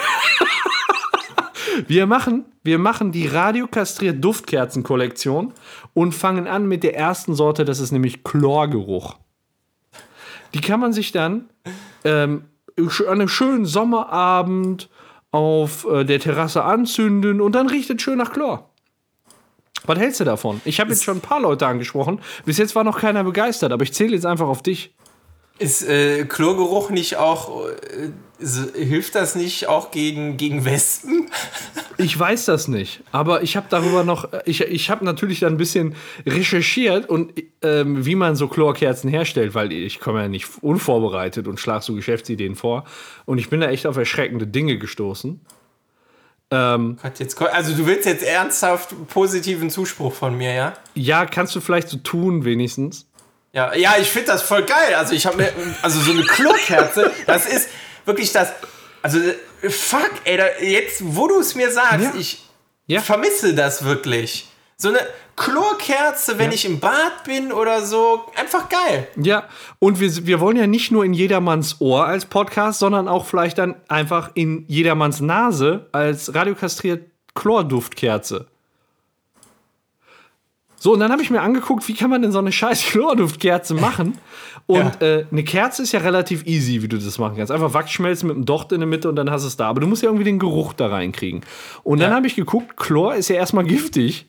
Wir 1.87 2.07
machen, 2.07 2.45
wir 2.63 2.79
machen 2.79 3.11
die 3.11 3.27
radiokastriert 3.27 4.23
Duftkerzen-Kollektion 4.23 5.53
und 5.93 6.13
fangen 6.13 6.47
an 6.47 6.67
mit 6.67 6.81
der 6.81 6.95
ersten 6.95 7.35
Sorte, 7.35 7.65
das 7.65 7.79
ist 7.79 7.91
nämlich 7.91 8.23
Chlorgeruch. 8.23 9.15
Die 10.55 10.61
kann 10.61 10.79
man 10.79 10.91
sich 10.91 11.11
dann 11.11 11.49
ähm, 12.03 12.45
an 12.77 13.07
einem 13.07 13.27
schönen 13.27 13.65
Sommerabend 13.65 14.89
auf 15.31 15.85
äh, 15.85 16.03
der 16.03 16.19
Terrasse 16.19 16.63
anzünden 16.63 17.41
und 17.41 17.53
dann 17.53 17.67
riecht 17.67 17.89
es 17.89 18.01
schön 18.01 18.17
nach 18.17 18.31
Chlor. 18.31 18.69
Was 19.85 19.99
hältst 19.99 20.19
du 20.19 20.23
davon? 20.23 20.61
Ich 20.65 20.79
habe 20.79 20.89
jetzt 20.91 21.03
schon 21.03 21.17
ein 21.17 21.21
paar 21.21 21.39
Leute 21.39 21.67
angesprochen. 21.67 22.19
Bis 22.45 22.57
jetzt 22.57 22.75
war 22.75 22.83
noch 22.83 22.99
keiner 22.99 23.23
begeistert, 23.23 23.71
aber 23.71 23.83
ich 23.83 23.93
zähle 23.93 24.13
jetzt 24.13 24.25
einfach 24.25 24.47
auf 24.47 24.61
dich. 24.61 24.93
Ist 25.59 25.87
äh, 25.87 26.25
Chlorgeruch 26.25 26.89
nicht 26.89 27.17
auch 27.17 27.67
äh, 27.67 28.11
hilft 28.39 29.15
das 29.15 29.35
nicht 29.35 29.67
auch 29.67 29.91
gegen, 29.91 30.37
gegen 30.37 30.65
Wespen? 30.65 31.29
Ich 31.97 32.17
weiß 32.17 32.45
das 32.45 32.67
nicht, 32.67 33.01
aber 33.11 33.41
ich 33.41 33.57
habe 33.57 33.67
darüber 33.69 34.03
noch, 34.03 34.29
ich, 34.45 34.61
ich 34.61 34.89
habe 34.89 35.03
natürlich 35.03 35.39
dann 35.39 35.53
ein 35.53 35.57
bisschen 35.57 35.95
recherchiert 36.25 37.09
und 37.09 37.33
ähm, 37.63 38.05
wie 38.05 38.15
man 38.15 38.35
so 38.35 38.47
Chlorkerzen 38.47 39.09
herstellt, 39.09 39.55
weil 39.55 39.71
ich 39.71 39.99
komme 39.99 40.21
ja 40.21 40.27
nicht 40.27 40.47
unvorbereitet 40.61 41.47
und 41.47 41.59
schlage 41.59 41.83
so 41.83 41.95
Geschäftsideen 41.95 42.55
vor. 42.55 42.85
Und 43.25 43.39
ich 43.39 43.49
bin 43.49 43.61
da 43.61 43.69
echt 43.69 43.87
auf 43.87 43.97
erschreckende 43.97 44.45
Dinge 44.45 44.77
gestoßen. 44.77 45.41
Gott, 47.01 47.19
jetzt, 47.19 47.41
also 47.41 47.75
du 47.75 47.85
willst 47.85 48.05
jetzt 48.05 48.23
ernsthaft 48.23 48.95
positiven 49.09 49.69
Zuspruch 49.69 50.13
von 50.13 50.37
mir, 50.37 50.53
ja? 50.53 50.73
Ja, 50.95 51.25
kannst 51.25 51.55
du 51.55 51.61
vielleicht 51.61 51.89
so 51.89 51.97
tun, 51.97 52.45
wenigstens. 52.45 53.07
Ja, 53.51 53.73
ja, 53.75 53.95
ich 53.99 54.07
finde 54.07 54.27
das 54.27 54.43
voll 54.43 54.63
geil. 54.63 54.93
Also 54.95 55.13
ich 55.13 55.25
habe 55.25 55.37
mir, 55.37 55.51
also 55.81 55.99
so 55.99 56.11
eine 56.11 56.23
Chlorkerze, 56.23 57.11
das 57.25 57.47
ist 57.47 57.69
wirklich 58.05 58.31
das, 58.31 58.53
also 59.01 59.19
fuck, 59.69 60.11
ey, 60.23 60.37
da, 60.37 60.45
jetzt, 60.61 61.01
wo 61.03 61.27
du 61.27 61.39
es 61.39 61.55
mir 61.55 61.71
sagst, 61.71 61.99
Ja. 62.05 62.13
ich 62.19 62.43
Ja. 62.87 63.01
vermisse 63.01 63.53
das 63.53 63.83
wirklich. 63.83 64.47
So 64.77 64.89
eine 64.89 64.99
Chlorkerze, 65.35 66.37
wenn 66.37 66.51
Ja. 66.51 66.55
ich 66.55 66.65
im 66.65 66.79
Bad 66.79 67.23
bin 67.25 67.51
oder 67.51 67.81
so, 67.85 68.25
einfach 68.35 68.69
geil. 68.69 69.07
Ja, 69.15 69.47
und 69.79 69.99
wir, 69.99 70.25
wir 70.27 70.39
wollen 70.39 70.57
ja 70.57 70.67
nicht 70.67 70.91
nur 70.91 71.03
in 71.03 71.13
jedermanns 71.13 71.81
Ohr 71.81 72.05
als 72.05 72.25
Podcast, 72.25 72.79
sondern 72.79 73.07
auch 73.07 73.25
vielleicht 73.25 73.57
dann 73.57 73.75
einfach 73.87 74.31
in 74.35 74.65
jedermanns 74.67 75.19
Nase 75.19 75.87
als 75.91 76.33
radiokastriert 76.35 77.05
Chlorduftkerze. 77.33 78.47
So, 80.79 80.93
und 80.93 80.99
dann 80.99 81.11
habe 81.11 81.21
ich 81.23 81.29
mir 81.31 81.41
angeguckt, 81.41 81.87
wie 81.87 81.93
kann 81.95 82.09
man 82.09 82.21
denn 82.21 82.31
so 82.31 82.39
eine 82.39 82.51
scheiß 82.51 82.81
Chlorduftkerze 82.91 83.73
machen? 83.73 84.17
Und 84.67 85.01
äh, 85.01 85.25
eine 85.31 85.43
Kerze 85.43 85.81
ist 85.83 85.91
ja 85.93 86.01
relativ 86.01 86.45
easy, 86.45 86.81
wie 86.81 86.87
du 86.87 86.97
das 86.97 87.17
machen 87.17 87.37
kannst. 87.37 87.51
Einfach 87.51 87.73
Wachsschmelzen 87.73 88.27
mit 88.27 88.35
einem 88.35 88.45
Docht 88.45 88.71
in 88.73 88.79
der 88.81 88.87
Mitte 88.87 89.07
und 89.09 89.15
dann 89.15 89.31
hast 89.31 89.43
du 89.43 89.47
es 89.47 89.55
da. 89.57 89.69
Aber 89.69 89.79
du 89.81 89.87
musst 89.87 90.03
ja 90.03 90.09
irgendwie 90.09 90.25
den 90.25 90.39
Geruch 90.39 90.73
da 90.73 90.87
reinkriegen. 90.87 91.41
Und 91.83 91.99
dann 91.99 92.11
Ja. 92.11 92.15
habe 92.17 92.27
ich 92.27 92.35
geguckt, 92.35 92.75
Chlor 92.77 93.15
ist 93.15 93.29
ja 93.29 93.37
erstmal 93.37 93.63
giftig. 93.63 94.25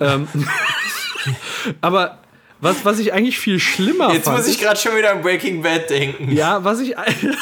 Ähm, 0.00 0.28
aber 1.80 2.18
was, 2.60 2.84
was 2.84 2.98
ich 2.98 3.12
eigentlich 3.12 3.38
viel 3.38 3.58
schlimmer 3.58 4.12
Jetzt 4.12 4.24
fand. 4.24 4.38
muss 4.38 4.46
ich 4.48 4.58
gerade 4.60 4.78
schon 4.78 4.96
wieder 4.96 5.12
an 5.12 5.22
Breaking 5.22 5.62
Bad 5.62 5.90
denken. 5.90 6.30
Ja, 6.32 6.64
was 6.64 6.80
ich, 6.80 6.94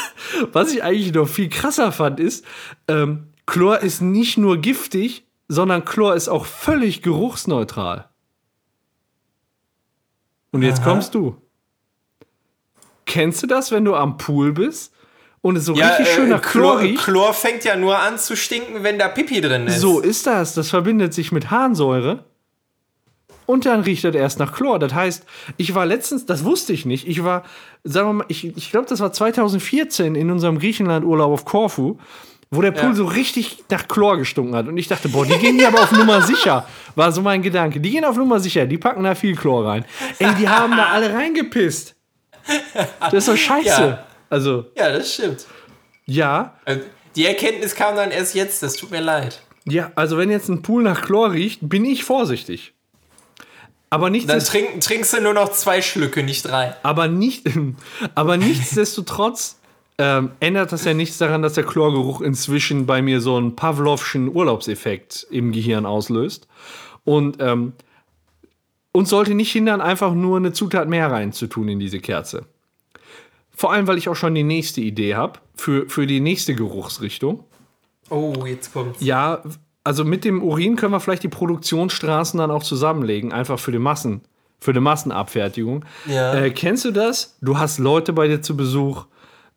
was 0.51 0.73
ich 0.73 0.83
eigentlich 0.83 1.13
noch 1.13 1.27
viel 1.27 1.49
krasser 1.49 1.91
fand, 1.91 2.19
ist, 2.19 2.45
ähm, 2.87 3.27
Chlor 3.45 3.79
ist 3.79 4.01
nicht 4.01 4.37
nur 4.37 4.57
giftig, 4.57 5.25
sondern 5.47 5.85
Chlor 5.85 6.15
ist 6.15 6.29
auch 6.29 6.45
völlig 6.45 7.01
geruchsneutral. 7.01 8.09
Und 10.53 10.61
jetzt 10.61 10.81
Aha. 10.81 10.91
kommst 10.91 11.13
du. 11.13 11.35
Kennst 13.05 13.43
du 13.43 13.47
das, 13.47 13.71
wenn 13.71 13.83
du 13.83 13.95
am 13.95 14.17
Pool 14.17 14.53
bist 14.53 14.93
und 15.41 15.57
es 15.57 15.65
so 15.65 15.73
Ja, 15.73 15.89
richtig 15.89 16.07
äh, 16.07 16.15
schön 16.15 16.29
nach 16.29 16.41
Chlor 16.41 16.77
Chlor, 16.77 16.81
riecht? 16.81 17.03
Chlor 17.03 17.33
fängt 17.33 17.65
ja 17.65 17.75
nur 17.75 17.99
an 17.99 18.17
zu 18.17 18.37
stinken, 18.37 18.83
wenn 18.83 18.97
da 18.97 19.09
Pipi 19.09 19.41
drin 19.41 19.67
ist. 19.67 19.81
So 19.81 19.99
ist 19.99 20.25
das. 20.25 20.53
Das 20.53 20.69
verbindet 20.69 21.13
sich 21.13 21.33
mit 21.33 21.51
Harnsäure. 21.51 22.23
Und 23.45 23.65
dann 23.65 23.81
riecht 23.81 24.05
das 24.05 24.15
erst 24.15 24.39
nach 24.39 24.53
Chlor. 24.53 24.79
Das 24.79 24.93
heißt, 24.93 25.25
ich 25.57 25.75
war 25.75 25.85
letztens, 25.85 26.25
das 26.25 26.45
wusste 26.45 26.71
ich 26.71 26.85
nicht, 26.85 27.07
ich 27.07 27.25
war, 27.25 27.43
sagen 27.83 28.07
wir 28.07 28.13
mal, 28.13 28.25
ich, 28.29 28.45
ich 28.55 28.71
glaube, 28.71 28.87
das 28.87 29.01
war 29.01 29.11
2014 29.11 30.15
in 30.15 30.31
unserem 30.31 30.59
Griechenland-Urlaub 30.59 31.31
auf 31.33 31.43
Korfu, 31.43 31.97
wo 32.55 32.61
der 32.61 32.71
Pool 32.71 32.89
Ja. 32.89 32.93
so 32.95 33.05
richtig 33.05 33.63
nach 33.69 33.87
Chlor 33.87 34.17
gestunken 34.17 34.55
hat. 34.55 34.67
Und 34.67 34.77
ich 34.77 34.87
dachte, 34.87 35.09
boah, 35.09 35.25
die 35.25 35.37
gehen 35.37 35.55
hier 35.57 35.67
aber 35.69 35.81
auf 35.83 35.91
Nummer 35.91 36.21
sicher. 36.21 36.67
War 36.95 37.11
so 37.11 37.21
mein 37.21 37.41
Gedanke. 37.41 37.79
Die 37.79 37.91
gehen 37.91 38.05
auf 38.05 38.15
Nummer 38.15 38.39
sicher, 38.39 38.65
die 38.65 38.77
packen 38.77 39.03
da 39.03 39.15
viel 39.15 39.35
Chlor 39.35 39.65
rein. 39.67 39.85
Ey, 40.19 40.33
die 40.39 40.47
haben 40.47 40.75
da 40.77 40.87
alle 40.89 41.13
reingepisst. 41.13 41.95
Das 42.99 43.13
ist 43.13 43.27
doch 43.27 43.37
scheiße. 43.37 43.67
Ja. 43.67 44.05
Also, 44.29 44.65
Ja, 44.77 44.91
das 44.91 45.13
stimmt. 45.13 45.45
ja. 46.05 46.55
Äh, 46.65 46.77
Die 47.15 47.25
Erkenntnis 47.25 47.75
kam 47.75 47.95
dann 47.95 48.09
erst 48.11 48.33
jetzt, 48.35 48.63
das 48.63 48.75
tut 48.75 48.89
mir 48.91 49.01
leid. 49.01 49.41
Ja, 49.65 49.91
also 49.95 50.17
wenn 50.17 50.29
jetzt 50.31 50.49
ein 50.49 50.61
Pool 50.63 50.81
nach 50.83 51.01
Chlor 51.03 51.31
riecht, 51.31 51.59
bin 51.61 51.85
ich 51.85 52.03
vorsichtig. 52.03 52.73
Aber 53.89 54.07
Dann 54.07 54.13
nichtsdestotrotz. 54.13 54.49
trink, 54.71 54.81
trinkst 54.81 55.13
du 55.13 55.21
nur 55.21 55.33
noch 55.33 55.51
zwei 55.51 55.81
Schlücke, 55.83 56.23
nicht 56.23 56.41
drei. 56.43 56.75
Aber, 56.81 57.07
nicht, 57.07 57.45
aber 58.15 58.37
nichtsdestotrotz 58.37 59.59
ähm, 59.97 60.31
ändert 60.39 60.71
das 60.71 60.85
ja 60.85 60.93
nichts 60.93 61.17
daran, 61.17 61.41
dass 61.41 61.53
der 61.53 61.65
Chlorgeruch 61.65 62.21
inzwischen 62.21 62.85
bei 62.85 63.01
mir 63.01 63.21
so 63.21 63.35
einen 63.35 63.55
Pavlovschen 63.55 64.33
Urlaubseffekt 64.33 65.27
im 65.29 65.51
Gehirn 65.51 65.85
auslöst. 65.85 66.47
Und 67.03 67.37
ähm, 67.39 67.73
uns 68.91 69.09
sollte 69.09 69.35
nicht 69.35 69.51
hindern, 69.51 69.81
einfach 69.81 70.13
nur 70.13 70.37
eine 70.37 70.53
Zutat 70.53 70.87
mehr 70.87 71.11
reinzutun 71.11 71.67
in 71.67 71.79
diese 71.79 71.99
Kerze. 71.99 72.45
Vor 73.55 73.71
allem, 73.71 73.87
weil 73.87 73.97
ich 73.97 74.09
auch 74.09 74.15
schon 74.15 74.33
die 74.33 74.43
nächste 74.43 74.81
Idee 74.81 75.15
habe 75.15 75.39
für, 75.55 75.87
für 75.89 76.07
die 76.07 76.19
nächste 76.19 76.55
Geruchsrichtung. 76.55 77.43
Oh, 78.09 78.33
jetzt 78.45 78.73
kommt's. 78.73 78.99
Ja, 79.01 79.43
also 79.83 80.05
mit 80.05 80.25
dem 80.25 80.41
Urin 80.41 80.75
können 80.75 80.91
wir 80.91 80.99
vielleicht 80.99 81.23
die 81.23 81.29
Produktionsstraßen 81.29 82.37
dann 82.37 82.51
auch 82.51 82.63
zusammenlegen, 82.63 83.31
einfach 83.31 83.59
für 83.59 83.71
die 83.71 83.79
Massen, 83.79 84.21
für 84.59 84.73
die 84.73 84.79
Massenabfertigung. 84.79 85.85
Ja. 86.07 86.33
Äh, 86.33 86.51
kennst 86.51 86.85
du 86.85 86.91
das? 86.91 87.37
Du 87.41 87.57
hast 87.57 87.79
Leute 87.79 88.13
bei 88.13 88.27
dir 88.27 88.41
zu 88.41 88.55
Besuch, 88.57 89.05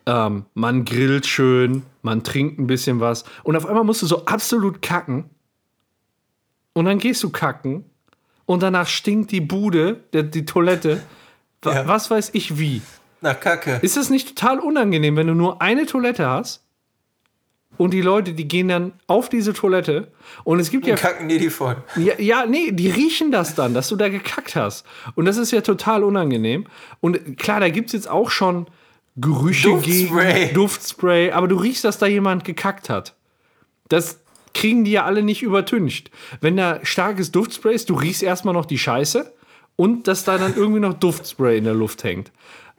ähm, 0.06 0.44
man 0.54 0.84
grillt 0.84 1.26
schön, 1.26 1.82
man 2.02 2.22
trinkt 2.22 2.58
ein 2.58 2.66
bisschen 2.66 3.00
was 3.00 3.24
und 3.42 3.56
auf 3.56 3.66
einmal 3.66 3.84
musst 3.84 4.02
du 4.02 4.06
so 4.06 4.24
absolut 4.26 4.80
kacken 4.82 5.30
und 6.72 6.84
dann 6.84 6.98
gehst 6.98 7.22
du 7.22 7.30
kacken 7.30 7.84
und 8.44 8.62
danach 8.62 8.86
stinkt 8.86 9.30
die 9.32 9.40
Bude, 9.40 10.04
der, 10.12 10.22
die 10.22 10.44
Toilette, 10.44 11.02
Ja. 11.64 11.86
was 11.88 12.10
weiß 12.10 12.30
ich 12.34 12.58
wie. 12.58 12.82
Nach 13.20 13.40
Kacke. 13.40 13.80
Ist 13.82 13.96
das 13.96 14.10
nicht 14.10 14.28
total 14.36 14.60
unangenehm, 14.60 15.16
wenn 15.16 15.26
du 15.26 15.34
nur 15.34 15.60
eine 15.62 15.86
Toilette 15.86 16.28
hast 16.28 16.62
und 17.78 17.92
die 17.92 18.02
Leute, 18.02 18.34
die 18.34 18.46
gehen 18.46 18.68
dann 18.68 18.92
auf 19.08 19.28
diese 19.28 19.52
Toilette 19.54 20.12
und 20.44 20.60
es 20.60 20.70
gibt 20.70 20.86
ja, 20.86 20.94
Kacken 20.94 21.28
dir 21.28 21.38
die 21.40 21.50
voll. 21.50 21.76
ja, 21.96 22.12
ja, 22.20 22.46
nee, 22.46 22.70
die 22.72 22.90
riechen 22.90 23.32
das 23.32 23.54
dann, 23.56 23.74
dass 23.74 23.88
du 23.88 23.96
da 23.96 24.08
gekackt 24.08 24.54
hast. 24.54 24.86
Und 25.16 25.24
das 25.24 25.38
ist 25.38 25.50
ja 25.50 25.62
total 25.62 26.04
unangenehm. 26.04 26.66
Und 27.00 27.36
klar, 27.38 27.58
da 27.58 27.68
gibt 27.70 27.88
es 27.88 27.92
jetzt 27.94 28.08
auch 28.08 28.30
schon 28.30 28.66
Gerüche 29.16 29.68
Duftspray. 29.68 30.40
gegen 30.44 30.55
Duftspray, 30.55 31.31
aber 31.33 31.48
du 31.48 31.57
riechst, 31.57 31.85
dass 31.85 31.98
da 31.98 32.07
jemand 32.07 32.44
gekackt 32.44 32.90
hat. 32.90 33.14
Das 33.88 34.20
kriegen 34.52 34.85
die 34.85 34.92
ja 34.92 35.05
alle 35.05 35.22
nicht 35.22 35.42
übertüncht. 35.42 36.11
Wenn 36.40 36.57
da 36.57 36.81
starkes 36.83 37.33
Duftspray 37.33 37.74
ist, 37.74 37.88
du 37.88 37.94
riechst 37.94 38.22
erstmal 38.22 38.55
noch 38.55 38.66
die 38.66 38.79
Scheiße 38.79 39.33
und 39.76 40.09
dass 40.09 40.24
da 40.24 40.38
dann 40.38 40.55
irgendwie 40.55 40.81
noch 40.81 40.94
Duftspray 40.94 41.57
in 41.59 41.64
der 41.64 41.74
Luft 41.74 42.05
hängt. 42.05 42.31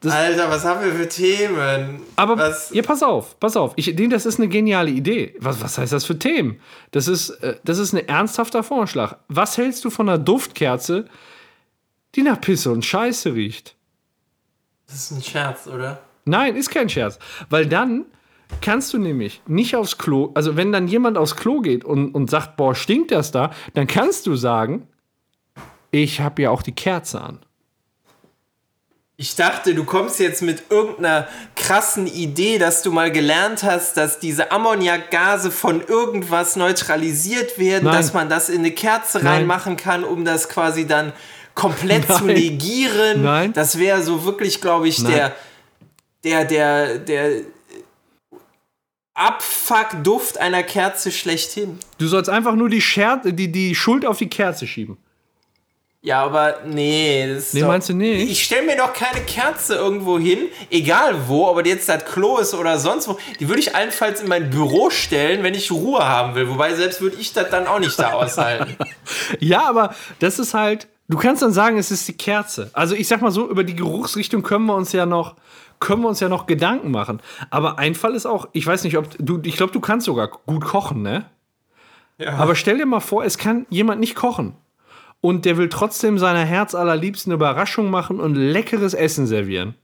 Alter, 0.05 0.49
was 0.51 0.63
haben 0.63 0.85
wir 0.85 0.93
für 0.93 1.09
Themen? 1.09 2.01
Aber 2.17 2.37
was, 2.37 2.69
ja, 2.71 2.83
pass 2.83 3.01
auf, 3.01 3.39
pass 3.39 3.57
auf. 3.57 3.73
Ich 3.77 3.85
denke, 3.95 4.09
das 4.09 4.27
ist 4.27 4.39
eine 4.39 4.47
geniale 4.47 4.91
Idee. 4.91 5.35
Was, 5.39 5.59
was 5.59 5.79
heißt 5.79 5.91
das 5.91 6.05
für 6.05 6.19
Themen? 6.19 6.59
Das 6.91 7.07
ist, 7.07 7.31
äh, 7.41 7.55
das 7.63 7.79
ist 7.79 7.93
ein 7.93 8.07
ernsthafter 8.07 8.61
Vorschlag. 8.61 9.17
Was 9.27 9.57
hältst 9.57 9.83
du 9.85 9.89
von 9.89 10.07
einer 10.07 10.19
Duftkerze, 10.19 11.05
die 12.13 12.21
nach 12.21 12.39
Pisse 12.39 12.71
und 12.71 12.85
Scheiße 12.85 13.33
riecht? 13.33 13.75
das 14.87 14.95
ist 14.95 15.11
ein 15.11 15.21
Scherz, 15.21 15.67
oder? 15.67 15.99
Nein, 16.27 16.55
ist 16.55 16.69
kein 16.69 16.89
Scherz. 16.89 17.19
Weil 17.49 17.65
dann 17.65 18.05
kannst 18.61 18.93
du 18.93 18.97
nämlich 18.97 19.41
nicht 19.47 19.75
aufs 19.75 19.97
Klo, 19.97 20.31
also 20.33 20.55
wenn 20.55 20.71
dann 20.71 20.87
jemand 20.87 21.17
aufs 21.17 21.35
Klo 21.35 21.61
geht 21.61 21.83
und, 21.83 22.13
und 22.13 22.29
sagt, 22.29 22.57
boah, 22.57 22.75
stinkt 22.75 23.11
das 23.11 23.31
da, 23.31 23.51
dann 23.73 23.87
kannst 23.87 24.27
du 24.27 24.35
sagen, 24.35 24.87
ich 25.91 26.21
habe 26.21 26.41
ja 26.43 26.49
auch 26.49 26.61
die 26.61 26.73
Kerze 26.73 27.21
an. 27.21 27.39
Ich 29.19 29.35
dachte, 29.35 29.73
du 29.73 29.83
kommst 29.83 30.19
jetzt 30.19 30.43
mit 30.43 30.65
irgendeiner 30.69 31.27
krassen 31.55 32.05
Idee, 32.05 32.59
dass 32.59 32.83
du 32.83 32.91
mal 32.91 33.11
gelernt 33.11 33.63
hast, 33.63 33.97
dass 33.97 34.19
diese 34.19 34.51
Ammoniakgase 34.51 35.49
von 35.49 35.81
irgendwas 35.81 36.55
neutralisiert 36.55 37.57
werden, 37.57 37.85
Nein. 37.85 37.95
dass 37.95 38.13
man 38.13 38.29
das 38.29 38.49
in 38.49 38.59
eine 38.59 38.71
Kerze 38.71 39.17
Nein. 39.17 39.27
reinmachen 39.27 39.75
kann, 39.75 40.03
um 40.03 40.23
das 40.23 40.49
quasi 40.49 40.85
dann 40.85 41.13
komplett 41.55 42.05
zu 42.05 42.25
Nein. 42.25 42.35
negieren. 42.35 43.23
Nein. 43.23 43.53
Das 43.53 43.79
wäre 43.79 44.03
so 44.03 44.23
wirklich, 44.23 44.61
glaube 44.61 44.87
ich, 44.87 45.03
der, 45.03 45.35
der, 46.27 46.45
der, 46.45 46.97
der 46.99 47.41
Abfuck-Duft 49.13 50.37
einer 50.37 50.63
Kerze 50.63 51.11
schlechthin. 51.11 51.79
Du 51.97 52.07
sollst 52.07 52.29
einfach 52.29 52.55
nur 52.55 52.69
die, 52.69 52.81
Scher 52.81 53.21
die, 53.23 53.51
die 53.51 53.73
Schuld 53.73 54.05
auf 54.05 54.17
die 54.17 54.29
Kerze 54.29 54.67
schieben. 54.67 54.97
Ja, 56.01 56.23
aber 56.23 56.59
nee. 56.65 57.27
Das 57.33 57.47
ist 57.47 57.53
Nee, 57.55 57.61
doch, 57.61 57.67
meinst 57.67 57.89
du 57.89 57.93
nicht? 57.93 58.31
Ich 58.31 58.43
stelle 58.43 58.65
mir 58.65 58.77
doch 58.77 58.93
keine 58.93 59.25
Kerze 59.25 59.75
irgendwo 59.75 60.19
hin, 60.19 60.47
egal 60.69 61.27
wo, 61.27 61.47
ob 61.47 61.65
jetzt 61.65 61.89
das 61.89 62.05
Klo 62.05 62.37
ist 62.37 62.53
oder 62.53 62.77
sonst 62.77 63.07
wo. 63.07 63.17
Die 63.39 63.49
würde 63.49 63.59
ich 63.59 63.75
allenfalls 63.75 64.21
in 64.21 64.29
mein 64.29 64.49
Büro 64.49 64.91
stellen, 64.91 65.43
wenn 65.43 65.55
ich 65.55 65.71
Ruhe 65.71 66.07
haben 66.07 66.35
will. 66.35 66.47
Wobei 66.49 66.75
selbst 66.75 67.01
würde 67.01 67.17
ich 67.19 67.33
das 67.33 67.49
dann 67.49 67.65
auch 67.67 67.79
nicht 67.79 67.97
da 67.99 68.13
aushalten. 68.13 68.75
Ja, 69.39 69.67
aber 69.67 69.95
das 70.19 70.39
ist 70.39 70.53
halt, 70.53 70.87
du 71.09 71.17
kannst 71.17 71.41
dann 71.41 71.51
sagen, 71.51 71.77
es 71.77 71.91
ist 71.91 72.07
die 72.07 72.13
Kerze. 72.13 72.69
Also 72.73 72.95
ich 72.95 73.07
sag 73.07 73.21
mal 73.21 73.31
so, 73.31 73.49
über 73.49 73.63
die 73.63 73.75
Geruchsrichtung 73.75 74.43
können 74.43 74.65
wir 74.65 74.75
uns 74.75 74.93
ja 74.93 75.05
noch, 75.05 75.35
können 75.79 76.01
wir 76.01 76.09
uns 76.09 76.19
ja 76.19 76.29
noch 76.29 76.45
Gedanken 76.45 76.91
machen. 76.91 77.21
Aber 77.49 77.79
ein 77.79 77.95
Fall 77.95 78.15
ist 78.15 78.25
auch, 78.25 78.47
ich 78.53 78.65
weiß 78.65 78.83
nicht, 78.83 78.97
ob 78.97 79.09
du, 79.19 79.39
ich 79.43 79.55
glaube, 79.55 79.73
du 79.73 79.79
kannst 79.79 80.05
sogar 80.05 80.27
gut 80.27 80.63
kochen, 80.63 81.01
ne? 81.01 81.25
Ja. 82.17 82.33
Aber 82.37 82.55
stell 82.55 82.77
dir 82.77 82.85
mal 82.85 82.99
vor, 82.99 83.23
es 83.23 83.37
kann 83.37 83.65
jemand 83.69 83.99
nicht 83.99 84.15
kochen. 84.15 84.55
Und 85.21 85.45
der 85.45 85.57
will 85.57 85.69
trotzdem 85.69 86.17
seiner 86.17 86.45
Herz 86.45 86.75
allerliebsten 86.75 87.31
eine 87.31 87.37
Überraschung 87.37 87.89
machen 87.89 88.19
und 88.19 88.35
leckeres 88.35 88.93
Essen 88.93 89.27
servieren. 89.27 89.75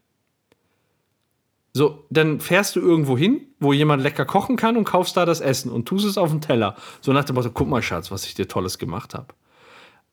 So, 1.74 2.06
dann 2.12 2.40
fährst 2.40 2.76
du 2.76 2.80
irgendwo 2.80 3.18
hin, 3.18 3.48
wo 3.60 3.74
jemand 3.74 4.04
lecker 4.04 4.26
kochen 4.26 4.58
kann 4.58 4.78
und 4.78 4.84
kaufst 4.84 5.18
da 5.18 5.26
das 5.26 5.42
Essen 5.42 5.72
und 5.72 5.88
tust 5.88 6.06
es 6.06 6.20
auf 6.20 6.30
den 6.30 6.42
Teller. 6.42 6.76
So 7.02 7.14
nach 7.14 7.24
dem 7.24 7.36
Motto, 7.36 7.50
guck 7.52 7.68
mal, 7.68 7.82
Schatz, 7.82 8.12
was 8.12 8.26
ich 8.26 8.36
dir 8.36 8.48
Tolles 8.48 8.78
gemacht 8.78 9.16
habe. 9.16 9.34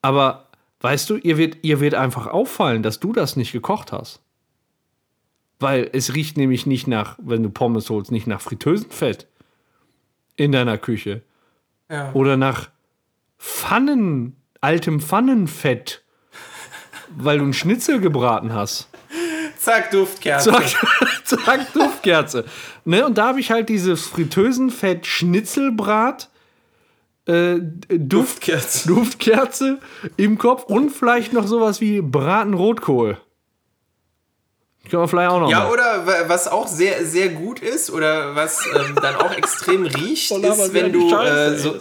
Aber 0.00 0.46
weißt 0.80 1.10
du, 1.10 1.16
ihr 1.16 1.36
wird, 1.36 1.58
ihr 1.62 1.80
wird 1.80 1.94
einfach 1.94 2.26
auffallen, 2.26 2.82
dass 2.82 2.98
du 2.98 3.12
das 3.12 3.36
nicht 3.36 3.52
gekocht 3.52 3.92
hast. 3.92 4.22
Weil 5.60 5.90
es 5.92 6.14
riecht 6.14 6.36
nämlich 6.36 6.66
nicht 6.66 6.86
nach, 6.86 7.16
wenn 7.22 7.42
du 7.42 7.50
Pommes 7.50 7.88
holst, 7.90 8.10
nicht 8.10 8.26
nach 8.26 8.40
Fritteusenfett 8.40 9.28
in 10.36 10.52
deiner 10.52 10.78
Küche. 10.78 11.22
Ja. 11.90 12.12
Oder 12.14 12.36
nach 12.36 12.70
Pfannen, 13.38 14.36
altem 14.60 15.00
Pfannenfett, 15.00 16.02
weil 17.10 17.38
du 17.38 17.44
einen 17.44 17.52
Schnitzel 17.52 18.00
gebraten 18.00 18.52
hast. 18.52 18.88
Zack, 19.58 19.90
Duftkerze. 19.90 20.50
Zack, 20.50 21.24
zack 21.24 21.72
Duftkerze. 21.74 22.46
Ne, 22.86 23.04
und 23.04 23.18
da 23.18 23.28
habe 23.28 23.40
ich 23.40 23.50
halt 23.50 23.68
dieses 23.68 24.06
Fritteusenfett 24.06 25.06
Schnitzelbrat 25.06 26.30
äh, 27.26 27.56
Duft, 27.60 28.12
Duftkerze. 28.12 28.88
Duftkerze 28.88 29.78
im 30.16 30.38
Kopf 30.38 30.64
und 30.64 30.90
vielleicht 30.90 31.34
noch 31.34 31.46
sowas 31.46 31.82
wie 31.82 32.00
Braten 32.00 32.54
Rotkohl. 32.54 33.18
Können 34.90 35.02
wir 35.04 35.08
vielleicht 35.08 35.30
auch 35.30 35.40
noch 35.40 35.50
Ja, 35.50 35.60
mal. 35.60 35.70
oder 35.72 36.06
wa- 36.06 36.28
was 36.28 36.48
auch 36.48 36.66
sehr, 36.66 37.04
sehr 37.06 37.28
gut 37.28 37.60
ist 37.60 37.90
oder 37.90 38.34
was 38.34 38.58
ähm, 38.74 38.96
dann 39.00 39.14
auch 39.16 39.32
extrem 39.32 39.86
riecht, 39.86 40.30
ist, 40.32 40.74
wenn 40.74 40.92
du 40.92 41.08
Scheiße, 41.08 41.54
äh, 41.54 41.58
so, 41.58 41.74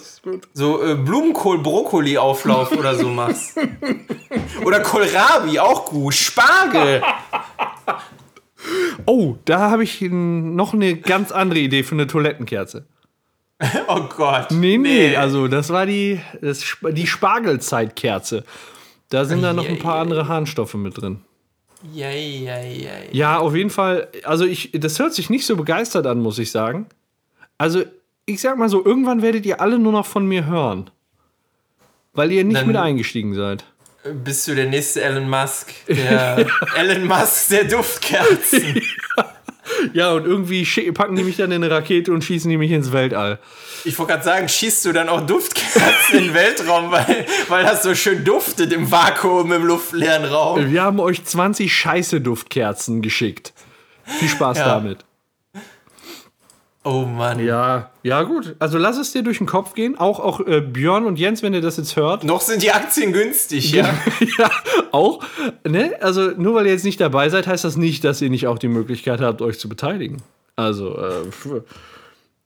so 0.53 0.83
äh, 0.83 0.95
Blumenkohl-Brokkoli-Auflauf 0.95 2.71
oder 2.71 2.95
so 2.95 3.09
machst. 3.09 3.57
Oder 4.65 4.81
Kohlrabi, 4.81 5.59
auch 5.59 5.85
gut. 5.85 6.13
Spargel. 6.13 7.01
Oh, 9.05 9.35
da 9.45 9.71
habe 9.71 9.83
ich 9.83 10.01
noch 10.01 10.73
eine 10.73 10.97
ganz 10.97 11.31
andere 11.31 11.59
Idee 11.59 11.83
für 11.83 11.95
eine 11.95 12.07
Toilettenkerze. 12.07 12.85
Oh 13.87 14.01
Gott. 14.15 14.51
Nee, 14.51 14.77
nee, 14.77 15.15
also 15.17 15.47
das 15.49 15.69
war 15.69 15.85
die, 15.85 16.19
das, 16.41 16.63
die 16.91 17.07
Spargelzeitkerze. 17.07 18.43
Da 19.09 19.25
sind 19.25 19.41
da 19.41 19.51
noch 19.53 19.67
ein 19.67 19.79
paar 19.79 19.95
andere 19.99 20.27
Harnstoffe 20.27 20.75
mit 20.75 21.01
drin. 21.01 21.21
Ja, 21.93 22.09
ja, 22.09 22.59
ja. 22.59 22.89
Ja, 23.11 23.37
auf 23.39 23.55
jeden 23.55 23.69
Fall. 23.69 24.09
Also 24.23 24.45
ich, 24.45 24.71
das 24.73 24.99
hört 24.99 25.13
sich 25.13 25.29
nicht 25.29 25.45
so 25.45 25.55
begeistert 25.55 26.05
an, 26.07 26.19
muss 26.19 26.37
ich 26.39 26.51
sagen. 26.51 26.87
Also 27.57 27.83
ich 28.25 28.41
sag 28.41 28.57
mal 28.57 28.69
so, 28.69 28.83
irgendwann 28.85 29.21
werdet 29.21 29.45
ihr 29.45 29.61
alle 29.61 29.79
nur 29.79 29.91
noch 29.91 30.05
von 30.05 30.25
mir 30.27 30.45
hören. 30.45 30.89
Weil 32.13 32.31
ihr 32.31 32.43
nicht 32.43 32.57
Dann- 32.59 32.67
mit 32.67 32.75
eingestiegen 32.75 33.33
seid. 33.33 33.63
Bist 34.23 34.47
du 34.47 34.55
der 34.55 34.67
nächste 34.67 35.01
Elon 35.01 35.29
Musk? 35.29 35.73
Der 35.87 36.45
Elon 36.77 37.05
Musk 37.05 37.49
der 37.49 37.65
Duftkerzen. 37.65 38.81
Ja, 39.17 39.33
und 40.13 40.25
irgendwie 40.25 40.65
packen 40.91 41.15
die 41.15 41.23
mich 41.23 41.37
dann 41.37 41.51
in 41.51 41.63
eine 41.63 41.73
Rakete 41.73 42.11
und 42.11 42.23
schießen 42.23 42.49
die 42.49 42.57
mich 42.57 42.71
ins 42.71 42.91
Weltall. 42.91 43.39
Ich 43.85 43.97
wollte 43.97 44.13
gerade 44.13 44.23
sagen, 44.25 44.49
schießt 44.49 44.85
du 44.85 44.91
dann 44.91 45.09
auch 45.09 45.21
Duftkerzen 45.25 46.17
in 46.17 46.23
den 46.25 46.33
Weltraum, 46.33 46.91
weil, 46.91 47.25
weil 47.47 47.63
das 47.63 47.83
so 47.83 47.95
schön 47.95 48.23
duftet 48.25 48.73
im 48.73 48.91
Vakuum 48.91 49.51
im 49.53 49.65
luftleeren 49.65 50.25
Raum. 50.25 50.71
Wir 50.71 50.83
haben 50.83 50.99
euch 50.99 51.23
20 51.23 51.73
scheiße 51.73 52.21
Duftkerzen 52.21 53.01
geschickt. 53.01 53.53
Viel 54.05 54.29
Spaß 54.29 54.57
Ja. 54.57 54.65
damit. 54.75 55.05
Oh 56.83 57.03
Mann. 57.03 57.45
Ja, 57.45 57.91
ja 58.03 58.23
gut. 58.23 58.55
Also 58.59 58.77
lass 58.77 58.97
es 58.97 59.11
dir 59.11 59.21
durch 59.21 59.39
den 59.39 59.47
Kopf 59.47 59.73
gehen. 59.73 59.97
Auch, 59.97 60.19
auch 60.19 60.39
äh, 60.47 60.61
Björn 60.61 61.05
und 61.05 61.19
Jens, 61.19 61.43
wenn 61.43 61.53
ihr 61.53 61.61
das 61.61 61.75
jetzt 61.77 61.97
hört. 61.97 62.23
Noch 62.23 62.41
sind 62.41 62.63
die 62.63 62.71
Aktien 62.71 63.11
günstig, 63.11 63.73
ja. 63.73 63.93
ja, 64.37 64.49
auch. 64.91 65.21
Ne? 65.67 65.95
Also 65.99 66.31
nur 66.37 66.55
weil 66.55 66.65
ihr 66.67 66.71
jetzt 66.71 66.85
nicht 66.85 67.01
dabei 67.01 67.27
seid, 67.29 67.47
heißt 67.47 67.65
das 67.65 67.75
nicht, 67.75 68.05
dass 68.05 68.21
ihr 68.21 68.29
nicht 68.29 68.47
auch 68.47 68.57
die 68.57 68.69
Möglichkeit 68.69 69.19
habt, 69.19 69.41
euch 69.41 69.59
zu 69.59 69.67
beteiligen. 69.67 70.21
Also 70.55 70.97
äh, 70.97 71.61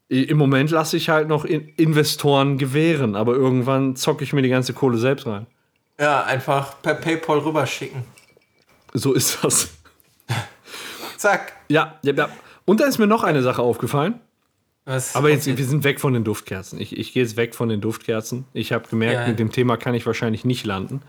im 0.09 0.37
Moment 0.37 0.71
lasse 0.71 0.97
ich 0.97 1.09
halt 1.09 1.27
noch 1.27 1.45
in 1.45 1.69
Investoren 1.77 2.57
gewähren, 2.57 3.15
aber 3.15 3.33
irgendwann 3.33 3.95
zocke 3.95 4.23
ich 4.23 4.33
mir 4.33 4.41
die 4.41 4.49
ganze 4.49 4.73
Kohle 4.73 4.97
selbst 4.97 5.27
rein. 5.27 5.45
Ja, 5.99 6.23
einfach 6.23 6.81
per 6.81 6.95
PayPal 6.95 7.39
rüberschicken. 7.39 8.03
So 8.93 9.13
ist 9.13 9.43
das. 9.43 9.69
Zack. 11.17 11.53
Ja, 11.69 11.99
ja, 12.03 12.13
ja. 12.13 12.29
Und 12.65 12.79
da 12.79 12.85
ist 12.85 12.97
mir 12.97 13.07
noch 13.07 13.23
eine 13.23 13.41
Sache 13.41 13.61
aufgefallen. 13.61 14.19
Was 14.85 15.15
Aber 15.15 15.29
jetzt, 15.29 15.45
wir 15.45 15.65
sind 15.65 15.83
weg 15.85 15.99
von 16.01 16.13
den 16.13 16.23
Duftkerzen. 16.25 16.79
Ich, 16.79 16.97
ich 16.97 17.13
gehe 17.13 17.23
jetzt 17.23 17.37
weg 17.37 17.55
von 17.55 17.69
den 17.69 17.79
Duftkerzen. 17.81 18.45
Ich 18.53 18.73
habe 18.73 18.87
gemerkt, 18.89 19.21
Ja. 19.21 19.27
mit 19.27 19.39
dem 19.39 19.51
Thema 19.51 19.77
kann 19.77 19.93
ich 19.95 20.05
wahrscheinlich 20.05 20.43
nicht 20.43 20.65
landen. 20.65 21.01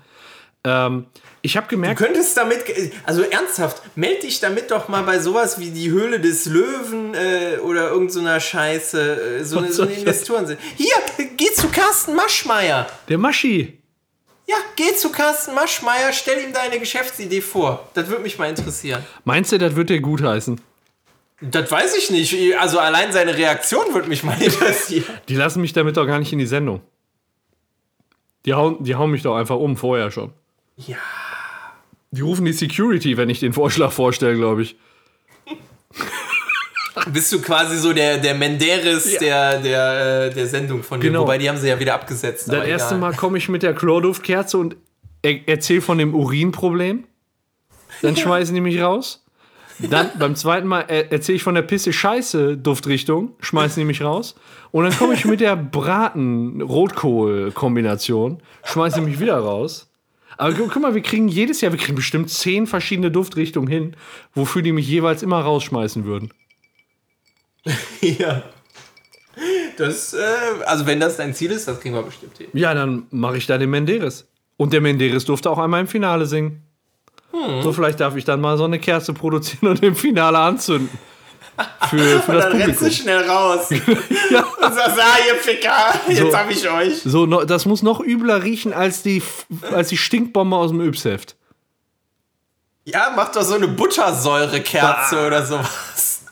Ähm, 0.66 1.06
ich 1.42 1.56
habe 1.58 1.66
Du 1.66 1.70
gemerkt, 1.76 1.98
könntest 2.00 2.36
damit, 2.36 2.64
also 3.04 3.22
ernsthaft, 3.22 3.82
meld 3.96 4.22
dich 4.22 4.40
damit 4.40 4.70
doch 4.70 4.88
mal 4.88 5.02
bei 5.02 5.18
sowas 5.18 5.58
wie 5.58 5.70
die 5.70 5.90
Höhle 5.90 6.20
des 6.20 6.46
Löwen 6.46 7.14
äh, 7.14 7.58
oder 7.58 7.90
irgend 7.90 8.12
so 8.12 8.20
Scheiße, 8.40 9.40
äh, 9.40 9.44
so 9.44 9.58
eine, 9.58 9.70
so 9.72 9.82
eine 9.82 9.92
Investoren 9.98 10.46
sind. 10.46 10.58
Hier, 10.76 10.94
geh 11.36 11.52
zu 11.52 11.68
Carsten 11.68 12.14
Maschmeyer. 12.14 12.86
der 13.08 13.18
Maschi, 13.18 13.78
Ja, 14.46 14.56
geh 14.76 14.94
zu 14.94 15.10
Carsten 15.10 15.54
Maschmeyer, 15.54 16.12
stell 16.14 16.42
ihm 16.42 16.52
deine 16.54 16.78
Geschäftsidee 16.78 17.42
vor. 17.42 17.88
Das 17.92 18.08
würde 18.08 18.22
mich 18.22 18.38
mal 18.38 18.48
interessieren. 18.48 19.04
meinst 19.24 19.52
du, 19.52 19.58
das 19.58 19.76
wird 19.76 19.90
dir 19.90 20.00
gutheißen? 20.00 20.60
Das 21.50 21.70
weiß 21.70 21.96
ich 21.96 22.10
nicht. 22.10 22.58
Also 22.58 22.78
allein 22.78 23.12
seine 23.12 23.36
Reaktion 23.36 23.92
würde 23.92 24.08
mich 24.08 24.22
mal 24.22 24.36
interessieren. 24.40 25.04
Die 25.28 25.36
lassen 25.36 25.60
mich 25.60 25.72
damit 25.72 25.96
doch 25.96 26.06
gar 26.06 26.18
nicht 26.18 26.32
in 26.32 26.38
die 26.38 26.46
Sendung. 26.46 26.80
Die 28.46 28.54
hauen, 28.54 28.82
die 28.82 28.94
hauen 28.94 29.10
mich 29.10 29.22
doch 29.22 29.36
einfach 29.36 29.56
um, 29.56 29.76
vorher 29.76 30.10
schon. 30.10 30.32
Ja. 30.76 30.96
Die 32.10 32.20
rufen 32.20 32.44
die 32.44 32.52
Security, 32.52 33.16
wenn 33.16 33.30
ich 33.30 33.40
den 33.40 33.52
Vorschlag 33.52 33.90
vorstelle, 33.90 34.36
glaube 34.36 34.62
ich. 34.62 34.76
Bist 37.12 37.32
du 37.32 37.40
quasi 37.42 37.76
so 37.78 37.92
der, 37.92 38.18
der 38.18 38.34
Menderes 38.34 39.12
Ja. 39.14 39.18
der, 39.18 39.60
der, 39.60 40.26
äh, 40.26 40.34
der 40.34 40.46
Sendung 40.46 40.82
von. 40.82 41.00
Genau. 41.00 41.22
Wobei, 41.22 41.38
die 41.38 41.48
haben 41.48 41.58
sie 41.58 41.68
ja 41.68 41.78
wieder 41.80 41.94
abgesetzt. 41.94 42.48
Das 42.52 42.64
erste 42.66 42.94
egal. 42.94 42.98
Mal 43.10 43.14
komme 43.16 43.36
ich 43.38 43.48
mit 43.48 43.62
der 43.62 43.74
Chlorduftkerze 43.74 44.58
und 44.58 44.76
er 45.22 45.48
erzähle 45.48 45.80
von 45.80 45.98
dem 45.98 46.14
Urinproblem. 46.14 47.04
Dann 48.02 48.16
schmeißen 48.16 48.54
die 48.54 48.60
mich 48.60 48.80
raus. 48.80 49.23
Dann 49.80 50.10
beim 50.18 50.36
zweiten 50.36 50.68
Mal 50.68 50.84
er 50.88 51.10
erzähle 51.12 51.36
ich 51.36 51.42
von 51.42 51.54
der 51.56 51.62
Pisse 51.62 51.92
Scheiße 51.92 52.56
Duftrichtung, 52.56 53.32
schmeißen 53.40 53.80
die 53.80 53.84
mich 53.84 54.02
raus. 54.02 54.34
Und 54.70 54.84
dann 54.84 54.96
komme 54.96 55.14
ich 55.14 55.24
mit 55.24 55.40
der 55.40 55.56
Braten-Rotkohl-Kombination, 55.56 58.40
schmeißen 58.64 59.04
die 59.04 59.10
mich 59.10 59.20
wieder 59.20 59.38
raus. 59.38 59.90
Aber 60.36 60.52
gu- 60.52 60.68
guck 60.72 60.82
mal, 60.82 60.94
wir 60.94 61.02
kriegen 61.02 61.28
jedes 61.28 61.60
Jahr, 61.60 61.72
wir 61.72 61.78
kriegen 61.78 61.94
bestimmt 61.94 62.30
zehn 62.30 62.66
verschiedene 62.66 63.10
Duftrichtungen 63.10 63.68
hin, 63.68 63.96
wofür 64.34 64.62
die 64.62 64.72
mich 64.72 64.88
jeweils 64.88 65.22
immer 65.22 65.40
rausschmeißen 65.40 66.04
würden. 66.04 66.32
Ja. 68.00 68.42
Das, 69.78 70.14
äh, 70.14 70.18
also 70.66 70.86
wenn 70.86 71.00
das 71.00 71.16
dein 71.16 71.34
Ziel 71.34 71.50
ist, 71.50 71.66
das 71.66 71.80
kriegen 71.80 71.94
wir 71.96 72.02
bestimmt 72.02 72.38
hin. 72.38 72.46
Ja, 72.52 72.72
dann 72.74 73.06
mache 73.10 73.36
ich 73.36 73.46
da 73.46 73.58
den 73.58 73.70
Menderes. 73.70 74.28
Und 74.56 74.72
der 74.72 74.80
Menderes 74.80 75.24
durfte 75.24 75.50
auch 75.50 75.58
einmal 75.58 75.80
im 75.80 75.88
Finale 75.88 76.26
singen. 76.26 76.62
So, 77.62 77.72
vielleicht 77.72 78.00
darf 78.00 78.16
ich 78.16 78.24
dann 78.24 78.40
mal 78.40 78.56
so 78.56 78.64
eine 78.64 78.78
Kerze 78.78 79.12
produzieren 79.12 79.68
und 79.68 79.82
im 79.82 79.94
Finale 79.96 80.38
anzünden. 80.38 80.88
Für, 81.88 82.20
für 82.20 82.32
Und 82.32 82.34
das 82.34 82.44
dann 82.44 82.52
rennst 82.52 82.80
du 82.80 82.84
Publikum. 82.84 82.90
schnell 82.90 83.28
raus. 83.30 83.68
Ja. 84.30 84.40
Und 84.40 84.74
sagst, 84.74 84.98
ah, 84.98 85.16
ihr 85.28 85.34
Ficker, 85.36 85.94
jetzt 86.08 86.18
So. 86.32 86.36
hab 86.36 86.50
ich 86.50 86.68
euch. 86.68 87.02
So, 87.04 87.26
no, 87.26 87.44
das 87.44 87.66
muss 87.66 87.82
noch 87.82 88.00
übler 88.00 88.42
riechen 88.42 88.72
als 88.72 89.02
die, 89.02 89.22
als 89.70 89.88
die 89.88 89.96
Stinkbombe 89.96 90.56
aus 90.56 90.70
dem 90.70 90.80
Yps-Heft. 90.80 91.36
Ja, 92.86 93.12
mach 93.16 93.30
doch 93.32 93.42
so 93.42 93.54
eine 93.54 93.68
Buttersäurekerze 93.68 95.26
oder 95.26 95.44
sowas. 95.46 96.22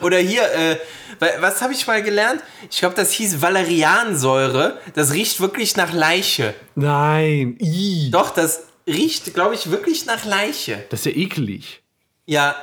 Oder 0.00 0.18
hier, 0.18 0.42
äh, 0.52 0.76
wa- 1.18 1.26
was 1.40 1.60
habe 1.62 1.72
ich 1.72 1.86
mal 1.86 2.02
gelernt? 2.02 2.42
Ich 2.70 2.78
glaube, 2.80 2.94
das 2.94 3.12
hieß 3.12 3.40
Valeriansäure. 3.42 4.78
Das 4.94 5.12
riecht 5.12 5.40
wirklich 5.40 5.76
nach 5.76 5.92
Leiche. 5.92 6.54
Nein, 6.74 7.56
i. 7.60 8.10
Doch, 8.10 8.30
das 8.30 8.62
riecht, 8.86 9.32
glaube 9.34 9.54
ich, 9.54 9.70
wirklich 9.70 10.06
nach 10.06 10.24
Leiche. 10.24 10.84
Das 10.90 11.00
ist 11.00 11.06
ja 11.06 11.12
ekelig. 11.12 11.82
Ja, 12.26 12.56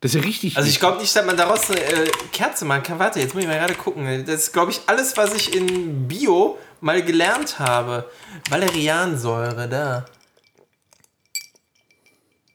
Das 0.00 0.14
ist 0.14 0.20
ja 0.20 0.26
richtig. 0.26 0.56
also 0.56 0.68
ich 0.68 0.78
glaube 0.78 0.98
nicht, 0.98 1.14
dass 1.14 1.24
man 1.26 1.36
daraus 1.36 1.70
eine 1.70 1.80
äh, 1.80 2.08
Kerze 2.32 2.64
machen 2.64 2.82
kann. 2.82 2.98
Warte, 2.98 3.20
jetzt 3.20 3.34
muss 3.34 3.42
ich 3.42 3.48
mal 3.48 3.58
gerade 3.58 3.74
gucken. 3.74 4.24
Das 4.26 4.42
ist, 4.42 4.52
glaube 4.52 4.70
ich, 4.70 4.80
alles, 4.86 5.16
was 5.16 5.34
ich 5.34 5.54
in 5.54 6.06
Bio 6.08 6.58
mal 6.80 7.02
gelernt 7.02 7.58
habe. 7.58 8.08
Valeriansäure, 8.50 9.68
da. 9.68 10.04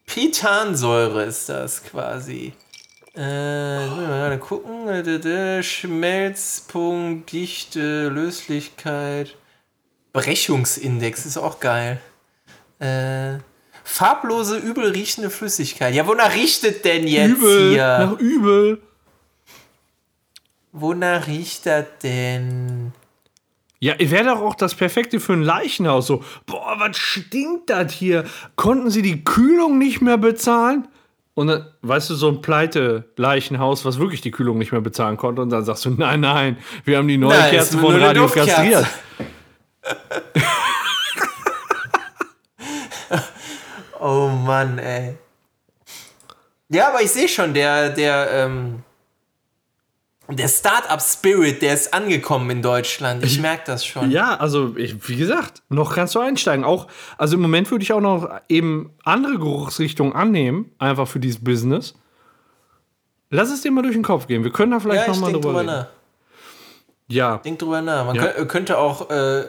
Pitansäure 0.06 1.24
ist 1.24 1.48
das 1.50 1.84
quasi. 1.84 2.54
Äh, 3.16 3.88
mal 3.88 4.08
gerade 4.08 4.40
gucken. 4.40 5.64
Schmelzpunkt, 5.64 7.32
Dichte, 7.32 8.10
Löslichkeit. 8.10 9.36
Brechungsindex 10.14 11.26
ist 11.26 11.38
auch 11.38 11.60
geil. 11.60 12.02
Äh, 12.82 13.38
farblose, 13.84 14.58
übel 14.58 14.90
riechende 14.92 15.30
Flüssigkeit. 15.30 15.94
Ja, 15.94 16.08
wonach 16.08 16.34
riecht 16.34 16.64
es 16.64 16.82
denn 16.82 17.08
jetzt 17.08 17.38
übel. 17.38 17.70
hier? 17.72 18.00
Nach 18.00 18.20
übel. 18.20 18.82
Wonach 20.72 21.28
riecht 21.28 21.66
das 21.66 21.86
denn? 22.02 22.94
Ja, 23.80 23.96
wäre 24.00 24.26
doch 24.26 24.42
auch 24.42 24.56
das 24.56 24.76
Perfekte 24.76 25.20
für 25.20 25.34
ein 25.34 25.42
Leichenhaus. 25.42 26.08
So, 26.08 26.24
boah, 26.46 26.76
was 26.80 26.98
stinkt 26.98 27.70
das 27.70 27.92
hier? 27.92 28.26
Konnten 28.56 28.90
sie 28.90 29.02
die 29.02 29.24
Kühlung 29.24 29.78
nicht 29.78 30.02
mehr 30.02 30.18
bezahlen? 30.18 30.88
Und 31.34 31.48
dann, 31.48 31.68
weißt 31.82 32.10
du, 32.10 32.16
so 32.16 32.28
ein 32.30 32.42
Pleite-Leichenhaus, 32.42 33.86
was 33.86 34.00
wirklich 34.00 34.22
die 34.22 34.32
Kühlung 34.32 34.58
nicht 34.58 34.72
mehr 34.72 34.82
bezahlen 34.82 35.18
konnte. 35.18 35.42
Und 35.42 35.50
dann 35.50 35.66
sagst 35.66 35.86
du, 35.86 35.90
nein, 35.92 36.20
nein, 36.20 36.58
wir 36.84 36.98
haben 36.98 37.08
die 37.08 37.18
neue 37.18 37.38
Nein, 37.38 37.52
Kerze 37.52 37.78
von 37.78 37.96
Radio 37.96 38.24
Duftkerze. 38.24 38.52
kastriert. 38.52 38.88
Oh 44.02 44.28
Mann, 44.30 44.78
ey. 44.80 45.16
Ja, 46.70 46.88
aber 46.90 47.02
ich 47.02 47.12
sehe 47.12 47.28
schon, 47.28 47.54
der, 47.54 47.90
der, 47.90 48.32
ähm, 48.32 48.84
der 50.30 50.48
Startup-Spirit, 50.48 51.62
der 51.62 51.74
ist 51.74 51.94
angekommen 51.94 52.50
in 52.50 52.62
Deutschland. 52.62 53.24
Ich 53.24 53.40
merke 53.40 53.64
das 53.68 53.86
schon. 53.86 54.10
Ja, 54.10 54.38
also 54.38 54.76
ich, 54.78 55.08
wie 55.10 55.18
gesagt, 55.18 55.62
noch 55.70 55.94
kannst 55.94 56.16
du 56.16 56.20
einsteigen. 56.20 56.64
Auch, 56.66 56.88
also 57.18 57.36
im 57.36 57.42
Moment 57.42 57.70
würde 57.70 57.84
ich 57.84 57.92
auch 57.94 58.00
noch 58.02 58.30
eben 58.50 58.92
andere 59.04 59.38
Geruchsrichtungen 59.38 60.14
annehmen, 60.14 60.72
einfach 60.80 61.08
für 61.08 61.20
dieses 61.20 61.44
Business. 61.44 61.94
Lass 63.30 63.52
es 63.52 63.62
dir 63.62 63.72
mal 63.72 63.82
durch 63.82 63.96
den 63.96 64.04
Kopf 64.04 64.28
gehen. 64.28 64.44
Wir 64.44 64.52
können 64.52 64.72
da 64.72 64.80
vielleicht 64.80 65.02
Ja, 65.04 65.08
noch 65.10 65.16
ich 65.16 65.22
mal 65.22 65.28
denk 65.32 65.44
drüber 65.44 65.60
drüber 65.60 65.72
reden. 65.74 65.82
nach. 65.82 65.88
Ja, 67.08 67.38
Denk 67.38 67.60
drüber 67.60 67.82
nach. 67.82 68.06
Man 68.06 68.16
Ja. 68.16 68.24
kö- 68.24 68.46
könnte 68.46 68.78
auch, 68.78 69.10
äh, 69.10 69.44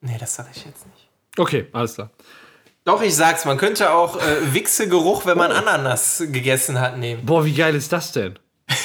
nee, 0.00 0.16
das 0.18 0.34
sage 0.34 0.48
ich 0.54 0.64
jetzt 0.64 0.86
nicht. 0.86 1.08
okay, 1.38 1.66
alles 1.72 1.94
klar. 1.94 2.10
Doch, 2.84 3.00
ich 3.00 3.14
sag's, 3.14 3.44
man 3.44 3.58
könnte 3.58 3.92
auch 3.92 4.16
äh, 4.16 4.52
Wichsegeruch, 4.52 5.24
wenn 5.24 5.38
man 5.38 5.52
Ananas 5.52 6.22
gegessen 6.32 6.80
hat, 6.80 6.98
nehmen. 6.98 7.24
Boah, 7.24 7.44
wie 7.44 7.54
geil 7.54 7.76
ist 7.76 7.92
das 7.92 8.10
denn? 8.10 8.38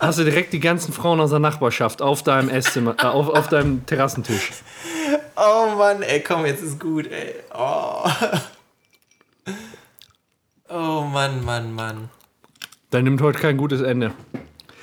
Hast 0.00 0.18
du 0.18 0.24
direkt 0.24 0.52
die 0.52 0.60
ganzen 0.60 0.92
Frauen 0.92 1.20
aus 1.20 1.30
der 1.30 1.38
Nachbarschaft 1.38 2.02
auf 2.02 2.22
deinem 2.22 2.48
Esszimmer, 2.48 2.96
äh, 2.98 3.06
auf, 3.06 3.28
auf 3.28 3.48
deinem 3.48 3.86
Terrassentisch. 3.86 4.50
Oh 5.36 5.76
Mann, 5.76 6.02
ey, 6.02 6.20
komm, 6.20 6.44
jetzt 6.44 6.62
ist 6.62 6.80
gut, 6.80 7.06
ey. 7.06 7.34
Oh. 7.54 8.08
Oh 10.68 11.02
Mann, 11.02 11.44
Mann, 11.44 11.72
Mann. 11.72 12.08
Dann 12.90 13.04
nimmt 13.04 13.20
heute 13.22 13.38
kein 13.38 13.56
gutes 13.56 13.80
Ende. 13.80 14.12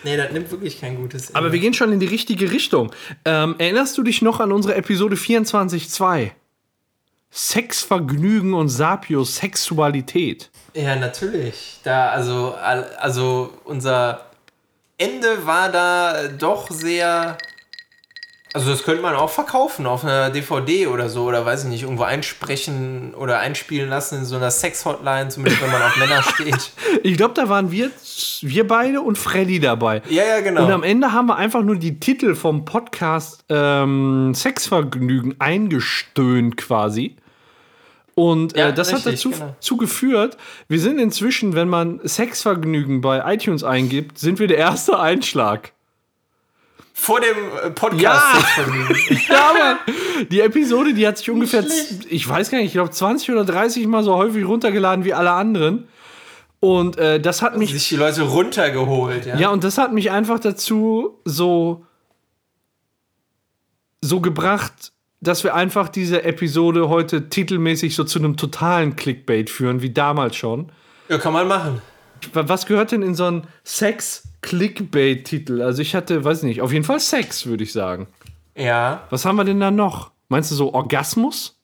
Nee, 0.03 0.15
das 0.15 0.31
nimmt 0.31 0.49
wirklich 0.51 0.79
kein 0.79 0.95
gutes 0.95 1.27
Ende. 1.27 1.35
Aber 1.37 1.51
wir 1.51 1.59
gehen 1.59 1.73
schon 1.73 1.91
in 1.91 1.99
die 1.99 2.05
richtige 2.05 2.51
Richtung. 2.51 2.93
Ähm, 3.25 3.55
erinnerst 3.57 3.97
du 3.97 4.03
dich 4.03 4.21
noch 4.21 4.39
an 4.39 4.51
unsere 4.53 4.75
Episode 4.75 5.15
24.2? 5.15 6.31
Sex, 7.33 7.81
Vergnügen 7.81 8.53
und 8.53 8.69
Sapiosexualität. 8.69 10.49
Ja, 10.75 10.95
natürlich. 10.95 11.79
Da, 11.83 12.09
also, 12.09 12.53
al- 12.61 12.89
also 12.99 13.51
unser 13.65 14.25
Ende 14.97 15.45
war 15.45 15.69
da 15.71 16.27
doch 16.27 16.69
sehr. 16.69 17.37
Also, 18.55 18.69
das 18.69 18.83
könnte 18.83 19.01
man 19.01 19.15
auch 19.15 19.31
verkaufen 19.31 19.87
auf 19.87 20.03
einer 20.03 20.29
DVD 20.29 20.85
oder 20.85 21.09
so, 21.09 21.23
oder 21.23 21.43
weiß 21.43 21.63
ich 21.63 21.69
nicht, 21.71 21.81
irgendwo 21.81 22.03
einsprechen 22.03 23.15
oder 23.15 23.39
einspielen 23.39 23.89
lassen 23.89 24.19
in 24.19 24.25
so 24.25 24.35
einer 24.35 24.51
Sex-Hotline, 24.51 25.29
zumindest 25.29 25.63
wenn 25.63 25.71
man 25.71 25.81
auf 25.81 25.97
Männer 25.97 26.21
steht. 26.35 26.71
Ich 27.01 27.17
glaube, 27.17 27.33
da 27.33 27.49
waren 27.49 27.71
wir, 27.71 27.89
wir 28.41 28.67
beide 28.67 29.01
und 29.01 29.17
Freddy 29.17 29.59
dabei. 29.59 30.03
Ja, 30.07 30.23
ja, 30.23 30.41
genau. 30.41 30.65
Und 30.65 30.71
am 30.71 30.83
Ende 30.83 31.11
haben 31.13 31.25
wir 31.29 31.35
einfach 31.35 31.63
nur 31.63 31.77
die 31.77 31.99
Titel 31.99 32.35
vom 32.35 32.63
Podcast 32.63 33.43
ähm, 33.49 34.33
Sexvergnügen 34.35 35.33
eingestöhnt 35.41 36.55
quasi. 36.55 37.15
Und 38.15 38.55
Ja, 38.55 38.69
äh, 38.69 38.73
das 38.73 38.89
hat 38.89 39.05
richtig, 39.05 39.13
dazu 39.13 39.31
genau. 39.31 39.55
zu 39.59 39.77
geführt, 39.77 40.37
wir 40.67 40.79
sind 40.79 40.99
inzwischen, 40.99 41.55
wenn 41.55 41.67
man 41.69 41.99
Sexvergnügen 42.07 43.01
bei 43.01 43.33
iTunes 43.33 43.63
eingibt, 43.63 44.19
sind 44.19 44.39
wir 44.39 44.47
der 44.47 44.57
erste 44.57 44.99
Einschlag. 44.99 45.71
Vor 46.93 47.19
dem 47.19 47.35
äh, 47.63 47.71
Podcast. 47.71 48.01
Ja. 48.01 48.39
Sexvergnügen. 48.39 49.21
Ja, 49.29 49.53
Mann. 49.57 49.77
Die 50.29 50.41
Episode, 50.41 50.93
die 50.93 51.07
hat 51.07 51.17
sich 51.17 51.31
ungefähr, 51.31 51.65
ich 52.07 52.27
weiß 52.27 52.51
gar 52.51 52.59
nicht, 52.59 52.67
ich 52.67 52.73
glaube 52.73 52.91
20 52.91 53.31
oder 53.31 53.45
30 53.45 53.87
Mal 53.87 54.03
so 54.03 54.15
häufig 54.15 54.45
runtergeladen 54.45 55.03
wie 55.05 55.13
alle 55.13 55.31
anderen. 55.31 55.87
Und 56.59 56.97
äh, 56.97 57.19
das 57.19 57.41
hat 57.41 57.57
mich 57.57 57.73
sich 57.73 57.89
die 57.89 57.95
Leute 57.95 58.21
runtergeholt, 58.21 59.25
ja. 59.25 59.37
Ja, 59.37 59.49
und 59.49 59.63
das 59.63 59.77
hat 59.77 59.91
mich 59.91 60.11
einfach 60.11 60.39
dazu 60.39 61.19
so, 61.25 61.85
so 64.01 64.21
gebracht, 64.21 64.93
dass 65.23 65.43
wir 65.43 65.55
einfach 65.55 65.89
diese 65.89 66.23
Episode 66.23 66.89
heute 66.89 67.29
titelmäßig 67.29 67.95
so 67.95 68.03
zu 68.03 68.19
einem 68.19 68.37
totalen 68.37 68.95
Clickbait 68.95 69.49
führen, 69.49 69.81
wie 69.81 69.89
damals 69.91 70.35
schon. 70.35 70.71
Ja, 71.09 71.17
kann 71.17 71.33
man 71.33 71.47
machen. 71.47 71.81
Wa- 72.33 72.43
Was 72.47 72.65
gehört 72.65 72.91
denn 72.91 73.01
in 73.01 73.15
so 73.15 73.25
einen 73.25 73.47
Sex-Clickbait-Titel? 73.63 75.61
Also 75.61 75.81
ich 75.81 75.95
hatte, 75.95 76.23
weiß 76.23 76.43
nicht, 76.43 76.61
auf 76.61 76.71
jeden 76.71 76.85
Fall 76.85 76.99
Sex, 76.99 77.45
würde 77.45 77.63
ich 77.63 77.73
sagen. 77.73 78.07
Ja. 78.55 79.03
Was 79.09 79.25
haben 79.25 79.35
wir 79.37 79.43
denn 79.43 79.59
da 79.59 79.71
noch? 79.71 80.11
Meinst 80.29 80.51
du 80.51 80.55
so 80.55 80.73
Orgasmus? 80.73 81.59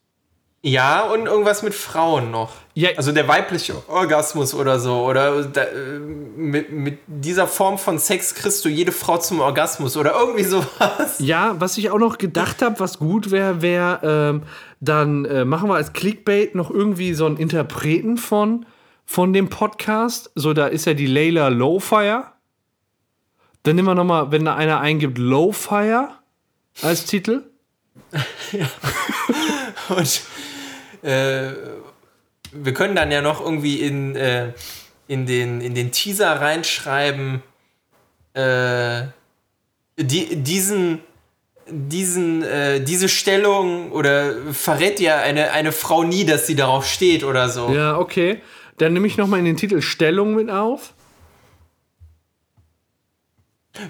Ja, 0.62 1.04
und 1.04 1.24
irgendwas 1.24 1.62
mit 1.62 1.74
Frauen 1.74 2.30
noch. 2.30 2.52
Ja. 2.74 2.90
Also 2.96 3.12
der 3.12 3.26
weibliche 3.26 3.82
Orgasmus 3.88 4.52
oder 4.52 4.78
so. 4.78 5.04
Oder 5.04 5.42
da, 5.44 5.62
äh, 5.62 5.98
mit, 5.98 6.70
mit 6.70 6.98
dieser 7.06 7.46
Form 7.46 7.78
von 7.78 7.98
Sex 7.98 8.34
kriegst 8.34 8.62
du 8.66 8.68
jede 8.68 8.92
Frau 8.92 9.16
zum 9.16 9.40
Orgasmus 9.40 9.96
oder 9.96 10.14
irgendwie 10.18 10.44
sowas. 10.44 11.18
Ja, 11.18 11.56
was 11.58 11.78
ich 11.78 11.90
auch 11.90 11.98
noch 11.98 12.18
gedacht 12.18 12.60
habe, 12.60 12.78
was 12.78 12.98
gut 12.98 13.30
wäre, 13.30 13.62
wäre, 13.62 14.00
ähm, 14.02 14.42
dann 14.80 15.24
äh, 15.24 15.46
machen 15.46 15.70
wir 15.70 15.76
als 15.76 15.94
Clickbait 15.94 16.54
noch 16.54 16.70
irgendwie 16.70 17.14
so 17.14 17.24
einen 17.24 17.38
Interpreten 17.38 18.18
von, 18.18 18.66
von 19.06 19.32
dem 19.32 19.48
Podcast. 19.48 20.30
So, 20.34 20.52
da 20.52 20.66
ist 20.66 20.84
ja 20.84 20.92
die 20.92 21.06
Layla 21.06 21.48
Lowfire. 21.48 22.24
Dann 23.62 23.76
nehmen 23.76 23.88
wir 23.88 23.94
nochmal, 23.94 24.30
wenn 24.30 24.44
da 24.44 24.56
einer 24.56 24.80
eingibt, 24.80 25.16
Lowfire 25.16 26.10
als 26.82 27.06
Titel. 27.06 27.44
Und 29.88 30.22
äh, 31.02 31.52
wir 32.52 32.74
können 32.74 32.96
dann 32.96 33.10
ja 33.10 33.22
noch 33.22 33.40
irgendwie 33.40 33.80
in, 33.80 34.16
äh, 34.16 34.52
in, 35.08 35.26
den, 35.26 35.60
in 35.60 35.74
den 35.74 35.92
Teaser 35.92 36.40
reinschreiben, 36.40 37.42
äh, 38.34 39.02
die, 39.96 40.36
diesen, 40.36 41.00
diesen, 41.68 42.42
äh, 42.42 42.80
diese 42.80 43.08
Stellung 43.08 43.92
oder 43.92 44.34
verrät 44.52 45.00
ja 45.00 45.18
eine, 45.18 45.52
eine 45.52 45.72
Frau 45.72 46.02
nie, 46.02 46.24
dass 46.24 46.46
sie 46.46 46.56
darauf 46.56 46.86
steht 46.86 47.24
oder 47.24 47.48
so. 47.48 47.70
Ja, 47.70 47.98
okay. 47.98 48.40
Dann 48.78 48.92
nehme 48.92 49.06
ich 49.06 49.16
nochmal 49.16 49.40
in 49.40 49.44
den 49.44 49.56
Titel 49.56 49.82
Stellung 49.82 50.34
mit 50.34 50.50
auf. 50.50 50.94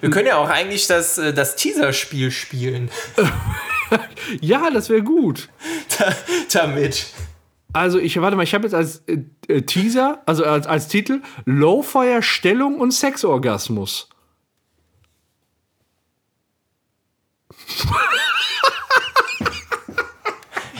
Wir 0.01 0.11
können 0.11 0.27
ja 0.27 0.37
auch 0.37 0.49
eigentlich 0.49 0.87
das, 0.87 1.19
äh, 1.19 1.33
das 1.33 1.57
Teaser-Spiel 1.57 2.31
spielen 2.31 2.91
Ja, 4.41 4.71
das 4.71 4.89
wäre 4.89 5.03
gut. 5.03 5.49
da, 5.99 6.15
damit. 6.53 7.13
Also 7.73 7.99
ich 7.99 8.21
warte 8.21 8.37
mal, 8.37 8.43
ich 8.43 8.55
habe 8.55 8.65
jetzt 8.65 8.75
als 8.75 9.03
äh, 9.07 9.19
äh, 9.49 9.63
Teaser, 9.63 10.23
also 10.27 10.45
als, 10.45 10.67
als 10.67 10.89
Titel 10.89 11.23
Lowfire 11.45 12.23
Stellung 12.23 12.81
und 12.81 12.93
Sexorgasmus. 12.93 14.09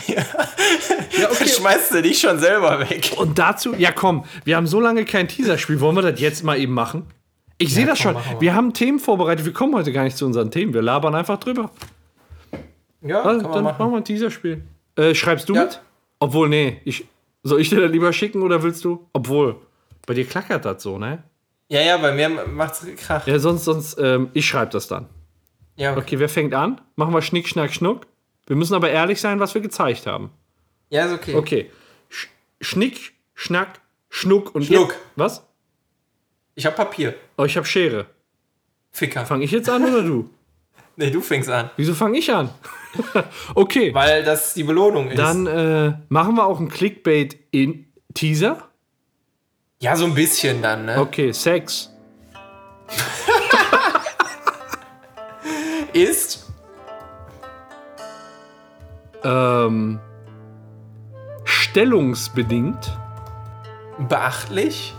ja, 0.07 0.23
Dann 1.21 1.47
schmeißt 1.47 1.93
du 1.93 2.01
dich 2.01 2.19
schon 2.19 2.39
selber 2.39 2.79
weg. 2.81 3.13
Und 3.17 3.39
dazu, 3.39 3.73
ja 3.75 3.91
komm, 3.91 4.25
wir 4.43 4.57
haben 4.57 4.67
so 4.67 4.81
lange 4.81 5.05
kein 5.05 5.27
Teaserspiel. 5.27 5.79
Wollen 5.79 5.95
wir 5.95 6.01
das 6.01 6.19
jetzt 6.19 6.43
mal 6.43 6.59
eben 6.59 6.73
machen? 6.73 7.05
Ich 7.57 7.73
sehe 7.73 7.85
das 7.85 8.01
komm, 8.01 8.15
schon. 8.15 8.41
Wir 8.41 8.53
haben 8.55 8.73
Themen 8.73 8.99
vorbereitet. 8.99 9.45
Wir 9.45 9.53
kommen 9.53 9.75
heute 9.75 9.93
gar 9.93 10.03
nicht 10.03 10.17
zu 10.17 10.25
unseren 10.25 10.51
Themen. 10.51 10.73
Wir 10.73 10.81
labern 10.81 11.15
einfach 11.15 11.39
drüber. 11.39 11.69
Ja, 13.01 13.21
Also, 13.21 13.41
dann 13.51 13.63
machen. 13.63 13.77
machen 13.79 13.91
wir 13.91 13.97
ein 13.97 14.05
Teaserspiel. 14.05 14.63
Äh, 14.95 15.15
schreibst 15.15 15.49
du 15.49 15.55
Ja. 15.55 15.63
mit? 15.65 15.81
Obwohl, 16.19 16.49
nee. 16.49 16.81
Ich, 16.85 17.05
soll 17.43 17.59
ich 17.61 17.69
dir 17.69 17.81
das 17.81 17.91
lieber 17.91 18.13
schicken 18.13 18.41
oder 18.43 18.61
willst 18.61 18.83
du? 18.85 19.07
Obwohl, 19.13 19.55
bei 20.05 20.13
dir 20.13 20.25
klackert 20.25 20.65
das 20.65 20.83
so, 20.83 20.97
ne? 20.97 21.23
Ja, 21.69 21.81
ja, 21.81 21.97
bei 21.97 22.11
mir 22.13 22.29
macht's 22.29 22.85
Krach. 22.97 23.25
Ja, 23.25 23.39
sonst, 23.39 23.63
sonst, 23.63 23.97
ähm, 23.99 24.29
ich 24.33 24.45
schreibe 24.45 24.71
das 24.71 24.87
dann. 24.87 25.07
Ja, 25.77 25.91
okay. 25.93 26.01
Okay, 26.01 26.19
wer 26.19 26.29
fängt 26.29 26.53
an? 26.53 26.81
Machen 26.95 27.13
wir 27.13 27.21
Schnick, 27.21 27.47
Schnack, 27.47 27.73
Schnuck. 27.73 28.05
Wir 28.45 28.55
müssen 28.55 28.73
aber 28.75 28.89
ehrlich 28.91 29.21
sein, 29.21 29.39
was 29.39 29.53
wir 29.53 29.61
gezeigt 29.61 30.05
haben. 30.05 30.31
ja 30.89 31.05
ist 31.05 31.13
okay. 31.13 31.35
Okay. 31.35 31.71
Sch 32.09 32.27
Schnick, 32.59 33.13
Schnack, 33.33 33.79
Schnuck 34.09 34.53
und 34.53 34.65
Schnuck. 34.65 34.89
Jetzt, 34.91 34.99
was? 35.15 35.47
Ich 36.55 36.65
hab 36.65 36.75
Papier. 36.75 37.15
Oh, 37.37 37.45
ich 37.45 37.55
habe 37.55 37.65
Schere. 37.65 38.05
Ficker. 38.91 39.25
Fange 39.25 39.45
ich 39.45 39.51
jetzt 39.51 39.69
an 39.69 39.83
oder 39.85 40.03
du? 40.03 40.29
Nee, 40.95 41.09
du 41.09 41.21
fängst 41.21 41.49
an. 41.49 41.69
Wieso 41.77 41.93
fange 41.93 42.17
ich 42.19 42.31
an? 42.33 42.49
okay, 43.55 43.93
Weil 43.93 44.23
das 44.23 44.53
die 44.53 44.63
Belohnung 44.63 45.09
ist. 45.09 45.17
dann 45.17 45.47
äh, 45.47 45.93
machen 46.09 46.35
wir 46.35 46.45
auch 46.45 46.59
einen 46.59 46.69
Clickbait 46.69 47.37
in 47.51 47.87
Teaser. 48.13 48.67
ja, 49.79 49.95
so 49.95 50.05
ein 50.05 50.13
bisschen 50.13 50.61
dann, 50.61 50.85
ne? 50.85 50.99
Okay, 50.99 51.31
Sex. 51.31 51.89
Ist 55.93 56.47
Ähm, 59.23 59.99
stellungsbedingt 61.43 62.97
beachtlich. 64.09 64.95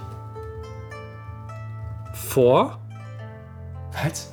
vor. 2.14 2.78
Was? 3.92 4.31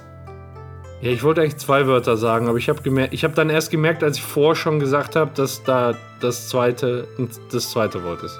Ja, 1.01 1.11
ich 1.11 1.23
wollte 1.23 1.41
eigentlich 1.41 1.57
zwei 1.57 1.87
Wörter 1.87 2.17
sagen, 2.17 2.49
aber 2.49 2.57
ich 2.57 2.67
habe 2.67 2.81
gemerkt, 2.81 3.13
ich 3.13 3.23
habe 3.23 3.33
dann 3.33 3.49
erst 3.49 3.71
gemerkt, 3.71 4.03
als 4.03 4.17
ich 4.17 4.23
vor 4.23 4.55
schon 4.55 4.79
gesagt 4.81 5.15
habe, 5.15 5.31
dass 5.33 5.63
da 5.63 5.93
das 6.19 6.49
zweite 6.49 7.07
das 7.51 7.69
zweite 7.69 8.03
Wort 8.03 8.21
ist. 8.23 8.37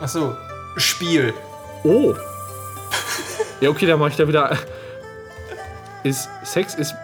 Achso. 0.00 0.36
Spiel. 0.76 1.32
Oh. 1.84 2.14
Ja, 3.60 3.70
okay, 3.70 3.86
dann 3.86 3.98
mache 3.98 4.10
ich 4.10 4.16
da 4.16 4.28
wieder. 4.28 4.56
Ist 6.04 6.28
Sex 6.44 6.74
ist. 6.74 6.94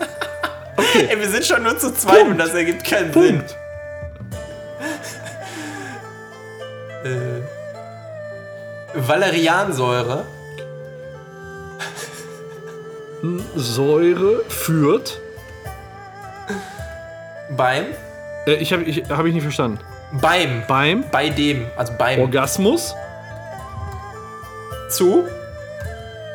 Ey, 1.08 1.20
wir 1.20 1.28
sind 1.28 1.44
schon 1.44 1.62
nur 1.62 1.76
zu 1.78 1.92
zweit 1.92 2.22
und 2.22 2.28
Punkt. 2.28 2.40
das 2.40 2.54
ergibt 2.54 2.84
keinen 2.84 3.12
Punkt. 3.12 3.50
Sinn. 3.50 3.58
Äh, 7.04 7.42
Valeriansäure. 8.94 10.24
Säure 13.54 14.40
führt. 14.48 15.20
Beim. 17.56 17.86
Äh, 18.46 18.54
ich 18.54 18.72
habe 18.72 18.82
ich, 18.84 19.08
hab 19.08 19.24
ich 19.24 19.34
nicht 19.34 19.42
verstanden. 19.42 19.78
Beim. 20.20 20.62
Beim 20.68 21.04
Bei 21.10 21.28
dem. 21.28 21.66
Also 21.76 21.92
beim. 21.98 22.20
Orgasmus 22.20 22.94
Zu. 24.90 25.24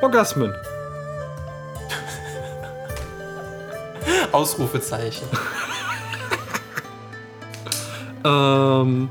Orgasmen. 0.01 0.53
Ausrufezeichen. 4.31 5.27
Ähm. 8.25 9.09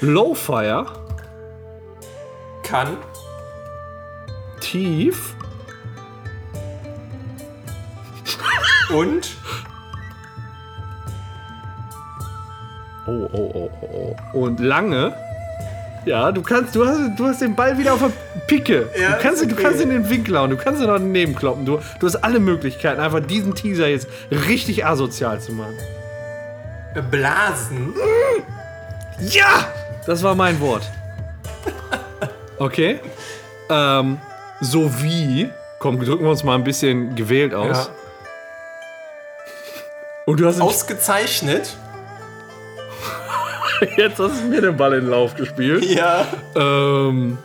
Lowfire. 0.00 0.84
Kann. 2.64 2.96
Tief. 4.60 5.35
Und. 8.90 9.36
Oh, 13.06 13.28
oh, 13.32 13.50
oh, 13.54 13.70
oh, 13.80 14.16
oh. 14.32 14.38
Und 14.38 14.60
lange. 14.60 15.14
Ja, 16.04 16.30
du 16.30 16.40
kannst, 16.40 16.74
du 16.76 16.86
hast, 16.86 17.18
du 17.18 17.26
hast 17.26 17.40
den 17.40 17.56
Ball 17.56 17.76
wieder 17.76 17.94
auf 17.94 17.98
der 17.98 18.12
Picke. 18.46 18.88
Ja, 18.98 19.16
du, 19.16 19.22
kannst, 19.22 19.42
ist 19.42 19.50
du 19.50 19.54
okay. 19.54 19.64
kannst 19.64 19.80
in 19.80 19.90
den 19.90 20.08
Winkel 20.08 20.38
hauen, 20.38 20.50
du 20.50 20.56
kannst 20.56 20.80
ihn 20.80 20.86
noch 20.86 20.98
daneben 20.98 21.34
kloppen. 21.34 21.66
Du, 21.66 21.80
du 21.98 22.06
hast 22.06 22.16
alle 22.16 22.38
Möglichkeiten, 22.38 23.00
einfach 23.00 23.20
diesen 23.20 23.56
Teaser 23.56 23.88
jetzt 23.88 24.06
richtig 24.30 24.86
asozial 24.86 25.40
zu 25.40 25.52
machen. 25.52 25.74
Blasen. 27.10 27.92
Ja! 29.20 29.68
Das 30.06 30.22
war 30.22 30.36
mein 30.36 30.60
Wort. 30.60 30.88
Okay. 32.58 33.00
Ähm, 33.68 34.18
sowie. 34.60 35.50
Komm, 35.80 36.02
drücken 36.02 36.24
wir 36.24 36.30
uns 36.30 36.44
mal 36.44 36.54
ein 36.54 36.64
bisschen 36.64 37.14
gewählt 37.16 37.52
aus. 37.52 37.86
Ja. 37.88 38.05
Und 40.26 40.40
du 40.40 40.46
hast 40.46 40.60
Ausgezeichnet. 40.60 41.76
jetzt 43.96 44.18
hast 44.18 44.42
du 44.42 44.48
mir 44.48 44.60
den 44.60 44.76
Ball 44.76 44.94
in 44.94 45.02
den 45.02 45.10
Lauf 45.10 45.36
gespielt. 45.36 45.84
Ja. 45.84 46.26
Ähm, 46.56 47.38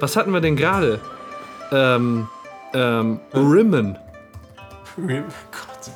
was 0.00 0.16
hatten 0.16 0.32
wir 0.32 0.40
denn 0.40 0.56
gerade? 0.56 1.00
Ähm, 1.70 2.28
ähm, 2.72 3.20
Rimmen. 3.34 3.98
Gott. 4.96 5.90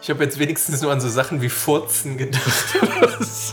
Ich 0.00 0.08
habe 0.08 0.24
jetzt 0.24 0.38
wenigstens 0.38 0.80
nur 0.80 0.92
an 0.92 1.00
so 1.02 1.10
Sachen 1.10 1.42
wie 1.42 1.50
Furzen 1.50 2.16
gedacht. 2.16 2.74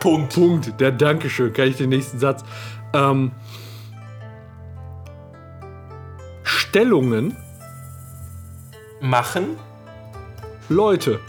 Punkt. 0.00 0.34
Punkt. 0.34 0.80
Der 0.80 0.92
Dankeschön. 0.92 1.50
Kann 1.54 1.68
ich 1.68 1.78
den 1.78 1.88
nächsten 1.88 2.18
Satz? 2.18 2.44
Ähm, 2.92 3.32
Stellungen, 6.74 7.36
Machen. 9.00 9.56
Leute. 10.68 11.20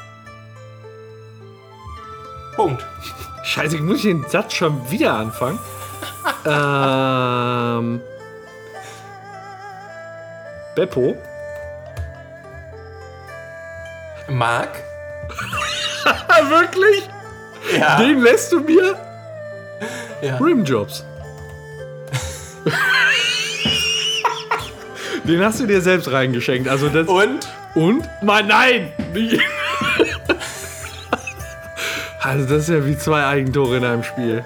Punkt. 2.56 2.84
Scheiße, 3.43 3.78
muss 3.78 3.98
ich 3.98 4.06
den 4.06 4.26
Satz 4.28 4.56
schon 4.56 4.89
wieder 4.89 5.14
anfangen? 5.14 5.60
ähm, 6.48 8.02
Beppo. 10.76 11.16
Mark. 14.28 14.72
Wirklich? 16.50 17.08
Ja. 17.78 18.00
Den 18.00 18.24
lässt 18.24 18.52
du 18.52 18.62
mir? 18.62 18.98
ja. 20.24 20.38
Rimjobs. 20.38 21.06
Den 25.28 25.44
hast 25.44 25.60
du 25.60 25.66
dir 25.66 25.82
selbst 25.82 26.12
reingeschenkt. 26.12 26.70
Also 26.70 26.90
das 26.90 27.08
Und 27.08 27.48
und? 27.76 28.08
Mann, 28.22 28.48
nein! 28.48 28.92
Also 32.22 32.46
das 32.46 32.64
ist 32.64 32.70
ja 32.70 32.86
wie 32.86 32.98
zwei 32.98 33.26
Eigentore 33.26 33.78
in 33.78 33.86
einem 33.86 34.04
Spiel. 34.04 34.44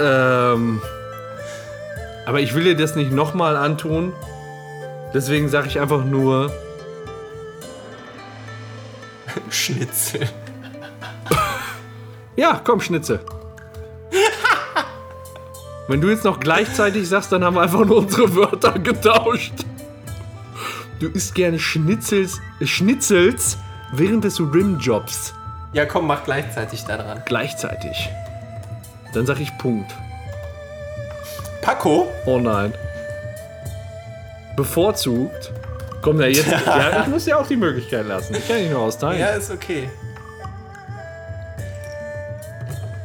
Ähm, 0.00 0.82
aber 2.26 2.40
ich 2.40 2.54
will 2.54 2.64
dir 2.64 2.76
das 2.76 2.94
nicht 2.94 3.10
nochmal 3.10 3.56
antun. 3.56 4.12
Deswegen 5.14 5.48
sage 5.48 5.68
ich 5.68 5.80
einfach 5.80 6.04
nur 6.04 6.52
Schnitzel. 9.48 10.28
Ja, 12.36 12.60
komm, 12.62 12.80
Schnitzel. 12.80 13.20
Wenn 15.88 16.00
du 16.00 16.10
jetzt 16.10 16.24
noch 16.24 16.38
gleichzeitig 16.40 17.08
sagst, 17.08 17.32
dann 17.32 17.44
haben 17.44 17.54
wir 17.54 17.62
einfach 17.62 17.84
nur 17.84 17.98
unsere 17.98 18.34
Wörter 18.34 18.78
getauscht. 18.78 19.54
Du 20.98 21.08
isst 21.08 21.34
gerne 21.34 21.58
Schnitzels, 21.58 22.40
Schnitzels 22.62 23.58
während 23.92 24.24
des 24.24 24.40
Rimjobs. 24.40 25.34
Ja, 25.74 25.84
komm, 25.84 26.06
mach 26.06 26.24
gleichzeitig 26.24 26.84
da 26.84 26.96
dran. 26.96 27.20
Gleichzeitig. 27.26 28.08
Dann 29.12 29.26
sag 29.26 29.40
ich 29.40 29.56
Punkt. 29.58 29.94
Paco. 31.60 32.10
Oh 32.24 32.38
nein. 32.38 32.72
Bevorzugt. 34.56 35.52
Komm, 36.00 36.16
na 36.16 36.28
jetzt. 36.28 36.46
ja, 36.66 37.02
ich 37.02 37.08
muss 37.08 37.24
dir 37.24 37.38
auch 37.38 37.46
die 37.46 37.56
Möglichkeit 37.56 38.06
lassen. 38.06 38.34
Ich 38.34 38.48
kann 38.48 38.56
nicht 38.56 38.70
nur 38.70 38.80
austeilen. 38.80 39.20
Ja, 39.20 39.28
ist 39.30 39.50
okay. 39.50 39.90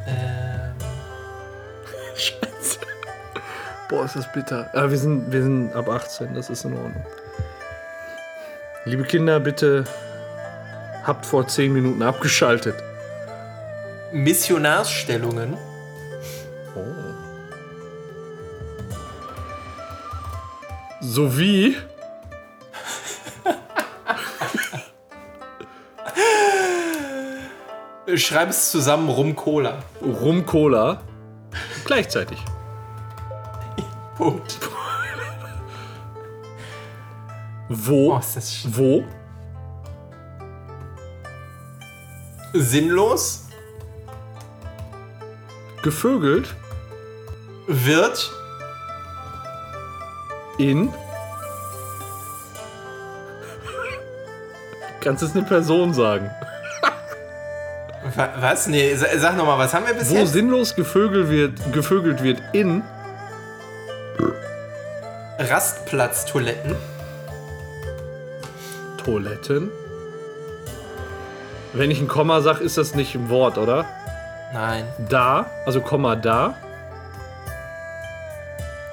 Ähm, 0.06 0.74
Scheiße. 2.16 2.78
Boah, 3.90 4.06
ist 4.06 4.16
das 4.16 4.32
bitter. 4.32 4.70
Ah, 4.72 4.88
wir, 4.88 4.96
sind, 4.96 5.30
wir 5.30 5.42
sind 5.42 5.74
ab 5.74 5.90
18, 5.90 6.34
das 6.34 6.48
ist 6.48 6.64
in 6.64 6.72
Ordnung. 6.72 7.04
Liebe 8.84 9.04
Kinder, 9.04 9.38
bitte 9.38 9.84
habt 11.04 11.24
vor 11.24 11.46
10 11.46 11.72
Minuten 11.72 12.02
abgeschaltet. 12.02 12.74
Missionarsstellungen. 14.12 15.56
Sowie 21.00 21.76
Schreib 28.16 28.50
es 28.50 28.70
zusammen 28.70 29.08
Rum 29.08 29.34
Cola. 29.36 29.78
Rum 30.00 30.44
Cola 30.44 31.00
gleichzeitig. 31.84 32.38
Punkt. 34.16 34.58
Wo? 37.74 38.14
Oh, 38.14 38.18
ist 38.18 38.36
das 38.36 38.52
sch- 38.52 38.66
Wo? 38.70 39.04
sinnlos. 42.54 43.46
Gevögelt 45.82 46.54
Wird 47.66 48.30
in. 50.58 50.92
Kannst 55.00 55.22
es 55.22 55.34
eine 55.34 55.42
Person 55.44 55.94
sagen? 55.94 56.30
Wa- 58.14 58.28
Was? 58.38 58.66
Nee, 58.66 58.94
sa- 58.94 59.06
sag 59.18 59.36
nochmal, 59.36 59.58
was 59.58 59.72
haben 59.74 59.86
wir 59.86 59.94
bis 59.94 60.10
Wo 60.10 60.16
jetzt? 60.16 60.32
sinnlos 60.34 60.74
gevögelt 60.74 61.28
wird, 61.30 61.72
gevögelt 61.72 62.22
wird 62.22 62.40
in. 62.52 62.82
Rastplatztoiletten. 65.38 66.76
Toiletten. 69.04 69.70
Wenn 71.72 71.90
ich 71.90 72.00
ein 72.00 72.08
Komma 72.08 72.40
sage, 72.40 72.62
ist 72.62 72.76
das 72.76 72.94
nicht 72.94 73.14
ein 73.14 73.30
Wort, 73.30 73.58
oder? 73.58 73.86
Nein. 74.52 74.86
Da, 75.08 75.46
also 75.64 75.80
Komma 75.80 76.16
da. 76.16 76.54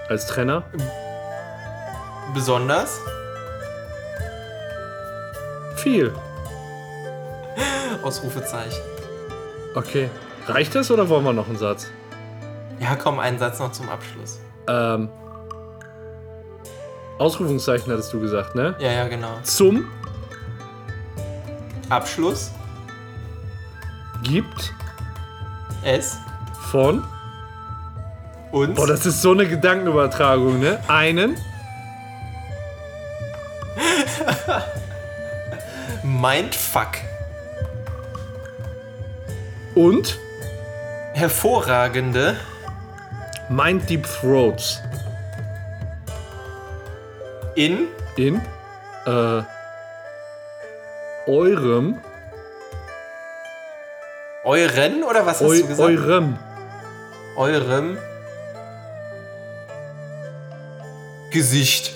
Als 0.08 0.26
Trenner. 0.28 0.64
Besonders. 2.34 3.00
Viel. 5.76 6.14
Ausrufezeichen. 8.04 8.82
Okay. 9.76 10.10
Reicht 10.48 10.74
das 10.74 10.90
oder 10.90 11.10
wollen 11.10 11.24
wir 11.26 11.34
noch 11.34 11.48
einen 11.48 11.58
Satz? 11.58 11.88
Ja, 12.80 12.96
komm, 12.96 13.20
einen 13.20 13.38
Satz 13.38 13.60
noch 13.60 13.72
zum 13.72 13.90
Abschluss. 13.90 14.40
Ähm. 14.68 15.10
Ausrufungszeichen 17.20 17.92
hattest 17.92 18.14
du 18.14 18.22
gesagt, 18.22 18.56
ne? 18.56 18.76
Ja, 18.80 18.92
ja, 18.92 19.08
genau. 19.10 19.38
Zum 19.44 19.86
Abschluss 21.90 22.52
gibt 24.24 24.74
es 25.84 26.18
von. 26.72 27.04
uns 28.52 28.76
Boah, 28.76 28.88
das 28.88 29.06
ist 29.06 29.22
so 29.22 29.32
eine 29.32 29.48
Gedankenübertragung, 29.48 30.60
ne? 30.60 30.80
Einen 30.88 31.38
Mindfuck. 36.04 36.98
und 39.80 40.20
Hervorragende 41.14 42.36
Mind 43.50 43.90
Deep 43.90 44.06
Throats 44.06 44.82
in 47.56 47.88
in 48.18 48.42
äh, 49.06 49.42
eurem, 51.28 51.98
euren 54.44 55.04
oder 55.04 55.26
was 55.26 55.42
hast 55.42 55.50
eu, 55.50 55.62
du 55.62 55.68
gesagt? 55.68 55.80
eurem 55.80 56.38
Eurem 57.36 57.98
Gesicht. 61.32 61.94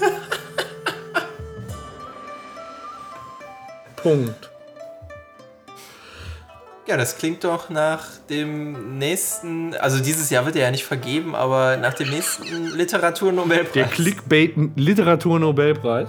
Punkt. 3.96 4.50
Ja, 6.86 6.96
das 6.96 7.18
klingt 7.18 7.44
doch 7.44 7.68
nach 7.70 8.04
dem 8.28 8.98
nächsten, 8.98 9.76
also 9.76 10.02
dieses 10.02 10.28
Jahr 10.30 10.44
wird 10.44 10.56
er 10.56 10.62
ja 10.62 10.70
nicht 10.72 10.84
vergeben, 10.84 11.36
aber 11.36 11.76
nach 11.76 11.94
dem 11.94 12.10
nächsten 12.10 12.66
Literaturnobelpreis. 12.76 13.72
Der 13.74 13.86
Clickbait 13.86 14.54
Literaturnobelpreis. 14.74 16.08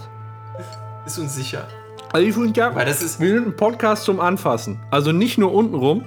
ist 1.05 1.19
uns 1.19 1.35
sicher. 1.35 1.67
Also 2.13 2.27
ich 2.27 2.33
finde 2.33 2.59
ja, 2.59 2.75
Weil 2.75 2.85
das 2.85 3.01
ist, 3.01 3.19
wir 3.19 3.29
sind 3.29 3.47
ein 3.47 3.55
Podcast 3.55 4.03
zum 4.03 4.19
Anfassen. 4.19 4.79
Also 4.91 5.11
nicht 5.11 5.37
nur 5.37 5.53
untenrum, 5.53 6.03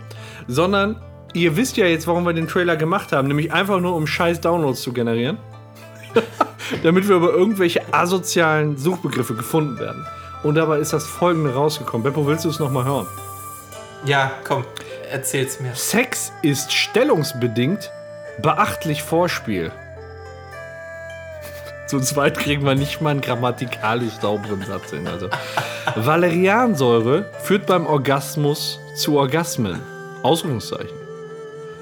sondern 0.46 1.00
ihr 1.32 1.56
wisst 1.56 1.76
ja 1.76 1.86
jetzt, 1.86 2.06
warum 2.06 2.24
wir 2.24 2.32
den 2.32 2.48
Trailer 2.48 2.76
gemacht 2.76 3.12
haben, 3.12 3.28
nämlich 3.28 3.52
einfach 3.52 3.80
nur 3.80 3.96
um 3.96 4.06
scheiß 4.06 4.40
Downloads 4.40 4.82
zu 4.82 4.92
generieren. 4.92 5.38
Damit 6.82 7.08
wir 7.08 7.16
über 7.16 7.32
irgendwelche 7.32 7.82
asozialen 7.92 8.76
Suchbegriffe 8.76 9.34
gefunden 9.34 9.78
werden. 9.78 10.06
Und 10.42 10.56
dabei 10.56 10.78
ist 10.78 10.92
das 10.92 11.06
folgende 11.06 11.54
rausgekommen. 11.54 12.04
Beppo, 12.04 12.26
willst 12.26 12.44
du 12.44 12.50
es 12.50 12.58
nochmal 12.58 12.84
hören? 12.84 13.06
ja, 14.04 14.32
komm, 14.44 14.64
erzähl's 15.10 15.60
mir. 15.60 15.74
Sex 15.74 16.32
ist 16.42 16.72
stellungsbedingt 16.72 17.90
beachtlich 18.42 19.02
Vorspiel. 19.02 19.72
Zu 21.86 22.00
zweit 22.00 22.38
kriegen 22.38 22.64
wir 22.64 22.74
nicht 22.74 23.00
mal 23.00 23.10
einen 23.10 23.20
grammatikalisch 23.20 24.14
sauberen 24.20 24.62
Satz 24.62 24.90
hin. 24.90 25.06
Also. 25.06 25.28
Valeriansäure 25.96 27.26
führt 27.42 27.66
beim 27.66 27.86
Orgasmus 27.86 28.80
zu 28.96 29.18
Orgasmen. 29.18 29.80
Ausrufungszeichen. 30.22 30.96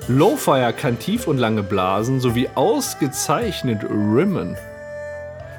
Lowfire 0.09 0.73
kann 0.73 0.99
tief 0.99 1.29
und 1.29 1.39
lange 1.39 1.63
blasen 1.63 2.19
sowie 2.19 2.49
ausgezeichnet 2.57 3.85
rimmen. 3.85 4.57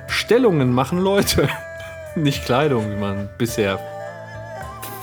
Stellungen 0.08 0.74
machen 0.74 1.00
Leute, 1.00 1.48
nicht 2.16 2.44
Kleidung, 2.44 2.92
wie 2.92 3.00
man 3.00 3.30
bisher 3.38 3.80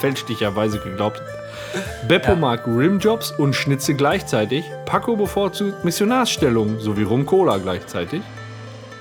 fälschlicherweise 0.01 0.78
geglaubt 0.78 1.20
hat. 1.20 2.09
Beppo 2.09 2.32
Ja. 2.32 2.36
mag 2.36 2.66
Rimjobs 2.66 3.30
und 3.30 3.55
Schnitze 3.55 3.95
gleichzeitig. 3.95 4.64
Paco 4.84 5.16
bevorzugt 5.16 5.84
Missionarsstellungen 5.84 6.80
sowie 6.80 7.05
Rum-Cola 7.05 7.59
gleichzeitig. 7.59 8.22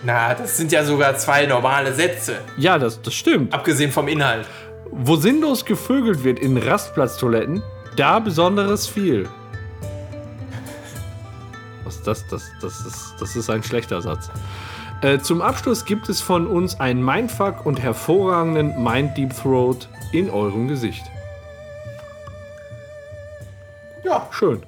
Na, 0.03 0.33
das 0.33 0.55
sind 0.57 0.71
ja 0.71 0.83
sogar 0.85 1.17
zwei 1.17 1.45
normale 1.45 1.93
Sätze, 1.93 2.39
Ja, 2.57 2.77
das, 2.79 3.01
das 3.01 3.13
stimmt. 3.13 3.53
abgesehen 3.53 3.91
vom 3.91 4.07
Inhalt. 4.07 4.47
Wo 4.91 5.15
sinnlos 5.17 5.65
gevögelt 5.65 6.23
wird 6.23 6.39
in 6.39 6.57
Rastplatztoiletten, 6.57 7.61
da 7.97 8.19
Besonderes 8.19 8.87
viel. 8.87 9.27
Was 11.83 11.95
ist 11.97 12.07
das? 12.07 12.27
Das, 12.27 12.43
das, 12.61 12.85
ist, 12.85 13.15
das 13.19 13.35
ist 13.35 13.49
ein 13.49 13.61
schlechter 13.63 14.01
Satz. 14.01 14.29
Äh, 15.01 15.19
zum 15.19 15.41
Abschluss 15.41 15.85
gibt 15.85 16.07
es 16.09 16.21
von 16.21 16.47
uns 16.47 16.79
einen 16.79 17.03
Mindfuck 17.03 17.65
und 17.65 17.81
hervorragenden 17.81 18.81
Mind 18.83 19.17
Deep 19.17 19.33
Throat 19.35 19.87
in 20.11 20.29
eurem 20.29 20.67
Gesicht. 20.67 21.03
Ja, 24.03 24.27
Schön. 24.31 24.63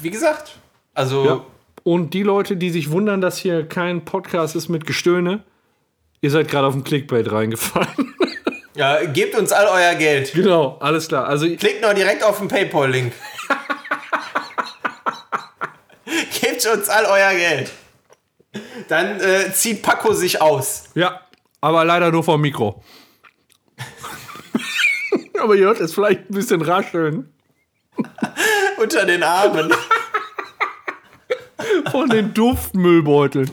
wie 0.00 0.10
gesagt, 0.10 0.56
also 0.94 1.24
Ja. 1.24 1.40
Und 1.86 2.14
die 2.14 2.24
Leute, 2.24 2.56
die 2.56 2.70
sich 2.70 2.90
wundern, 2.90 3.20
dass 3.20 3.38
hier 3.38 3.64
kein 3.64 4.04
Podcast 4.04 4.56
ist 4.56 4.68
mit 4.68 4.86
Gestöhne, 4.86 5.44
ihr 6.20 6.32
seid 6.32 6.48
gerade 6.48 6.66
auf 6.66 6.72
den 6.72 6.82
Clickbait 6.82 7.30
reingefallen. 7.30 8.12
ja, 8.74 9.04
gebt 9.04 9.38
uns 9.38 9.52
all 9.52 9.68
euer 9.68 9.94
Geld. 9.94 10.32
genau, 10.32 10.78
alles 10.80 11.06
klar. 11.06 11.28
Also 11.28 11.46
Klickt 11.46 11.82
noch 11.82 11.94
direkt 11.94 12.24
auf 12.24 12.40
den 12.40 12.48
PayPal-Link. 12.48 13.12
Gebt 16.40 16.66
uns 16.66 16.88
all 16.88 17.04
euer 17.04 17.38
Geld. 17.38 17.70
Dann 18.88 19.20
äh, 19.20 19.52
zieht 19.52 19.82
Paco 19.82 20.12
sich 20.12 20.42
aus. 20.42 20.86
Ja, 20.96 21.20
aber 21.60 21.84
leider 21.84 22.10
nur 22.10 22.24
vom 22.24 22.40
Mikro. 22.40 22.82
aber 25.40 25.54
ihr 25.54 25.66
hört 25.66 25.78
es 25.78 25.94
vielleicht 25.94 26.30
ein 26.30 26.34
bisschen 26.34 26.62
rascheln 26.62 27.32
Unter 28.76 29.04
den 29.04 29.22
Armen. 29.22 29.72
Von 32.00 32.10
den 32.10 32.34
Duftmüllbeuteln. 32.34 33.50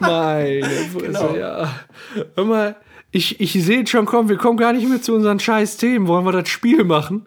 Meine 0.00 0.64
Fresse, 0.92 1.06
Genau. 1.06 1.34
ja. 1.36 1.80
Hör 2.34 2.44
mal, 2.44 2.76
ich, 3.12 3.40
ich 3.40 3.52
sehe 3.52 3.86
schon, 3.86 4.06
komm, 4.06 4.28
wir 4.28 4.36
kommen 4.36 4.58
gar 4.58 4.72
nicht 4.72 4.88
mehr 4.88 5.00
zu 5.00 5.14
unseren 5.14 5.38
scheiß 5.40 5.76
Themen. 5.76 6.06
Wollen 6.08 6.24
wir 6.24 6.32
das 6.32 6.48
Spiel 6.48 6.84
machen? 6.84 7.26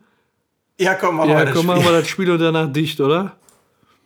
Ja, 0.78 0.96
komm, 0.96 1.16
machen 1.18 1.30
Ja, 1.30 1.38
wir 1.40 1.46
das 1.46 1.56
komm, 1.56 1.66
machen 1.68 1.82
Spiel. 1.82 1.92
wir 1.94 2.00
das 2.00 2.08
Spiel 2.10 2.32
und 2.32 2.40
danach 2.40 2.72
dicht, 2.72 3.00
oder? 3.00 3.38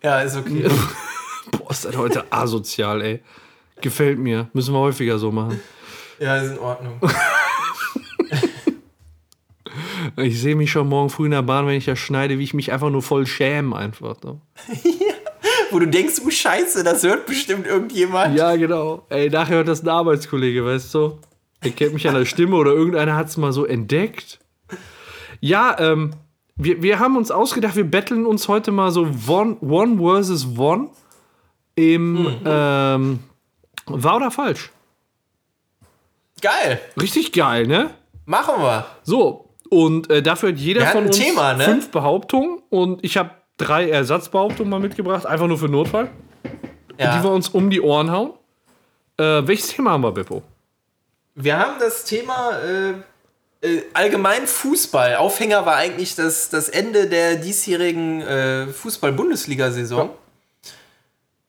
Ja, 0.04 0.20
ist 0.22 0.36
okay. 0.38 0.66
Boah, 1.52 1.72
ist 1.72 1.86
das 1.86 1.98
heute 1.98 2.24
asozial, 2.32 3.02
ey. 3.02 3.22
Gefällt 3.82 4.20
mir. 4.20 4.48
Müssen 4.54 4.74
wir 4.74 4.80
häufiger 4.80 5.18
so 5.18 5.32
machen. 5.32 5.60
Ja, 6.20 6.38
ist 6.38 6.52
in 6.52 6.60
Ordnung. 6.60 7.00
Ich 10.18 10.40
sehe 10.40 10.56
mich 10.56 10.72
schon 10.72 10.88
morgen 10.88 11.10
früh 11.10 11.26
in 11.26 11.32
der 11.32 11.42
Bahn, 11.42 11.68
wenn 11.68 11.76
ich 11.76 11.86
das 11.86 12.00
schneide, 12.00 12.40
wie 12.40 12.44
ich 12.44 12.54
mich 12.54 12.72
einfach 12.72 12.90
nur 12.90 13.02
voll 13.02 13.26
schäme 13.28 13.76
einfach. 13.76 14.16
So. 14.22 14.40
Wo 15.72 15.80
du 15.80 15.88
denkst, 15.88 16.22
du 16.24 16.30
Scheiße, 16.30 16.84
das 16.84 17.04
hört 17.04 17.26
bestimmt 17.26 17.68
irgendjemand. 17.68 18.38
Ja, 18.38 18.56
genau. 18.56 19.06
Ey, 19.10 19.30
nachher 19.30 19.58
hört 19.58 19.68
das 19.68 19.84
ein 19.84 19.90
Arbeitskollege, 19.90 20.66
weißt 20.66 20.94
du? 20.94 21.20
Er 21.62 21.72
kennt 21.72 21.94
mich 21.94 22.08
an 22.08 22.16
der 22.16 22.26
Stimme 22.26 22.56
oder 22.56 22.72
irgendeiner 22.72 23.16
hat 23.16 23.28
es 23.28 23.38
mal 23.38 23.52
so 23.52 23.66
entdeckt. 23.66 24.40
Ja, 25.40 25.76
ähm, 25.80 26.12
wir, 26.56 26.82
wir 26.82 27.00
haben 27.00 27.18
uns 27.18 27.32
ausgedacht, 27.32 27.76
wir 27.76 27.84
betteln 27.84 28.26
uns 28.26 28.48
heute 28.48 28.72
mal 28.72 28.92
so 28.92 29.08
One, 29.28 29.58
one 29.62 29.98
versus 29.98 30.48
One 30.58 30.90
im 31.76 32.38
ähm, 32.46 33.20
Wahr 33.88 34.18
oder 34.18 34.32
falsch? 34.32 34.72
Geil. 36.42 36.80
Richtig 37.02 37.32
geil, 37.32 37.68
ne? 37.68 37.92
Machen 38.26 38.62
wir. 38.62 38.86
So, 39.04 39.50
und 39.70 40.10
äh, 40.10 40.22
dafür 40.22 40.50
hat 40.50 40.58
jeder 40.58 40.82
Wir 40.82 40.88
von 40.88 41.06
uns 41.08 41.18
Thema, 41.18 41.54
ne? 41.54 41.64
fünf 41.64 41.90
Behauptungen 41.90 42.60
und 42.70 43.04
ich 43.04 43.18
habe 43.18 43.32
drei 43.58 43.90
Ersatzbehauptungen 43.90 44.70
mal 44.70 44.80
mitgebracht, 44.80 45.26
einfach 45.26 45.48
nur 45.48 45.58
für 45.58 45.70
Notfall, 45.70 46.10
die 46.44 47.00
wir 47.00 47.06
Ja. 47.06 47.22
uns 47.24 47.50
um 47.50 47.70
die 47.70 47.82
Ohren 47.82 48.12
hauen. 48.12 48.32
Äh, 49.18 49.48
welches 49.48 49.70
Thema 49.70 49.92
haben 49.92 50.04
wir, 50.04 50.12
Beppo? 50.12 50.44
Wir 51.36 51.58
haben 51.58 51.80
das 51.80 52.04
Thema 52.06 52.52
äh, 52.60 52.94
äh, 53.68 53.84
allgemein 53.94 54.46
Fußball. 54.48 55.16
Aufhänger 55.16 55.66
war 55.66 55.76
eigentlich 55.76 56.16
das, 56.16 56.50
das 56.50 56.70
Ende 56.70 57.08
der 57.08 57.36
diesjährigen 57.36 58.22
äh, 58.22 58.68
Fußball-Bundesliga-Saison, 58.68 60.10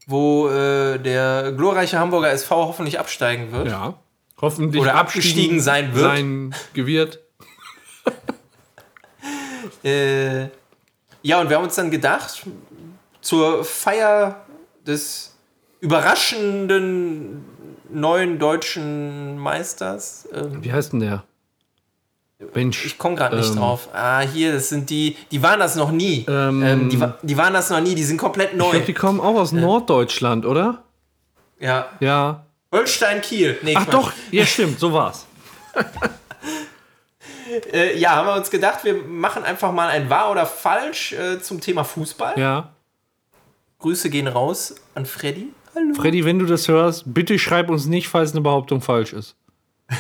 wo 0.07 0.49
äh, 0.49 0.99
der 0.99 1.53
glorreiche 1.57 1.99
Hamburger 1.99 2.31
SV 2.31 2.67
hoffentlich 2.69 2.99
absteigen 2.99 3.53
wird. 3.53 3.69
Ja. 3.69 3.95
Hoffentlich 4.41 4.83
Oder 4.83 4.95
abgestiegen 4.97 5.61
sein 5.61 5.95
wird. 5.95 6.05
Sein 6.05 6.55
gewirrt. 6.75 7.21
Äh, 9.83 10.49
ja, 11.27 11.41
und 11.41 11.49
wir 11.51 11.57
haben 11.57 11.65
uns 11.65 11.75
dann 11.75 11.91
gedacht, 11.91 12.47
zur 13.21 13.65
Feier 13.65 14.45
des 14.87 15.35
überraschenden 15.81 17.45
neuen 17.91 18.39
deutschen 18.39 19.39
Meisters. 19.39 20.29
Ähm, 20.33 20.63
Wie 20.63 20.73
heißt 20.73 20.93
denn 20.93 21.01
der? 21.01 21.25
Mensch. 22.55 22.85
ich 22.85 22.99
komme 22.99 23.17
gerade 23.17 23.37
nicht 23.37 23.51
Ähm. 23.51 23.57
drauf. 23.57 23.89
Ah, 23.95 24.21
hier, 24.21 24.53
das 24.53 24.69
sind 24.69 24.91
die, 24.91 25.17
die 25.31 25.43
waren 25.43 25.59
das 25.59 25.75
noch 25.75 25.91
nie. 25.91 26.27
Ähm. 26.29 26.63
Ähm, 26.63 26.89
die, 26.91 27.03
die 27.23 27.37
waren 27.37 27.55
das 27.55 27.71
noch 27.71 27.81
nie, 27.81 27.95
die 27.95 28.05
sind 28.05 28.19
komplett 28.19 28.53
ich 28.53 28.59
neu. 28.59 28.71
glaube, 28.71 28.85
die 28.87 28.95
kommen 28.95 29.21
auch 29.21 29.35
aus 29.37 29.53
Norddeutschland, 29.53 30.45
oder? 30.47 30.83
ja. 31.59 31.89
Ja. 32.01 32.45
Holstein 32.73 33.21
Kiel. 33.23 33.57
Nee, 33.63 33.75
Ach 33.77 33.87
doch, 33.87 34.13
ja 34.31 34.45
stimmt, 34.45 34.79
so 34.79 34.93
war's. 34.93 35.25
Äh, 37.73 37.99
ja, 37.99 38.17
haben 38.17 38.27
wir 38.27 38.35
uns 38.35 38.51
gedacht, 38.51 38.85
wir 38.85 38.95
machen 38.95 39.45
einfach 39.45 39.73
mal 39.73 39.89
ein 39.89 40.11
Wahr 40.11 40.31
oder 40.31 40.47
Falsch 40.47 41.13
äh, 41.13 41.41
zum 41.41 41.61
Thema 41.61 41.85
Fußball. 41.85 42.39
Ja. 42.39 42.73
Grüße 43.79 44.11
gehen 44.11 44.27
raus 44.27 44.75
an 44.95 45.07
Freddy. 45.07 45.53
Hallo. 45.75 45.95
Freddy, 45.95 46.25
wenn 46.25 46.39
du 46.39 46.47
das 46.47 46.69
hörst, 46.69 47.05
bitte 47.07 47.39
schreib 47.39 47.69
uns 47.69 47.87
nicht, 47.87 48.09
falls 48.09 48.33
eine 48.33 48.41
Behauptung 48.41 48.81
falsch 48.81 49.13
ist. 49.13 49.37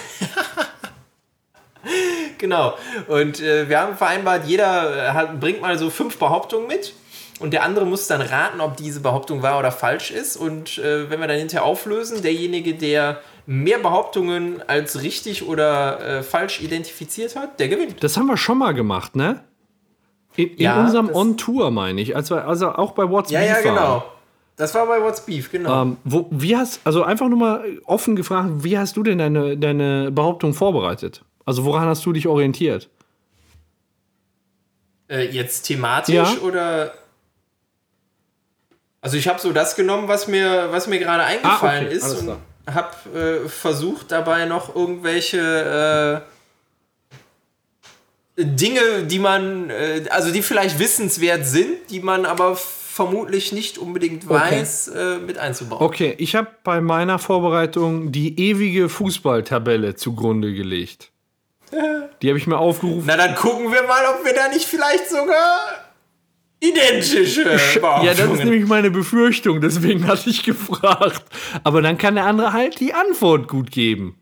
genau. 2.38 2.76
Und 3.09 3.40
äh, 3.40 3.68
wir 3.68 3.80
haben 3.80 3.97
vereinbart, 3.97 4.47
jeder 4.47 5.12
hat, 5.12 5.38
bringt 5.38 5.61
mal 5.61 5.78
so 5.78 5.90
fünf 5.90 6.18
Behauptungen 6.18 6.66
mit. 6.66 6.94
Und 7.38 7.53
der 7.53 7.62
andere 7.64 7.84
muss 7.84 8.07
dann 8.07 8.22
raten, 8.22 8.62
ob 8.62 8.78
diese 8.78 9.01
Behauptung 9.01 9.42
wahr 9.42 9.59
oder 9.59 9.70
falsch 9.70 10.11
ist. 10.11 10.36
Und 10.36 10.78
äh, 10.78 11.11
wenn 11.11 11.20
wir 11.20 11.28
dann 11.28 11.36
hinterher 11.36 11.64
auflösen, 11.64 12.22
derjenige, 12.22 12.74
der 12.74 13.20
mehr 13.47 13.78
Behauptungen 13.78 14.61
als 14.68 15.03
richtig 15.03 15.47
oder 15.47 16.01
äh, 16.18 16.22
falsch 16.22 16.61
identifiziert 16.61 17.36
hat, 17.36 17.61
der 17.61 17.68
gewinnt. 17.68 18.03
Das 18.03 18.16
haben 18.16 18.26
wir 18.26 18.36
schon 18.36 18.59
mal 18.59 18.74
gemacht, 18.74 19.14
ne? 19.16 19.42
In, 20.34 20.49
in 20.51 20.59
Ja, 20.59 20.80
unserem 20.80 21.09
On-Tour, 21.14 21.70
meine 21.70 22.01
ich. 22.01 22.14
Als 22.16 22.30
wir, 22.30 22.47
also 22.47 22.70
auch 22.72 22.92
bei 22.92 23.09
What's 23.09 23.30
Ja, 23.30 23.40
Beef 23.40 23.49
ja, 23.49 23.55
waren. 23.57 23.62
genau. 23.64 24.05
Das 24.57 24.74
war 24.74 24.86
bei 24.86 25.01
What's 25.03 25.24
Beef, 25.24 25.51
genau. 25.51 25.82
Ähm, 25.82 25.97
wo, 26.05 26.26
wie 26.30 26.57
hast, 26.57 26.80
also 26.84 27.03
einfach 27.05 27.28
nur 27.28 27.38
mal 27.38 27.78
offen 27.84 28.16
gefragt, 28.16 28.49
wie 28.64 28.76
hast 28.78 28.97
du 28.97 29.03
denn 29.03 29.18
deine, 29.18 29.57
deine 29.57 30.11
Behauptung 30.11 30.53
vorbereitet? 30.55 31.22
Also 31.44 31.64
woran 31.64 31.86
hast 31.86 32.05
du 32.05 32.12
dich 32.12 32.26
orientiert? 32.26 32.88
Äh, 35.09 35.26
jetzt 35.30 35.62
thematisch 35.62 36.14
Ja. 36.14 36.26
oder. 36.42 36.92
Also 39.01 39.16
ich 39.16 39.28
habe 39.28 39.38
so 39.38 39.53
das 39.53 39.76
genommen, 39.76 40.09
was 40.09 40.26
mir, 40.26 40.72
was 40.72 40.88
mir 40.88 40.99
gerade 40.99 41.22
eingefallen 41.22 41.84
Ah, 41.84 41.86
okay, 41.86 41.94
ist 41.97 42.03
alles 42.03 42.22
klar. 42.24 42.38
Habe 42.73 43.45
äh, 43.45 43.49
versucht 43.49 44.12
dabei 44.12 44.45
noch 44.47 44.75
irgendwelche 44.75 46.25
äh, 48.39 48.45
Dinge, 48.45 49.05
die 49.05 49.19
man, 49.19 49.71
äh, 49.71 50.05
also 50.11 50.31
die 50.31 50.43
vielleicht 50.43 50.79
wissenswert 50.79 51.47
sind, 51.47 51.91
die 51.91 52.01
man 52.01 52.27
aber 52.27 52.57
vermutlich 52.57 53.53
nicht 53.53 53.79
unbedingt 53.79 54.29
weiß, 54.29 54.89
äh, 54.89 55.19
mit 55.19 55.39
einzubauen. 55.39 55.83
Okay, 55.83 56.14
ich 56.19 56.35
habe 56.35 56.49
bei 56.64 56.81
meiner 56.81 57.19
Vorbereitung 57.19 58.11
die 58.11 58.39
ewige 58.41 58.89
Fußballtabelle 58.89 59.97
zugrunde 59.97 60.53
gelegt. 60.55 61.11
Die 62.23 62.29
habe 62.29 62.39
ich 62.39 62.47
mir 62.47 62.57
aufgerufen. 62.57 63.05
Na 63.07 63.17
dann 63.19 63.35
gucken 63.35 63.71
wir 63.71 63.83
mal, 63.83 64.03
ob 64.07 64.25
wir 64.25 64.33
da 64.33 64.49
nicht 64.49 64.64
vielleicht 64.64 65.11
sogar 65.11 65.86
identische 66.61 67.45
Behauptungen 67.45 68.05
Ja, 68.05 68.15
das 68.15 68.31
ist 68.31 68.45
nämlich 68.45 68.67
meine 68.67 68.91
Befürchtung, 68.91 69.61
deswegen 69.61 70.07
hatte 70.07 70.31
ich 70.31 70.43
gefragt. 70.43 71.23
Aber 71.65 71.83
dann 71.83 71.99
kann 71.99 72.15
der 72.15 72.25
andere 72.25 72.53
halt 72.53 72.81
die 72.81 72.93
Antwort 72.95 73.49
gut 73.49 73.71
geben. 73.71 74.21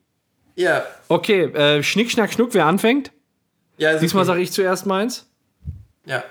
ja, 0.56 0.84
Okay, 1.08 1.44
äh, 1.44 1.82
Schnick, 1.82 2.10
Schnack, 2.10 2.32
Schnuck, 2.32 2.54
wer 2.54 2.66
anfängt? 2.66 3.12
ja, 3.76 3.98
Diesmal 3.98 4.22
okay. 4.22 4.28
sage 4.28 4.40
ich 4.42 4.52
zuerst 4.52 4.86
meins. 4.86 5.28
Ja. 6.06 6.22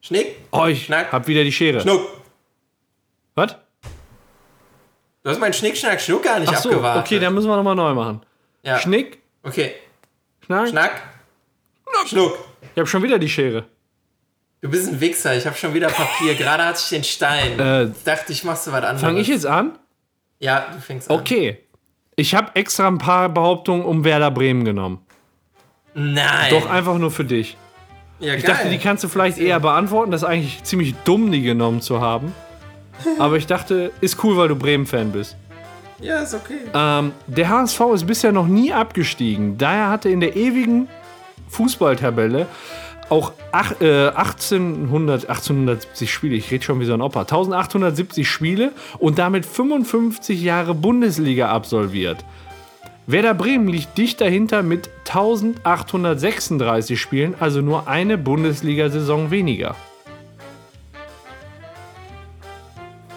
Schnick, 0.00 0.36
Oh, 0.52 0.66
ich 0.66 0.84
Schnack. 0.86 1.10
hab 1.12 1.26
wieder 1.28 1.42
die 1.44 1.52
Schere. 1.52 1.80
Schnuck. 1.80 2.08
Was? 3.34 3.56
Du 5.22 5.30
hast 5.30 5.40
meinen 5.40 5.52
Schnick, 5.52 5.76
Schnack, 5.76 6.00
Schnuck 6.00 6.22
gar 6.22 6.38
nicht 6.40 6.48
Ach 6.52 6.56
so, 6.58 6.70
abgewartet. 6.70 7.02
okay, 7.04 7.18
dann 7.18 7.34
müssen 7.34 7.48
wir 7.48 7.56
nochmal 7.56 7.74
neu 7.74 7.94
machen. 7.94 8.22
ja. 8.62 8.78
Schnick, 8.78 9.18
Okay. 9.42 9.72
Schnack. 10.44 10.68
Schnack. 10.68 11.02
Schnuck. 12.06 12.38
Ich 12.62 12.78
habe 12.78 12.86
schon 12.86 13.02
wieder 13.02 13.18
die 13.18 13.28
Schere. 13.28 13.64
Du 14.60 14.68
bist 14.68 14.88
ein 14.88 15.00
Wichser, 15.00 15.36
ich 15.36 15.46
habe 15.46 15.56
schon 15.56 15.72
wieder 15.72 15.88
Papier. 15.88 16.34
Gerade 16.34 16.64
hatte 16.64 16.80
ich 16.82 16.88
den 16.88 17.04
Stein. 17.04 17.58
Äh, 17.60 17.84
ich 17.84 18.02
dachte, 18.04 18.32
ich 18.32 18.42
machst 18.42 18.66
du 18.66 18.72
was 18.72 18.82
anderes. 18.82 19.00
Fange 19.00 19.20
ich 19.20 19.28
jetzt 19.28 19.46
an? 19.46 19.78
Ja, 20.40 20.66
du 20.72 20.80
fängst 20.80 21.10
an. 21.10 21.16
Okay. 21.16 21.58
Ich 22.16 22.34
habe 22.34 22.50
extra 22.54 22.88
ein 22.88 22.98
paar 22.98 23.28
Behauptungen 23.28 23.84
um 23.84 24.04
Werder 24.04 24.32
Bremen 24.32 24.64
genommen. 24.64 24.98
Nein. 25.94 26.50
Doch 26.50 26.68
einfach 26.68 26.98
nur 26.98 27.12
für 27.12 27.24
dich. 27.24 27.56
ja, 28.18 28.34
Ich 28.34 28.42
dachte, 28.44 28.68
die 28.68 28.78
kannst 28.78 29.04
du 29.04 29.08
vielleicht 29.08 29.38
eher 29.38 29.60
beantworten. 29.60 30.10
Das 30.10 30.22
ist 30.22 30.28
eigentlich 30.28 30.64
ziemlich 30.64 30.94
dumm, 31.04 31.30
die 31.30 31.42
genommen 31.42 31.80
zu 31.80 32.00
haben. 32.00 32.34
Aber 33.20 33.36
ich 33.36 33.46
dachte, 33.46 33.92
ist 34.00 34.22
cool, 34.24 34.36
weil 34.36 34.48
du 34.48 34.56
Bremen-Fan 34.56 35.12
bist. 35.12 35.36
Ja, 36.00 36.20
ist 36.22 36.34
okay. 36.34 36.58
Ähm, 36.74 37.12
der 37.28 37.48
HSV 37.48 37.80
ist 37.94 38.06
bisher 38.06 38.32
noch 38.32 38.46
nie 38.48 38.72
abgestiegen. 38.72 39.56
Daher 39.58 39.88
hatte 39.90 40.08
in 40.08 40.18
der 40.20 40.34
ewigen 40.34 40.88
Fußballtabelle 41.48 42.46
auch 43.10 43.32
ach, 43.52 43.80
äh, 43.80 44.08
1800, 44.08 45.28
1870 45.28 46.12
Spiele. 46.12 46.36
Ich 46.36 46.50
rede 46.50 46.64
schon 46.64 46.80
wie 46.80 46.84
so 46.84 46.94
ein 46.94 47.00
Opa. 47.00 47.20
1870 47.20 48.28
Spiele 48.28 48.72
und 48.98 49.18
damit 49.18 49.46
55 49.46 50.42
Jahre 50.42 50.74
Bundesliga 50.74 51.48
absolviert. 51.50 52.24
Werder 53.06 53.32
Bremen 53.32 53.68
liegt 53.68 53.96
dicht 53.96 54.20
dahinter 54.20 54.62
mit 54.62 54.90
1836 55.06 57.00
Spielen, 57.00 57.34
also 57.40 57.62
nur 57.62 57.88
eine 57.88 58.18
Bundesliga-Saison 58.18 59.30
weniger. 59.30 59.74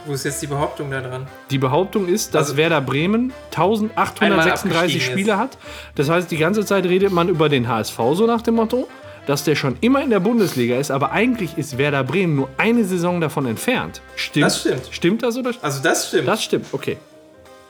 Wo 0.06 0.14
ist 0.14 0.24
jetzt 0.24 0.42
die 0.42 0.48
Behauptung 0.48 0.89
da 0.89 1.00
dran? 1.02 1.28
Die 1.52 1.58
Behauptung 1.60 2.08
ist, 2.08 2.34
dass 2.34 2.48
Also- 2.48 2.58
Werder 2.58 2.82
Bremen 2.82 3.34
1836 3.52 4.72
abgestiegen 4.72 5.02
Spiele 5.02 5.38
hat. 5.38 5.58
Das 5.96 6.10
heißt, 6.10 6.32
die 6.32 6.38
ganze 6.38 6.66
Zeit 6.66 6.86
redet 6.86 7.12
man 7.12 7.30
über 7.30 7.50
den 7.50 7.68
HSV 7.68 7.98
so 8.14 8.26
nach 8.26 8.42
dem 8.42 8.56
Motto, 8.56 8.88
dass 9.28 9.43
der 9.43 9.55
schon 9.55 9.78
immer 9.82 10.01
in 10.01 10.09
der 10.09 10.19
Bundesliga 10.19 10.78
ist, 10.78 10.91
aber 10.91 11.11
eigentlich 11.11 11.57
ist 11.57 11.78
Werder 11.78 12.03
Bremen 12.03 12.36
nur 12.36 12.49
eine 12.57 12.84
Saison 12.84 13.22
davon 13.22 13.45
entfernt. 13.45 14.01
Stimmt? 14.15 14.45
Das 14.45 14.59
stimmt. 14.59 14.89
Stimmt 14.91 15.24
das 15.24 15.38
oder? 15.38 15.51
Also 15.61 15.82
das 15.82 16.07
stimmt. 16.07 16.28
Das 16.28 16.43
stimmt, 16.43 16.65
okay. 16.72 16.97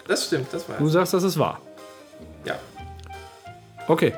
das 0.07 0.25
stimmt, 0.25 0.47
das 0.51 0.67
war 0.67 0.77
Du 0.77 0.87
sagst, 0.87 1.13
dass 1.13 1.23
es 1.23 1.37
wahr. 1.37 1.59
Ja. 2.45 2.55
Okay. 3.87 4.13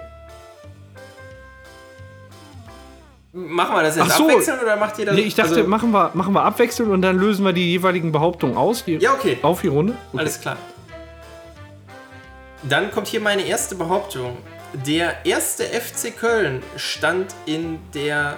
Machen 3.36 3.76
wir 3.76 3.82
das 3.82 3.96
jetzt 3.96 4.12
Ach 4.12 4.18
so. 4.18 4.24
abwechselnd 4.26 4.62
oder 4.62 4.76
macht 4.76 5.00
jeder... 5.00 5.14
Nee, 5.14 5.22
ich 5.22 5.34
dachte, 5.34 5.56
also, 5.56 5.68
machen, 5.68 5.90
wir, 5.90 6.12
machen 6.14 6.34
wir 6.34 6.44
abwechselnd 6.44 6.92
und 6.92 7.02
dann 7.02 7.18
lösen 7.18 7.44
wir 7.44 7.52
die 7.52 7.72
jeweiligen 7.72 8.12
Behauptungen 8.12 8.56
aus. 8.56 8.84
Hier, 8.86 9.00
Ja, 9.00 9.14
okay. 9.14 9.40
Auf 9.42 9.62
die 9.62 9.70
Runde. 9.70 9.94
Okay. 10.12 10.20
Alles 10.20 10.40
klar. 10.40 10.56
Dann 12.62 12.92
kommt 12.92 13.08
hier 13.08 13.20
meine 13.20 13.42
erste 13.42 13.74
Behauptung. 13.74 14.38
Der 14.74 15.26
erste 15.26 15.64
FC 15.66 16.18
Köln 16.18 16.64
stand 16.78 17.36
in 17.46 17.78
der 17.94 18.38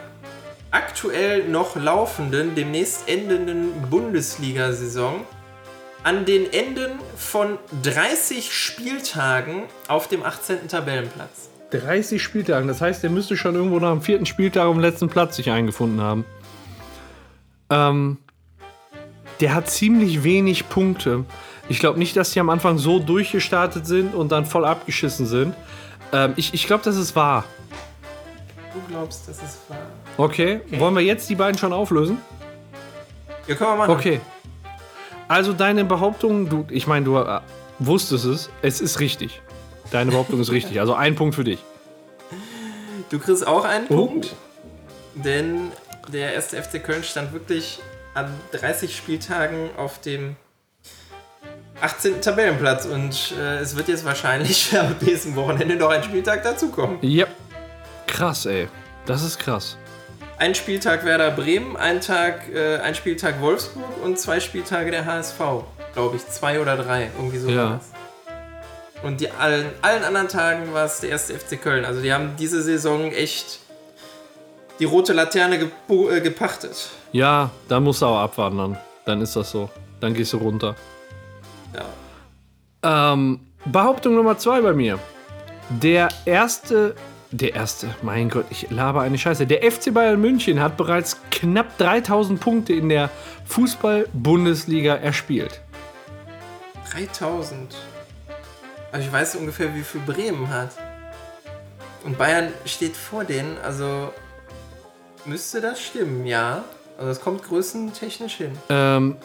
aktuell 0.69 1.47
noch 1.47 1.77
laufenden, 1.77 2.55
demnächst 2.55 3.07
endenden 3.07 3.71
Bundesliga-Saison 3.89 5.21
an 6.03 6.25
den 6.25 6.51
Enden 6.51 6.99
von 7.15 7.57
30 7.83 8.53
Spieltagen 8.53 9.63
auf 9.87 10.09
dem 10.09 10.23
18. 10.23 10.67
Tabellenplatz. 10.67 11.49
30 11.71 12.21
Spieltagen. 12.21 12.67
Das 12.67 12.81
heißt, 12.81 13.01
der 13.01 13.09
müsste 13.09 13.37
schon 13.37 13.55
irgendwo 13.55 13.79
nach 13.79 13.91
dem 13.91 14.01
vierten 14.01 14.25
Spieltag 14.25 14.65
am 14.65 14.79
letzten 14.79 15.07
Platz 15.07 15.37
sich 15.37 15.49
eingefunden 15.49 16.01
haben. 16.01 16.25
Ähm, 17.69 18.17
der 19.39 19.55
hat 19.55 19.69
ziemlich 19.69 20.23
wenig 20.23 20.69
Punkte. 20.69 21.25
Ich 21.69 21.79
glaube 21.79 21.97
nicht, 21.97 22.15
dass 22.15 22.31
die 22.31 22.39
am 22.39 22.49
Anfang 22.49 22.77
so 22.77 22.99
durchgestartet 22.99 23.87
sind 23.87 24.13
und 24.13 24.31
dann 24.31 24.45
voll 24.45 24.65
abgeschissen 24.65 25.25
sind. 25.25 25.55
Ähm, 26.13 26.33
ich 26.35 26.53
ich 26.53 26.67
glaube, 26.67 26.83
das 26.83 26.95
ist 26.97 27.15
wahr. 27.15 27.43
Du 28.73 28.81
glaubst, 28.89 29.27
das 29.27 29.37
ist 29.37 29.59
wahr? 29.69 29.77
Okay. 30.17 30.61
Wollen 30.71 30.95
wir 30.95 31.01
jetzt 31.01 31.29
die 31.29 31.35
beiden 31.35 31.57
schon 31.57 31.73
auflösen? 31.73 32.19
Ja, 33.47 33.55
können 33.55 33.71
wir 33.71 33.75
machen. 33.77 33.91
Okay. 33.91 34.21
Also 35.27 35.53
deine 35.53 35.85
Behauptung, 35.85 36.49
du, 36.49 36.65
ich 36.69 36.85
meine, 36.87 37.05
du 37.05 37.17
äh, 37.17 37.39
wusstest 37.79 38.25
es, 38.25 38.49
es 38.61 38.81
ist 38.81 38.99
richtig. 38.99 39.41
Deine 39.91 40.11
Behauptung 40.11 40.39
ist 40.39 40.51
richtig. 40.51 40.79
Also 40.79 40.93
ein 40.93 41.15
Punkt 41.15 41.35
für 41.35 41.43
dich. 41.43 41.59
Du 43.09 43.19
kriegst 43.19 43.45
auch 43.45 43.65
einen 43.65 43.85
Oh. 43.89 44.07
Punkt, 44.07 44.35
denn 45.13 45.71
der 46.11 46.33
erste 46.33 46.61
FC 46.61 46.83
Köln 46.83 47.03
stand 47.03 47.33
wirklich 47.33 47.79
an 48.13 48.33
30 48.51 48.95
Spieltagen 48.95 49.69
auf 49.77 49.99
dem 50.01 50.35
18. 51.81 52.21
Tabellenplatz 52.21 52.85
und 52.85 53.33
äh, 53.39 53.57
es 53.57 53.75
wird 53.75 53.87
jetzt 53.87 54.05
wahrscheinlich 54.05 54.77
am 54.79 54.95
nächsten 55.01 55.35
Wochenende 55.35 55.75
noch 55.75 55.89
ein 55.89 56.03
Spieltag 56.03 56.43
dazukommen. 56.43 56.97
Ja. 57.01 57.27
Krass, 58.07 58.45
ey. 58.45 58.67
Das 59.05 59.23
ist 59.23 59.39
krass. 59.39 59.77
Ein 60.37 60.55
Spieltag 60.55 61.05
Werder 61.05 61.31
Bremen, 61.31 61.77
ein 61.77 62.01
Tag, 62.01 62.49
äh, 62.53 62.77
ein 62.77 62.95
Spieltag 62.95 63.41
Wolfsburg 63.41 63.85
und 64.03 64.19
zwei 64.19 64.39
Spieltage 64.39 64.91
der 64.91 65.05
HSV, 65.05 65.39
glaube 65.93 66.17
ich, 66.17 66.27
zwei 66.27 66.59
oder 66.59 66.75
drei, 66.75 67.09
irgendwie 67.17 67.37
so. 67.37 67.49
Ja. 67.49 67.79
Und 69.03 69.21
die 69.21 69.29
allen, 69.31 69.67
allen 69.81 70.03
anderen 70.03 70.27
Tagen 70.27 70.73
war 70.73 70.85
es 70.85 70.99
der 71.01 71.11
erste 71.11 71.37
FC 71.37 71.61
Köln. 71.61 71.85
Also 71.85 72.01
die 72.01 72.11
haben 72.11 72.35
diese 72.37 72.61
Saison 72.61 73.11
echt 73.11 73.59
die 74.79 74.85
rote 74.85 75.13
Laterne 75.13 75.57
äh, 75.89 76.21
gepachtet. 76.21 76.89
Ja, 77.11 77.51
dann 77.69 77.83
musst 77.83 78.01
du 78.01 78.07
auch 78.07 78.19
abwarten 78.19 78.57
dann. 78.57 78.77
Dann 79.05 79.21
ist 79.21 79.35
das 79.35 79.51
so. 79.51 79.69
Dann 80.01 80.13
gehst 80.13 80.33
du 80.33 80.37
runter. 80.37 80.75
Ja. 81.75 83.13
Ähm, 83.13 83.39
Behauptung 83.65 84.15
Nummer 84.15 84.37
zwei 84.37 84.61
bei 84.61 84.73
mir. 84.73 84.99
Der 85.69 86.09
erste, 86.25 86.95
der 87.31 87.55
erste, 87.55 87.89
mein 88.03 88.29
Gott, 88.29 88.45
ich 88.51 88.69
laber 88.69 89.01
eine 89.01 89.17
Scheiße. 89.17 89.47
Der 89.47 89.69
FC 89.69 89.93
Bayern 89.93 90.21
München 90.21 90.59
hat 90.59 90.77
bereits 90.77 91.17
knapp 91.31 91.77
3000 91.77 92.39
Punkte 92.39 92.73
in 92.73 92.89
der 92.89 93.09
Fußball-Bundesliga 93.45 94.95
erspielt. 94.95 95.61
3000. 96.91 97.75
Also 98.91 99.07
ich 99.07 99.11
weiß 99.11 99.35
ungefähr, 99.35 99.73
wie 99.73 99.81
viel 99.81 100.01
Bremen 100.01 100.49
hat. 100.49 100.69
Und 102.03 102.17
Bayern 102.19 102.53
steht 102.65 102.95
vor 102.95 103.23
denen, 103.23 103.57
also 103.63 104.13
müsste 105.25 105.59
das 105.59 105.81
stimmen, 105.81 106.27
ja. 106.27 106.63
Also 106.97 107.09
es 107.09 107.19
kommt 107.19 107.43
größentechnisch 107.43 108.35
hin. 108.35 108.51
Ähm, 108.69 109.17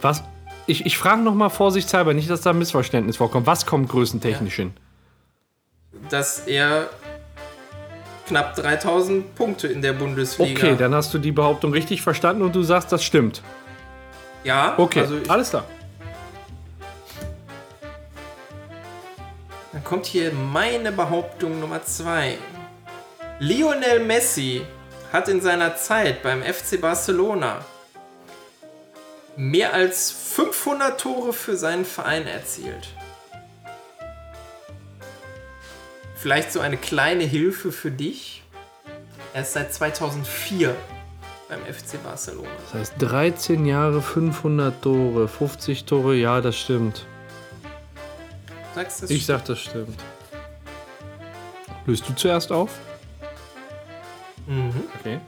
was? 0.00 0.22
Ich, 0.68 0.84
ich 0.84 0.98
frage 0.98 1.22
nochmal 1.22 1.48
vorsichtshalber, 1.48 2.12
nicht, 2.12 2.28
dass 2.28 2.42
da 2.42 2.50
ein 2.50 2.58
Missverständnis 2.58 3.16
vorkommt. 3.16 3.46
Was 3.46 3.64
kommt 3.64 3.88
größentechnisch 3.88 4.56
hin? 4.56 4.74
Dass 6.10 6.40
er 6.40 6.90
knapp 8.26 8.54
3000 8.54 9.34
Punkte 9.34 9.66
in 9.68 9.80
der 9.80 9.94
Bundesliga. 9.94 10.60
Okay, 10.66 10.76
dann 10.78 10.94
hast 10.94 11.14
du 11.14 11.18
die 11.18 11.32
Behauptung 11.32 11.72
richtig 11.72 12.02
verstanden 12.02 12.42
und 12.42 12.54
du 12.54 12.62
sagst, 12.62 12.92
das 12.92 13.02
stimmt. 13.02 13.42
ja, 14.44 14.74
Okay, 14.76 15.00
also 15.00 15.16
alles 15.28 15.50
klar. 15.50 15.64
dann 19.72 19.84
kommt 19.84 20.04
hier 20.04 20.32
meine 20.32 20.92
Behauptung 20.92 21.60
Nummer 21.60 21.82
2. 21.82 22.36
Lionel 23.38 24.00
Messi 24.04 24.66
hat 25.14 25.28
in 25.28 25.40
seiner 25.40 25.76
Zeit 25.76 26.22
beim 26.22 26.42
FC 26.42 26.78
Barcelona 26.78 27.64
mehr 29.38 29.72
als 29.72 30.10
500 30.10 31.00
Tore 31.00 31.32
für 31.32 31.56
seinen 31.56 31.84
Verein 31.84 32.26
erzielt. 32.26 32.88
Vielleicht 36.16 36.52
so 36.52 36.58
eine 36.58 36.76
kleine 36.76 37.22
Hilfe 37.22 37.70
für 37.70 37.92
dich. 37.92 38.42
Er 39.32 39.42
ist 39.42 39.52
seit 39.52 39.72
2004 39.72 40.74
beim 41.48 41.60
FC 41.60 42.02
Barcelona. 42.02 42.48
Das 42.64 42.74
heißt 42.74 42.94
13 42.98 43.64
Jahre, 43.64 44.02
500 44.02 44.82
Tore, 44.82 45.28
50 45.28 45.84
Tore, 45.84 46.16
ja, 46.16 46.40
das 46.40 46.58
stimmt. 46.58 47.06
Sagst 48.74 48.98
du 48.98 49.02
das? 49.02 49.10
Ich 49.10 49.24
sag, 49.24 49.44
das 49.44 49.60
stimmt. 49.60 49.96
Löst 51.86 52.08
du 52.08 52.14
zuerst 52.14 52.50
auf? 52.50 52.72
Mhm. 54.48 54.82
Okay. 54.98 55.20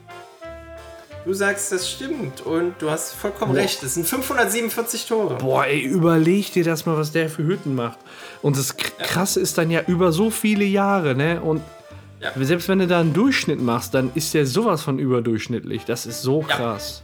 Du 1.27 1.35
sagst, 1.35 1.71
das 1.71 1.89
stimmt 1.91 2.41
und 2.41 2.75
du 2.81 2.91
hast 2.91 3.13
vollkommen 3.15 3.53
Boah. 3.53 3.61
recht. 3.61 3.83
Es 3.83 3.95
sind 3.95 4.07
547 4.07 5.07
Tore. 5.07 5.35
Boah, 5.37 5.67
ey, 5.67 5.81
überleg 5.81 6.51
dir 6.53 6.65
das 6.65 6.87
mal, 6.87 6.97
was 6.97 7.13
der 7.13 7.29
für 7.29 7.43
Hütten 7.45 7.75
macht. 7.75 7.99
Und 8.41 8.57
das 8.57 8.75
Krasse 8.77 9.39
ist 9.41 9.59
dann 9.59 9.71
ja 9.71 9.83
über 9.87 10.13
so 10.13 10.31
viele 10.31 10.65
Jahre, 10.65 11.15
ne? 11.15 11.41
Und 11.43 11.63
Ja. 12.21 12.31
selbst 12.41 12.69
wenn 12.69 12.79
du 12.79 12.87
da 12.87 13.01
einen 13.01 13.13
Durchschnitt 13.13 13.61
machst, 13.61 13.93
dann 13.95 14.11
ist 14.15 14.33
der 14.35 14.47
sowas 14.47 14.83
von 14.83 14.99
überdurchschnittlich. 14.99 15.85
Das 15.85 16.07
ist 16.07 16.23
so 16.23 16.41
Ja. 16.49 16.57
krass. 16.57 17.03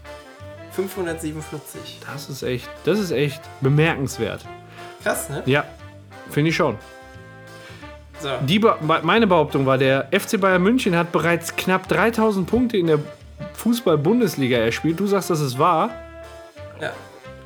547. 0.73 2.01
Das 2.11 2.29
ist 2.31 2.43
echt, 2.43 2.69
das 2.85 2.99
ist 2.99 3.11
echt 3.11 3.41
bemerkenswert. 3.61 4.45
Krass, 5.03 5.29
ne? 5.29 5.43
Ja, 5.47 5.64
finde 6.31 6.51
ich 6.51 6.57
schon. 6.57 6.77
So. 8.21 8.31
Die 8.47 8.62
meine 9.03 9.27
Behauptung 9.27 9.67
war, 9.67 9.77
der 9.79 10.09
FC 10.11 10.39
Bayern 10.41 10.62
München 10.62 10.97
hat 10.97 11.12
bereits 11.12 11.55
knapp 11.55 11.87
3000 11.89 12.47
Punkte 12.49 12.79
in 12.79 12.87
der 12.87 12.99
Fußball-Bundesliga 13.55 14.59
erspielt. 14.59 15.01
Du 15.01 15.07
sagst, 15.07 15.30
das 15.30 15.41
ist 15.41 15.59
wahr. 15.59 15.91
Ja. 16.80 16.91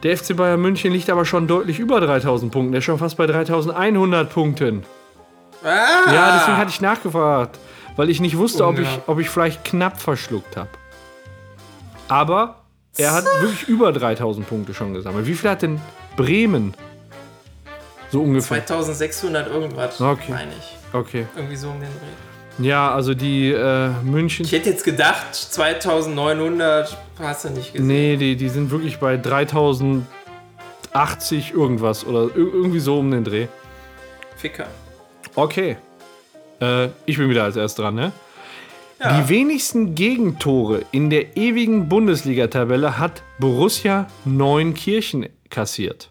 Der 0.02 0.16
FC 0.16 0.34
Bayern 0.36 0.60
München 0.60 0.92
liegt 0.92 1.10
aber 1.10 1.24
schon 1.24 1.46
deutlich 1.46 1.78
über 1.78 2.00
3000 2.00 2.50
Punkten. 2.50 2.72
Der 2.72 2.78
ist 2.78 2.84
schon 2.84 2.98
fast 2.98 3.16
bei 3.16 3.26
3100 3.26 4.30
Punkten. 4.32 4.84
Ah! 5.62 6.10
Ja, 6.12 6.36
deswegen 6.38 6.56
hatte 6.56 6.70
ich 6.70 6.80
nachgefragt, 6.80 7.58
weil 7.96 8.08
ich 8.08 8.20
nicht 8.20 8.36
wusste, 8.38 8.66
ob 8.66 8.78
ich, 8.78 8.88
ob 9.06 9.18
ich 9.18 9.28
vielleicht 9.28 9.64
knapp 9.64 10.00
verschluckt 10.00 10.56
habe. 10.56 10.70
Aber 12.08 12.56
er 12.96 13.12
hat 13.12 13.24
wirklich 13.40 13.68
über 13.68 13.92
3000 13.92 14.48
Punkte 14.48 14.72
schon 14.74 14.94
gesammelt. 14.94 15.26
Wie 15.26 15.34
viel 15.34 15.50
hat 15.50 15.62
denn 15.62 15.80
Bremen? 16.16 16.74
So 18.10 18.22
ungefähr. 18.22 18.66
2600 18.66 19.48
irgendwas, 19.48 20.00
Okay. 20.00 20.32
meine 20.32 20.52
ich. 20.58 20.76
Okay. 20.92 21.26
Irgendwie 21.36 21.56
so 21.56 21.68
um 21.68 21.74
den 21.74 21.88
Dreh. 21.90 22.29
Ja, 22.60 22.92
also 22.94 23.14
die 23.14 23.50
äh, 23.52 23.88
München. 24.04 24.44
Ich 24.44 24.52
hätte 24.52 24.70
jetzt 24.70 24.84
gedacht, 24.84 25.34
2900 25.34 26.96
hast 27.18 27.44
du 27.44 27.50
nicht 27.50 27.72
gesehen. 27.72 27.86
Nee, 27.86 28.16
die, 28.16 28.36
die 28.36 28.48
sind 28.48 28.70
wirklich 28.70 28.98
bei 28.98 29.16
3080 29.16 31.52
irgendwas 31.52 32.04
oder 32.06 32.24
ir- 32.24 32.36
irgendwie 32.52 32.80
so 32.80 32.98
um 32.98 33.10
den 33.10 33.24
Dreh. 33.24 33.46
Ficker. 34.36 34.66
Okay. 35.34 35.76
Äh, 36.60 36.88
ich 37.06 37.16
bin 37.16 37.30
wieder 37.30 37.44
als 37.44 37.56
erst 37.56 37.78
dran, 37.78 37.94
ne? 37.94 38.12
Ja. 38.98 39.22
Die 39.22 39.28
wenigsten 39.30 39.94
Gegentore 39.94 40.82
in 40.92 41.08
der 41.08 41.36
ewigen 41.36 41.88
Bundesliga-Tabelle 41.88 42.98
hat 42.98 43.22
Borussia 43.38 44.06
Neunkirchen 44.26 45.26
kassiert. 45.48 46.10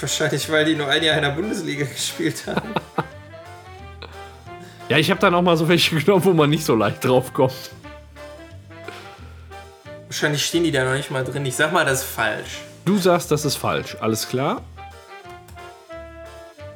Wahrscheinlich, 0.00 0.50
weil 0.52 0.66
die 0.66 0.74
nur 0.74 0.88
ein 0.88 1.02
Jahr 1.02 1.16
in 1.16 1.22
der 1.22 1.30
Bundesliga 1.30 1.86
gespielt 1.86 2.44
haben. 2.46 2.68
Ja, 4.88 4.96
ich 4.96 5.10
habe 5.10 5.20
dann 5.20 5.34
auch 5.34 5.42
mal 5.42 5.56
so 5.56 5.68
welche 5.68 5.94
genommen, 6.00 6.24
wo 6.24 6.32
man 6.32 6.50
nicht 6.50 6.64
so 6.64 6.74
leicht 6.74 7.04
drauf 7.04 7.32
kommt. 7.32 7.52
Wahrscheinlich 10.06 10.44
stehen 10.44 10.64
die 10.64 10.72
da 10.72 10.84
noch 10.84 10.94
nicht 10.94 11.10
mal 11.10 11.22
drin. 11.22 11.44
Ich 11.44 11.56
sag 11.56 11.72
mal, 11.72 11.84
das 11.84 12.00
ist 12.00 12.08
falsch. 12.08 12.60
Du 12.86 12.96
sagst, 12.96 13.30
das 13.30 13.44
ist 13.44 13.56
falsch. 13.56 13.96
Alles 14.00 14.26
klar? 14.26 14.62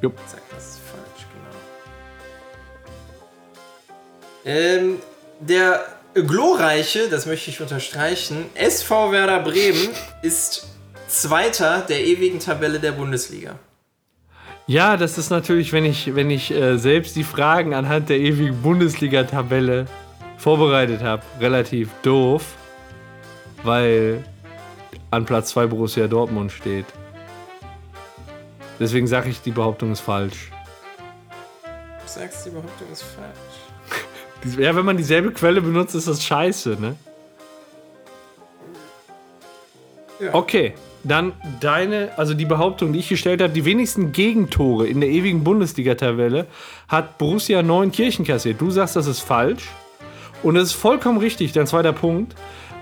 Jupp. 0.03 0.19
Ich 0.27 0.31
sag, 0.31 0.41
das 0.55 0.65
ist 0.65 0.81
falsch, 0.81 1.27
genau. 4.45 4.57
Ähm, 4.57 4.99
der 5.41 5.87
glorreiche, 6.15 7.09
das 7.09 7.25
möchte 7.25 7.51
ich 7.51 7.61
unterstreichen, 7.63 8.45
SV 8.55 9.13
Werder 9.13 9.41
Bremen 9.41 9.89
ist 10.21 10.67
Zweiter 11.09 11.81
der 11.81 12.05
ewigen 12.05 12.41
Tabelle 12.41 12.79
der 12.79 12.93
Bundesliga. 12.93 13.59
Ja, 14.67 14.97
das 14.97 15.19
ist 15.19 15.31
natürlich, 15.31 15.73
wenn 15.73 15.85
ich, 15.85 16.15
wenn 16.15 16.31
ich 16.31 16.53
äh, 16.53 16.79
selbst 16.79 17.17
die 17.17 17.25
Fragen 17.25 17.75
anhand 17.75 18.09
der 18.09 18.19
ewigen 18.19 18.63
Bundesliga-Tabelle 18.63 19.87
vorbereitet 20.37 21.03
habe, 21.03 21.23
relativ 21.41 21.91
doof, 22.03 22.45
weil 23.65 24.25
an 25.11 25.25
Platz 25.25 25.51
2 25.51 25.67
Borussia 25.67 26.07
Dortmund 26.07 26.53
steht. 26.53 26.87
Deswegen 28.79 29.07
sage 29.07 29.31
ich, 29.31 29.41
die 29.43 29.51
Behauptung 29.51 29.93
ist 29.93 30.01
falsch. 30.01 30.51
Du 31.65 31.69
sagst, 32.07 32.47
die 32.47 32.51
Behauptung 32.51 32.91
ist 32.91 33.03
falsch. 33.03 34.57
Ja, 34.59 34.75
wenn 34.75 34.85
man 34.85 34.97
dieselbe 34.97 35.31
Quelle 35.31 35.61
benutzt, 35.61 35.95
ist 35.95 36.09
das 36.09 36.25
scheiße, 36.25 36.77
ne? 36.81 36.97
Ja. 40.19 40.35
Okay, 40.35 40.75
dann 41.05 41.33
deine, 41.61 42.11
also 42.17 42.35
die 42.35 42.45
Behauptung, 42.45 42.93
die 42.93 43.01
ich 43.01 43.09
gestellt 43.09 43.43
habe, 43.43 43.53
die 43.53 43.65
wenigsten 43.65 44.13
Gegentore 44.13 44.87
in 44.87 45.01
der 45.01 45.11
ewigen 45.11 45.43
Bundesliga-Tabelle 45.43 46.47
hat 46.89 47.19
Borussia 47.19 47.63
Neunkirchen 47.63 48.25
kassiert. 48.25 48.61
Du 48.61 48.71
sagst, 48.71 48.97
das 48.97 49.07
ist 49.07 49.21
falsch. 49.21 49.69
Und 50.43 50.55
das 50.55 50.65
ist 50.65 50.73
vollkommen 50.73 51.19
richtig, 51.19 51.53
dein 51.53 51.67
zweiter 51.67 51.93
Punkt. 51.93 52.35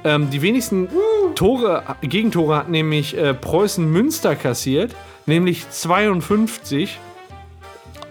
Ähm, 0.05 0.31
die 0.31 0.41
wenigsten 0.43 0.89
Tore, 1.35 1.83
Gegentore 2.03 2.57
hat 2.57 2.69
nämlich 2.69 3.17
äh, 3.17 3.35
Preußen 3.35 3.85
Münster 3.85 4.35
kassiert, 4.35 4.95
nämlich 5.27 5.69
52. 5.69 6.99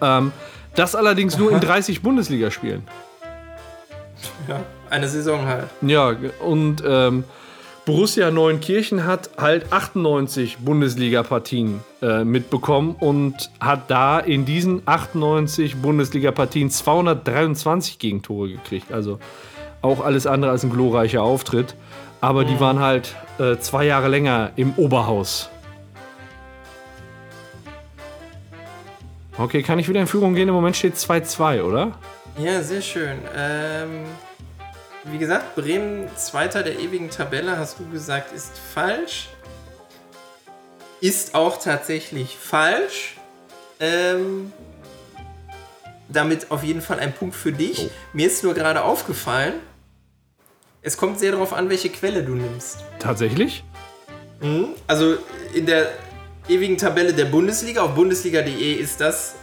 Ähm, 0.00 0.32
das 0.76 0.94
allerdings 0.94 1.36
nur 1.36 1.50
in 1.50 1.60
30 1.60 2.02
Bundesligaspielen. 2.02 2.82
Ja, 4.48 4.60
eine 4.88 5.08
Saison 5.08 5.46
halt. 5.46 5.66
Ja, 5.82 6.14
und 6.40 6.82
ähm, 6.86 7.24
Borussia 7.90 8.30
Neunkirchen 8.30 9.04
hat 9.04 9.30
halt 9.36 9.72
98 9.72 10.58
Bundesliga-Partien 10.58 11.80
äh, 12.00 12.22
mitbekommen 12.22 12.94
und 13.00 13.50
hat 13.58 13.90
da 13.90 14.20
in 14.20 14.44
diesen 14.44 14.82
98 14.86 15.74
Bundesliga-Partien 15.82 16.70
223 16.70 17.98
Gegentore 17.98 18.48
gekriegt. 18.48 18.92
Also 18.92 19.18
auch 19.82 20.04
alles 20.04 20.28
andere 20.28 20.52
als 20.52 20.62
ein 20.62 20.70
glorreicher 20.70 21.24
Auftritt. 21.24 21.74
Aber 22.20 22.44
die 22.44 22.60
waren 22.60 22.78
halt 22.78 23.16
äh, 23.40 23.56
zwei 23.56 23.86
Jahre 23.86 24.06
länger 24.06 24.52
im 24.54 24.72
Oberhaus. 24.76 25.50
Okay, 29.36 29.64
kann 29.64 29.80
ich 29.80 29.88
wieder 29.88 30.00
in 30.00 30.06
Führung 30.06 30.36
gehen? 30.36 30.46
Im 30.46 30.54
Moment 30.54 30.76
steht 30.76 30.94
2-2, 30.94 31.64
oder? 31.64 31.98
Ja, 32.38 32.62
sehr 32.62 32.82
schön. 32.82 33.18
Ähm, 33.36 34.04
wie 35.04 35.18
gesagt, 35.18 35.54
Bremen 35.56 36.08
Zweiter 36.16 36.62
der 36.62 36.78
ewigen 36.78 37.10
Tabelle, 37.10 37.58
hast 37.58 37.78
du 37.78 37.88
gesagt, 37.90 38.32
ist 38.32 38.58
falsch. 38.58 39.28
Ist 41.00 41.34
auch 41.34 41.58
tatsächlich 41.58 42.36
falsch. 42.36 43.16
Ähm, 43.78 44.52
damit 46.08 46.50
auf 46.50 46.62
jeden 46.62 46.82
Fall 46.82 47.00
ein 47.00 47.14
Punkt 47.14 47.34
für 47.34 47.52
dich. 47.52 47.88
Mir 48.12 48.26
ist 48.26 48.44
nur 48.44 48.54
gerade 48.54 48.82
aufgefallen, 48.82 49.54
es 50.82 50.96
kommt 50.96 51.18
sehr 51.18 51.32
darauf 51.32 51.52
an, 51.52 51.68
welche 51.68 51.90
Quelle 51.90 52.22
du 52.22 52.34
nimmst. 52.34 52.84
Tatsächlich? 52.98 53.64
Also 54.86 55.18
in 55.52 55.66
der 55.66 55.90
ewigen 56.48 56.78
Tabelle 56.78 57.12
der 57.12 57.26
Bundesliga, 57.26 57.82
auf 57.82 57.94
bundesliga.de 57.94 58.72
ist 58.72 59.00
das 59.00 59.34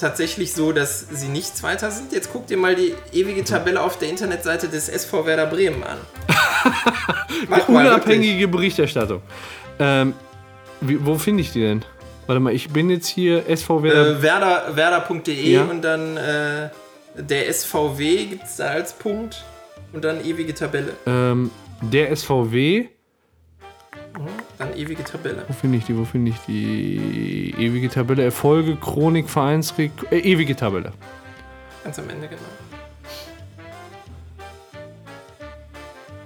tatsächlich 0.00 0.52
so, 0.52 0.72
dass 0.72 1.06
sie 1.10 1.28
nicht 1.28 1.56
Zweiter 1.56 1.90
sind. 1.90 2.12
Jetzt 2.12 2.30
guck 2.32 2.46
dir 2.46 2.56
mal 2.56 2.74
die 2.74 2.94
ewige 3.12 3.44
Tabelle 3.44 3.80
auf 3.80 3.98
der 3.98 4.08
Internetseite 4.08 4.68
des 4.68 4.88
SV 4.88 5.26
Werder 5.26 5.46
Bremen 5.46 5.82
an. 5.84 5.98
Mach. 7.48 7.68
Unabhängige 7.68 8.48
Berichterstattung. 8.48 9.22
Ähm, 9.78 10.14
wie, 10.80 11.04
wo 11.04 11.16
finde 11.16 11.42
ich 11.42 11.52
die 11.52 11.60
denn? 11.60 11.84
Warte 12.26 12.40
mal, 12.40 12.52
ich 12.52 12.70
bin 12.70 12.90
jetzt 12.90 13.06
hier 13.06 13.48
SV 13.48 13.82
Werder. 13.82 14.10
Äh, 14.18 14.22
Werder, 14.22 14.76
Werder.de 14.76 15.34
Ja. 15.52 15.62
und 15.64 15.82
dann 15.82 16.16
äh, 16.16 16.70
der 17.16 17.52
SVW 17.52 18.26
gibt 18.26 18.44
es 18.44 18.56
da 18.56 18.66
als 18.66 18.92
Punkt 18.92 19.44
und 19.92 20.04
dann 20.04 20.24
ewige 20.24 20.54
Tabelle. 20.54 20.92
ähm, 21.06 21.50
der 21.82 22.14
SVW. 22.16 22.88
Dann 24.58 24.76
ewige 24.76 25.04
Tabelle. 25.04 25.44
Wo 25.46 25.52
finde 25.52 25.78
ich 25.78 25.84
die? 25.84 25.96
Wo 25.96 26.04
finde 26.04 26.30
ich 26.30 26.38
die? 26.46 27.54
Ewige 27.58 27.88
Tabelle. 27.88 28.24
Erfolge, 28.24 28.76
Chronik, 28.76 29.28
Vereinsreg. 29.28 29.90
Äh, 30.10 30.18
ewige 30.18 30.56
Tabelle. 30.56 30.92
Ganz 31.84 31.98
am 31.98 32.08
Ende, 32.08 32.28
genau. 32.28 32.42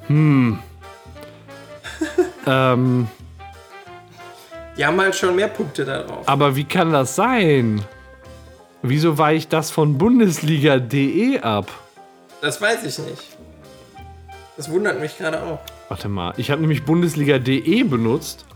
Hm. 0.06 0.58
ähm. 2.46 3.08
Die 4.76 4.86
haben 4.86 5.00
halt 5.00 5.14
schon 5.14 5.36
mehr 5.36 5.48
Punkte 5.48 5.84
darauf. 5.84 6.28
Aber 6.28 6.56
wie 6.56 6.64
kann 6.64 6.92
das 6.92 7.14
sein? 7.16 7.84
Wieso 8.82 9.18
weicht 9.18 9.52
das 9.52 9.70
von 9.70 9.98
Bundesliga.de 9.98 11.40
ab? 11.40 11.70
Das 12.40 12.60
weiß 12.60 12.84
ich 12.84 12.98
nicht. 12.98 13.36
Das 14.56 14.70
wundert 14.70 15.00
mich 15.00 15.18
gerade 15.18 15.42
auch. 15.42 15.60
Warte 15.90 16.08
mal, 16.08 16.32
ich 16.36 16.50
habe 16.52 16.60
nämlich 16.60 16.84
Bundesliga.de 16.84 17.82
benutzt. 17.82 18.46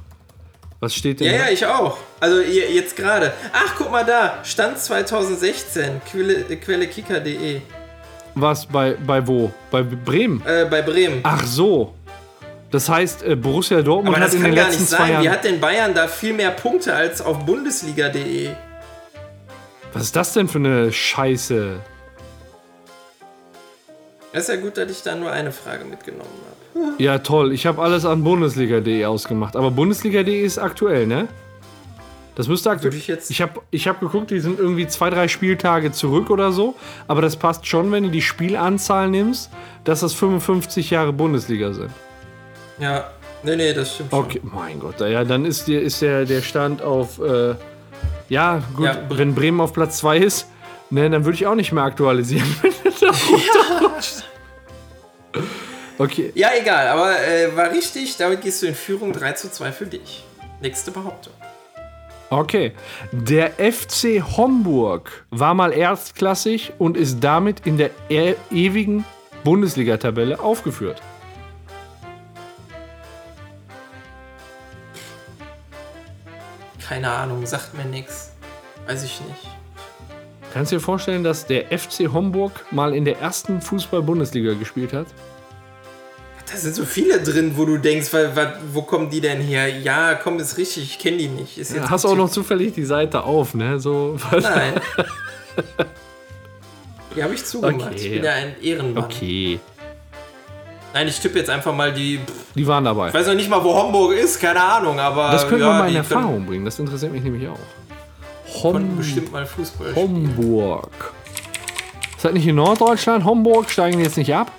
Was 0.79 0.95
steht 0.95 1.19
denn? 1.19 1.27
Ja, 1.27 1.33
da? 1.33 1.39
ja, 1.47 1.51
ich 1.51 1.67
auch. 1.67 1.99
Also 2.21 2.41
je- 2.41 2.73
jetzt 2.73 2.95
gerade. 2.95 3.33
Ach, 3.53 3.75
guck 3.77 3.91
mal 3.91 4.05
da. 4.05 4.39
Stand 4.45 4.79
2016. 4.79 6.01
Quelle, 6.11 6.35
äh, 6.49 6.57
Quelle 6.57 6.87
kicker.de. 6.87 7.61
Was 8.37 8.67
bei, 8.67 8.93
bei 9.05 9.27
wo? 9.27 9.53
Bei 9.73 9.83
Bremen? 9.83 10.43
Äh, 10.47 10.67
bei 10.71 10.81
Bremen. 10.83 11.21
Ach 11.25 11.45
so. 11.45 11.95
Das 12.71 12.89
heißt, 12.89 13.25
äh, 13.25 13.35
Borussia 13.35 13.83
Dortmund 13.83 14.15
Aber 14.17 14.23
hat 14.25 14.29
das 14.29 14.35
in 14.35 14.43
kann 14.43 14.51
den 14.53 14.57
gar 14.57 14.67
letzten 14.67 14.83
nicht 14.83 14.91
zwei 14.91 14.97
sein. 14.99 15.09
Wie 15.09 15.25
Jahren. 15.25 15.31
hat 15.31 15.45
denn 15.45 15.61
Bayern 15.61 15.93
da 15.95 16.07
viel 16.07 16.35
mehr 16.35 16.51
Punkte 16.53 16.95
als 16.95 17.21
auf 17.21 17.45
Bundesliga.de? 17.45 18.51
Was 19.93 20.03
ist 20.05 20.15
das 20.17 20.33
denn 20.35 20.47
für 20.49 20.59
eine 20.59 20.93
Scheiße? 20.93 21.81
Ist 24.35 24.49
ja 24.49 24.57
gut, 24.57 24.77
dass 24.77 24.91
ich 24.91 25.03
da 25.03 25.15
nur 25.15 25.31
eine 25.31 25.53
Frage 25.53 25.85
mitgenommen 25.85 26.29
habe. 26.75 27.03
Ja, 27.03 27.19
toll. 27.19 27.53
Ich 27.53 27.67
habe 27.67 27.81
alles 27.81 28.05
an 28.05 28.25
Bundesliga.de 28.25 29.05
ausgemacht. 29.05 29.55
Aber 29.57 29.71
Bundesliga.de 29.71 30.41
ist 30.43 30.59
aktuell, 30.59 31.07
ne? 31.07 31.29
Das 32.35 32.49
müsste 32.49 32.69
aktuell. 32.71 32.91
Würde 32.93 32.97
ich 32.97 33.07
jetzt- 33.07 33.31
Ich 33.31 33.41
habe 33.41 33.61
ich 33.71 33.87
hab 33.87 34.01
geguckt, 34.01 34.33
die 34.33 34.41
sind 34.41 34.59
irgendwie 34.59 34.89
zwei, 34.89 35.09
drei 35.09 35.29
Spieltage 35.29 35.93
zurück 35.93 36.31
oder 36.31 36.51
so. 36.51 36.75
Aber 37.07 37.23
das 37.23 37.37
passt 37.37 37.65
schon, 37.69 37.93
wenn 37.93 38.03
du 38.03 38.11
die 38.11 38.23
Spielanzahl 38.23 39.09
nimmst, 39.09 39.51
dass 39.85 40.01
das 40.01 40.15
55 40.15 40.91
Jahre 40.91 41.13
Bundesliga 41.13 41.73
sind. 41.73 41.91
Ja. 42.81 43.05
Nee, 43.45 43.55
nee, 43.57 43.73
das 43.73 43.95
stimmt 43.95 44.11
schon. 44.11 44.19
Okay, 44.19 44.41
mein 44.43 44.81
Gott. 44.81 44.99
Ja, 45.01 45.23
dann 45.23 45.45
ist, 45.45 45.69
die, 45.69 45.77
ist 45.77 46.03
der, 46.03 46.25
der 46.25 46.43
Stand 46.43 46.83
auf. 46.83 47.21
Äh, 47.21 47.55
ja, 48.31 48.63
gut, 48.75 48.87
Ja, 48.87 48.93
Bre- 48.95 49.19
wenn 49.19 49.35
Bremen 49.35 49.61
auf 49.61 49.73
Platz 49.75 49.99
2 49.99 50.17
ist, 50.19 50.49
ne, 50.91 51.11
dann 51.11 51.25
würde 51.25 51.37
ich 51.37 51.47
auch 51.47 51.55
nicht 51.55 51.73
mehr 51.73 51.85
aktualisieren. 51.85 52.47
wenn 52.63 52.93
da 53.01 53.07
runterrutscht. 53.09 54.25
Okay. 55.99 56.33
Ja, 56.35 56.51
egal, 56.59 56.89
aber 56.89 57.21
äh, 57.21 57.57
war 57.57 57.71
richtig. 57.71 58.17
Damit 58.17 58.43
gehst 58.43 58.63
du 58.63 58.67
in 58.67 58.75
Führung 58.75 59.13
3 59.13 59.33
zu 59.33 59.51
2 59.51 59.73
für 59.73 59.87
dich. 59.87 60.25
Nächste 60.61 60.91
Behauptung. 60.91 61.33
Okay. 62.31 62.73
Der 63.13 63.53
FC 63.53 64.23
Homburg 64.37 65.25
war 65.31 65.55
mal 65.55 65.73
erstklassig 65.73 66.73
und 66.79 66.97
ist 66.97 67.23
damit 67.23 67.65
in 67.65 67.79
der 67.79 67.91
e 68.09 68.35
ewigen 68.51 69.05
Bundesliga-Tabelle 69.45 70.41
aufgeführt. 70.41 71.01
Keine 76.89 77.11
Ahnung, 77.11 77.47
sagt 77.47 77.75
mir 77.75 77.85
nichts. 77.85 78.33
Weiß 78.87 79.05
ich 79.05 79.21
nicht. 79.21 79.64
Kannst 80.55 80.71
du 80.73 80.77
dir 80.77 80.81
vorstellen, 80.81 81.25
dass 81.25 81.47
der 81.47 81.77
FC 81.77 82.11
Homburg 82.13 82.53
mal 82.71 82.95
in 82.95 83.05
der 83.05 83.19
ersten 83.21 83.61
Fußball-Bundesliga 83.61 84.55
gespielt 84.55 84.93
hat? 84.93 85.09
Da 86.51 86.57
sind 86.57 86.75
so 86.77 86.85
viele 86.85 87.21
drin, 87.21 87.55
wo 87.57 87.65
du 87.65 87.77
denkst, 87.79 88.13
wa- 88.13 88.35
wa- 88.37 88.53
wo 88.73 88.83
kommen 88.83 89.11
die 89.11 89.21
denn 89.21 89.41
her? 89.41 89.67
Ja, 89.69 90.15
komm, 90.15 90.39
ist 90.39 90.57
richtig, 90.57 90.85
ich 90.85 90.99
kenne 91.01 91.17
die 91.17 91.27
nicht. 91.29 91.59
Ist 91.59 91.75
jetzt 91.75 91.91
Hast 91.91 92.05
auch 92.05 92.15
noch 92.15 92.31
zufällig 92.31 92.73
die 92.75 92.85
Seite 92.85 93.25
auf, 93.25 93.55
ne? 93.55 93.81
So, 93.81 94.17
Nein. 94.31 94.75
Die 97.17 97.23
habe 97.23 97.35
ich 97.35 97.45
zugemacht. 97.45 97.93
Okay, 97.93 97.95
ich 97.97 98.11
bin 98.11 98.25
ja. 98.25 98.31
ja 98.31 98.45
ein 98.45 98.55
Ehrenmann. 98.61 99.05
Okay. 99.05 99.61
Nein, 100.93 101.09
ich 101.09 101.19
tippe 101.21 101.39
jetzt 101.39 101.51
einfach 101.51 101.75
mal 101.75 101.93
die. 101.93 102.21
Die 102.55 102.67
waren 102.67 102.85
dabei. 102.85 103.09
Ich 103.09 103.15
weiß 103.15 103.27
noch 103.29 103.35
nicht 103.35 103.49
mal, 103.49 103.63
wo 103.63 103.73
Homburg 103.75 104.13
ist, 104.15 104.41
keine 104.41 104.63
Ahnung, 104.63 104.99
aber. 104.99 105.31
Das 105.31 105.47
können 105.49 105.61
ja, 105.61 105.69
wir 105.69 105.79
mal 105.79 105.89
in 105.91 105.97
Erfahrung 105.97 106.45
bringen. 106.47 106.65
Das 106.65 106.79
interessiert 106.79 107.13
mich 107.13 107.23
nämlich 107.23 107.49
auch. 107.49 107.59
Konnten 108.61 108.91
Hom 108.91 108.97
bestimmt 108.97 109.33
mal 109.33 109.47
Fußball 109.47 109.91
spielen. 109.91 110.37
Homburg. 110.37 111.13
Ist 112.17 112.25
das 112.25 112.33
nicht 112.33 112.47
in 112.47 112.57
Norddeutschland? 112.57 113.25
Homburg 113.25 113.71
steigen 113.71 113.99
die 113.99 114.05
jetzt 114.05 114.17
nicht 114.17 114.35
ab? 114.35 114.53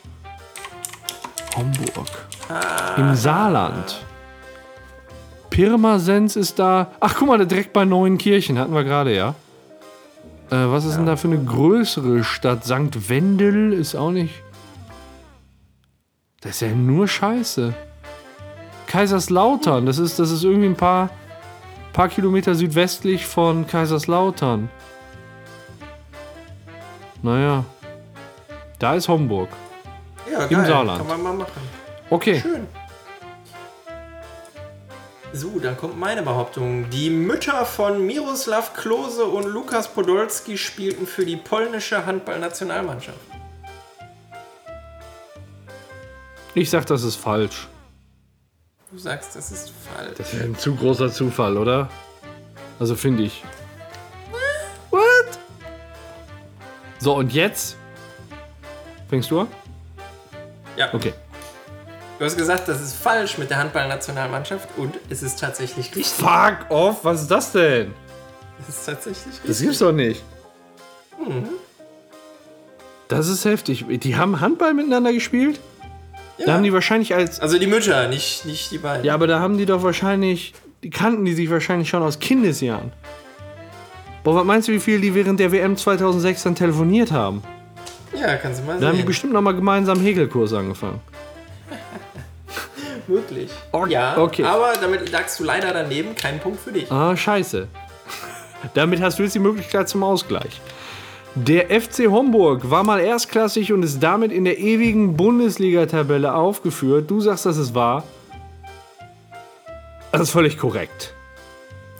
Homburg. 1.56 2.28
Ah. 2.50 2.96
Im 2.98 3.16
Saarland. 3.16 4.06
Pirmasens 5.50 6.36
ist 6.36 6.60
da. 6.60 6.92
Ach, 7.00 7.16
guck 7.18 7.28
mal, 7.28 7.46
direkt 7.46 7.72
bei 7.74 7.86
Neuenkirchen 7.86 8.60
hatten 8.60 8.74
wir 8.74 8.84
gerade, 8.84 9.16
ja. 9.16 9.36
Äh, 10.52 10.70
was 10.70 10.86
ist 10.86 10.98
denn 10.98 11.06
da 11.06 11.16
für 11.16 11.28
eine 11.28 11.44
größere 11.44 12.24
Stadt? 12.24 12.66
St. 12.66 13.10
Wendel 13.10 13.74
ist 13.74 13.96
auch 13.96 14.12
nicht. 14.12 14.34
Das 16.42 16.52
ist 16.54 16.62
ja 16.62 16.68
nur 16.76 17.08
Scheiße. 17.08 17.74
Kaiserslautern, 18.86 19.86
das 19.86 19.98
ist, 19.98 20.20
das 20.20 20.30
ist 20.30 20.44
irgendwie 20.44 20.68
ein 20.68 20.76
paar, 20.76 21.10
paar 21.96 22.10
Kilometer 22.10 22.54
südwestlich 22.56 23.26
von 23.26 23.66
Kaiserslautern. 23.66 24.70
Naja. 27.24 27.64
Da 28.80 28.96
ist 28.96 29.08
Homburg. 29.08 29.48
Ja, 30.30 30.46
geil. 30.46 30.66
Saarland. 30.66 30.98
Kann 30.98 31.08
man 31.08 31.24
mal 31.24 31.34
machen. 31.34 31.62
Okay. 32.10 32.42
Schön. 32.42 32.68
So, 35.32 35.58
dann 35.60 35.78
kommt 35.78 35.98
meine 35.98 36.22
Behauptung. 36.22 36.90
Die 36.90 37.10
Mütter 37.10 37.66
von 37.66 38.06
Miroslav 38.06 38.74
Klose 38.74 39.24
und 39.24 39.46
Lukas 39.46 39.88
Podolski 39.88 40.58
spielten 40.58 41.08
für 41.08 41.26
die 41.26 41.38
polnische 41.38 42.06
Handballnationalmannschaft. 42.06 43.20
Ich 46.56 46.70
sag, 46.70 46.86
das 46.88 47.04
ist 47.04 47.16
falsch. 47.16 47.70
Du 48.96 49.02
sagst, 49.02 49.36
das 49.36 49.52
ist 49.52 49.74
falsch. 49.94 50.14
Das 50.18 50.34
wäre 50.34 50.46
ein 50.46 50.58
zu 50.58 50.74
großer 50.74 51.12
Zufall, 51.12 51.58
oder? 51.58 51.90
Also 52.80 52.96
finde 52.96 53.24
ich. 53.24 53.44
What? 54.90 55.02
So, 57.00 57.16
und 57.18 57.34
jetzt? 57.34 57.76
Fängst 59.10 59.30
du 59.32 59.42
an? 59.42 59.48
Ja, 60.78 60.94
Okay. 60.94 61.14
du 62.20 62.24
hast 62.24 62.38
gesagt, 62.38 62.70
das 62.70 62.80
ist 62.82 62.94
falsch 62.96 63.38
mit 63.38 63.50
der 63.50 63.58
Handballnationalmannschaft 63.58 64.70
und 64.78 64.96
es 65.10 65.24
ist 65.24 65.42
tatsächlich 65.42 65.88
richtig. 65.94 66.06
Fuck 66.08 66.60
off, 66.70 67.04
was 67.04 67.24
ist 67.24 67.32
das 67.32 67.52
denn? 67.52 67.94
Es 68.62 68.70
ist 68.78 68.86
tatsächlich 68.86 69.26
richtig. 69.28 69.46
Das 69.46 69.60
gibt's 69.60 69.80
doch 69.80 69.92
nicht. 69.92 70.24
Das 73.10 73.28
ist 73.28 73.44
heftig. 73.44 73.84
Die 73.90 74.16
haben 74.16 74.40
Handball 74.40 74.74
miteinander 74.74 75.12
gespielt? 75.12 75.60
Ja. 76.38 76.46
Da 76.48 76.54
haben 76.54 76.64
die 76.64 76.74
wahrscheinlich 76.74 77.16
als. 77.16 77.40
also 77.40 77.58
die 77.58 77.68
Mütter, 77.68 78.08
nicht, 78.08 78.46
nicht 78.46 78.72
die 78.72 78.78
beiden. 78.78 79.06
Ja, 79.06 79.14
aber 79.14 79.28
da 79.28 79.40
haben 79.40 79.58
die 79.58 79.66
doch 79.66 79.84
wahrscheinlich. 79.84 80.54
Die 80.84 80.90
kannten 80.90 81.26
die 81.26 81.34
sich 81.34 81.50
wahrscheinlich 81.50 81.90
schon 81.90 82.04
aus 82.04 82.20
Kindesjahren. 82.20 82.92
Boah, 84.24 84.36
was 84.36 84.44
meinst 84.46 84.68
du, 84.68 84.72
wie 84.74 84.80
viel 84.80 85.00
die 85.02 85.16
während 85.16 85.40
der 85.40 85.52
WM 85.52 85.78
2006 85.78 86.44
dann 86.44 86.56
telefoniert 86.56 87.12
haben? 87.12 87.42
Ja, 88.20 88.36
kannst 88.38 88.62
du 88.62 88.66
mal 88.66 88.80
Da 88.80 88.88
haben 88.88 88.92
die 88.94 88.98
sehen. 89.00 89.06
bestimmt 89.08 89.34
nochmal 89.34 89.56
gemeinsam 89.56 90.00
Hegelkurs 90.00 90.54
angefangen. 90.54 91.00
Möglich. 93.08 93.52
Ok- 93.72 93.90
Ja, 93.90 94.18
okay. 94.18 94.44
aber 94.44 94.74
damit 94.82 95.12
lagst 95.12 95.40
du 95.40 95.44
leider 95.44 95.72
daneben. 95.74 96.16
Kein 96.16 96.40
Punkt 96.40 96.60
für 96.60 96.72
dich. 96.72 96.92
Ah, 96.92 97.16
scheiße. 97.16 97.68
Damit 98.74 99.00
hast 99.02 99.20
du 99.20 99.24
jetzt 99.24 99.36
die 99.36 99.40
Möglichkeit 99.40 99.88
zum 99.88 100.02
Ausgleich. 100.04 100.60
Der 101.36 101.82
FC 101.82 102.08
Homburg 102.08 102.72
war 102.72 102.86
mal 102.86 103.02
erstklassig 103.02 103.74
und 103.74 103.84
ist 103.84 104.02
damit 104.02 104.32
in 104.32 104.46
der 104.46 104.58
ewigen 104.58 105.18
Bundesliga-Tabelle 105.18 106.34
aufgeführt. 106.34 107.12
Du 107.12 107.20
sagst, 107.20 107.46
das 107.46 107.58
ist 107.58 107.76
wahr. 107.76 108.06
Das 110.14 110.22
ist 110.22 110.30
völlig 110.30 110.58
korrekt. 110.58 111.14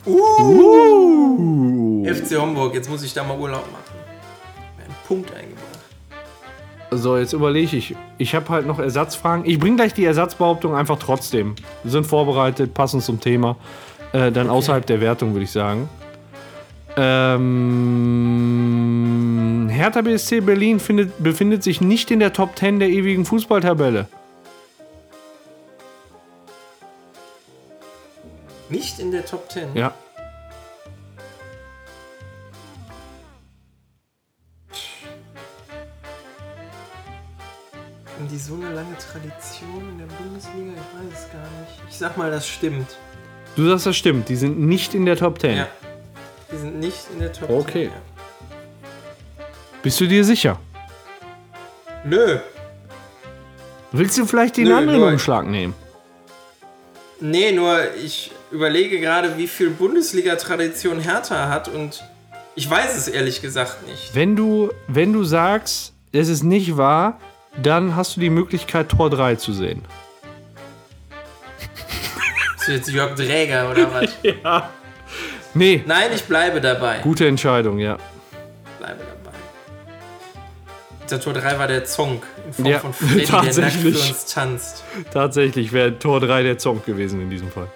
Uh. 0.06 2.06
FC 2.06 2.40
Homburg, 2.40 2.76
jetzt 2.76 2.90
muss 2.90 3.04
ich 3.04 3.14
da 3.14 3.26
mal 3.26 3.38
Urlaub 3.38 3.70
machen. 3.74 4.00
Einen 4.78 4.96
Punkt 5.06 5.34
eingebracht. 5.34 5.66
So, 6.92 7.18
jetzt 7.18 7.34
überlege 7.34 7.76
ich. 7.76 7.94
Ich 8.18 8.36
habe 8.36 8.48
halt 8.48 8.66
noch 8.66 8.80
Ersatzfragen. 8.80 9.46
Ich 9.46 9.60
bringe 9.60 9.76
gleich 9.76 9.94
die 9.94 10.06
Ersatzbehauptung 10.06 10.74
einfach 10.74 10.98
trotzdem. 10.98 11.56
Wir 11.84 11.92
sind 11.92 12.06
vorbereitet, 12.06 12.74
passend 12.74 13.04
zum 13.04 13.20
Thema. 13.20 13.58
Äh, 14.14 14.32
dann 14.32 14.50
außerhalb 14.50 14.86
der 14.86 15.02
Wertung, 15.02 15.34
würde 15.34 15.44
ich 15.44 15.52
sagen. 15.52 15.90
Ähm, 16.98 18.48
Hertha 19.70 20.02
BSC 20.02 20.40
Berlin 20.42 20.80
findet, 20.80 21.22
befindet 21.22 21.62
sich 21.64 21.82
nicht 21.82 22.10
in 22.12 22.20
der 22.20 22.32
Top 22.34 22.58
10 22.58 22.80
der 22.80 22.90
ewigen 22.90 23.26
Fußballtabelle. 23.26 24.08
Nicht 28.70 29.00
in 29.00 29.12
der 29.12 29.26
Top 29.26 29.52
10. 29.52 29.76
Ja. 29.76 29.94
Haben 38.16 38.30
die 38.30 38.38
so 38.38 38.56
eine 38.56 38.74
lange 38.74 38.98
Tradition 38.98 39.90
in 39.92 39.98
der 39.98 40.06
Bundesliga? 40.06 40.72
Ich 40.72 41.12
weiß 41.12 41.26
es 41.26 41.32
gar 41.32 41.42
nicht. 41.42 41.82
Ich 41.90 41.98
sag 41.98 42.16
mal, 42.18 42.32
das 42.32 42.48
stimmt. 42.48 42.98
Du 43.56 43.68
sagst, 43.68 43.86
das 43.86 43.98
stimmt. 43.98 44.30
Die 44.30 44.36
sind 44.36 44.60
nicht 44.60 44.96
in 44.96 45.06
der 45.06 45.18
Top 45.18 45.40
10. 45.40 45.58
Ja. 45.58 45.68
Die 46.52 46.58
sind 46.58 46.80
nicht 46.80 46.98
in 47.14 47.20
der 47.20 47.34
Top 47.34 47.50
Okay. 47.50 47.86
10. 47.86 47.92
Ja. 47.92 49.46
Bist 49.82 50.00
du 50.00 50.08
dir 50.08 50.24
sicher? 50.24 50.60
Nö. 52.04 52.38
Willst 53.92 54.18
du 54.18 54.26
vielleicht 54.26 54.58
den 54.58 54.66
Nö, 54.68 54.76
anderen 54.76 55.00
nur- 55.00 55.10
Umschlag 55.10 55.46
nehmen? 55.48 55.74
Nee, 57.20 57.52
nur 57.54 57.80
ich 57.96 58.32
überlege 58.52 59.00
gerade, 59.00 59.38
wie 59.38 59.48
viel 59.48 59.70
Bundesliga-Tradition 59.70 61.00
Hertha 61.00 61.48
hat 61.50 61.68
und 61.70 62.04
ich 62.56 62.70
weiß 62.70 62.96
es 62.98 63.08
ehrlich 63.08 63.42
gesagt 63.42 63.88
nicht. 63.88 64.14
Wenn 64.14 64.36
du, 64.36 64.70
wenn 64.88 65.14
du 65.14 65.24
sagst, 65.24 65.94
es 66.12 66.28
ist 66.30 66.44
nicht 66.44 66.78
wahr, 66.78 67.20
dann 67.62 67.96
hast 67.96 68.16
du 68.18 68.20
die 68.22 68.30
Möglichkeit, 68.30 68.90
Tor 68.90 69.10
3 69.10 69.36
zu 69.36 69.54
sehen. 69.54 69.84
Ist 72.60 72.68
jetzt 72.68 72.90
Jörg 72.90 73.16
Dräger 73.16 73.72
oder 73.72 73.94
was? 73.94 74.10
Ja. 74.44 74.70
Nee, 75.56 75.84
Nein, 75.88 76.12
ich 76.14 76.26
bleibe 76.26 76.60
dabei. 76.62 77.00
gute 77.00 77.28
Entscheidung, 77.28 77.80
ja. 77.80 77.98
Bleibe 78.78 79.00
dabei. 79.00 79.36
Der 81.10 81.20
Tor 81.22 81.34
3 81.34 81.58
war 81.60 81.68
der 81.68 81.86
Zonk 81.86 82.24
in 82.46 82.54
Form 82.54 82.66
Ja, 82.68 82.80
von 82.80 82.94
Freddy, 82.94 83.26
der 83.26 83.32
nackt 83.42 83.46
für 83.46 83.62
tatsächlich. 83.62 84.10
uns 84.10 84.26
tanzt. 84.34 84.84
Tatsächlich 85.14 85.72
wäre 85.72 85.98
Tor 85.98 86.20
3 86.20 86.44
der 86.44 86.60
Song 86.60 86.84
gewesen 86.86 87.22
in 87.22 87.30
diesem 87.30 87.50
Fall. 87.52 87.68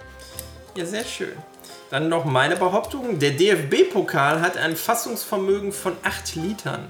Ja, 0.76 0.86
sehr 0.86 1.04
schön. 1.06 1.32
Dann 1.90 2.10
noch 2.10 2.26
meine 2.26 2.56
Behauptung. 2.56 3.18
Der 3.18 3.32
DFB-Pokal 3.32 4.42
hat 4.42 4.58
ein 4.58 4.76
Fassungsvermögen 4.76 5.72
von 5.72 5.94
8 6.04 6.36
Litern. 6.36 6.86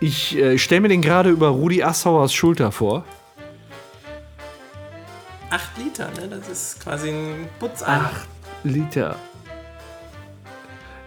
Ich 0.00 0.36
äh, 0.36 0.58
stelle 0.58 0.82
mir 0.82 0.88
den 0.88 1.00
gerade 1.00 1.30
über 1.30 1.48
Rudi 1.48 1.82
Assauers 1.82 2.32
Schulter 2.34 2.72
vor. 2.72 3.04
8 5.50 5.78
Liter, 5.78 6.10
ne? 6.20 6.28
Das 6.28 6.48
ist 6.48 6.80
quasi 6.82 7.08
ein 7.10 7.48
Putzeimer. 7.58 8.10
Liter. 8.64 9.16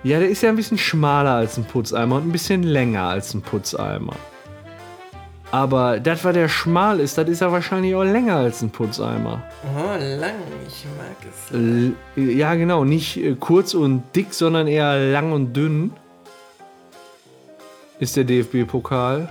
Ja, 0.04 0.20
der 0.20 0.30
ist 0.30 0.44
ja 0.44 0.50
ein 0.50 0.56
bisschen 0.56 0.78
schmaler 0.78 1.36
als 1.36 1.58
ein 1.58 1.64
Putzeimer 1.64 2.18
und 2.18 2.28
ein 2.28 2.32
bisschen 2.32 2.64
länger 2.64 3.04
als 3.04 3.34
ein 3.34 3.42
Putzeimer. 3.42 4.16
Aber 5.54 6.00
das, 6.00 6.26
was 6.26 6.34
der 6.34 6.50
schmal 6.50 7.00
ist, 7.00 7.18
das 7.18 7.30
ist 7.30 7.42
ja 7.42 7.52
wahrscheinlich 7.52 7.94
auch 7.94 8.04
länger 8.04 8.38
als 8.38 8.64
ein 8.64 8.72
Putzeimer. 8.72 9.44
Oh, 9.76 10.20
lang. 10.20 10.34
Ich 10.68 10.86
mag 10.98 11.16
es. 11.30 11.52
L 11.54 11.94
ja, 12.16 12.56
genau. 12.56 12.84
Nicht 12.84 13.18
äh, 13.18 13.36
kurz 13.40 13.76
und 13.76 14.04
dick, 14.16 14.34
sondern 14.34 14.68
eher 14.68 15.12
lang 15.12 15.32
und 15.32 15.54
dünn. 15.54 15.94
Ist 18.00 18.18
der 18.18 18.24
DFB-Pokal. 18.24 19.30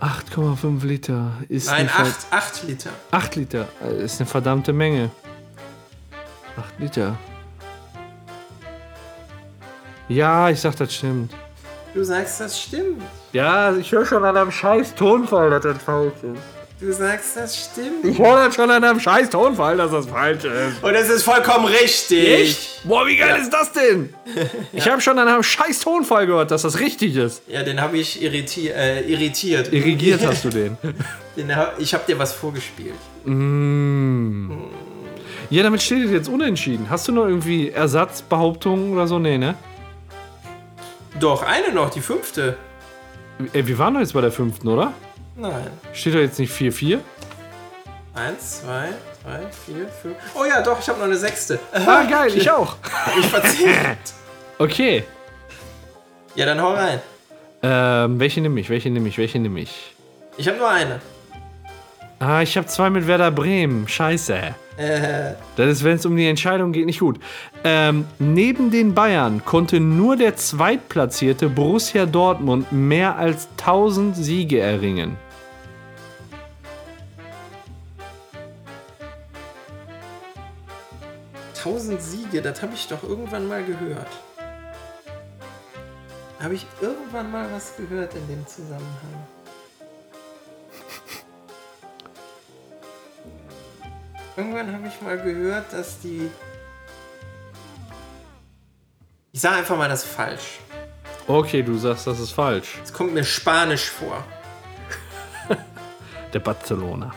8,5 0.00 0.84
Liter. 0.84 1.32
Ist 1.48 1.66
Nein, 1.68 1.80
eine 1.80 1.88
Ver- 1.88 2.02
8, 2.04 2.26
8 2.30 2.62
Liter. 2.64 2.90
8 3.10 3.36
Liter. 3.36 3.68
äh, 3.82 4.04
Ist 4.04 4.20
eine 4.20 4.28
verdammte 4.28 4.72
Menge. 4.72 5.10
8 6.56 6.78
Liter. 6.78 7.16
Ja, 10.08 10.50
ich 10.50 10.60
sag, 10.60 10.76
das 10.76 10.94
stimmt. 10.94 11.32
Du 11.94 12.04
sagst, 12.04 12.40
das 12.40 12.60
stimmt. 12.60 13.02
Ja, 13.32 13.74
ich 13.74 13.90
höre 13.90 14.04
schon 14.06 14.24
an 14.24 14.36
einem 14.36 14.52
scheiß 14.52 14.94
Tonfall, 14.94 15.50
dass 15.50 15.62
das 15.62 15.82
falsch 15.82 16.12
ist. 16.22 16.42
Du 16.78 16.92
sagst, 16.92 17.36
das 17.36 17.70
stimmt. 17.72 18.04
Ich 18.04 18.18
höre 18.18 18.36
das 18.44 18.54
schon 18.54 18.70
an 18.70 18.84
einem 18.84 19.00
scheiß 19.00 19.30
Tonfall, 19.30 19.78
dass 19.78 19.92
das 19.92 20.04
falsch 20.04 20.44
ist. 20.44 20.82
Und 20.82 20.94
es 20.94 21.08
ist 21.08 21.22
vollkommen 21.22 21.64
richtig. 21.64 22.80
Boah, 22.84 23.06
wie 23.06 23.16
geil 23.16 23.40
ist 23.40 23.50
das 23.50 23.72
denn? 23.72 24.12
Ich 24.74 24.86
habe 24.86 25.00
schon 25.00 25.18
an 25.18 25.26
einem 25.26 25.42
scheiß 25.42 25.80
Tonfall 25.80 26.26
gehört, 26.26 26.50
dass 26.50 26.62
das 26.62 26.78
richtig 26.78 27.16
ist. 27.16 27.42
Ja, 27.48 27.62
den 27.62 27.80
habe 27.80 27.96
ich 27.96 28.22
irriti 28.22 28.68
äh, 28.68 29.00
irritiert. 29.10 29.72
Irrigiert 29.72 30.26
hast 30.26 30.44
du 30.44 30.50
den. 30.50 30.76
Den 31.34 31.56
hab, 31.56 31.80
ich 31.80 31.94
habe 31.94 32.04
dir 32.06 32.18
was 32.18 32.34
vorgespielt. 32.34 32.94
Ja, 35.48 35.62
damit 35.62 35.80
steht 35.80 36.04
es 36.04 36.10
jetzt 36.10 36.28
unentschieden. 36.28 36.90
Hast 36.90 37.08
du 37.08 37.12
noch 37.12 37.26
irgendwie 37.26 37.70
Ersatzbehauptungen 37.70 38.92
oder 38.92 39.06
so? 39.06 39.18
Nee, 39.18 39.38
ne? 39.38 39.54
Doch, 41.18 41.42
eine 41.42 41.72
noch, 41.72 41.88
die 41.88 42.02
fünfte. 42.02 42.58
Ey, 43.54 43.66
wir 43.66 43.78
waren 43.78 43.94
doch 43.94 44.00
jetzt 44.00 44.12
bei 44.12 44.20
der 44.20 44.32
fünften, 44.32 44.68
oder? 44.68 44.92
Nein. 45.36 45.70
Steht 45.92 46.14
da 46.14 46.18
jetzt 46.18 46.38
nicht 46.38 46.52
4-4? 46.52 46.98
Eins, 48.14 48.62
zwei, 48.62 48.88
drei, 49.22 49.40
vier, 49.50 49.86
fünf. 49.88 50.16
Oh 50.34 50.44
ja, 50.46 50.62
doch, 50.62 50.80
ich 50.80 50.88
habe 50.88 50.98
noch 50.98 51.04
eine 51.06 51.16
sechste. 51.16 51.58
Ah, 51.72 52.04
geil, 52.04 52.32
ich 52.34 52.50
auch. 52.50 52.76
Ich 53.18 53.26
verzählt. 53.26 53.98
Okay. 54.58 55.04
ja, 56.34 56.46
dann 56.46 56.58
hau 56.62 56.72
rein. 56.72 56.98
Ähm, 57.62 58.18
welche 58.18 58.40
nehme 58.40 58.58
ich? 58.58 58.70
Welche 58.70 58.88
nehme 58.88 59.06
ich? 59.10 59.18
Welche 59.18 59.38
nehme 59.38 59.60
ich? 59.60 59.94
Ich 60.38 60.48
habe 60.48 60.56
nur 60.56 60.70
eine. 60.70 60.98
Ah, 62.18 62.40
ich 62.40 62.56
habe 62.56 62.66
zwei 62.66 62.88
mit 62.88 63.06
Werder 63.06 63.30
Bremen. 63.30 63.86
Scheiße. 63.86 64.34
Äh, 64.78 65.34
Das 65.56 65.66
ist, 65.70 65.84
wenn 65.84 65.96
es 65.96 66.06
um 66.06 66.16
die 66.16 66.26
Entscheidung 66.26 66.72
geht, 66.72 66.86
nicht 66.86 67.00
gut. 67.00 67.20
Ähm, 67.64 68.06
neben 68.18 68.70
den 68.70 68.94
Bayern 68.94 69.44
konnte 69.44 69.78
nur 69.78 70.16
der 70.16 70.36
zweitplatzierte 70.36 71.50
Borussia 71.50 72.06
Dortmund 72.06 72.72
mehr 72.72 73.18
als 73.18 73.48
1000 73.58 74.16
Siege 74.16 74.60
erringen. 74.60 75.18
Tausend 81.66 82.00
Siege, 82.00 82.40
das 82.42 82.62
habe 82.62 82.74
ich 82.74 82.86
doch 82.86 83.02
irgendwann 83.02 83.48
mal 83.48 83.64
gehört. 83.64 84.06
Habe 86.40 86.54
ich 86.54 86.64
irgendwann 86.80 87.32
mal 87.32 87.50
was 87.52 87.74
gehört 87.76 88.14
in 88.14 88.28
dem 88.28 88.46
Zusammenhang? 88.46 89.26
Irgendwann 94.36 94.72
habe 94.72 94.86
ich 94.86 95.00
mal 95.00 95.18
gehört, 95.18 95.72
dass 95.72 95.98
die. 96.00 96.30
Ich 99.32 99.40
sage 99.40 99.56
einfach 99.56 99.76
mal 99.76 99.88
das 99.88 100.04
ist 100.04 100.12
falsch. 100.12 100.60
Okay, 101.26 101.62
du 101.62 101.76
sagst, 101.78 102.06
das 102.06 102.20
ist 102.20 102.30
falsch. 102.30 102.78
Es 102.84 102.92
kommt 102.92 103.12
mir 103.14 103.24
Spanisch 103.24 103.90
vor. 103.90 104.22
Der 106.32 106.38
Barcelona. 106.38 107.12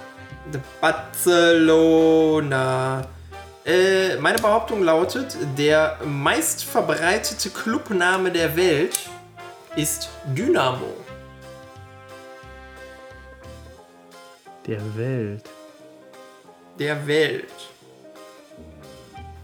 The 0.52 0.60
Barcelona. 0.82 2.00
Äh, 3.70 4.18
meine 4.20 4.40
Behauptung 4.40 4.82
lautet, 4.82 5.38
der 5.56 6.00
meistverbreitete 6.04 7.52
Clubname 7.52 8.32
der 8.32 8.56
Welt 8.56 8.98
ist 9.76 10.10
Dynamo. 10.36 10.92
Der 14.66 14.82
Welt. 14.98 15.44
Der 16.80 17.06
Welt. 17.06 17.54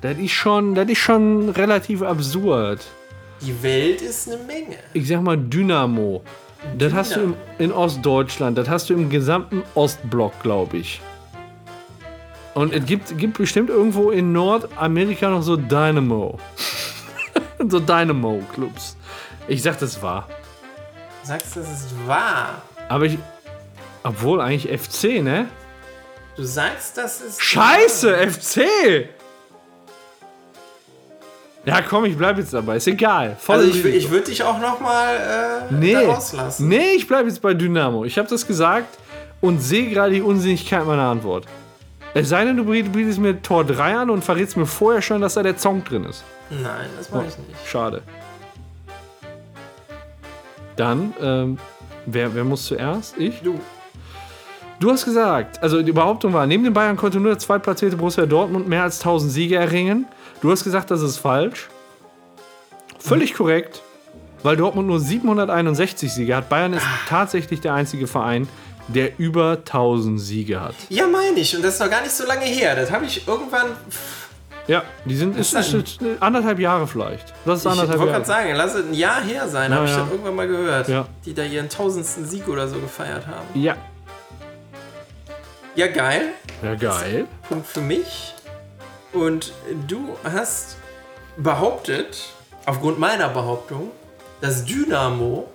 Das 0.02 0.18
ist 0.18 0.32
schon, 0.32 0.74
das 0.74 0.90
ist 0.90 0.98
schon 0.98 1.50
relativ 1.50 2.02
absurd. 2.02 2.80
Die 3.42 3.62
Welt 3.62 4.02
ist 4.02 4.28
eine 4.28 4.42
Menge. 4.42 4.78
Ich 4.94 5.08
sag 5.08 5.22
mal 5.22 5.38
Dynamo. 5.38 6.24
Das 6.80 6.94
hast 6.94 7.16
du 7.16 7.20
Dynamo. 7.20 7.38
in 7.60 7.72
Ostdeutschland, 7.72 8.58
das 8.58 8.70
hast 8.70 8.90
du 8.90 8.96
im 8.96 9.08
gesamten 9.08 9.62
Ostblock, 9.76 10.42
glaube 10.42 10.78
ich. 10.78 11.00
Und 12.56 12.74
es 12.74 12.86
gibt, 12.86 13.18
gibt 13.18 13.38
bestimmt 13.38 13.70
irgendwo 13.70 14.12
in 14.12 14.32
Nordamerika 14.32 15.30
noch 15.30 15.44
so 15.44 15.58
Dynamo. 15.58 16.40
so 17.70 17.80
Dynamo-Clubs. 17.80 18.96
Ich 19.48 19.62
sag, 19.62 19.78
das 19.80 20.02
war. 20.02 20.28
Du 21.22 21.28
sagst, 21.28 21.56
das 21.58 21.70
ist 21.70 22.08
wahr. 22.08 22.62
Aber 22.90 23.06
ich. 23.06 23.20
Obwohl 24.04 24.40
eigentlich 24.40 24.68
FC, 24.82 25.22
ne? 25.22 25.48
Du 26.38 26.44
sagst, 26.44 26.98
das 26.98 27.22
ist. 27.22 27.42
Scheiße, 27.42 28.12
wahr. 28.12 28.28
FC! 28.32 29.10
Ja, 31.66 31.82
komm, 31.82 32.06
ich 32.06 32.16
bleib 32.16 32.38
jetzt 32.38 32.54
dabei. 32.54 32.78
Ist 32.78 32.88
egal. 32.88 33.36
Voll 33.40 33.56
Also 33.58 33.68
ich, 33.70 33.84
ich 33.84 34.10
würde 34.12 34.28
dich 34.28 34.44
auch 34.44 34.60
noch 34.60 34.80
mal 34.80 35.66
äh, 35.70 35.74
Nee, 35.74 35.96
rauslassen. 35.96 36.68
nee, 36.70 36.92
ich 36.96 37.08
bleibe 37.08 37.28
jetzt 37.28 37.42
bei 37.42 37.54
Dynamo. 37.54 38.06
Ich 38.06 38.18
habe 38.18 38.30
das 38.30 38.46
gesagt 38.48 38.98
und 39.42 39.60
sehe 39.60 39.90
gerade 39.90 40.14
die 40.14 40.22
Unsinnigkeit 40.22 40.86
meiner 40.86 41.10
Antwort. 41.10 41.46
Es 42.16 42.30
sei 42.30 42.46
denn, 42.46 42.56
du 42.56 42.64
bietest 42.64 43.20
mir 43.20 43.42
Tor 43.42 43.66
3 43.66 43.98
an 43.98 44.10
und 44.10 44.24
verrätst 44.24 44.56
mir 44.56 44.66
vorher 44.66 45.02
schon, 45.02 45.20
dass 45.20 45.34
da 45.34 45.44
der 45.44 45.58
Song 45.58 45.84
drin 45.84 46.06
ist. 46.06 46.24
Nein, 46.50 46.88
das 46.98 47.12
mache 47.12 47.26
ich 47.28 47.38
nicht. 47.38 47.68
Schade. 47.68 48.02
Dann, 50.78 51.14
ähm, 51.22 51.58
wer, 52.06 52.34
wer 52.34 52.46
muss 52.46 52.68
zuerst? 52.68 53.18
Ich? 53.18 53.42
Du. 53.42 53.60
Du 54.80 54.92
hast 54.92 55.04
gesagt, 55.04 55.62
also 55.62 55.82
die 55.82 55.92
Behauptung 55.92 56.32
war, 56.32 56.46
neben 56.48 56.64
den 56.64 56.72
Bayern 56.72 56.96
konnte 56.96 57.20
nur 57.20 57.32
der 57.32 57.40
zweitplatzierte 57.40 57.98
Borussia 57.98 58.26
Dortmund 58.26 58.70
mehr 58.70 58.84
als 58.84 59.00
1000 59.00 59.34
Siege 59.34 59.58
erringen. 59.58 60.06
Du 60.42 60.50
hast 60.50 60.64
gesagt, 60.64 60.92
das 60.92 61.02
ist 61.02 61.18
falsch. 61.18 61.68
Völlig 62.98 63.34
korrekt, 63.34 63.82
weil 64.42 64.56
Dortmund 64.56 64.88
nur 64.88 65.02
761 65.02 66.14
Siege 66.14 66.38
hat. 66.38 66.48
Bayern 66.48 66.72
ist 66.72 66.86
tatsächlich 67.10 67.60
der 67.60 67.74
einzige 67.74 68.08
Verein, 68.08 68.48
der 68.88 69.18
über 69.20 69.52
1000 69.58 70.20
Siege 70.20 70.62
hat. 70.62 70.76
Ja, 70.90 71.08
meine 71.08 71.40
ich. 71.40 71.56
Und 71.56 71.64
das 71.64 71.76
ist 71.76 71.80
noch 71.80 71.90
gar 71.90 72.02
nicht 72.02 72.12
so 72.14 72.26
lange 72.26 72.46
her. 72.46 72.76
Das 72.76 72.92
habe 72.92 73.06
ich 73.06 73.28
irgendwann. 73.28 73.68
Ja, 74.68 74.84
die 75.06 75.16
sind 75.16 75.38
ist, 75.38 75.54
ist, 75.54 75.74
ist 75.74 76.00
anderthalb 76.20 76.58
Jahre 76.60 76.88
vielleicht. 76.88 77.34
Das 77.46 77.60
ist 77.60 77.66
Ich 77.66 77.72
anderthalb 77.72 78.00
wollte 78.00 78.12
Jahre. 78.14 78.24
gerade 78.26 78.44
sagen, 78.44 78.56
lass 78.56 78.74
es 78.74 78.86
ein 78.88 78.94
Jahr 78.96 79.22
her 79.22 79.48
sein, 79.48 79.70
Ja, 79.72 79.78
habe 79.78 79.86
ich 79.86 79.92
ja. 79.92 80.00
das 80.00 80.10
irgendwann 80.12 80.36
mal 80.36 80.48
gehört. 80.48 80.88
Ja. 80.88 81.06
Die 81.24 81.34
da 81.36 81.44
ihren 81.44 81.70
tausendsten 81.70 82.26
Sieg 82.28 82.48
oder 82.48 82.68
so 82.68 82.80
gefeiert 82.80 83.28
haben. 83.28 83.46
Ja, 83.54 83.76
Ja, 85.76 85.88
geil. 85.88 86.30
ja 86.64 86.74
geil. 86.76 87.26
Punkt 87.48 87.68
für 87.68 87.82
mich. 87.82 88.34
Und 89.14 89.54
du 89.88 90.16
hast 90.24 90.78
behauptet, 91.38 92.18
aufgrund 92.66 92.98
meiner 93.00 93.30
Behauptung, 93.30 93.92
dass 94.42 94.66
Dynamo 94.66 95.48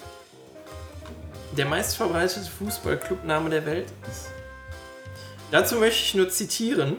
der 1.56 1.66
meistverbreitete 1.66 2.50
Fußballclubname 2.58 3.50
der 3.50 3.66
Welt 3.66 3.86
ist. 4.10 4.26
Dazu 5.50 5.76
möchte 5.76 6.02
ich 6.02 6.14
nur 6.14 6.28
zitieren. 6.28 6.96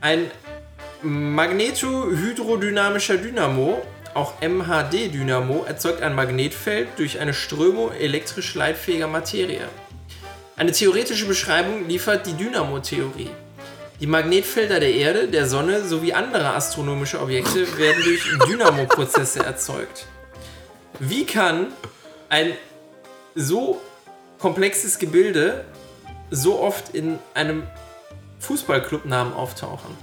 Ein 0.00 0.30
magnetohydrodynamischer 1.02 3.16
Dynamo, 3.16 3.82
auch 4.14 4.34
MHD-Dynamo, 4.40 5.64
erzeugt 5.66 6.02
ein 6.02 6.14
Magnetfeld 6.14 6.88
durch 6.98 7.18
eine 7.18 7.32
Strömung 7.32 7.92
elektrisch 7.92 8.54
leitfähiger 8.54 9.08
Materie. 9.08 9.66
Eine 10.56 10.72
theoretische 10.72 11.26
Beschreibung 11.26 11.88
liefert 11.88 12.26
die 12.26 12.34
Dynamo-Theorie. 12.34 13.30
Die 14.00 14.06
Magnetfelder 14.06 14.80
der 14.80 14.94
Erde, 14.94 15.28
der 15.28 15.46
Sonne 15.46 15.84
sowie 15.84 16.12
anderer 16.12 16.54
astronomischer 16.54 17.22
Objekte 17.22 17.78
werden 17.78 18.02
durch 18.02 18.22
Dynamo-Prozesse 18.46 19.44
erzeugt. 19.44 20.06
Wie 20.98 21.24
kann 21.24 21.68
ein 22.28 22.52
so 23.34 23.80
komplexes 24.38 24.98
Gebilde 24.98 25.64
so 26.30 26.60
oft 26.60 26.94
in 26.94 27.18
einem 27.34 27.64
Fußballclubnamen 28.40 29.32
auftauchen? 29.34 29.94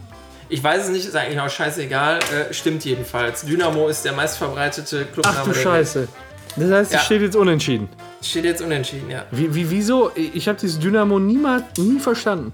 Ich 0.49 0.63
weiß 0.63 0.85
es 0.85 0.89
nicht, 0.89 1.05
ist 1.05 1.15
eigentlich 1.15 1.39
auch 1.39 1.49
scheißegal. 1.49 2.19
Äh, 2.19 2.53
stimmt 2.53 2.85
jedenfalls. 2.85 3.41
Dynamo 3.41 3.87
ist 3.89 4.05
der 4.05 4.13
meistverbreitete 4.13 5.05
Clubname 5.05 5.37
Ach 5.41 5.45
du 5.45 5.53
Scheiße. 5.53 6.07
Das 6.55 6.71
heißt, 6.71 6.91
es 6.91 6.93
Ja. 6.93 6.99
steht 7.01 7.21
jetzt 7.21 7.35
unentschieden. 7.35 7.89
Welt. 7.89 8.25
Steht 8.25 8.45
jetzt 8.45 8.61
unentschieden, 8.61 9.09
ja. 9.11 9.25
Wie, 9.31 9.53
wie, 9.53 9.69
wieso? 9.69 10.11
Ich 10.15 10.47
habe 10.47 10.57
dieses 10.57 10.79
Dynamo 10.79 11.19
niemals, 11.19 11.63
nie 11.77 11.99
verstanden. 11.99 12.53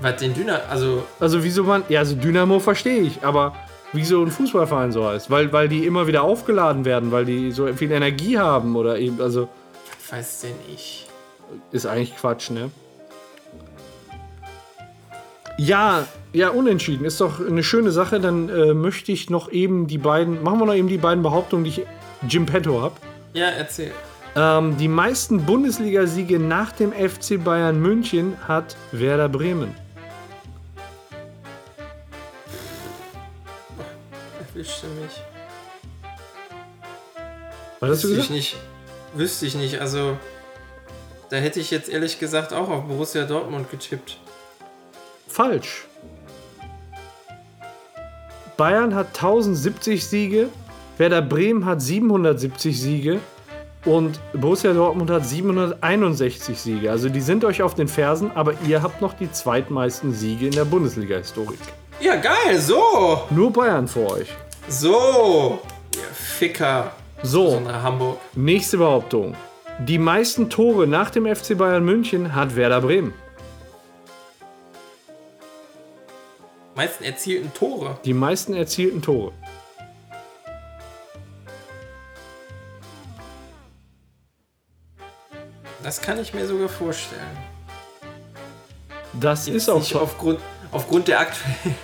Was 0.00 0.16
den 0.16 0.34
Dynamo, 0.34 0.60
also 0.68 1.04
Also 1.18 1.42
wieso 1.42 1.64
man, 1.64 1.84
ja, 1.88 2.00
also 2.00 2.14
Dynamo 2.14 2.58
verstehe 2.60 3.00
ich, 3.00 3.22
aber 3.24 3.54
wieso 3.94 4.22
ein 4.22 4.30
Fußballverein 4.30 4.92
so 4.92 5.06
heißt? 5.06 5.30
Weil, 5.30 5.52
weil 5.52 5.68
die 5.68 5.86
immer 5.86 6.06
wieder 6.06 6.22
aufgeladen 6.22 6.84
werden, 6.84 7.10
weil 7.12 7.24
die 7.24 7.50
so 7.52 7.66
viel 7.74 7.90
Energie 7.90 8.38
haben 8.38 8.76
oder 8.76 8.98
eben, 8.98 9.20
also 9.20 9.48
was 10.02 10.18
weiß 10.18 10.40
denn 10.42 10.74
ich? 10.74 11.08
ist 11.72 11.86
eigentlich 11.86 12.16
Quatsch, 12.16 12.50
ne? 12.50 12.70
Ja, 15.56 16.06
ja, 16.32 16.48
unentschieden. 16.50 17.04
Ist 17.04 17.20
doch 17.20 17.40
eine 17.40 17.62
schöne 17.62 17.92
Sache. 17.92 18.18
Dann 18.18 18.48
äh, 18.48 18.74
möchte 18.74 19.12
ich 19.12 19.30
noch 19.30 19.52
eben 19.52 19.86
die 19.86 19.98
beiden, 19.98 20.42
machen 20.42 20.58
wir 20.58 20.66
noch 20.66 20.74
eben 20.74 20.88
die 20.88 20.98
beiden 20.98 21.22
Behauptungen, 21.22 21.64
die 21.64 21.70
ich 21.70 21.86
Jim 22.28 22.44
Petto 22.44 22.82
habe. 22.82 22.94
Ja, 23.34 23.46
erzähl. 23.46 23.92
Ähm, 24.34 24.76
die 24.78 24.88
meisten 24.88 25.44
Bundesligasiege 25.44 26.40
nach 26.40 26.72
dem 26.72 26.92
FC 26.92 27.42
Bayern 27.42 27.80
München 27.80 28.34
hat 28.48 28.76
Werder 28.90 29.28
Bremen. 29.28 29.74
Erwischte 34.54 34.86
mich. 34.86 35.10
Was 37.80 37.90
hast 37.90 38.04
du 38.04 38.08
Wüsste 38.08 38.08
ich 38.08 38.16
gesagt? 38.16 38.30
nicht. 38.30 38.56
Wüsste 39.14 39.46
ich 39.46 39.54
nicht. 39.56 39.80
Also, 39.80 40.16
da 41.28 41.36
hätte 41.36 41.58
ich 41.58 41.70
jetzt 41.72 41.88
ehrlich 41.88 42.20
gesagt 42.20 42.52
auch 42.52 42.68
auf 42.68 42.84
Borussia 42.84 43.24
Dortmund 43.24 43.70
getippt. 43.70 44.18
Falsch. 45.26 45.86
Bayern 48.56 48.94
hat 48.94 49.08
1070 49.08 50.06
Siege, 50.06 50.48
Werder 50.98 51.22
Bremen 51.22 51.64
hat 51.64 51.82
770 51.82 52.80
Siege 52.80 53.18
und 53.84 54.20
Borussia 54.32 54.72
Dortmund 54.72 55.10
hat 55.10 55.26
761 55.26 56.56
Siege. 56.60 56.90
Also 56.92 57.08
die 57.08 57.20
sind 57.20 57.44
euch 57.44 57.62
auf 57.62 57.74
den 57.74 57.88
Fersen, 57.88 58.30
aber 58.36 58.54
ihr 58.68 58.80
habt 58.82 59.00
noch 59.00 59.14
die 59.14 59.30
zweitmeisten 59.32 60.14
Siege 60.14 60.46
in 60.46 60.52
der 60.52 60.64
Bundesliga-Historik. 60.64 61.58
Ja, 62.00 62.16
geil, 62.16 62.60
so! 62.60 63.22
Nur 63.30 63.52
Bayern 63.52 63.88
vor 63.88 64.12
euch. 64.12 64.28
So! 64.68 65.60
Ihr 65.94 66.02
Ficker. 66.14 66.92
So, 67.22 67.60
Hamburg. 67.66 68.18
nächste 68.34 68.78
Behauptung. 68.78 69.36
Die 69.80 69.98
meisten 69.98 70.50
Tore 70.50 70.86
nach 70.86 71.10
dem 71.10 71.26
FC 71.26 71.56
Bayern 71.56 71.84
München 71.84 72.34
hat 72.34 72.56
Werder 72.56 72.80
Bremen. 72.80 73.12
Meisten 76.74 77.04
erzielten 77.04 77.52
Tore. 77.54 77.98
Die 78.04 78.14
meisten 78.14 78.54
erzielten 78.54 79.00
Tore. 79.00 79.32
Das 85.82 86.00
kann 86.00 86.18
ich 86.18 86.32
mir 86.32 86.46
sogar 86.46 86.68
vorstellen. 86.68 87.20
Das 89.20 89.46
Jetzt 89.46 89.56
ist 89.56 89.68
auch 89.68 89.78
nicht 89.78 89.90
so. 89.92 90.00
aufgrund, 90.00 90.40
aufgrund 90.72 91.08
der 91.08 91.20
aktuellen 91.20 91.76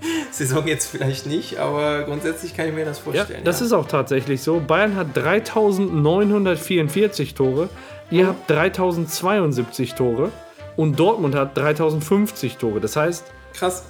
Saison 0.30 0.66
jetzt 0.66 0.86
vielleicht 0.86 1.26
nicht, 1.26 1.58
aber 1.58 2.04
grundsätzlich 2.04 2.56
kann 2.56 2.68
ich 2.68 2.74
mir 2.74 2.84
das 2.84 2.98
Ja, 2.98 3.04
vorstellen. 3.04 3.44
das 3.44 3.60
ist 3.60 3.72
auch 3.72 3.86
tatsächlich 3.88 4.42
so. 4.42 4.60
Bayern 4.64 4.94
hat 4.96 5.08
3944 5.16 7.34
Tore, 7.34 7.68
ihr 8.10 8.26
habt 8.28 8.48
3072 8.50 9.94
Tore 9.94 10.30
und 10.76 10.98
Dortmund 10.98 11.34
hat 11.34 11.56
3050 11.56 12.56
Tore. 12.56 12.80
Das 12.80 12.96
heißt, 12.96 13.24
krass. 13.54 13.84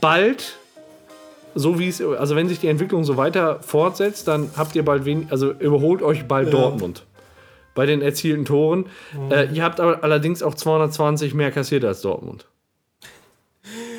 bald, 0.00 0.56
so 1.54 1.78
wie 1.78 1.88
es, 1.88 2.00
also 2.00 2.36
wenn 2.36 2.48
sich 2.48 2.60
die 2.60 2.68
Entwicklung 2.68 3.04
so 3.04 3.16
weiter 3.16 3.58
fortsetzt, 3.62 4.28
dann 4.28 4.50
habt 4.56 4.74
ihr 4.76 4.84
bald 4.84 5.04
wenig, 5.04 5.26
also 5.30 5.52
überholt 5.52 6.02
euch 6.02 6.24
bald 6.26 6.52
Dortmund 6.52 7.04
bei 7.74 7.86
den 7.86 8.02
erzielten 8.02 8.44
Toren. 8.44 8.86
Äh, 9.30 9.46
ihr 9.52 9.64
habt 9.64 9.80
aber 9.80 10.04
allerdings 10.04 10.42
auch 10.42 10.54
220 10.54 11.34
mehr 11.34 11.50
kassiert 11.50 11.84
als 11.84 12.02
Dortmund. 12.02 12.46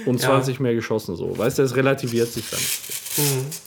Und 0.06 0.22
Ja. 0.22 0.30
20 0.30 0.60
mehr 0.60 0.74
geschossen 0.74 1.16
so. 1.16 1.38
Weißt 1.38 1.58
du, 1.60 1.64
das 1.64 1.76
relativiert 1.76 2.28
sich 2.30 2.50
dann. 2.50 2.60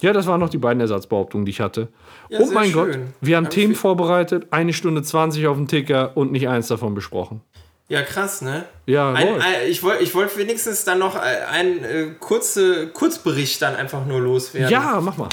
Ja, 0.00 0.12
das 0.12 0.26
waren 0.26 0.40
noch 0.40 0.48
die 0.48 0.58
beiden 0.58 0.80
Ersatzbehauptungen, 0.80 1.44
die 1.46 1.50
ich 1.50 1.60
hatte. 1.60 1.88
Ja, 2.28 2.40
oh 2.40 2.46
mein 2.52 2.72
Gott, 2.72 2.94
schön. 2.94 3.12
wir 3.20 3.36
haben 3.36 3.44
Hab 3.44 3.52
Themen 3.52 3.74
vorbereitet, 3.74 4.48
eine 4.50 4.72
Stunde 4.72 5.02
20 5.02 5.46
auf 5.46 5.56
dem 5.56 5.68
Ticker 5.68 6.16
und 6.16 6.32
nicht 6.32 6.48
eins 6.48 6.66
davon 6.68 6.94
besprochen. 6.94 7.42
Ja, 7.88 8.02
krass, 8.02 8.42
ne? 8.42 8.64
Ja, 8.86 9.12
Ein, 9.12 9.40
ein, 9.40 9.54
ich 9.68 9.84
wollte 9.84 10.02
ich 10.02 10.12
wollt 10.16 10.36
wenigstens 10.36 10.82
dann 10.84 10.98
noch 10.98 11.14
einen 11.14 11.84
äh, 11.84 12.06
kurze 12.18 12.88
Kurzbericht 12.88 13.62
dann 13.62 13.76
einfach 13.76 14.04
nur 14.04 14.20
loswerden. 14.20 14.70
ja, 14.72 15.00
mach 15.00 15.16
mal. 15.16 15.28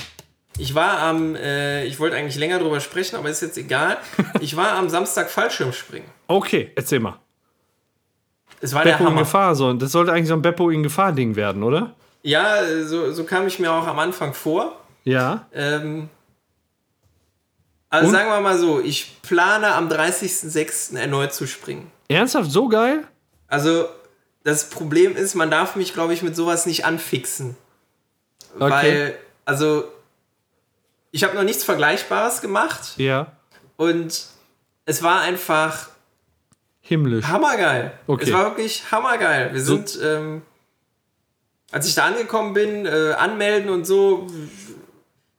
Ich 0.60 0.76
war 0.76 1.00
am, 1.00 1.36
äh, 1.36 1.84
ich 1.86 2.00
wollte 2.00 2.16
eigentlich 2.16 2.36
länger 2.36 2.60
drüber 2.60 2.80
sprechen, 2.80 3.16
aber 3.16 3.28
ist 3.32 3.42
jetzt 3.42 3.58
egal. 3.58 3.98
Ich 4.40 4.56
war 4.56 4.74
am 4.74 4.88
Samstag 4.88 5.32
Fallschirmspringen. 5.32 6.08
Okay, 6.28 6.72
erzähl 6.76 7.00
mal. 7.00 7.20
Es 8.64 8.74
war 8.74 8.84
der 8.84 8.92
Beppo 8.94 9.04
in 9.04 9.10
Hammer. 9.10 9.22
Gefahr, 9.22 9.56
so. 9.56 9.74
Das 9.74 9.92
sollte 9.92 10.14
eigentlich 10.14 10.30
so 10.30 10.34
ein 10.36 10.42
Beppo 10.42 10.70
in 10.70 10.84
Gefahr-Ding 10.84 11.36
werden, 11.36 11.64
oder? 11.64 11.94
Ja, 12.22 12.60
so, 12.86 13.12
so 13.12 13.26
kam 13.26 13.46
ich 13.46 13.60
mir 13.60 13.72
auch 13.72 13.86
am 13.86 14.00
Anfang 14.00 14.34
vor. 14.34 14.80
Ja. 15.04 15.46
Ähm, 15.54 16.10
also 17.90 18.08
Und? 18.08 18.14
sagen 18.14 18.30
wir 18.30 18.40
mal 18.40 18.58
so, 18.58 18.80
ich 18.80 19.22
plane 19.22 19.74
am 19.76 19.90
30.06. 19.90 20.98
erneut 20.98 21.34
zu 21.34 21.46
springen. 21.46 21.92
Ernsthaft, 22.08 22.50
so 22.52 22.70
geil? 22.70 23.04
Also 23.48 23.86
das 24.44 24.70
Problem 24.70 25.16
ist, 25.16 25.36
man 25.36 25.52
darf 25.52 25.76
mich, 25.76 25.94
glaube 25.94 26.14
ich, 26.14 26.22
mit 26.22 26.36
sowas 26.36 26.66
nicht 26.66 26.86
anfixen. 26.86 27.58
Okay. 28.56 28.70
Weil, 28.72 29.16
also, 29.46 29.84
ich 31.12 31.24
habe 31.26 31.36
noch 31.36 31.44
nichts 31.44 31.64
Vergleichbares 31.66 32.40
gemacht 32.42 32.94
Ja. 32.98 33.28
und 33.76 34.26
es 34.86 35.04
war 35.04 35.22
einfach 35.22 35.90
Himmlisch. 36.86 37.26
hammergeil. 37.26 37.94
Okay. 38.08 38.26
Es 38.26 38.34
war 38.34 38.44
wirklich 38.46 38.84
hammergeil. 38.92 39.54
Wir 39.54 39.62
So- 39.62 39.76
sind, 39.78 40.00
ähm, 40.04 40.42
als 41.72 41.88
ich 41.88 41.96
da 41.96 42.04
angekommen 42.06 42.54
bin, 42.54 42.86
äh, 42.86 43.14
anmelden 43.18 43.70
und 43.70 43.86
so, 43.86 44.28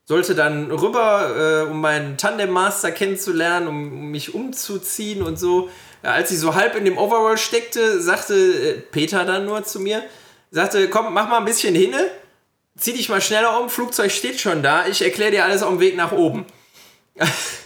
sollte 0.07 0.35
dann 0.35 0.71
rüber, 0.71 1.65
äh, 1.67 1.71
um 1.71 1.81
meinen 1.81 2.17
Tandem-Master 2.17 2.93
kennenzulernen, 2.93 3.69
um, 3.69 3.93
um 3.93 4.11
mich 4.11 4.35
umzuziehen 4.35 5.23
und 5.23 5.39
so. 5.39 5.69
Ja, 6.03 6.13
als 6.13 6.31
ich 6.31 6.39
so 6.39 6.55
halb 6.55 6.75
in 6.77 6.85
dem 6.87 6.99
Overall 6.99 7.39
steckte, 7.39 8.01
sagte 8.01 8.35
äh, 8.35 8.73
Peter 8.81 9.25
dann 9.25 9.45
nur 9.47 9.65
zu 9.65 9.81
mir, 9.81 10.03
sagte, 10.51 10.89
komm, 10.89 11.13
mach 11.15 11.29
mal 11.29 11.39
ein 11.39 11.45
bisschen 11.45 11.75
hinne, 11.75 12.07
zieh 12.77 12.93
dich 12.95 13.09
mal 13.11 13.21
schneller 13.21 13.61
um, 13.61 13.69
Flugzeug 13.71 14.11
steht 14.11 14.41
schon 14.41 14.63
da, 14.63 14.87
ich 14.87 15.03
erkläre 15.03 15.31
dir 15.31 15.45
alles 15.45 15.63
auf 15.63 15.71
dem 15.71 15.81
Weg 15.81 15.95
nach 15.97 16.13
oben. 16.13 16.47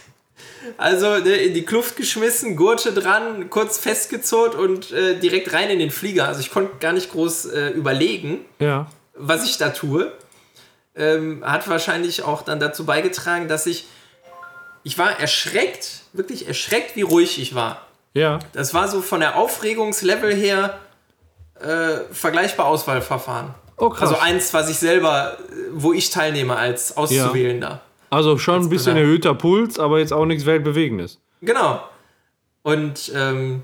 Also 0.77 1.17
ne, 1.19 1.35
in 1.35 1.53
die 1.53 1.63
Kluft 1.65 1.95
geschmissen, 1.95 2.55
Gurte 2.55 2.93
dran, 2.93 3.49
kurz 3.49 3.77
festgezurrt 3.77 4.55
und 4.55 4.91
äh, 4.91 5.17
direkt 5.19 5.53
rein 5.53 5.69
in 5.69 5.79
den 5.79 5.91
Flieger. 5.91 6.27
Also 6.27 6.41
ich 6.41 6.51
konnte 6.51 6.73
gar 6.79 6.93
nicht 6.93 7.11
groß 7.11 7.45
äh, 7.47 7.69
überlegen, 7.69 8.45
Ja. 8.59 8.87
was 9.13 9.45
ich 9.45 9.57
da 9.57 9.69
tue. 9.69 10.11
Ähm, 10.95 11.43
hat 11.45 11.67
wahrscheinlich 11.69 12.23
auch 12.23 12.41
dann 12.41 12.59
dazu 12.59 12.85
beigetragen, 12.85 13.47
dass 13.47 13.65
ich. 13.65 13.85
Ich 14.83 14.97
war 14.97 15.19
erschreckt, 15.19 16.01
wirklich 16.13 16.47
erschreckt, 16.47 16.95
wie 16.95 17.01
ruhig 17.01 17.39
ich 17.41 17.53
war. 17.53 17.85
Ja. 18.13 18.39
Das 18.53 18.73
war 18.73 18.87
so 18.87 19.01
von 19.01 19.19
der 19.19 19.35
Aufregungslevel 19.35 20.33
her 20.33 20.79
äh, 21.61 21.99
vergleichbar 22.13 22.65
Auswahlverfahren. 22.67 23.53
Oh, 23.77 23.89
krass. 23.89 24.09
Also 24.09 24.21
eins, 24.21 24.53
was 24.53 24.69
ich 24.69 24.77
selber, 24.77 25.37
äh, 25.37 25.53
wo 25.73 25.93
ich 25.93 26.09
teilnehme 26.09 26.55
als 26.55 26.95
Auszuwählender. 26.97 27.81
Also 28.09 28.37
schon 28.37 28.61
ein 28.63 28.69
bisschen 28.69 28.97
erhöhter 28.97 29.33
Puls, 29.35 29.77
aber 29.79 29.99
jetzt 29.99 30.13
auch 30.13 30.25
nichts 30.25 30.45
Weltbewegendes. 30.45 31.19
Genau. 31.41 31.83
Und 32.63 33.11
ähm, 33.15 33.63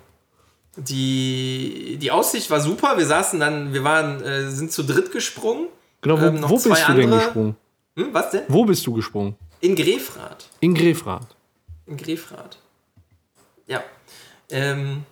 die, 0.78 1.98
die 2.00 2.12
Aussicht 2.12 2.50
war 2.50 2.60
super. 2.60 2.98
Wir 2.98 3.06
saßen 3.06 3.40
dann, 3.40 3.74
wir 3.74 3.84
waren, 3.84 4.22
äh, 4.24 4.50
sind 4.50 4.72
zu 4.72 4.84
dritt 4.84 5.12
gesprungen. 5.12 5.68
Genau, 6.02 6.20
wo, 6.22 6.26
Ähm, 6.26 6.44
wo 6.44 6.56
bist 6.56 6.66
du 6.66 6.94
denn 6.94 7.04
andere- 7.06 7.20
gesprungen? 7.20 7.56
Hm, 7.98 8.10
was 8.12 8.30
denn? 8.32 8.44
Wo 8.48 8.66
bist 8.66 8.86
du 8.86 8.94
gesprungen? 8.94 9.36
In 9.62 9.76
Grefrath. 9.76 10.46
In 10.60 10.74
Grefrath. 10.74 11.28
In 11.88 11.98
Grefrath. 11.98 12.58
Ja. 13.68 13.82
Ähm, 14.52 15.04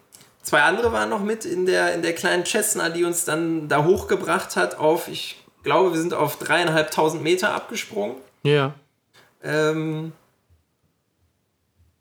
zwei 0.41 0.61
andere 0.63 0.91
waren 0.91 1.09
noch 1.09 1.21
mit 1.23 1.45
in 1.45 1.65
der, 1.65 1.93
in 1.95 2.01
der 2.01 2.13
kleinen 2.13 2.45
Cessna, 2.45 2.89
die 2.89 3.03
uns 3.05 3.25
dann 3.25 3.67
da 3.69 3.83
hochgebracht 3.85 4.55
hat 4.55 4.77
auf, 4.77 5.07
ich 5.07 5.37
glaube, 5.63 5.93
wir 5.93 5.99
sind 6.01 6.13
auf 6.13 6.37
dreieinhalbtausend 6.37 7.23
Meter 7.23 7.53
abgesprungen. 7.55 8.17
Ja. 8.43 8.73
Ähm, 9.43 10.13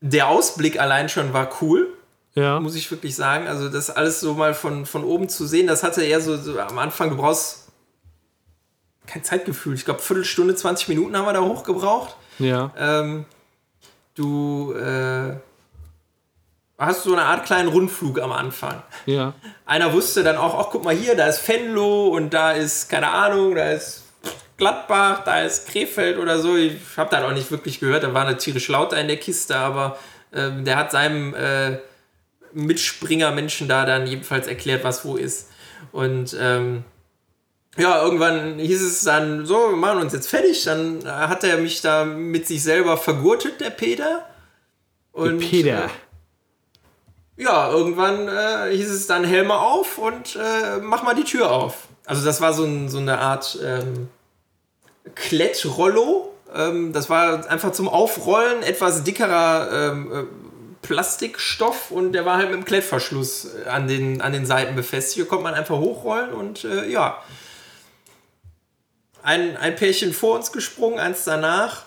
der 0.00 0.28
Ausblick 0.28 0.80
allein 0.80 1.08
schon 1.08 1.32
war 1.32 1.48
cool, 1.60 1.92
Ja. 2.34 2.58
muss 2.60 2.74
ich 2.74 2.90
wirklich 2.90 3.14
sagen. 3.14 3.46
Also 3.46 3.68
das 3.68 3.90
alles 3.90 4.20
so 4.20 4.34
mal 4.34 4.54
von, 4.54 4.86
von 4.86 5.04
oben 5.04 5.28
zu 5.28 5.46
sehen, 5.46 5.66
das 5.66 5.82
hatte 5.82 6.02
eher 6.02 6.20
so, 6.20 6.36
so 6.36 6.58
am 6.58 6.78
Anfang, 6.78 7.10
du 7.10 7.16
brauchst 7.16 7.68
kein 9.06 9.22
Zeitgefühl. 9.24 9.74
Ich 9.74 9.84
glaube, 9.84 10.00
Viertelstunde, 10.00 10.54
20 10.54 10.88
Minuten 10.88 11.16
haben 11.16 11.24
wir 11.26 11.32
da 11.32 11.42
hochgebraucht. 11.42 12.16
Ja. 12.38 12.72
Ähm, 12.78 13.24
du 14.14 14.72
äh, 14.74 15.36
hast 16.78 17.02
so 17.04 17.12
eine 17.12 17.22
Art 17.22 17.44
kleinen 17.44 17.68
Rundflug 17.68 18.20
am 18.20 18.32
Anfang. 18.32 18.82
Ja. 19.06 19.34
Einer 19.66 19.92
wusste 19.92 20.22
dann 20.22 20.36
auch, 20.36 20.58
ach 20.58 20.70
guck 20.70 20.84
mal 20.84 20.94
hier, 20.94 21.16
da 21.16 21.26
ist 21.26 21.46
Venlo 21.46 22.08
und 22.08 22.32
da 22.34 22.52
ist, 22.52 22.88
keine 22.88 23.08
Ahnung, 23.10 23.54
da 23.54 23.70
ist 23.70 24.02
Gladbach, 24.62 25.24
da 25.24 25.40
ist 25.40 25.66
Krefeld 25.66 26.18
oder 26.18 26.38
so. 26.38 26.56
Ich 26.56 26.76
habe 26.96 27.10
dann 27.10 27.24
auch 27.24 27.32
nicht 27.32 27.50
wirklich 27.50 27.80
gehört, 27.80 28.04
da 28.04 28.14
war 28.14 28.24
eine 28.24 28.36
tierisch 28.36 28.68
lauter 28.68 28.96
in 28.96 29.08
der 29.08 29.16
Kiste, 29.16 29.56
aber 29.56 29.98
ähm, 30.32 30.64
der 30.64 30.76
hat 30.76 30.92
seinem 30.92 31.34
äh, 31.34 31.78
Mitspringer-Menschen 32.52 33.66
da 33.66 33.84
dann 33.84 34.06
jedenfalls 34.06 34.46
erklärt, 34.46 34.84
was 34.84 35.04
wo 35.04 35.16
ist. 35.16 35.48
Und 35.90 36.36
ähm, 36.38 36.84
ja, 37.76 38.04
irgendwann 38.04 38.60
hieß 38.60 38.82
es 38.82 39.02
dann 39.02 39.46
so, 39.46 39.70
wir 39.70 39.76
machen 39.76 40.00
uns 40.00 40.12
jetzt 40.12 40.28
fertig. 40.28 40.62
Dann 40.62 41.00
hat 41.04 41.42
er 41.42 41.56
mich 41.56 41.80
da 41.80 42.04
mit 42.04 42.46
sich 42.46 42.62
selber 42.62 42.96
vergurtet, 42.96 43.60
der 43.60 43.70
Peter. 43.70 44.28
Und, 45.10 45.40
Peter. 45.40 45.86
Äh, 45.86 47.42
ja, 47.42 47.68
irgendwann 47.68 48.28
äh, 48.28 48.76
hieß 48.76 48.90
es 48.90 49.08
dann 49.08 49.24
Helme 49.24 49.54
auf 49.54 49.98
und 49.98 50.36
äh, 50.36 50.78
mach 50.80 51.02
mal 51.02 51.16
die 51.16 51.24
Tür 51.24 51.50
auf. 51.50 51.88
Also 52.06 52.24
das 52.24 52.40
war 52.40 52.52
so, 52.52 52.64
ein, 52.64 52.88
so 52.88 52.98
eine 52.98 53.18
Art 53.18 53.58
ähm, 53.60 54.08
Klettrollo. 55.14 56.32
Ähm, 56.54 56.92
das 56.92 57.10
war 57.10 57.48
einfach 57.50 57.72
zum 57.72 57.88
Aufrollen 57.88 58.62
etwas 58.62 59.04
dickerer 59.04 59.92
ähm, 59.92 60.12
äh, 60.12 60.86
Plastikstoff 60.86 61.90
und 61.90 62.12
der 62.12 62.24
war 62.24 62.36
halt 62.36 62.50
mit 62.50 62.58
dem 62.58 62.64
Klettverschluss 62.64 63.54
äh, 63.54 63.68
an 63.68 63.88
den, 63.88 64.20
an 64.20 64.32
den 64.32 64.46
Seiten 64.46 64.74
befestigt. 64.74 65.14
Hier 65.14 65.26
konnte 65.26 65.44
man 65.44 65.54
einfach 65.54 65.78
hochrollen 65.78 66.32
und 66.32 66.64
äh, 66.64 66.88
ja. 66.88 67.22
Ein, 69.22 69.56
ein 69.56 69.76
Pärchen 69.76 70.12
vor 70.12 70.34
uns 70.34 70.50
gesprungen, 70.50 70.98
eins 70.98 71.22
danach. 71.22 71.84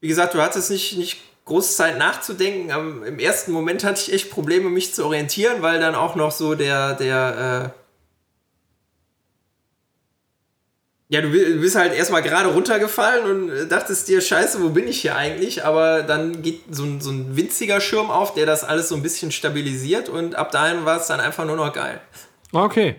Wie 0.00 0.08
gesagt, 0.08 0.32
du 0.32 0.40
hattest 0.40 0.70
nicht, 0.70 0.96
nicht 0.96 1.20
groß 1.44 1.76
Zeit 1.76 1.98
nachzudenken. 1.98 2.72
Aber 2.72 3.06
Im 3.06 3.18
ersten 3.18 3.52
Moment 3.52 3.84
hatte 3.84 4.00
ich 4.00 4.12
echt 4.12 4.30
Probleme, 4.30 4.70
mich 4.70 4.94
zu 4.94 5.04
orientieren, 5.04 5.60
weil 5.60 5.80
dann 5.80 5.94
auch 5.94 6.14
noch 6.14 6.30
so 6.30 6.54
der, 6.54 6.94
der, 6.94 7.72
äh 7.74 7.81
ja, 11.12 11.20
du 11.20 11.28
bi- 11.28 11.44
du 11.44 11.60
bist 11.60 11.76
halt 11.76 11.92
erstmal 11.94 12.22
gerade 12.22 12.48
runtergefallen 12.48 13.24
und 13.50 13.68
dachtest 13.68 14.08
dir, 14.08 14.22
scheiße, 14.22 14.62
wo 14.62 14.70
bin 14.70 14.88
ich 14.88 15.02
hier 15.02 15.14
eigentlich? 15.14 15.62
Aber 15.62 16.02
dann 16.02 16.40
geht 16.40 16.62
so 16.70 16.84
ein, 16.84 17.02
so 17.02 17.10
ein 17.10 17.36
winziger 17.36 17.80
Schirm 17.82 18.10
auf, 18.10 18.32
der 18.32 18.46
das 18.46 18.64
alles 18.64 18.88
so 18.88 18.94
ein 18.96 19.02
bisschen 19.02 19.30
stabilisiert 19.30 20.08
und 20.08 20.34
ab 20.36 20.50
dahin 20.52 20.86
war 20.86 20.98
es 20.98 21.08
dann 21.08 21.20
einfach 21.20 21.44
nur 21.44 21.56
noch 21.56 21.72
geil. 21.74 22.00
Okay. 22.52 22.96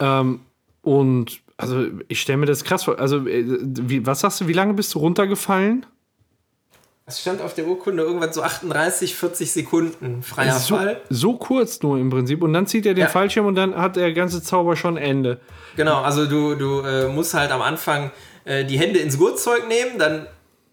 Ähm, 0.00 0.40
und 0.82 1.40
also 1.56 1.86
ich 2.08 2.20
stelle 2.20 2.36
mir 2.36 2.44
das 2.46 2.62
krass 2.62 2.84
vor. 2.84 2.98
Also, 2.98 3.26
äh, 3.26 3.44
wie, 3.46 4.04
was 4.04 4.20
sagst 4.20 4.42
du, 4.42 4.48
wie 4.48 4.52
lange 4.52 4.74
bist 4.74 4.92
du 4.94 4.98
runtergefallen? 4.98 5.86
Es 7.08 7.20
stand 7.20 7.40
auf 7.40 7.54
der 7.54 7.66
Urkunde 7.68 8.02
irgendwann 8.02 8.32
so 8.32 8.42
38, 8.42 9.14
40 9.14 9.52
Sekunden 9.52 10.24
freier 10.24 10.54
So, 10.58 10.74
Fall. 10.76 11.00
so 11.08 11.34
kurz 11.34 11.80
nur 11.80 11.98
im 11.98 12.10
Prinzip. 12.10 12.42
Und 12.42 12.52
dann 12.52 12.66
zieht 12.66 12.84
er 12.84 12.94
den 12.94 13.02
Ja. 13.02 13.08
Fallschirm 13.08 13.46
und 13.46 13.54
dann 13.54 13.76
hat 13.76 13.94
der 13.94 14.12
ganze 14.12 14.42
Zauber 14.42 14.74
schon 14.74 14.96
Ende. 14.96 15.38
Genau, 15.76 16.00
also 16.02 16.26
du, 16.26 16.56
du 16.56 16.80
äh, 16.80 17.06
musst 17.06 17.32
halt 17.34 17.52
am 17.52 17.62
Anfang 17.62 18.10
äh, 18.44 18.64
die 18.64 18.76
Hände 18.76 18.98
ins 18.98 19.18
Gurtzeug 19.18 19.68
nehmen, 19.68 20.00
dann 20.00 20.26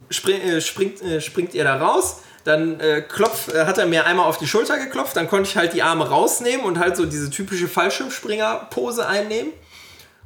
spring, 0.10 0.42
äh, 0.42 0.60
springt, 0.60 1.04
äh, 1.04 1.22
springt 1.22 1.54
ihr 1.54 1.66
da 1.66 1.76
raus, 1.78 2.22
dann 2.46 2.80
äh, 2.80 3.02
klopf, 3.02 3.54
äh, 3.54 3.66
hat 3.68 3.78
er 3.78 3.86
mir 3.86 4.08
einmal 4.08 4.26
auf 4.26 4.40
die 4.40 4.48
Schulter 4.48 4.80
geklopft, 4.80 5.16
dann 5.16 5.28
konnte 5.30 5.48
ich 5.52 5.56
halt 5.56 5.74
die 5.74 5.84
Arme 5.84 6.10
rausnehmen 6.10 6.66
und 6.66 6.80
halt 6.80 6.98
so 6.98 7.06
diese 7.06 7.30
typische 7.30 7.68
Fallschirmspringer-Pose 7.68 9.08
einnehmen. 9.08 9.52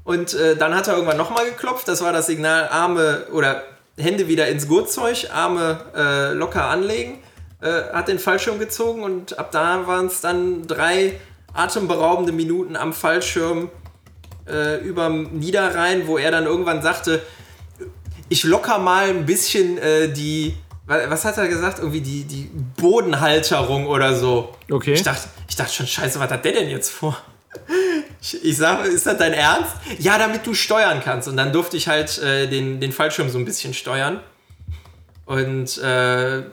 Und 0.05 0.37
dann 0.57 0.73
hat 0.73 0.87
er 0.87 0.93
irgendwann 0.93 1.17
nochmal 1.17 1.43
geklopft, 1.49 1.85
das 1.89 2.01
war 2.01 2.13
das 2.13 2.27
Signal, 2.27 2.69
Arme 2.69 3.25
oder 3.33 3.61
Hände 3.97 4.27
wieder 4.27 4.47
ins 4.47 4.67
Gurtzeug, 4.67 5.27
Arme 5.33 5.79
äh, 5.95 6.33
locker 6.33 6.65
anlegen, 6.65 7.19
äh, 7.61 7.67
hat 7.93 8.07
den 8.07 8.19
Fallschirm 8.19 8.59
gezogen 8.59 9.03
und 9.03 9.37
ab 9.39 9.51
da 9.51 9.87
waren 9.87 10.05
es 10.07 10.21
dann 10.21 10.67
drei 10.67 11.19
atemberaubende 11.53 12.31
Minuten 12.31 12.75
am 12.75 12.93
Fallschirm 12.93 13.69
äh, 14.47 14.77
überm 14.81 15.23
Niederrhein, 15.31 16.07
wo 16.07 16.17
er 16.17 16.29
dann 16.31 16.45
irgendwann 16.45 16.81
sagte, 16.81 17.21
ich 18.29 18.43
locker 18.43 18.77
mal 18.77 19.09
ein 19.09 19.25
bisschen 19.25 19.77
äh, 19.77 20.09
die, 20.09 20.55
wa- 20.85 20.99
was 21.09 21.25
hat 21.25 21.37
er 21.37 21.47
gesagt? 21.47 21.79
Irgendwie 21.79 22.01
die, 22.01 22.23
die 22.25 22.49
Bodenhalterung 22.79 23.87
oder 23.87 24.15
so. 24.15 24.53
Okay. 24.69 24.93
Ich 24.93 25.03
dachte, 25.03 25.27
ich 25.49 25.55
dachte 25.55 25.73
schon, 25.73 25.87
scheiße, 25.87 26.19
was 26.19 26.29
hat 26.29 26.45
der 26.45 26.51
denn 26.51 26.69
jetzt 26.69 26.91
vor? 26.91 27.17
Ich, 28.33 28.43
ich 28.43 28.57
sage, 28.57 28.89
ist 28.89 29.05
das 29.05 29.17
dein 29.17 29.33
Ernst? 29.33 29.71
Ja, 29.99 30.17
damit 30.17 30.45
du 30.45 30.53
steuern 30.53 31.01
kannst. 31.03 31.27
Und 31.27 31.37
dann 31.37 31.53
durfte 31.53 31.77
ich 31.77 31.87
halt 31.87 32.17
äh, 32.19 32.47
den, 32.47 32.81
den 32.81 32.91
Fallschirm 32.91 33.29
so 33.29 33.37
ein 33.37 33.45
bisschen 33.45 33.73
steuern. 33.73 34.19
Und 35.25 35.77
äh, 35.77 36.43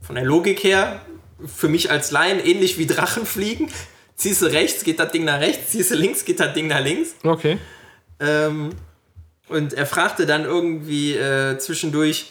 von 0.00 0.14
der 0.14 0.24
Logik 0.24 0.62
her, 0.62 1.00
für 1.46 1.68
mich 1.68 1.90
als 1.90 2.10
Laien 2.10 2.38
ähnlich 2.38 2.78
wie 2.78 2.86
Drachen 2.86 3.26
fliegen. 3.26 3.70
Ziehst 4.16 4.42
du 4.42 4.46
rechts, 4.46 4.84
geht 4.84 5.00
das 5.00 5.10
Ding 5.10 5.24
nach 5.24 5.40
rechts, 5.40 5.72
ziehst 5.72 5.90
du 5.90 5.96
links, 5.96 6.24
geht 6.24 6.38
das 6.38 6.54
Ding 6.54 6.68
nach 6.68 6.80
links. 6.80 7.16
Okay. 7.24 7.58
Ähm, 8.20 8.70
und 9.48 9.72
er 9.72 9.86
fragte 9.86 10.26
dann 10.26 10.44
irgendwie 10.44 11.14
äh, 11.14 11.58
zwischendurch, 11.58 12.30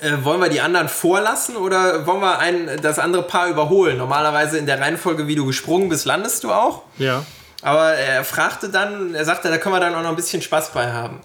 äh, 0.00 0.12
wollen 0.22 0.40
wir 0.40 0.48
die 0.48 0.60
anderen 0.60 0.88
vorlassen 0.88 1.56
oder 1.56 2.06
wollen 2.06 2.20
wir 2.20 2.38
ein, 2.40 2.80
das 2.82 2.98
andere 2.98 3.22
Paar 3.22 3.48
überholen? 3.48 3.96
Normalerweise 3.96 4.58
in 4.58 4.66
der 4.66 4.80
Reihenfolge, 4.80 5.28
wie 5.28 5.36
du 5.36 5.46
gesprungen 5.46 5.88
bist, 5.88 6.04
landest 6.04 6.42
du 6.42 6.52
auch. 6.52 6.82
Ja. 6.98 7.24
Aber 7.64 7.94
er 7.94 8.24
fragte 8.24 8.68
dann, 8.68 9.14
er 9.14 9.24
sagte, 9.24 9.48
da 9.48 9.56
können 9.56 9.74
wir 9.74 9.80
dann 9.80 9.94
auch 9.94 10.02
noch 10.02 10.10
ein 10.10 10.16
bisschen 10.16 10.42
Spaß 10.42 10.72
bei 10.74 10.92
haben. 10.92 11.20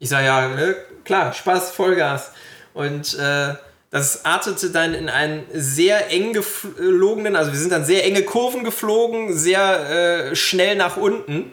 Ich 0.00 0.08
sage, 0.08 0.26
ja, 0.26 0.48
ne, 0.48 0.74
klar, 1.04 1.32
Spaß, 1.32 1.70
Vollgas. 1.70 2.32
Und 2.74 3.14
äh, 3.14 3.54
das 3.90 4.24
artete 4.24 4.70
dann 4.70 4.94
in 4.94 5.08
einen 5.08 5.44
sehr 5.52 6.10
eng 6.10 6.32
geflogenen, 6.32 7.36
also 7.36 7.52
wir 7.52 7.58
sind 7.60 7.70
dann 7.70 7.84
sehr 7.84 8.04
enge 8.04 8.22
Kurven 8.22 8.64
geflogen, 8.64 9.32
sehr 9.38 10.30
äh, 10.32 10.34
schnell 10.34 10.74
nach 10.74 10.96
unten. 10.96 11.52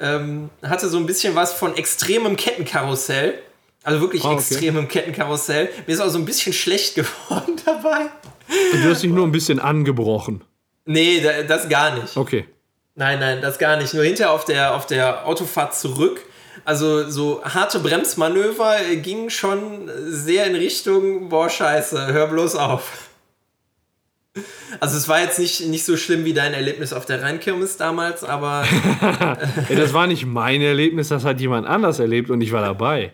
Ähm, 0.00 0.48
hatte 0.62 0.88
so 0.88 0.96
ein 0.96 1.04
bisschen 1.04 1.34
was 1.34 1.52
von 1.52 1.76
extremem 1.76 2.36
Kettenkarussell. 2.36 3.38
Also 3.82 4.00
wirklich 4.00 4.24
Ah, 4.24 4.28
okay. 4.30 4.38
extremem 4.38 4.88
Kettenkarussell. 4.88 5.68
Mir 5.86 5.92
ist 5.92 6.00
auch 6.00 6.08
so 6.08 6.16
ein 6.18 6.24
bisschen 6.24 6.54
schlecht 6.54 6.94
geworden 6.94 7.60
dabei. 7.66 8.06
Und 8.72 8.82
du 8.82 8.88
hast 8.90 9.02
dich 9.02 9.10
nur 9.10 9.26
ein 9.26 9.32
bisschen 9.32 9.60
angebrochen. 9.60 10.42
Nee, 10.86 11.20
da, 11.20 11.42
das 11.42 11.68
gar 11.68 11.94
nicht. 12.00 12.16
Okay. 12.16 12.46
Nein, 12.96 13.18
nein, 13.18 13.40
das 13.42 13.58
gar 13.58 13.76
nicht. 13.76 13.92
Nur 13.94 14.04
hinter 14.04 14.30
auf 14.30 14.44
der, 14.44 14.74
auf 14.74 14.86
der 14.86 15.26
Autofahrt 15.26 15.74
zurück. 15.74 16.22
Also 16.64 17.10
so 17.10 17.42
harte 17.44 17.80
Bremsmanöver 17.80 18.76
gingen 19.02 19.28
schon 19.30 19.90
sehr 20.06 20.46
in 20.46 20.54
Richtung, 20.54 21.28
boah, 21.28 21.50
scheiße, 21.50 22.12
hör 22.12 22.28
bloß 22.28 22.56
auf. 22.56 23.10
Also 24.80 24.96
es 24.96 25.08
war 25.08 25.20
jetzt 25.20 25.38
nicht, 25.38 25.66
nicht 25.66 25.84
so 25.84 25.96
schlimm 25.96 26.24
wie 26.24 26.32
dein 26.32 26.54
Erlebnis 26.54 26.92
auf 26.92 27.04
der 27.04 27.22
Rheinkirmes 27.22 27.76
damals, 27.76 28.24
aber 28.24 28.64
Ey, 29.68 29.76
das 29.76 29.92
war 29.92 30.06
nicht 30.06 30.26
mein 30.26 30.62
Erlebnis, 30.62 31.08
das 31.08 31.24
hat 31.24 31.40
jemand 31.40 31.66
anders 31.66 31.98
erlebt 31.98 32.30
und 32.30 32.40
ich 32.40 32.50
war 32.50 32.62
dabei. 32.62 33.12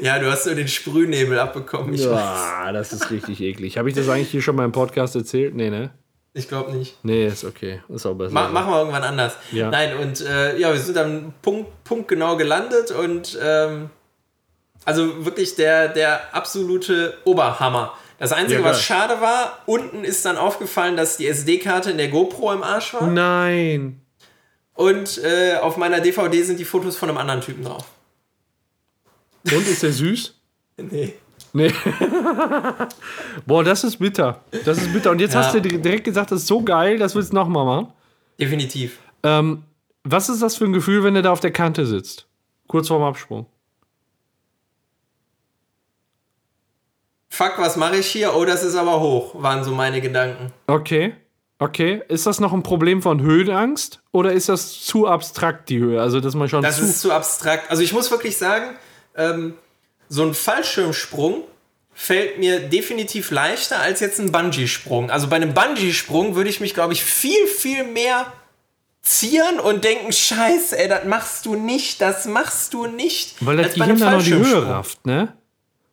ja, 0.00 0.18
du 0.18 0.30
hast 0.30 0.44
so 0.44 0.54
den 0.54 0.68
Sprühnebel 0.68 1.38
abbekommen. 1.38 1.92
Ich, 1.92 2.02
weiß. 2.02 2.10
Ja, 2.10 2.72
das 2.72 2.92
ist 2.92 3.10
richtig 3.10 3.40
eklig. 3.40 3.76
Habe 3.76 3.88
ich 3.88 3.94
das 3.94 4.08
eigentlich 4.08 4.30
hier 4.30 4.40
schon 4.40 4.56
mal 4.56 4.64
im 4.64 4.72
Podcast 4.72 5.16
erzählt? 5.16 5.54
Nee, 5.54 5.68
ne? 5.68 5.90
Ich 6.38 6.48
glaube 6.48 6.72
nicht. 6.72 6.96
Nee, 7.02 7.26
ist 7.26 7.44
okay. 7.44 7.82
Ist 7.88 8.06
auch 8.06 8.14
besser. 8.14 8.32
Ma 8.32 8.48
machen 8.48 8.70
wir 8.70 8.78
irgendwann 8.78 9.02
anders. 9.02 9.34
Ja. 9.52 9.70
Nein, 9.70 9.96
und 9.96 10.20
äh, 10.20 10.56
ja, 10.58 10.72
wir 10.72 10.80
sind 10.80 10.96
am 10.96 11.32
Punkt, 11.42 11.84
Punkt 11.84 12.08
genau 12.08 12.36
gelandet 12.36 12.90
und 12.92 13.38
ähm, 13.42 13.90
also 14.84 15.24
wirklich 15.24 15.56
der, 15.56 15.88
der 15.88 16.34
absolute 16.34 17.18
Oberhammer. 17.24 17.92
Das 18.18 18.32
Einzige, 18.32 18.60
Ja, 18.60 18.66
was 18.66 18.82
schade 18.82 19.20
war, 19.20 19.58
unten 19.66 20.04
ist 20.04 20.24
dann 20.24 20.36
aufgefallen, 20.36 20.96
dass 20.96 21.16
die 21.16 21.26
SD-Karte 21.28 21.90
in 21.90 21.98
der 21.98 22.08
GoPro 22.08 22.52
im 22.52 22.62
Arsch 22.62 22.94
war. 22.94 23.06
Nein. 23.06 24.00
Und 24.74 25.18
äh, 25.24 25.56
auf 25.56 25.76
meiner 25.76 26.00
DVD 26.00 26.42
sind 26.42 26.58
die 26.58 26.64
Fotos 26.64 26.96
von 26.96 27.08
einem 27.08 27.18
anderen 27.18 27.40
Typen 27.40 27.64
drauf. 27.64 27.84
Und 29.44 29.66
ist 29.66 29.82
der 29.82 29.92
süß? 29.92 30.34
Nee. 30.80 31.14
Nee. 31.52 31.72
Boah, 33.46 33.64
das 33.64 33.84
ist 33.84 33.98
bitter. 33.98 34.40
Das 34.64 34.78
ist 34.78 34.92
bitter. 34.92 35.10
Und 35.10 35.20
jetzt 35.20 35.34
Ja. 35.34 35.40
hast 35.44 35.54
du 35.54 35.60
dir 35.60 35.78
direkt 35.78 36.04
gesagt, 36.04 36.30
das 36.30 36.40
ist 36.42 36.46
so 36.46 36.62
geil, 36.62 36.98
das 36.98 37.14
willst 37.14 37.32
du 37.32 37.36
nochmal 37.36 37.64
machen. 37.64 37.88
Definitiv. 38.38 38.98
Ähm, 39.22 39.62
was 40.04 40.28
ist 40.28 40.42
das 40.42 40.56
für 40.56 40.64
ein 40.64 40.72
Gefühl, 40.72 41.02
wenn 41.04 41.14
du 41.14 41.22
da 41.22 41.32
auf 41.32 41.40
der 41.40 41.50
Kante 41.52 41.86
sitzt? 41.86 42.26
Kurz 42.66 42.88
vorm 42.88 43.02
Absprung. 43.02 43.46
fuck, 47.30 47.54
was 47.58 47.76
mache 47.76 47.96
ich 47.96 48.06
hier? 48.08 48.34
Oh, 48.34 48.44
das 48.44 48.64
ist 48.64 48.74
aber 48.74 49.00
hoch, 49.00 49.40
waren 49.40 49.62
so 49.62 49.70
meine 49.72 50.00
Gedanken. 50.00 50.52
Okay. 50.66 51.14
Okay. 51.60 52.02
Ist 52.08 52.26
das 52.26 52.40
noch 52.40 52.52
ein 52.52 52.62
Problem 52.62 53.00
von 53.02 53.20
Höhenangst 53.20 54.00
oder 54.12 54.32
ist 54.32 54.48
das 54.48 54.80
zu 54.84 55.06
abstrakt, 55.06 55.68
die 55.68 55.78
Höhe? 55.78 56.00
Also, 56.00 56.20
dass 56.20 56.34
man 56.34 56.48
schon 56.48 56.62
Das 56.62 56.76
zu. 56.78 56.82
ist 56.84 57.00
zu 57.00 57.12
abstrakt. 57.12 57.70
Also 57.70 57.82
ich 57.82 57.92
muss 57.92 58.10
wirklich 58.10 58.36
sagen, 58.36 58.76
ähm, 59.16 59.54
so 60.08 60.22
ein 60.22 60.34
Fallschirmsprung 60.34 61.42
fällt 61.94 62.38
mir 62.38 62.60
definitiv 62.60 63.30
leichter 63.30 63.80
als 63.80 64.00
jetzt 64.00 64.20
ein 64.20 64.30
Bungee-Sprung. 64.30 65.10
Also 65.10 65.26
bei 65.26 65.36
einem 65.36 65.52
Bungee-Sprung 65.52 66.36
würde 66.36 66.48
ich 66.48 66.60
mich, 66.60 66.74
glaube 66.74 66.92
ich, 66.92 67.02
viel, 67.02 67.46
viel 67.46 67.84
mehr 67.84 68.32
zieren 69.02 69.58
und 69.58 69.84
denken, 69.84 70.12
scheiße, 70.12 70.78
ey, 70.78 70.88
das 70.88 71.04
machst 71.04 71.46
du 71.46 71.54
nicht, 71.54 72.00
das 72.00 72.26
machst 72.26 72.74
du 72.74 72.86
nicht. 72.86 73.34
weil 73.40 73.56
das 73.56 73.74
Gehirn 73.74 73.98
dann 73.98 74.12
noch 74.18 74.22
die 74.22 74.34
Höhe 74.34 74.66
rafft, 74.66 75.04
ne? 75.06 75.32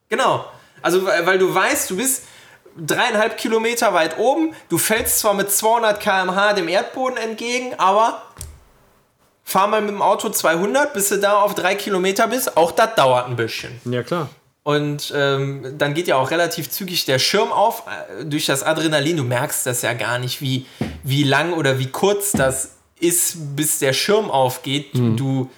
Genau. 0.09 0.45
Also, 0.81 1.05
weil 1.05 1.25
weil 1.25 1.39
du 1.39 1.53
weißt, 1.53 1.89
du 1.89 1.97
bist 1.97 2.23
dreieinhalb 2.77 3.37
Kilometer 3.37 3.93
weit 3.93 4.17
oben, 4.19 4.53
du 4.69 4.77
fällst 4.77 5.19
zwar 5.19 5.33
mit 5.33 5.49
200 5.49 5.99
km/h 5.99 6.53
dem 6.53 6.67
Erdboden 6.67 7.17
entgegen, 7.17 7.73
aber 7.77 8.21
fahr 9.45 9.67
mal 9.67 9.79
mit 9.79 9.91
dem 9.91 10.01
Auto 10.01 10.29
200, 10.29 10.93
bis 10.93 11.09
du 11.09 11.19
da 11.19 11.39
auf 11.39 11.55
drei 11.55 11.75
Kilometer 11.75 12.27
bist. 12.27 12.57
Auch 12.57 12.71
das 12.71 12.95
dauert 12.95 13.27
ein 13.27 13.37
bisschen. 13.37 13.79
Ja, 13.85 14.03
klar. 14.03 14.27
Und 14.63 15.13
ähm, 15.15 15.77
dann 15.77 15.93
geht 15.93 16.07
ja 16.07 16.15
auch 16.15 16.31
relativ 16.31 16.71
zügig 16.71 17.05
der 17.05 17.19
Schirm 17.19 17.51
auf 17.51 17.83
äh, 17.87 18.25
durch 18.25 18.47
das 18.47 18.63
Adrenalin. 18.63 19.17
Du 19.17 19.23
merkst 19.23 19.65
das 19.67 19.83
ja 19.83 19.93
gar 19.93 20.17
nicht, 20.17 20.41
wie, 20.41 20.65
wie 21.03 21.23
lang 21.23 21.53
oder 21.53 21.77
wie 21.77 21.91
kurz 21.91 22.31
das 22.31 22.71
ist, 22.99 23.55
bis 23.55 23.77
der 23.77 23.93
Schirm 23.93 24.31
aufgeht. 24.31 24.89
Du, 24.95 25.51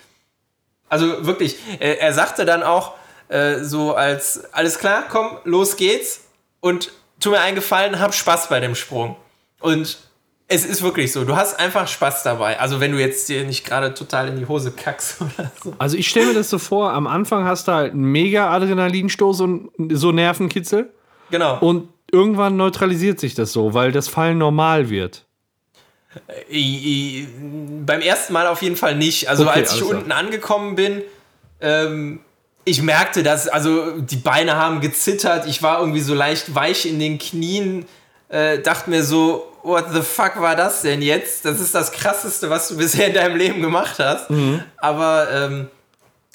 also 0.89 1.25
wirklich, 1.25 1.55
äh, 1.79 1.95
er 1.95 2.13
sagte 2.13 2.43
dann 2.43 2.63
auch 2.63 2.95
äh, 3.29 3.63
so 3.63 3.93
als, 3.95 4.53
alles 4.53 4.77
klar, 4.77 5.05
komm, 5.09 5.37
los 5.45 5.77
geht's. 5.77 6.25
Und 6.59 6.91
tu 7.21 7.29
mir 7.29 7.39
einen 7.39 7.55
Gefallen, 7.55 8.01
hab 8.01 8.13
Spaß 8.13 8.49
bei 8.49 8.59
dem 8.59 8.75
Sprung. 8.75 9.15
Und 9.61 9.97
es 10.49 10.65
ist 10.65 10.81
wirklich 10.81 11.11
so, 11.11 11.25
du 11.25 11.35
hast 11.35 11.59
einfach 11.59 11.87
Spaß 11.87 12.23
dabei. 12.23 12.59
Also 12.59 12.79
wenn 12.79 12.91
du 12.93 12.99
jetzt 12.99 13.27
dir 13.27 13.43
nicht 13.45 13.65
gerade 13.65 13.93
total 13.93 14.29
in 14.29 14.37
die 14.37 14.45
Hose 14.47 14.71
kackst 14.71 15.17
oder 15.21 15.51
so. 15.63 15.73
Also 15.77 15.97
ich 15.97 16.07
stelle 16.07 16.27
mir 16.27 16.33
das 16.35 16.49
so 16.49 16.57
vor, 16.57 16.93
am 16.93 17.05
Anfang 17.07 17.43
hast 17.45 17.67
du 17.67 17.73
halt 17.73 17.91
einen 17.93 18.03
mega 18.11 18.49
Adrenalinstoß 18.51 19.41
und 19.41 19.69
so 19.91 20.11
Nervenkitzel 20.11 20.89
Genau. 21.31 21.59
und 21.59 21.89
irgendwann 22.11 22.55
neutralisiert 22.55 23.19
sich 23.19 23.35
das 23.35 23.51
so, 23.51 23.73
weil 23.73 23.91
das 23.91 24.07
Fallen 24.07 24.37
normal 24.37 24.89
wird. 24.89 25.25
I- 26.49 26.55
I- 26.55 27.27
beim 27.85 27.99
ersten 28.01 28.33
Mal 28.33 28.47
auf 28.47 28.61
jeden 28.61 28.77
Fall 28.77 28.95
nicht. 28.95 29.29
Also 29.29 29.43
Okay, 29.47 29.59
als 29.59 29.73
ich 29.75 29.81
klar. 29.81 29.97
unten 29.99 30.11
angekommen 30.11 30.75
bin, 30.75 31.01
ähm, 31.61 32.21
ich 32.63 32.81
merkte, 32.81 33.23
dass, 33.23 33.47
also 33.47 33.99
die 33.99 34.15
Beine 34.15 34.55
haben 34.55 34.79
gezittert, 34.81 35.45
ich 35.47 35.61
war 35.61 35.79
irgendwie 35.79 35.99
so 35.99 36.13
leicht 36.13 36.55
weich 36.55 36.85
in 36.85 36.99
den 36.99 37.17
Knien, 37.17 37.85
äh, 38.29 38.59
dachte 38.59 38.89
mir 38.89 39.03
so, 39.03 39.45
what 39.67 39.85
the 39.93 40.01
fuck 40.01 40.39
war 40.41 40.55
das 40.55 40.81
denn 40.81 41.01
jetzt? 41.01 41.43
Das 41.45 41.59
ist 41.59 41.75
das 41.75 41.91
krasseste, 41.91 42.49
was 42.49 42.69
du 42.69 42.77
bisher 42.77 43.07
in 43.07 43.13
deinem 43.13 43.35
Leben 43.35 43.61
gemacht 43.61 43.99
hast. 43.99 44.29
Mhm. 44.29 44.63
Aber 44.77 45.27
ähm, 45.31 45.67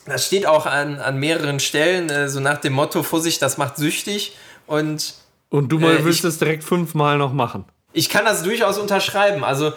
das 0.06 0.26
steht 0.26 0.46
auch 0.46 0.66
an, 0.66 0.98
an 1.00 1.18
mehreren 1.18 1.58
Stellen, 1.60 2.10
äh, 2.10 2.28
so 2.28 2.40
nach 2.40 2.58
dem 2.58 2.74
Motto, 2.74 3.02
Vorsicht, 3.02 3.40
das 3.40 3.56
macht 3.56 3.76
süchtig. 3.76 4.36
Und 4.66 5.14
Und 5.50 5.68
du 5.70 5.78
mal 5.78 5.96
Äh, 5.96 6.04
willst 6.04 6.20
ich- 6.20 6.24
es 6.26 6.38
direkt 6.38 6.62
fünfmal 6.64 7.16
noch 7.18 7.32
machen. 7.32 7.64
ich 7.92 8.08
kann 8.08 8.24
das 8.24 8.42
durchaus 8.42 8.78
unterschreiben. 8.78 9.44
Also 9.44 9.72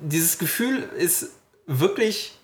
dieses 0.00 0.38
Gefühl 0.38 0.88
ist 0.98 1.30
wirklich 1.66 2.34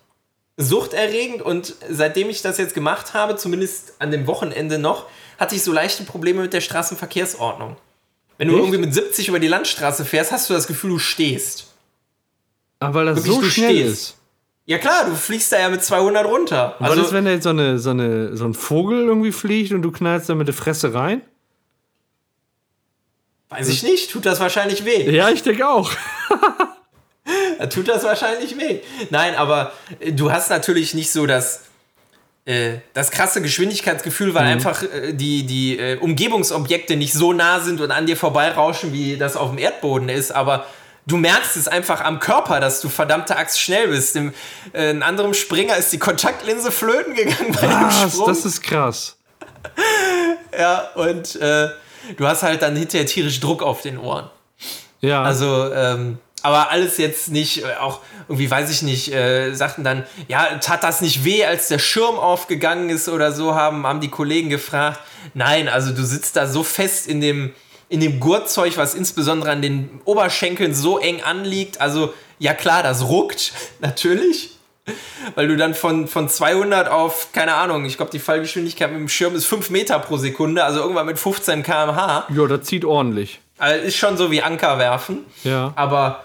suchterregend 0.57 1.41
und 1.41 1.75
seitdem 1.89 2.29
ich 2.29 2.41
das 2.41 2.57
jetzt 2.57 2.73
gemacht 2.73 3.13
habe, 3.13 3.35
zumindest 3.35 3.93
an 3.99 4.11
dem 4.11 4.25
Wochenende 4.27 4.79
noch, 4.79 5.05
hatte 5.37 5.53
ich 5.55 5.63
so 5.63 5.71
leichte 5.73 6.03
Probleme 6.03 6.41
mit 6.41 6.53
der 6.53 6.61
Straßenverkehrsordnung. 6.61 7.75
Wenn 8.37 8.47
du 8.49 8.55
Echt? 8.55 8.63
irgendwie 8.63 8.79
mit 8.79 8.93
70 8.93 9.29
über 9.29 9.39
die 9.39 9.47
Landstraße 9.47 10.03
fährst, 10.05 10.31
hast 10.31 10.49
du 10.49 10.53
das 10.53 10.67
Gefühl, 10.67 10.91
du 10.91 10.99
stehst. 10.99 11.67
Aber 12.79 12.95
weil 12.95 13.05
das 13.05 13.17
Wirklich, 13.17 13.33
so 13.35 13.41
du 13.41 13.49
schnell 13.49 13.69
stehst. 13.71 13.93
ist. 13.93 14.17
Ja 14.67 14.77
klar, 14.79 15.05
du 15.05 15.15
fliegst 15.15 15.51
da 15.51 15.59
ja 15.59 15.69
mit 15.69 15.83
200 15.83 16.25
runter. 16.25 16.75
Was 16.79 16.89
Also, 16.91 17.03
ist, 17.03 17.13
wenn 17.13 17.25
da 17.25 17.31
jetzt 17.31 17.43
so, 17.43 17.49
eine, 17.49 17.77
so, 17.79 17.91
eine, 17.91 18.35
so 18.35 18.45
ein 18.45 18.53
Vogel 18.53 19.05
irgendwie 19.05 19.31
fliegt 19.31 19.71
und 19.71 19.81
du 19.83 19.91
knallst 19.91 20.27
da 20.27 20.35
mit 20.35 20.47
der 20.47 20.55
Fresse 20.55 20.93
rein? 20.93 21.21
weiß 23.49 23.69
ich 23.69 23.83
nicht, 23.83 24.11
tut 24.11 24.25
das 24.25 24.39
wahrscheinlich 24.39 24.83
weh. 24.85 25.09
Ja, 25.11 25.29
ich 25.29 25.41
denke 25.43 25.65
auch. 25.67 25.91
Da 27.57 27.67
tut 27.69 27.87
das 27.87 28.03
wahrscheinlich 28.03 28.57
weh. 28.57 28.79
Nein, 29.11 29.35
aber 29.35 29.71
äh, 29.99 30.11
du 30.11 30.31
hast 30.31 30.49
natürlich 30.49 30.93
nicht 30.93 31.11
so 31.11 31.25
das, 31.25 31.64
das 32.93 33.09
krasse 33.09 33.41
Geschwindigkeitsgefühl, 33.41 34.35
weil 34.35 34.45
einfach 34.45 34.83
äh, 34.83 35.13
die, 35.13 35.47
die 35.47 35.79
äh, 35.79 35.97
Umgebungsobjekte 35.97 36.95
nicht 36.95 37.13
so 37.13 37.33
nah 37.33 37.59
sind 37.59 37.81
und 37.81 37.89
an 37.89 38.05
dir 38.05 38.15
vorbeirauschen, 38.15 38.93
wie 38.93 39.17
das 39.17 39.35
auf 39.35 39.49
dem 39.49 39.57
Erdboden 39.57 40.09
ist. 40.09 40.31
Aber 40.31 40.67
du 41.07 41.17
merkst 41.17 41.57
es 41.57 41.67
einfach 41.67 42.01
am 42.01 42.19
Körper, 42.19 42.59
dass 42.59 42.81
du 42.81 42.89
verdammte 42.89 43.35
Axt 43.35 43.59
schnell 43.59 43.87
bist. 43.87 44.13
Dem, 44.13 44.31
äh, 44.73 44.91
ein 44.91 45.01
anderem 45.01 45.33
Springer 45.33 45.75
ist 45.75 45.91
die 45.91 45.97
Kontaktlinse 45.97 46.71
flöten 46.71 47.15
gegangen 47.15 47.51
bei 47.59 47.61
dem 47.61 47.81
Was? 47.81 48.13
Sprung. 48.13 48.27
Das 48.27 48.45
ist 48.45 48.61
krass. 48.61 49.17
ja, 50.57 50.89
und 50.93 51.35
äh, 51.37 51.69
du 52.15 52.27
hast 52.27 52.43
halt 52.43 52.61
dann 52.61 52.75
hinterher 52.75 53.07
tierisch 53.07 53.39
Druck 53.39 53.63
auf 53.63 53.81
den 53.81 53.97
Ohren. 53.97 54.29
Ja. 55.01 55.23
Also, 55.23 55.73
ähm, 55.73 56.19
aber 56.45 56.69
alles 56.69 56.97
jetzt 56.99 57.29
nicht, 57.29 57.63
äh, 57.63 57.75
auch 57.79 58.01
irgendwie, 58.29 58.51
weiß 58.51 58.69
ich 58.69 58.83
nicht, 58.83 59.11
äh, 59.11 59.51
sagten 59.55 59.83
dann, 59.83 60.03
ja, 60.27 60.59
tat 60.59 60.83
das 60.83 61.01
nicht 61.01 61.25
weh, 61.25 61.43
als 61.43 61.69
der 61.69 61.79
Schirm 61.79 62.19
aufgegangen 62.19 62.91
ist 62.91 63.09
oder 63.09 63.31
so, 63.31 63.55
haben, 63.55 63.87
haben 63.87 63.99
die 63.99 64.09
Kollegen 64.09 64.51
gefragt. 64.51 64.99
Nein, 65.33 65.67
also 65.67 65.91
du 65.91 66.05
sitzt 66.05 66.35
da 66.35 66.45
so 66.45 66.61
fest 66.61 67.07
in 67.07 67.19
dem, 67.19 67.51
in 67.89 67.99
dem 67.99 68.19
Gurtzeug, 68.19 68.77
was 68.77 68.93
insbesondere 68.93 69.49
an 69.49 69.63
den 69.63 70.01
Oberschenkeln 70.05 70.75
so 70.75 70.99
eng 70.99 71.23
anliegt. 71.23 71.81
Also, 71.81 72.13
ja 72.37 72.53
klar, 72.53 72.83
das 72.83 73.07
ruckt, 73.07 73.51
natürlich. 73.79 74.51
Weil 75.33 75.47
du 75.47 75.57
dann 75.57 75.73
von, 75.73 76.07
von 76.07 76.29
200 76.29 76.89
auf, 76.89 77.29
keine 77.31 77.55
Ahnung, 77.55 77.85
ich 77.85 77.97
glaube, 77.97 78.11
die 78.11 78.19
Fallgeschwindigkeit 78.19 78.91
mit 78.91 78.99
dem 78.99 79.09
Schirm 79.09 79.33
ist 79.33 79.45
5 79.47 79.71
Meter 79.71 79.97
pro 79.97 80.17
Sekunde, 80.17 80.63
also 80.63 80.79
irgendwann 80.79 81.07
mit 81.07 81.17
15 81.17 81.63
km/h. 81.63 82.27
ja, 82.29 82.45
das 82.45 82.67
zieht 82.67 82.85
ordentlich. 82.85 83.39
Also 83.57 83.83
ist 83.83 83.95
schon 83.95 84.15
so 84.15 84.29
wie 84.29 84.43
Anker 84.43 84.77
werfen. 84.77 85.25
Ja. 85.43 85.73
Aber 85.75 86.24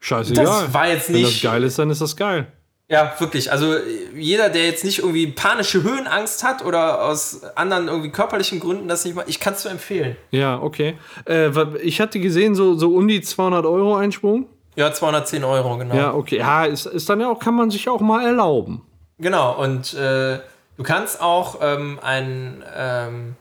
Scheißegal. 0.00 0.44
Das 0.44 0.74
war 0.74 0.88
jetzt 0.88 1.08
Wenn 1.12 1.22
das 1.22 1.30
nicht- 1.30 1.42
geil 1.42 1.62
ist, 1.64 1.78
dann 1.78 1.90
ist 1.90 2.00
das 2.00 2.16
geil. 2.16 2.46
Ja, 2.88 3.14
wirklich. 3.20 3.52
Also 3.52 3.76
jeder, 4.16 4.48
der 4.48 4.66
jetzt 4.66 4.82
nicht 4.82 4.98
irgendwie 4.98 5.28
panische 5.28 5.84
Höhenangst 5.84 6.42
hat 6.42 6.64
oder 6.64 7.04
aus 7.04 7.42
anderen 7.54 7.86
irgendwie 7.86 8.10
körperlichen 8.10 8.58
Gründen 8.58 8.88
das 8.88 9.04
nicht 9.04 9.14
macht, 9.14 9.28
ich 9.28 9.38
kann 9.38 9.54
es 9.54 9.62
nur 9.62 9.70
empfehlen. 9.72 10.16
Ja, 10.32 10.60
okay. 10.60 10.98
Äh, 11.28 11.50
ich 11.82 12.00
hatte 12.00 12.18
gesehen, 12.18 12.56
so, 12.56 12.74
so 12.74 12.92
um 12.96 13.06
die 13.06 13.20
200 13.20 13.64
Euro 13.64 13.94
Einsprung. 13.94 14.46
Ja, 14.74 14.92
210 14.92 15.44
Euro, 15.44 15.76
genau. 15.78 15.94
Ja, 15.94 16.14
okay. 16.14 16.38
Ja, 16.38 16.64
ist, 16.64 16.86
ist 16.86 17.08
dann 17.08 17.20
ja 17.20 17.28
auch, 17.30 17.38
kann 17.38 17.54
man 17.54 17.70
sich 17.70 17.88
auch 17.88 18.00
mal 18.00 18.24
erlauben. 18.26 18.82
Genau, 19.18 19.62
und 19.62 19.94
äh, 19.94 20.38
du 20.76 20.82
kannst 20.82 21.20
auch 21.20 21.58
ähm, 21.62 22.00
einen 22.02 22.64
ähm, 22.76 23.36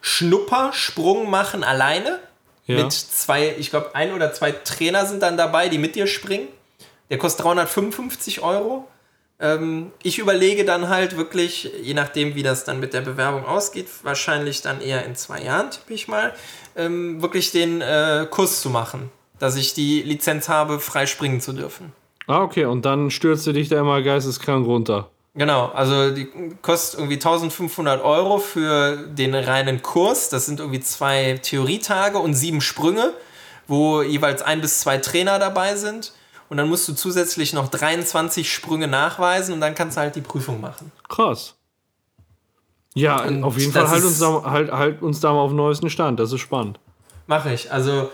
Schnuppersprung 0.00 1.30
machen 1.30 1.62
alleine. 1.64 2.18
Ja. 2.68 2.84
Mit 2.84 2.92
zwei, 2.92 3.54
ich 3.58 3.70
glaube, 3.70 3.94
ein 3.94 4.12
oder 4.12 4.32
zwei 4.32 4.52
Trainer 4.52 5.06
sind 5.06 5.22
dann 5.22 5.36
dabei, 5.36 5.68
die 5.68 5.78
mit 5.78 5.96
dir 5.96 6.06
springen. 6.06 6.48
Der 7.10 7.18
kostet 7.18 7.44
355 7.44 8.42
Euro. 8.42 8.86
Ähm, 9.40 9.90
ich 10.02 10.18
überlege 10.18 10.64
dann 10.64 10.88
halt 10.88 11.16
wirklich, 11.16 11.70
je 11.82 11.94
nachdem, 11.94 12.34
wie 12.34 12.42
das 12.42 12.64
dann 12.64 12.78
mit 12.78 12.92
der 12.92 13.00
Bewerbung 13.00 13.46
ausgeht, 13.46 13.86
wahrscheinlich 14.02 14.60
dann 14.60 14.82
eher 14.82 15.04
in 15.06 15.16
zwei 15.16 15.40
Jahren, 15.40 15.70
tippe 15.70 15.94
ich 15.94 16.08
mal, 16.08 16.34
ähm, 16.76 17.22
wirklich 17.22 17.50
den 17.52 17.80
äh, 17.80 18.26
Kurs 18.30 18.60
zu 18.60 18.68
machen, 18.68 19.10
dass 19.38 19.56
ich 19.56 19.72
die 19.72 20.02
Lizenz 20.02 20.48
habe, 20.48 20.78
frei 20.78 21.06
springen 21.06 21.40
zu 21.40 21.54
dürfen. 21.54 21.92
Ah, 22.26 22.42
okay. 22.42 22.66
Und 22.66 22.84
dann 22.84 23.10
stürzt 23.10 23.46
du 23.46 23.52
dich 23.52 23.70
da 23.70 23.80
immer 23.80 24.02
geisteskrank 24.02 24.66
runter. 24.66 25.08
Genau, 25.38 25.66
also 25.66 26.10
die 26.10 26.28
kostet 26.62 26.98
irgendwie 26.98 27.14
1500 27.14 28.02
Euro 28.02 28.38
für 28.38 28.96
den 28.96 29.36
reinen 29.36 29.82
Kurs. 29.82 30.30
Das 30.30 30.46
sind 30.46 30.58
irgendwie 30.58 30.80
zwei 30.80 31.38
Theorietage 31.40 32.18
und 32.18 32.34
sieben 32.34 32.60
Sprünge, 32.60 33.12
wo 33.68 34.02
jeweils 34.02 34.42
ein 34.42 34.60
bis 34.60 34.80
zwei 34.80 34.98
Trainer 34.98 35.38
dabei 35.38 35.76
sind. 35.76 36.12
Und 36.48 36.56
dann 36.56 36.68
musst 36.68 36.88
du 36.88 36.92
zusätzlich 36.92 37.52
noch 37.52 37.68
23 37.68 38.52
Sprünge 38.52 38.88
nachweisen 38.88 39.54
und 39.54 39.60
dann 39.60 39.76
kannst 39.76 39.96
du 39.96 40.00
halt 40.00 40.16
die 40.16 40.22
Prüfung 40.22 40.60
machen. 40.60 40.90
Krass. 41.08 41.54
Ja, 42.94 43.22
Und 43.22 43.44
auf 43.44 43.56
jeden 43.56 43.70
Fall 43.70 43.88
halt 43.88 44.02
uns, 44.02 44.18
da, 44.18 44.42
halt, 44.42 44.72
halt 44.72 45.02
uns 45.02 45.20
da 45.20 45.32
mal 45.32 45.38
auf 45.38 45.50
den 45.50 45.56
neuesten 45.56 45.88
Stand. 45.88 46.18
Das 46.18 46.32
ist 46.32 46.40
spannend. 46.40 46.80
Mache 47.28 47.54
ich. 47.54 47.70
Also, 47.70 48.10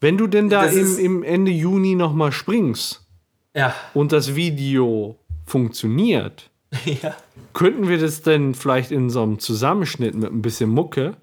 Wenn 0.00 0.18
du 0.18 0.26
denn 0.26 0.50
da 0.50 0.64
im, 0.64 0.98
im 0.98 1.22
Ende 1.22 1.52
Juni 1.52 1.94
noch 1.94 2.12
mal 2.12 2.32
springst 2.32 3.06
ja. 3.54 3.72
und 3.94 4.10
das 4.10 4.34
Video 4.34 5.18
funktioniert, 5.46 6.50
ja. 6.84 7.14
könnten 7.52 7.88
wir 7.88 7.98
das 7.98 8.22
denn 8.22 8.54
vielleicht 8.54 8.90
in 8.90 9.10
so 9.10 9.22
einem 9.22 9.38
Zusammenschnitt 9.38 10.14
mit 10.14 10.32
ein 10.32 10.42
bisschen 10.42 10.70
Mucke? 10.70 11.16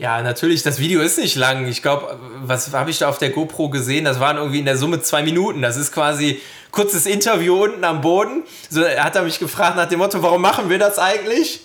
Ja, 0.00 0.22
natürlich, 0.22 0.62
das 0.62 0.78
Video 0.78 1.02
ist 1.02 1.18
nicht 1.18 1.36
lang. 1.36 1.66
Ich 1.66 1.82
glaube, 1.82 2.18
was 2.42 2.72
habe 2.72 2.88
ich 2.88 2.98
da 2.98 3.08
auf 3.10 3.18
der 3.18 3.28
GoPro 3.28 3.68
gesehen? 3.68 4.06
Das 4.06 4.18
waren 4.18 4.38
irgendwie 4.38 4.60
in 4.60 4.64
der 4.64 4.78
Summe 4.78 5.02
zwei 5.02 5.22
Minuten. 5.22 5.60
Das 5.60 5.76
ist 5.76 5.92
quasi 5.92 6.40
kurzes 6.70 7.04
Interview 7.04 7.64
unten 7.64 7.84
am 7.84 8.00
Boden. 8.00 8.44
So, 8.70 8.80
er 8.80 9.04
hat 9.04 9.14
er 9.14 9.24
mich 9.24 9.38
gefragt 9.38 9.76
nach 9.76 9.90
dem 9.90 9.98
Motto, 9.98 10.22
warum 10.22 10.40
machen 10.40 10.70
wir 10.70 10.78
das 10.78 10.98
eigentlich? 10.98 11.60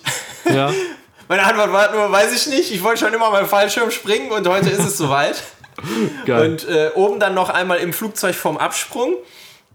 Ja. 0.53 0.73
Meine 1.29 1.43
Antwort 1.43 1.71
war 1.71 1.91
nur, 1.93 2.11
weiß 2.11 2.33
ich 2.35 2.47
nicht. 2.53 2.71
Ich 2.73 2.83
wollte 2.83 3.05
schon 3.05 3.13
immer 3.13 3.31
mal 3.31 3.45
Fallschirm 3.45 3.89
springen 3.89 4.29
und 4.31 4.45
heute 4.49 4.69
ist 4.69 4.83
es 4.83 4.97
soweit. 4.97 5.41
Geil. 6.25 6.51
Und 6.51 6.67
äh, 6.67 6.89
oben 6.93 7.21
dann 7.21 7.35
noch 7.35 7.49
einmal 7.49 7.77
im 7.77 7.93
Flugzeug 7.93 8.35
vom 8.35 8.57
Absprung 8.57 9.13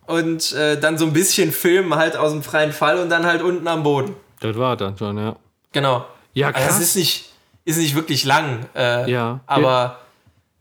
und 0.07 0.53
äh, 0.53 0.79
dann 0.81 0.99
so 0.99 1.07
ein 1.07 1.13
bisschen 1.13 1.53
filmen 1.53 1.95
halt 1.95 2.17
aus 2.17 2.33
dem 2.33 2.43
freien 2.43 2.73
Fall 2.73 2.99
und 2.99 3.09
dann 3.11 3.25
halt 3.27 3.43
unten 3.43 3.67
am 3.69 3.83
Boden. 3.83 4.15
das 4.41 4.57
war 4.57 4.77
dann 4.77 4.97
schon, 4.99 5.19
ja. 5.19 5.37
Genau. 5.73 6.05
Ja, 6.33 6.49
Also 6.49 6.59
krass. 6.59 6.69
das 6.79 6.81
ist 6.81 6.97
nicht, 6.97 7.33
ist 7.65 7.77
nicht 7.79 7.95
wirklich 7.95 8.25
lang. 8.25 8.67
Äh, 8.75 9.11
Ja. 9.11 9.41
Aber 9.47 9.99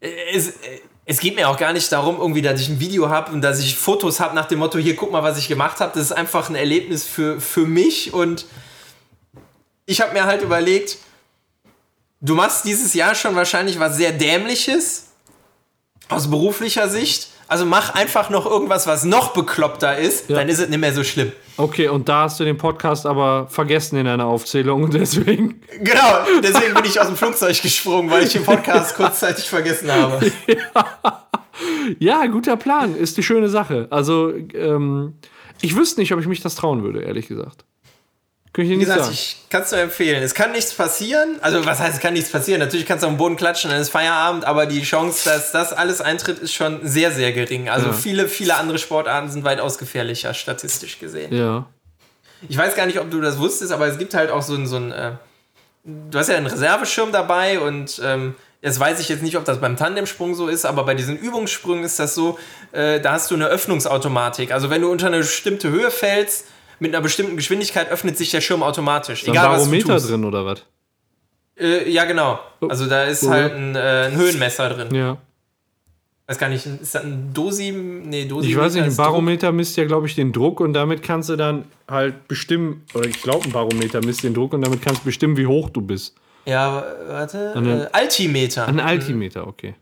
äh, 0.02 0.10
es, 0.34 0.50
äh, 0.50 0.82
es 1.06 1.20
geht 1.20 1.36
mir 1.36 1.50
auch 1.50 1.58
gar 1.58 1.74
nicht 1.74 1.92
darum, 1.92 2.18
irgendwie, 2.20 2.44
dass 2.44 2.62
ich 2.62 2.70
ein 2.70 2.80
Video 2.80 3.10
habe 3.10 3.32
und 3.32 3.42
dass 3.42 3.60
ich 3.60 3.76
Fotos 3.76 4.20
habe 4.20 4.36
nach 4.36 4.46
dem 4.46 4.60
Motto, 4.60 4.78
hier 4.78 4.96
guck 4.96 5.12
mal, 5.12 5.24
was 5.24 5.40
ich 5.40 5.48
gemacht 5.48 5.80
habe. 5.80 5.92
Das 5.96 6.04
ist 6.04 6.12
einfach 6.12 6.50
ein 6.50 6.56
Erlebnis 6.56 7.06
für, 7.06 7.42
für 7.42 7.66
mich 7.66 8.14
und 8.14 8.46
ich 9.88 10.02
habe 10.02 10.14
mir 10.14 10.26
halt 10.26 10.44
überlegt, 10.44 10.98
du 12.22 12.36
machst 12.36 12.66
dieses 12.66 12.94
Jahr 12.94 13.16
schon 13.16 13.36
wahrscheinlich 13.36 13.80
was 13.80 13.96
sehr 13.98 14.12
Dämliches 14.12 15.08
aus 16.10 16.30
beruflicher 16.30 16.88
Sicht. 16.90 17.29
Also 17.50 17.66
mach 17.66 17.96
einfach 17.96 18.30
noch 18.30 18.46
irgendwas, 18.46 18.86
was 18.88 19.04
noch 19.04 19.34
bekloppter 19.34 19.98
ist, 19.98 20.30
Ja. 20.30 20.38
dann 20.38 20.50
ist 20.50 20.60
es 20.60 20.70
nicht 20.70 20.80
mehr 20.80 20.94
so 20.94 21.04
schlimm. 21.04 21.32
Okay, 21.58 21.88
und 21.90 22.08
da 22.08 22.24
hast 22.24 22.40
du 22.40 22.46
den 22.46 22.58
Podcast 22.58 23.06
aber 23.06 23.48
vergessen 23.50 23.98
in 23.98 24.06
deiner 24.06 24.26
Aufzählung 24.26 24.84
und 24.84 24.94
deswegen. 24.94 25.60
Genau, 25.82 26.20
deswegen 26.44 26.74
bin 26.76 26.86
ich 26.86 27.00
aus 27.02 27.08
dem 27.08 27.16
Flugzeug 27.16 27.62
gesprungen, 27.62 28.10
weil 28.12 28.24
ich 28.24 28.34
den 28.34 28.44
Podcast 28.44 28.96
kurzzeitig 28.96 29.50
vergessen 29.50 29.92
habe. 29.92 30.32
Ja, 32.00 32.26
guter 32.28 32.56
Plan, 32.56 32.96
ist 32.96 33.18
die 33.18 33.24
schöne 33.24 33.50
Sache. 33.50 33.88
Also, 33.90 34.32
ähm, 34.54 35.16
ich 35.62 35.76
wüsste 35.76 36.00
nicht, 36.00 36.14
ob 36.14 36.20
ich 36.22 36.28
mich 36.28 36.40
das 36.42 36.56
trauen 36.56 36.84
würde, 36.84 37.02
ehrlich 37.02 37.28
gesagt. 37.28 37.66
Könnte 38.52 38.64
ich 38.64 38.70
dir 38.70 38.74
Wie 38.74 38.78
nicht 38.78 38.88
gesagt, 38.88 39.02
sagen. 39.04 39.14
ich 39.14 39.38
kann 39.50 39.62
es 39.62 39.72
nur 39.72 39.80
empfehlen. 39.80 40.24
Es 40.24 40.34
kann 40.34 40.52
nichts 40.52 40.74
passieren. 40.74 41.38
Also, 41.42 41.64
was 41.66 41.80
heißt, 41.80 41.96
es 41.96 42.00
kann 42.00 42.14
nichts 42.14 42.32
passieren? 42.32 42.60
Natürlich 42.60 42.86
kannst 42.88 43.04
du 43.04 43.08
am 43.08 43.18
Boden 43.18 43.36
klatschen, 43.36 43.70
dann 43.70 43.80
ist 43.80 43.90
Feierabend, 43.90 44.44
aber 44.46 44.66
die 44.66 44.82
Chance, 44.84 45.30
dass 45.30 45.52
das 45.52 45.72
alles 45.72 46.02
eintritt, 46.02 46.40
ist 46.40 46.54
schon 46.54 46.80
sehr, 46.88 47.12
sehr 47.12 47.32
gering. 47.32 47.70
Also, 47.70 47.88
Ja. 47.88 47.94
viele, 47.94 48.28
viele 48.28 48.56
andere 48.56 48.80
Sportarten 48.80 49.30
sind 49.30 49.44
weitaus 49.44 49.78
gefährlicher, 49.78 50.34
statistisch 50.34 50.98
gesehen. 51.00 51.32
Ja. 51.36 51.68
Ich 52.48 52.58
weiß 52.58 52.76
gar 52.76 52.86
nicht, 52.88 53.00
ob 53.00 53.12
du 53.12 53.22
das 53.22 53.38
wusstest, 53.38 53.72
aber 53.72 53.86
es 53.88 53.98
gibt 54.00 54.14
halt 54.16 54.32
auch 54.32 54.42
so 54.42 54.56
ein, 54.56 54.66
so 54.66 54.78
ein 54.78 54.92
äh, 54.94 55.12
du 55.84 56.18
hast 56.18 56.30
ja 56.30 56.36
einen 56.38 56.48
Reserveschirm 56.48 57.12
dabei 57.12 57.60
und 57.60 58.02
ähm, 58.04 58.34
jetzt 58.62 58.80
weiß 58.80 59.00
ich 59.00 59.10
jetzt 59.10 59.22
nicht, 59.24 59.38
ob 59.38 59.46
das 59.46 59.60
beim 59.60 59.78
Tandemsprung 59.78 60.36
so 60.36 60.48
ist, 60.48 60.66
aber 60.66 60.86
bei 60.86 60.94
diesen 60.96 61.18
Übungssprüngen 61.18 61.84
ist 61.84 62.00
das 62.00 62.16
so, 62.16 62.40
äh, 62.72 63.00
da 63.00 63.12
hast 63.14 63.30
du 63.32 63.36
eine 63.36 63.48
Öffnungsautomatik. 63.48 64.52
Also 64.52 64.70
wenn 64.70 64.82
du 64.82 64.92
unter 64.92 65.08
eine 65.08 65.18
bestimmte 65.20 65.70
Höhe 65.70 65.92
fällst, 65.92 66.46
mit 66.80 66.94
einer 66.94 67.02
bestimmten 67.02 67.36
Geschwindigkeit 67.38 67.90
öffnet 67.90 68.18
sich 68.18 68.32
der 68.32 68.42
Schirm 68.42 68.64
automatisch. 68.64 69.20
Ist 69.24 69.28
da 69.28 69.32
ein 69.32 69.36
egal 69.38 69.50
was 69.52 69.64
du 69.64 69.70
Barometer 69.70 69.94
tust. 69.96 70.10
drin 70.10 70.26
oder 70.26 70.46
was? 70.46 70.64
Äh, 71.60 71.90
ja, 71.90 72.06
genau. 72.06 72.40
Also 72.68 72.86
da 72.88 73.04
ist 73.04 73.24
Oh. 73.24 73.30
halt 73.30 73.54
ein, 73.54 73.76
äh, 73.76 73.80
ein 74.08 74.16
Höhenmesser 74.16 74.70
drin. 74.70 74.94
Ja. 74.96 75.18
Weiß 76.28 76.38
gar 76.38 76.48
nicht, 76.50 76.66
ist 76.66 76.94
das 76.94 77.04
ein 77.04 77.34
Dosi? 77.34 77.72
Nee, 77.72 78.26
Dosi. 78.26 78.50
Ich 78.50 78.56
weiß 78.58 78.76
nicht, 78.76 78.84
ein 78.84 78.96
Barometer 78.96 79.52
misst 79.52 79.76
ja, 79.78 79.86
glaube 79.86 80.06
ich, 80.08 80.14
den 80.16 80.32
Druck 80.32 80.60
und 80.60 80.74
damit 80.74 81.02
kannst 81.02 81.28
du 81.30 81.36
dann 81.36 81.66
halt 81.88 82.28
bestimmen, 82.28 82.86
oder 82.94 83.08
ich 83.10 83.20
glaube, 83.22 83.46
ein 83.46 83.52
Barometer 83.52 84.00
misst 84.06 84.24
den 84.24 84.36
Druck 84.36 84.54
und 84.54 84.62
damit 84.62 84.82
kannst 84.84 85.02
du 85.02 85.06
bestimmen, 85.06 85.38
wie 85.38 85.48
hoch 85.48 85.72
du 85.72 85.82
bist. 85.82 86.16
Ja, 86.46 86.84
warte. 87.08 87.54
Eine- 87.56 87.86
äh, 87.86 87.90
Altimeter. 87.94 88.68
Ein 88.68 88.80
Altimeter, 88.80 89.48
okay. 89.48 89.74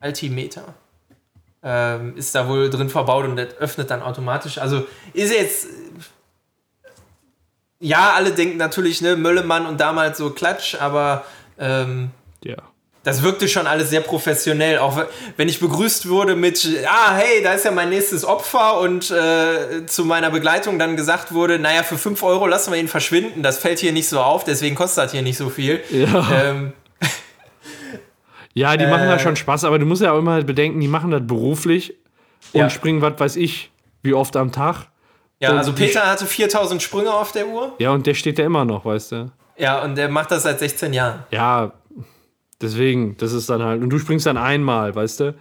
Altimeter. 0.00 0.74
Ähm, 1.62 2.16
ist 2.16 2.34
da 2.34 2.48
wohl 2.48 2.70
drin 2.70 2.88
verbaut 2.88 3.24
und 3.26 3.36
das 3.36 3.54
öffnet 3.58 3.88
dann 3.90 4.02
automatisch. 4.02 4.58
Also 4.58 4.84
ist 5.12 5.32
jetzt. 5.32 5.68
Ja, 7.84 8.12
alle 8.14 8.30
denken 8.30 8.58
natürlich, 8.58 9.00
ne, 9.02 9.16
Möllemann 9.16 9.66
und 9.66 9.80
damals 9.80 10.16
so 10.18 10.30
Klatsch, 10.30 10.76
aber 10.80 11.24
ähm, 11.58 12.10
Ja. 12.44 12.54
das 13.02 13.22
wirkte 13.24 13.48
schon 13.48 13.66
alles 13.66 13.90
sehr 13.90 14.00
professionell. 14.02 14.78
Auch 14.78 14.96
we- 14.96 15.08
wenn 15.36 15.48
ich 15.48 15.58
begrüßt 15.58 16.08
wurde 16.08 16.36
mit, 16.36 16.64
ah, 16.86 17.14
hey, 17.16 17.42
da 17.42 17.52
ist 17.54 17.64
ja 17.64 17.72
mein 17.72 17.88
nächstes 17.88 18.24
Opfer 18.24 18.78
und 18.78 19.10
äh, 19.10 19.84
zu 19.86 20.04
meiner 20.04 20.30
Begleitung 20.30 20.78
dann 20.78 20.94
gesagt 20.96 21.34
wurde, 21.34 21.58
naja, 21.58 21.82
für 21.82 21.98
5 21.98 22.22
Euro 22.22 22.46
lassen 22.46 22.72
wir 22.72 22.78
ihn 22.78 22.86
verschwinden, 22.86 23.42
das 23.42 23.58
fällt 23.58 23.80
hier 23.80 23.90
nicht 23.92 24.08
so 24.08 24.20
auf, 24.20 24.44
deswegen 24.44 24.76
kostet 24.76 25.04
das 25.04 25.10
hier 25.12 25.22
nicht 25.22 25.36
so 25.36 25.50
viel. 25.50 25.80
Ja. 25.90 26.28
Ähm, 26.50 26.72
Ja, 28.54 28.76
die 28.76 28.86
machen 28.86 29.08
da 29.08 29.16
Äh. 29.16 29.18
schon 29.18 29.34
Spaß, 29.34 29.64
aber 29.64 29.78
du 29.78 29.86
musst 29.86 30.02
ja 30.02 30.12
auch 30.12 30.18
immer 30.18 30.32
halt 30.32 30.46
bedenken, 30.46 30.78
die 30.78 30.88
machen 30.88 31.10
das 31.10 31.26
beruflich 31.26 31.94
und 32.52 32.60
Ja. 32.60 32.70
springen, 32.70 33.00
was 33.00 33.18
weiß 33.18 33.36
ich, 33.36 33.70
wie 34.02 34.12
oft 34.14 34.36
am 34.36 34.52
Tag. 34.52 34.88
Ja, 35.42 35.56
also 35.56 35.72
Peter 35.72 36.06
hatte 36.06 36.26
4000 36.26 36.80
Sprünge 36.82 37.12
auf 37.12 37.32
der 37.32 37.48
Uhr. 37.48 37.72
Ja, 37.78 37.90
und 37.90 38.06
der 38.06 38.14
steht 38.14 38.38
da 38.38 38.44
immer 38.44 38.64
noch, 38.64 38.84
weißt 38.84 39.12
du? 39.12 39.32
Ja, 39.56 39.82
und 39.82 39.96
der 39.96 40.08
macht 40.08 40.30
das 40.30 40.44
seit 40.44 40.58
16 40.58 40.92
Jahren. 40.92 41.24
Ja, 41.30 41.72
deswegen, 42.60 43.16
das 43.16 43.32
ist 43.32 43.50
dann 43.50 43.62
halt. 43.62 43.82
Und 43.82 43.90
du 43.90 43.98
springst 43.98 44.26
dann 44.26 44.36
einmal, 44.36 44.94
weißt 44.94 45.20
du? 45.20 45.34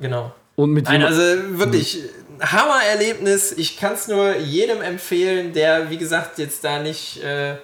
Genau. 0.00 0.32
Und 0.56 0.70
mit 0.70 0.86
Nein, 0.86 1.02
also 1.02 1.20
wirklich 1.58 1.98
Hammererlebnis. 2.40 3.52
Ich 3.52 3.76
kann 3.76 3.92
es 3.92 4.08
nur 4.08 4.36
jedem 4.36 4.80
empfehlen, 4.82 5.52
der, 5.52 5.90
wie 5.90 5.98
gesagt, 5.98 6.38
jetzt 6.38 6.64
da 6.64 6.80
nicht 6.80 7.22
äh, 7.22 7.56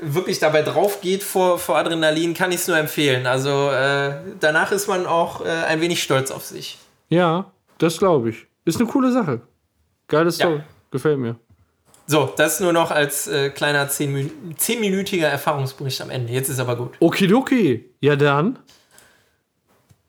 wirklich 0.00 0.38
dabei 0.38 0.62
drauf 0.62 1.00
geht 1.00 1.22
vor, 1.22 1.58
vor 1.58 1.76
Adrenalin, 1.76 2.34
kann 2.34 2.50
ich 2.50 2.60
es 2.60 2.68
nur 2.68 2.76
empfehlen. 2.76 3.26
Also 3.26 3.70
äh, 3.70 4.14
danach 4.40 4.72
ist 4.72 4.88
man 4.88 5.06
auch 5.06 5.44
äh, 5.44 5.48
ein 5.48 5.80
wenig 5.80 6.02
stolz 6.02 6.30
auf 6.30 6.44
sich. 6.44 6.78
Ja, 7.08 7.50
das 7.78 7.98
glaube 7.98 8.30
ich. 8.30 8.46
Ist 8.64 8.80
eine 8.80 8.88
coole 8.88 9.12
Sache. 9.12 9.40
Geile 10.08 10.30
Story. 10.32 10.62
Ja. 10.88 10.90
Gefällt 10.90 11.18
mir. 11.18 11.36
So, 12.06 12.32
das 12.36 12.60
nur 12.60 12.72
noch 12.72 12.90
als 12.90 13.26
äh, 13.28 13.50
kleiner 13.50 13.88
10 13.88 14.30
zehnminütiger 14.56 15.28
Erfahrungsbericht 15.28 16.00
am 16.00 16.08
Ende. 16.10 16.32
Jetzt 16.32 16.48
ist 16.48 16.58
aber 16.58 16.76
gut. 16.76 16.92
Okidoki. 17.00 17.84
Ja, 18.00 18.16
dann 18.16 18.58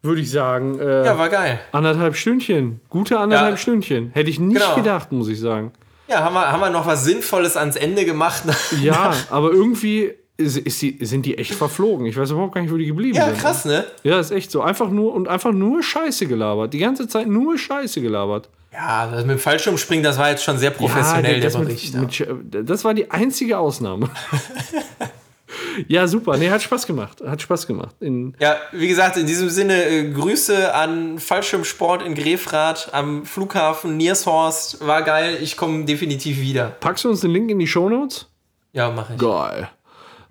würde 0.02 0.22
ich 0.22 0.32
sagen, 0.32 0.80
äh, 0.80 1.06
Ja, 1.06 1.18
war 1.18 1.28
geil. 1.28 1.60
anderthalb 1.74 2.16
Stündchen. 2.16 2.80
Gute 2.90 3.20
anderthalb 3.20 3.52
Ja. 3.56 3.58
Stündchen. 3.58 4.12
Hätte 4.14 4.30
ich 4.30 4.40
nicht 4.40 4.62
Genau. 4.62 4.76
gedacht, 4.76 5.12
muss 5.12 5.28
ich 5.28 5.40
sagen. 5.42 5.74
Ja, 6.08 6.24
haben 6.24 6.34
wir, 6.34 6.50
haben 6.52 6.62
wir 6.62 6.70
noch 6.70 6.88
was 6.88 7.04
Sinnvolles 7.04 7.58
ans 7.58 7.76
Ende 7.76 8.06
gemacht? 8.06 8.44
Ja, 8.82 9.14
aber 9.30 9.52
irgendwie 9.52 10.14
ist, 10.38 10.58
ist 10.58 10.82
die, 10.82 10.98
sind 11.06 11.26
die 11.26 11.38
echt 11.38 11.54
verflogen. 11.54 12.06
Ich 12.06 12.16
weiß 12.18 12.32
überhaupt 12.32 12.56
gar 12.56 12.62
nicht, 12.62 12.72
wo 12.72 12.78
die 12.78 12.86
geblieben 12.86 13.18
ja, 13.18 13.26
sind. 13.26 13.40
krass, 13.40 13.66
ne? 13.66 13.84
Ja, 14.04 14.22
ist 14.22 14.32
echt 14.32 14.52
so. 14.52 14.62
Einfach 14.62 14.90
nur 14.90 15.14
und 15.14 15.28
einfach 15.28 15.52
nur 15.52 15.84
Scheiße 15.84 16.28
gelabert. 16.28 16.74
Die 16.74 16.80
ganze 16.80 17.10
Zeit 17.10 17.28
nur 17.28 17.58
Scheiße 17.58 18.00
gelabert. 18.00 18.50
Ja, 18.82 19.08
das 19.08 19.22
mit 19.26 19.32
dem 19.32 19.40
Fallschirmspringen, 19.40 20.04
das 20.04 20.18
war 20.18 20.30
jetzt 20.30 20.44
schon 20.44 20.58
sehr 20.58 20.70
professionell, 20.72 21.42
ja, 21.44 21.50
der 21.50 21.60
mit, 21.60 21.68
Bericht. 21.68 21.94
mit, 21.96 22.12
Sch- 22.12 22.64
das 22.64 22.86
war 22.86 22.94
die 22.94 23.12
einzige 23.12 23.58
Ausnahme. 23.58 24.10
ja, 25.88 26.08
super. 26.08 26.38
Nee, 26.38 26.50
hat 26.50 26.62
Spaß 26.62 26.86
gemacht. 26.88 27.22
Hat 27.26 27.42
Spaß 27.42 27.68
gemacht. 27.68 27.96
In, 28.00 28.36
Ja, 28.40 28.56
wie 28.72 28.88
gesagt, 28.88 29.18
in 29.18 29.26
diesem 29.28 29.50
Sinne 29.50 29.84
äh, 29.86 30.10
Grüße 30.12 30.74
an 30.74 31.20
Fallschirmsport 31.20 32.04
in 32.04 32.16
Grefrath 32.16 32.90
am 32.94 33.26
Flughafen 33.26 33.98
Niershorst. 33.98 34.86
War 34.86 35.02
geil, 35.02 35.38
ich 35.42 35.58
komme 35.58 35.86
definitiv 35.86 36.40
wieder. 36.40 36.68
packst 36.80 37.04
du 37.04 37.10
uns 37.10 37.22
den 37.22 37.32
Link 37.32 37.50
in 37.50 37.60
die 37.60 37.68
Shownotes? 37.68 38.28
Ja, 38.72 38.92
mache 38.92 39.14
ich. 39.14 39.20
Geil. 39.20 39.70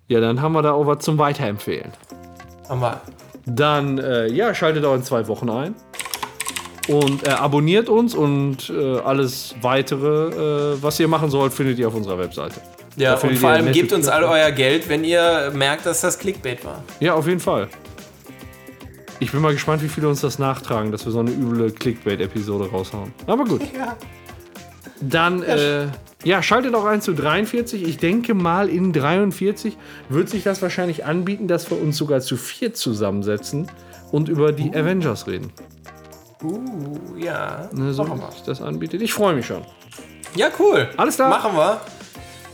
Ja, 0.06 0.20
dann 0.20 0.40
haben 0.40 0.52
wir 0.52 0.62
da 0.62 0.72
auch 0.72 0.86
was 0.86 1.04
zum 1.04 1.18
Weiterempfehlen. 1.18 1.92
Haben 2.68 2.80
wir. 2.80 3.00
Dann, 3.44 3.98
äh, 3.98 4.28
ja, 4.28 4.54
schaltet 4.54 4.84
auch 4.84 4.94
in 4.94 5.02
zwei 5.02 5.26
Wochen 5.28 5.50
ein. 5.50 5.74
Und 6.88 7.26
äh, 7.26 7.30
abonniert 7.30 7.88
uns 7.88 8.14
und 8.14 8.70
äh, 8.70 8.98
alles 9.00 9.54
weitere, 9.60 10.72
äh, 10.74 10.82
was 10.82 10.98
ihr 10.98 11.06
machen 11.08 11.30
sollt, 11.30 11.52
findet 11.52 11.78
ihr 11.78 11.88
auf 11.88 11.94
unserer 11.94 12.18
Webseite. 12.18 12.60
Ja, 12.96 13.14
und 13.14 13.36
vor 13.36 13.50
allem 13.50 13.70
gebt 13.72 13.92
uns 13.92 14.08
alle 14.08 14.26
euer 14.26 14.50
Geld, 14.50 14.88
wenn 14.88 15.04
ihr 15.04 15.52
merkt, 15.54 15.86
dass 15.86 16.00
das 16.00 16.18
Clickbait 16.18 16.64
war. 16.64 16.82
Ja, 16.98 17.14
auf 17.14 17.26
jeden 17.26 17.40
Fall. 17.40 17.68
Ich 19.20 19.32
bin 19.32 19.40
mal 19.40 19.52
gespannt, 19.52 19.82
wie 19.82 19.88
viele 19.88 20.08
uns 20.08 20.20
das 20.20 20.38
nachtragen, 20.38 20.90
dass 20.90 21.04
wir 21.04 21.12
so 21.12 21.20
eine 21.20 21.30
üble 21.30 21.70
Clickbait-Episode 21.70 22.70
raushauen. 22.70 23.12
Aber 23.26 23.44
gut. 23.44 23.62
Ja. 23.76 23.96
Dann, 25.00 25.42
äh, 25.42 25.86
ja, 26.24 26.42
schaltet 26.42 26.74
auch 26.74 26.84
ein 26.84 27.00
zu 27.00 27.14
43. 27.14 27.82
Ich 27.86 27.98
denke 27.98 28.34
mal, 28.34 28.68
in 28.68 28.92
43 28.92 29.76
wird 30.08 30.28
sich 30.28 30.42
das 30.42 30.62
wahrscheinlich 30.62 31.04
anbieten, 31.04 31.48
dass 31.48 31.70
wir 31.70 31.80
uns 31.80 31.96
sogar 31.96 32.20
zu 32.20 32.36
vier 32.36 32.74
zusammensetzen 32.74 33.70
und 34.10 34.28
über 34.28 34.52
die 34.52 34.70
Avengers 34.74 35.26
reden. 35.26 35.52
Uh, 36.42 37.16
ja. 37.16 37.68
Ne, 37.72 37.92
so 37.92 38.04
Machen 38.04 38.18
wie 38.18 38.22
wir. 38.24 38.32
sich 38.32 38.42
das 38.42 38.62
anbietet. 38.62 39.02
Ich 39.02 39.12
freue 39.12 39.34
mich 39.34 39.46
schon. 39.46 39.64
Ja, 40.34 40.48
cool. 40.58 40.88
Alles 40.96 41.16
klar. 41.16 41.28
Machen 41.30 41.56
wir. 41.56 41.80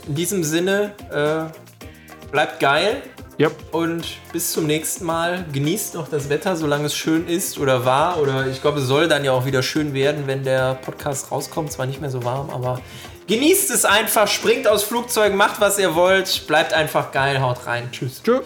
In 0.07 0.15
diesem 0.15 0.43
Sinne, 0.43 0.93
äh, 1.11 2.29
bleibt 2.31 2.59
geil 2.59 3.01
Ja, 3.37 3.49
und 3.71 4.05
bis 4.31 4.51
zum 4.53 4.65
nächsten 4.65 5.05
Mal. 5.05 5.45
Genießt 5.51 5.95
noch 5.95 6.07
das 6.07 6.29
Wetter, 6.29 6.55
solange 6.55 6.85
es 6.85 6.95
schön 6.95 7.27
ist 7.27 7.57
oder 7.59 7.85
war. 7.85 8.19
Oder 8.19 8.47
ich 8.47 8.61
glaube, 8.61 8.79
es 8.79 8.85
soll 8.85 9.07
dann 9.07 9.23
ja 9.23 9.31
auch 9.33 9.45
wieder 9.45 9.61
schön 9.61 9.93
werden, 9.93 10.23
wenn 10.25 10.43
der 10.43 10.75
Podcast 10.75 11.31
rauskommt. 11.31 11.71
Zwar 11.71 11.85
nicht 11.85 12.01
mehr 12.01 12.09
so 12.09 12.23
warm, 12.23 12.49
aber 12.49 12.81
genießt 13.27 13.71
es 13.71 13.85
einfach. 13.85 14.27
Springt 14.27 14.67
aus 14.67 14.83
Flugzeugen, 14.83 15.37
macht 15.37 15.59
was 15.59 15.77
ihr 15.77 15.95
wollt. 15.95 16.47
Bleibt 16.47 16.73
einfach 16.73 17.11
geil, 17.11 17.41
haut 17.41 17.65
rein. 17.67 17.89
Tschüss. 17.91 18.21
tschö. 18.23 18.41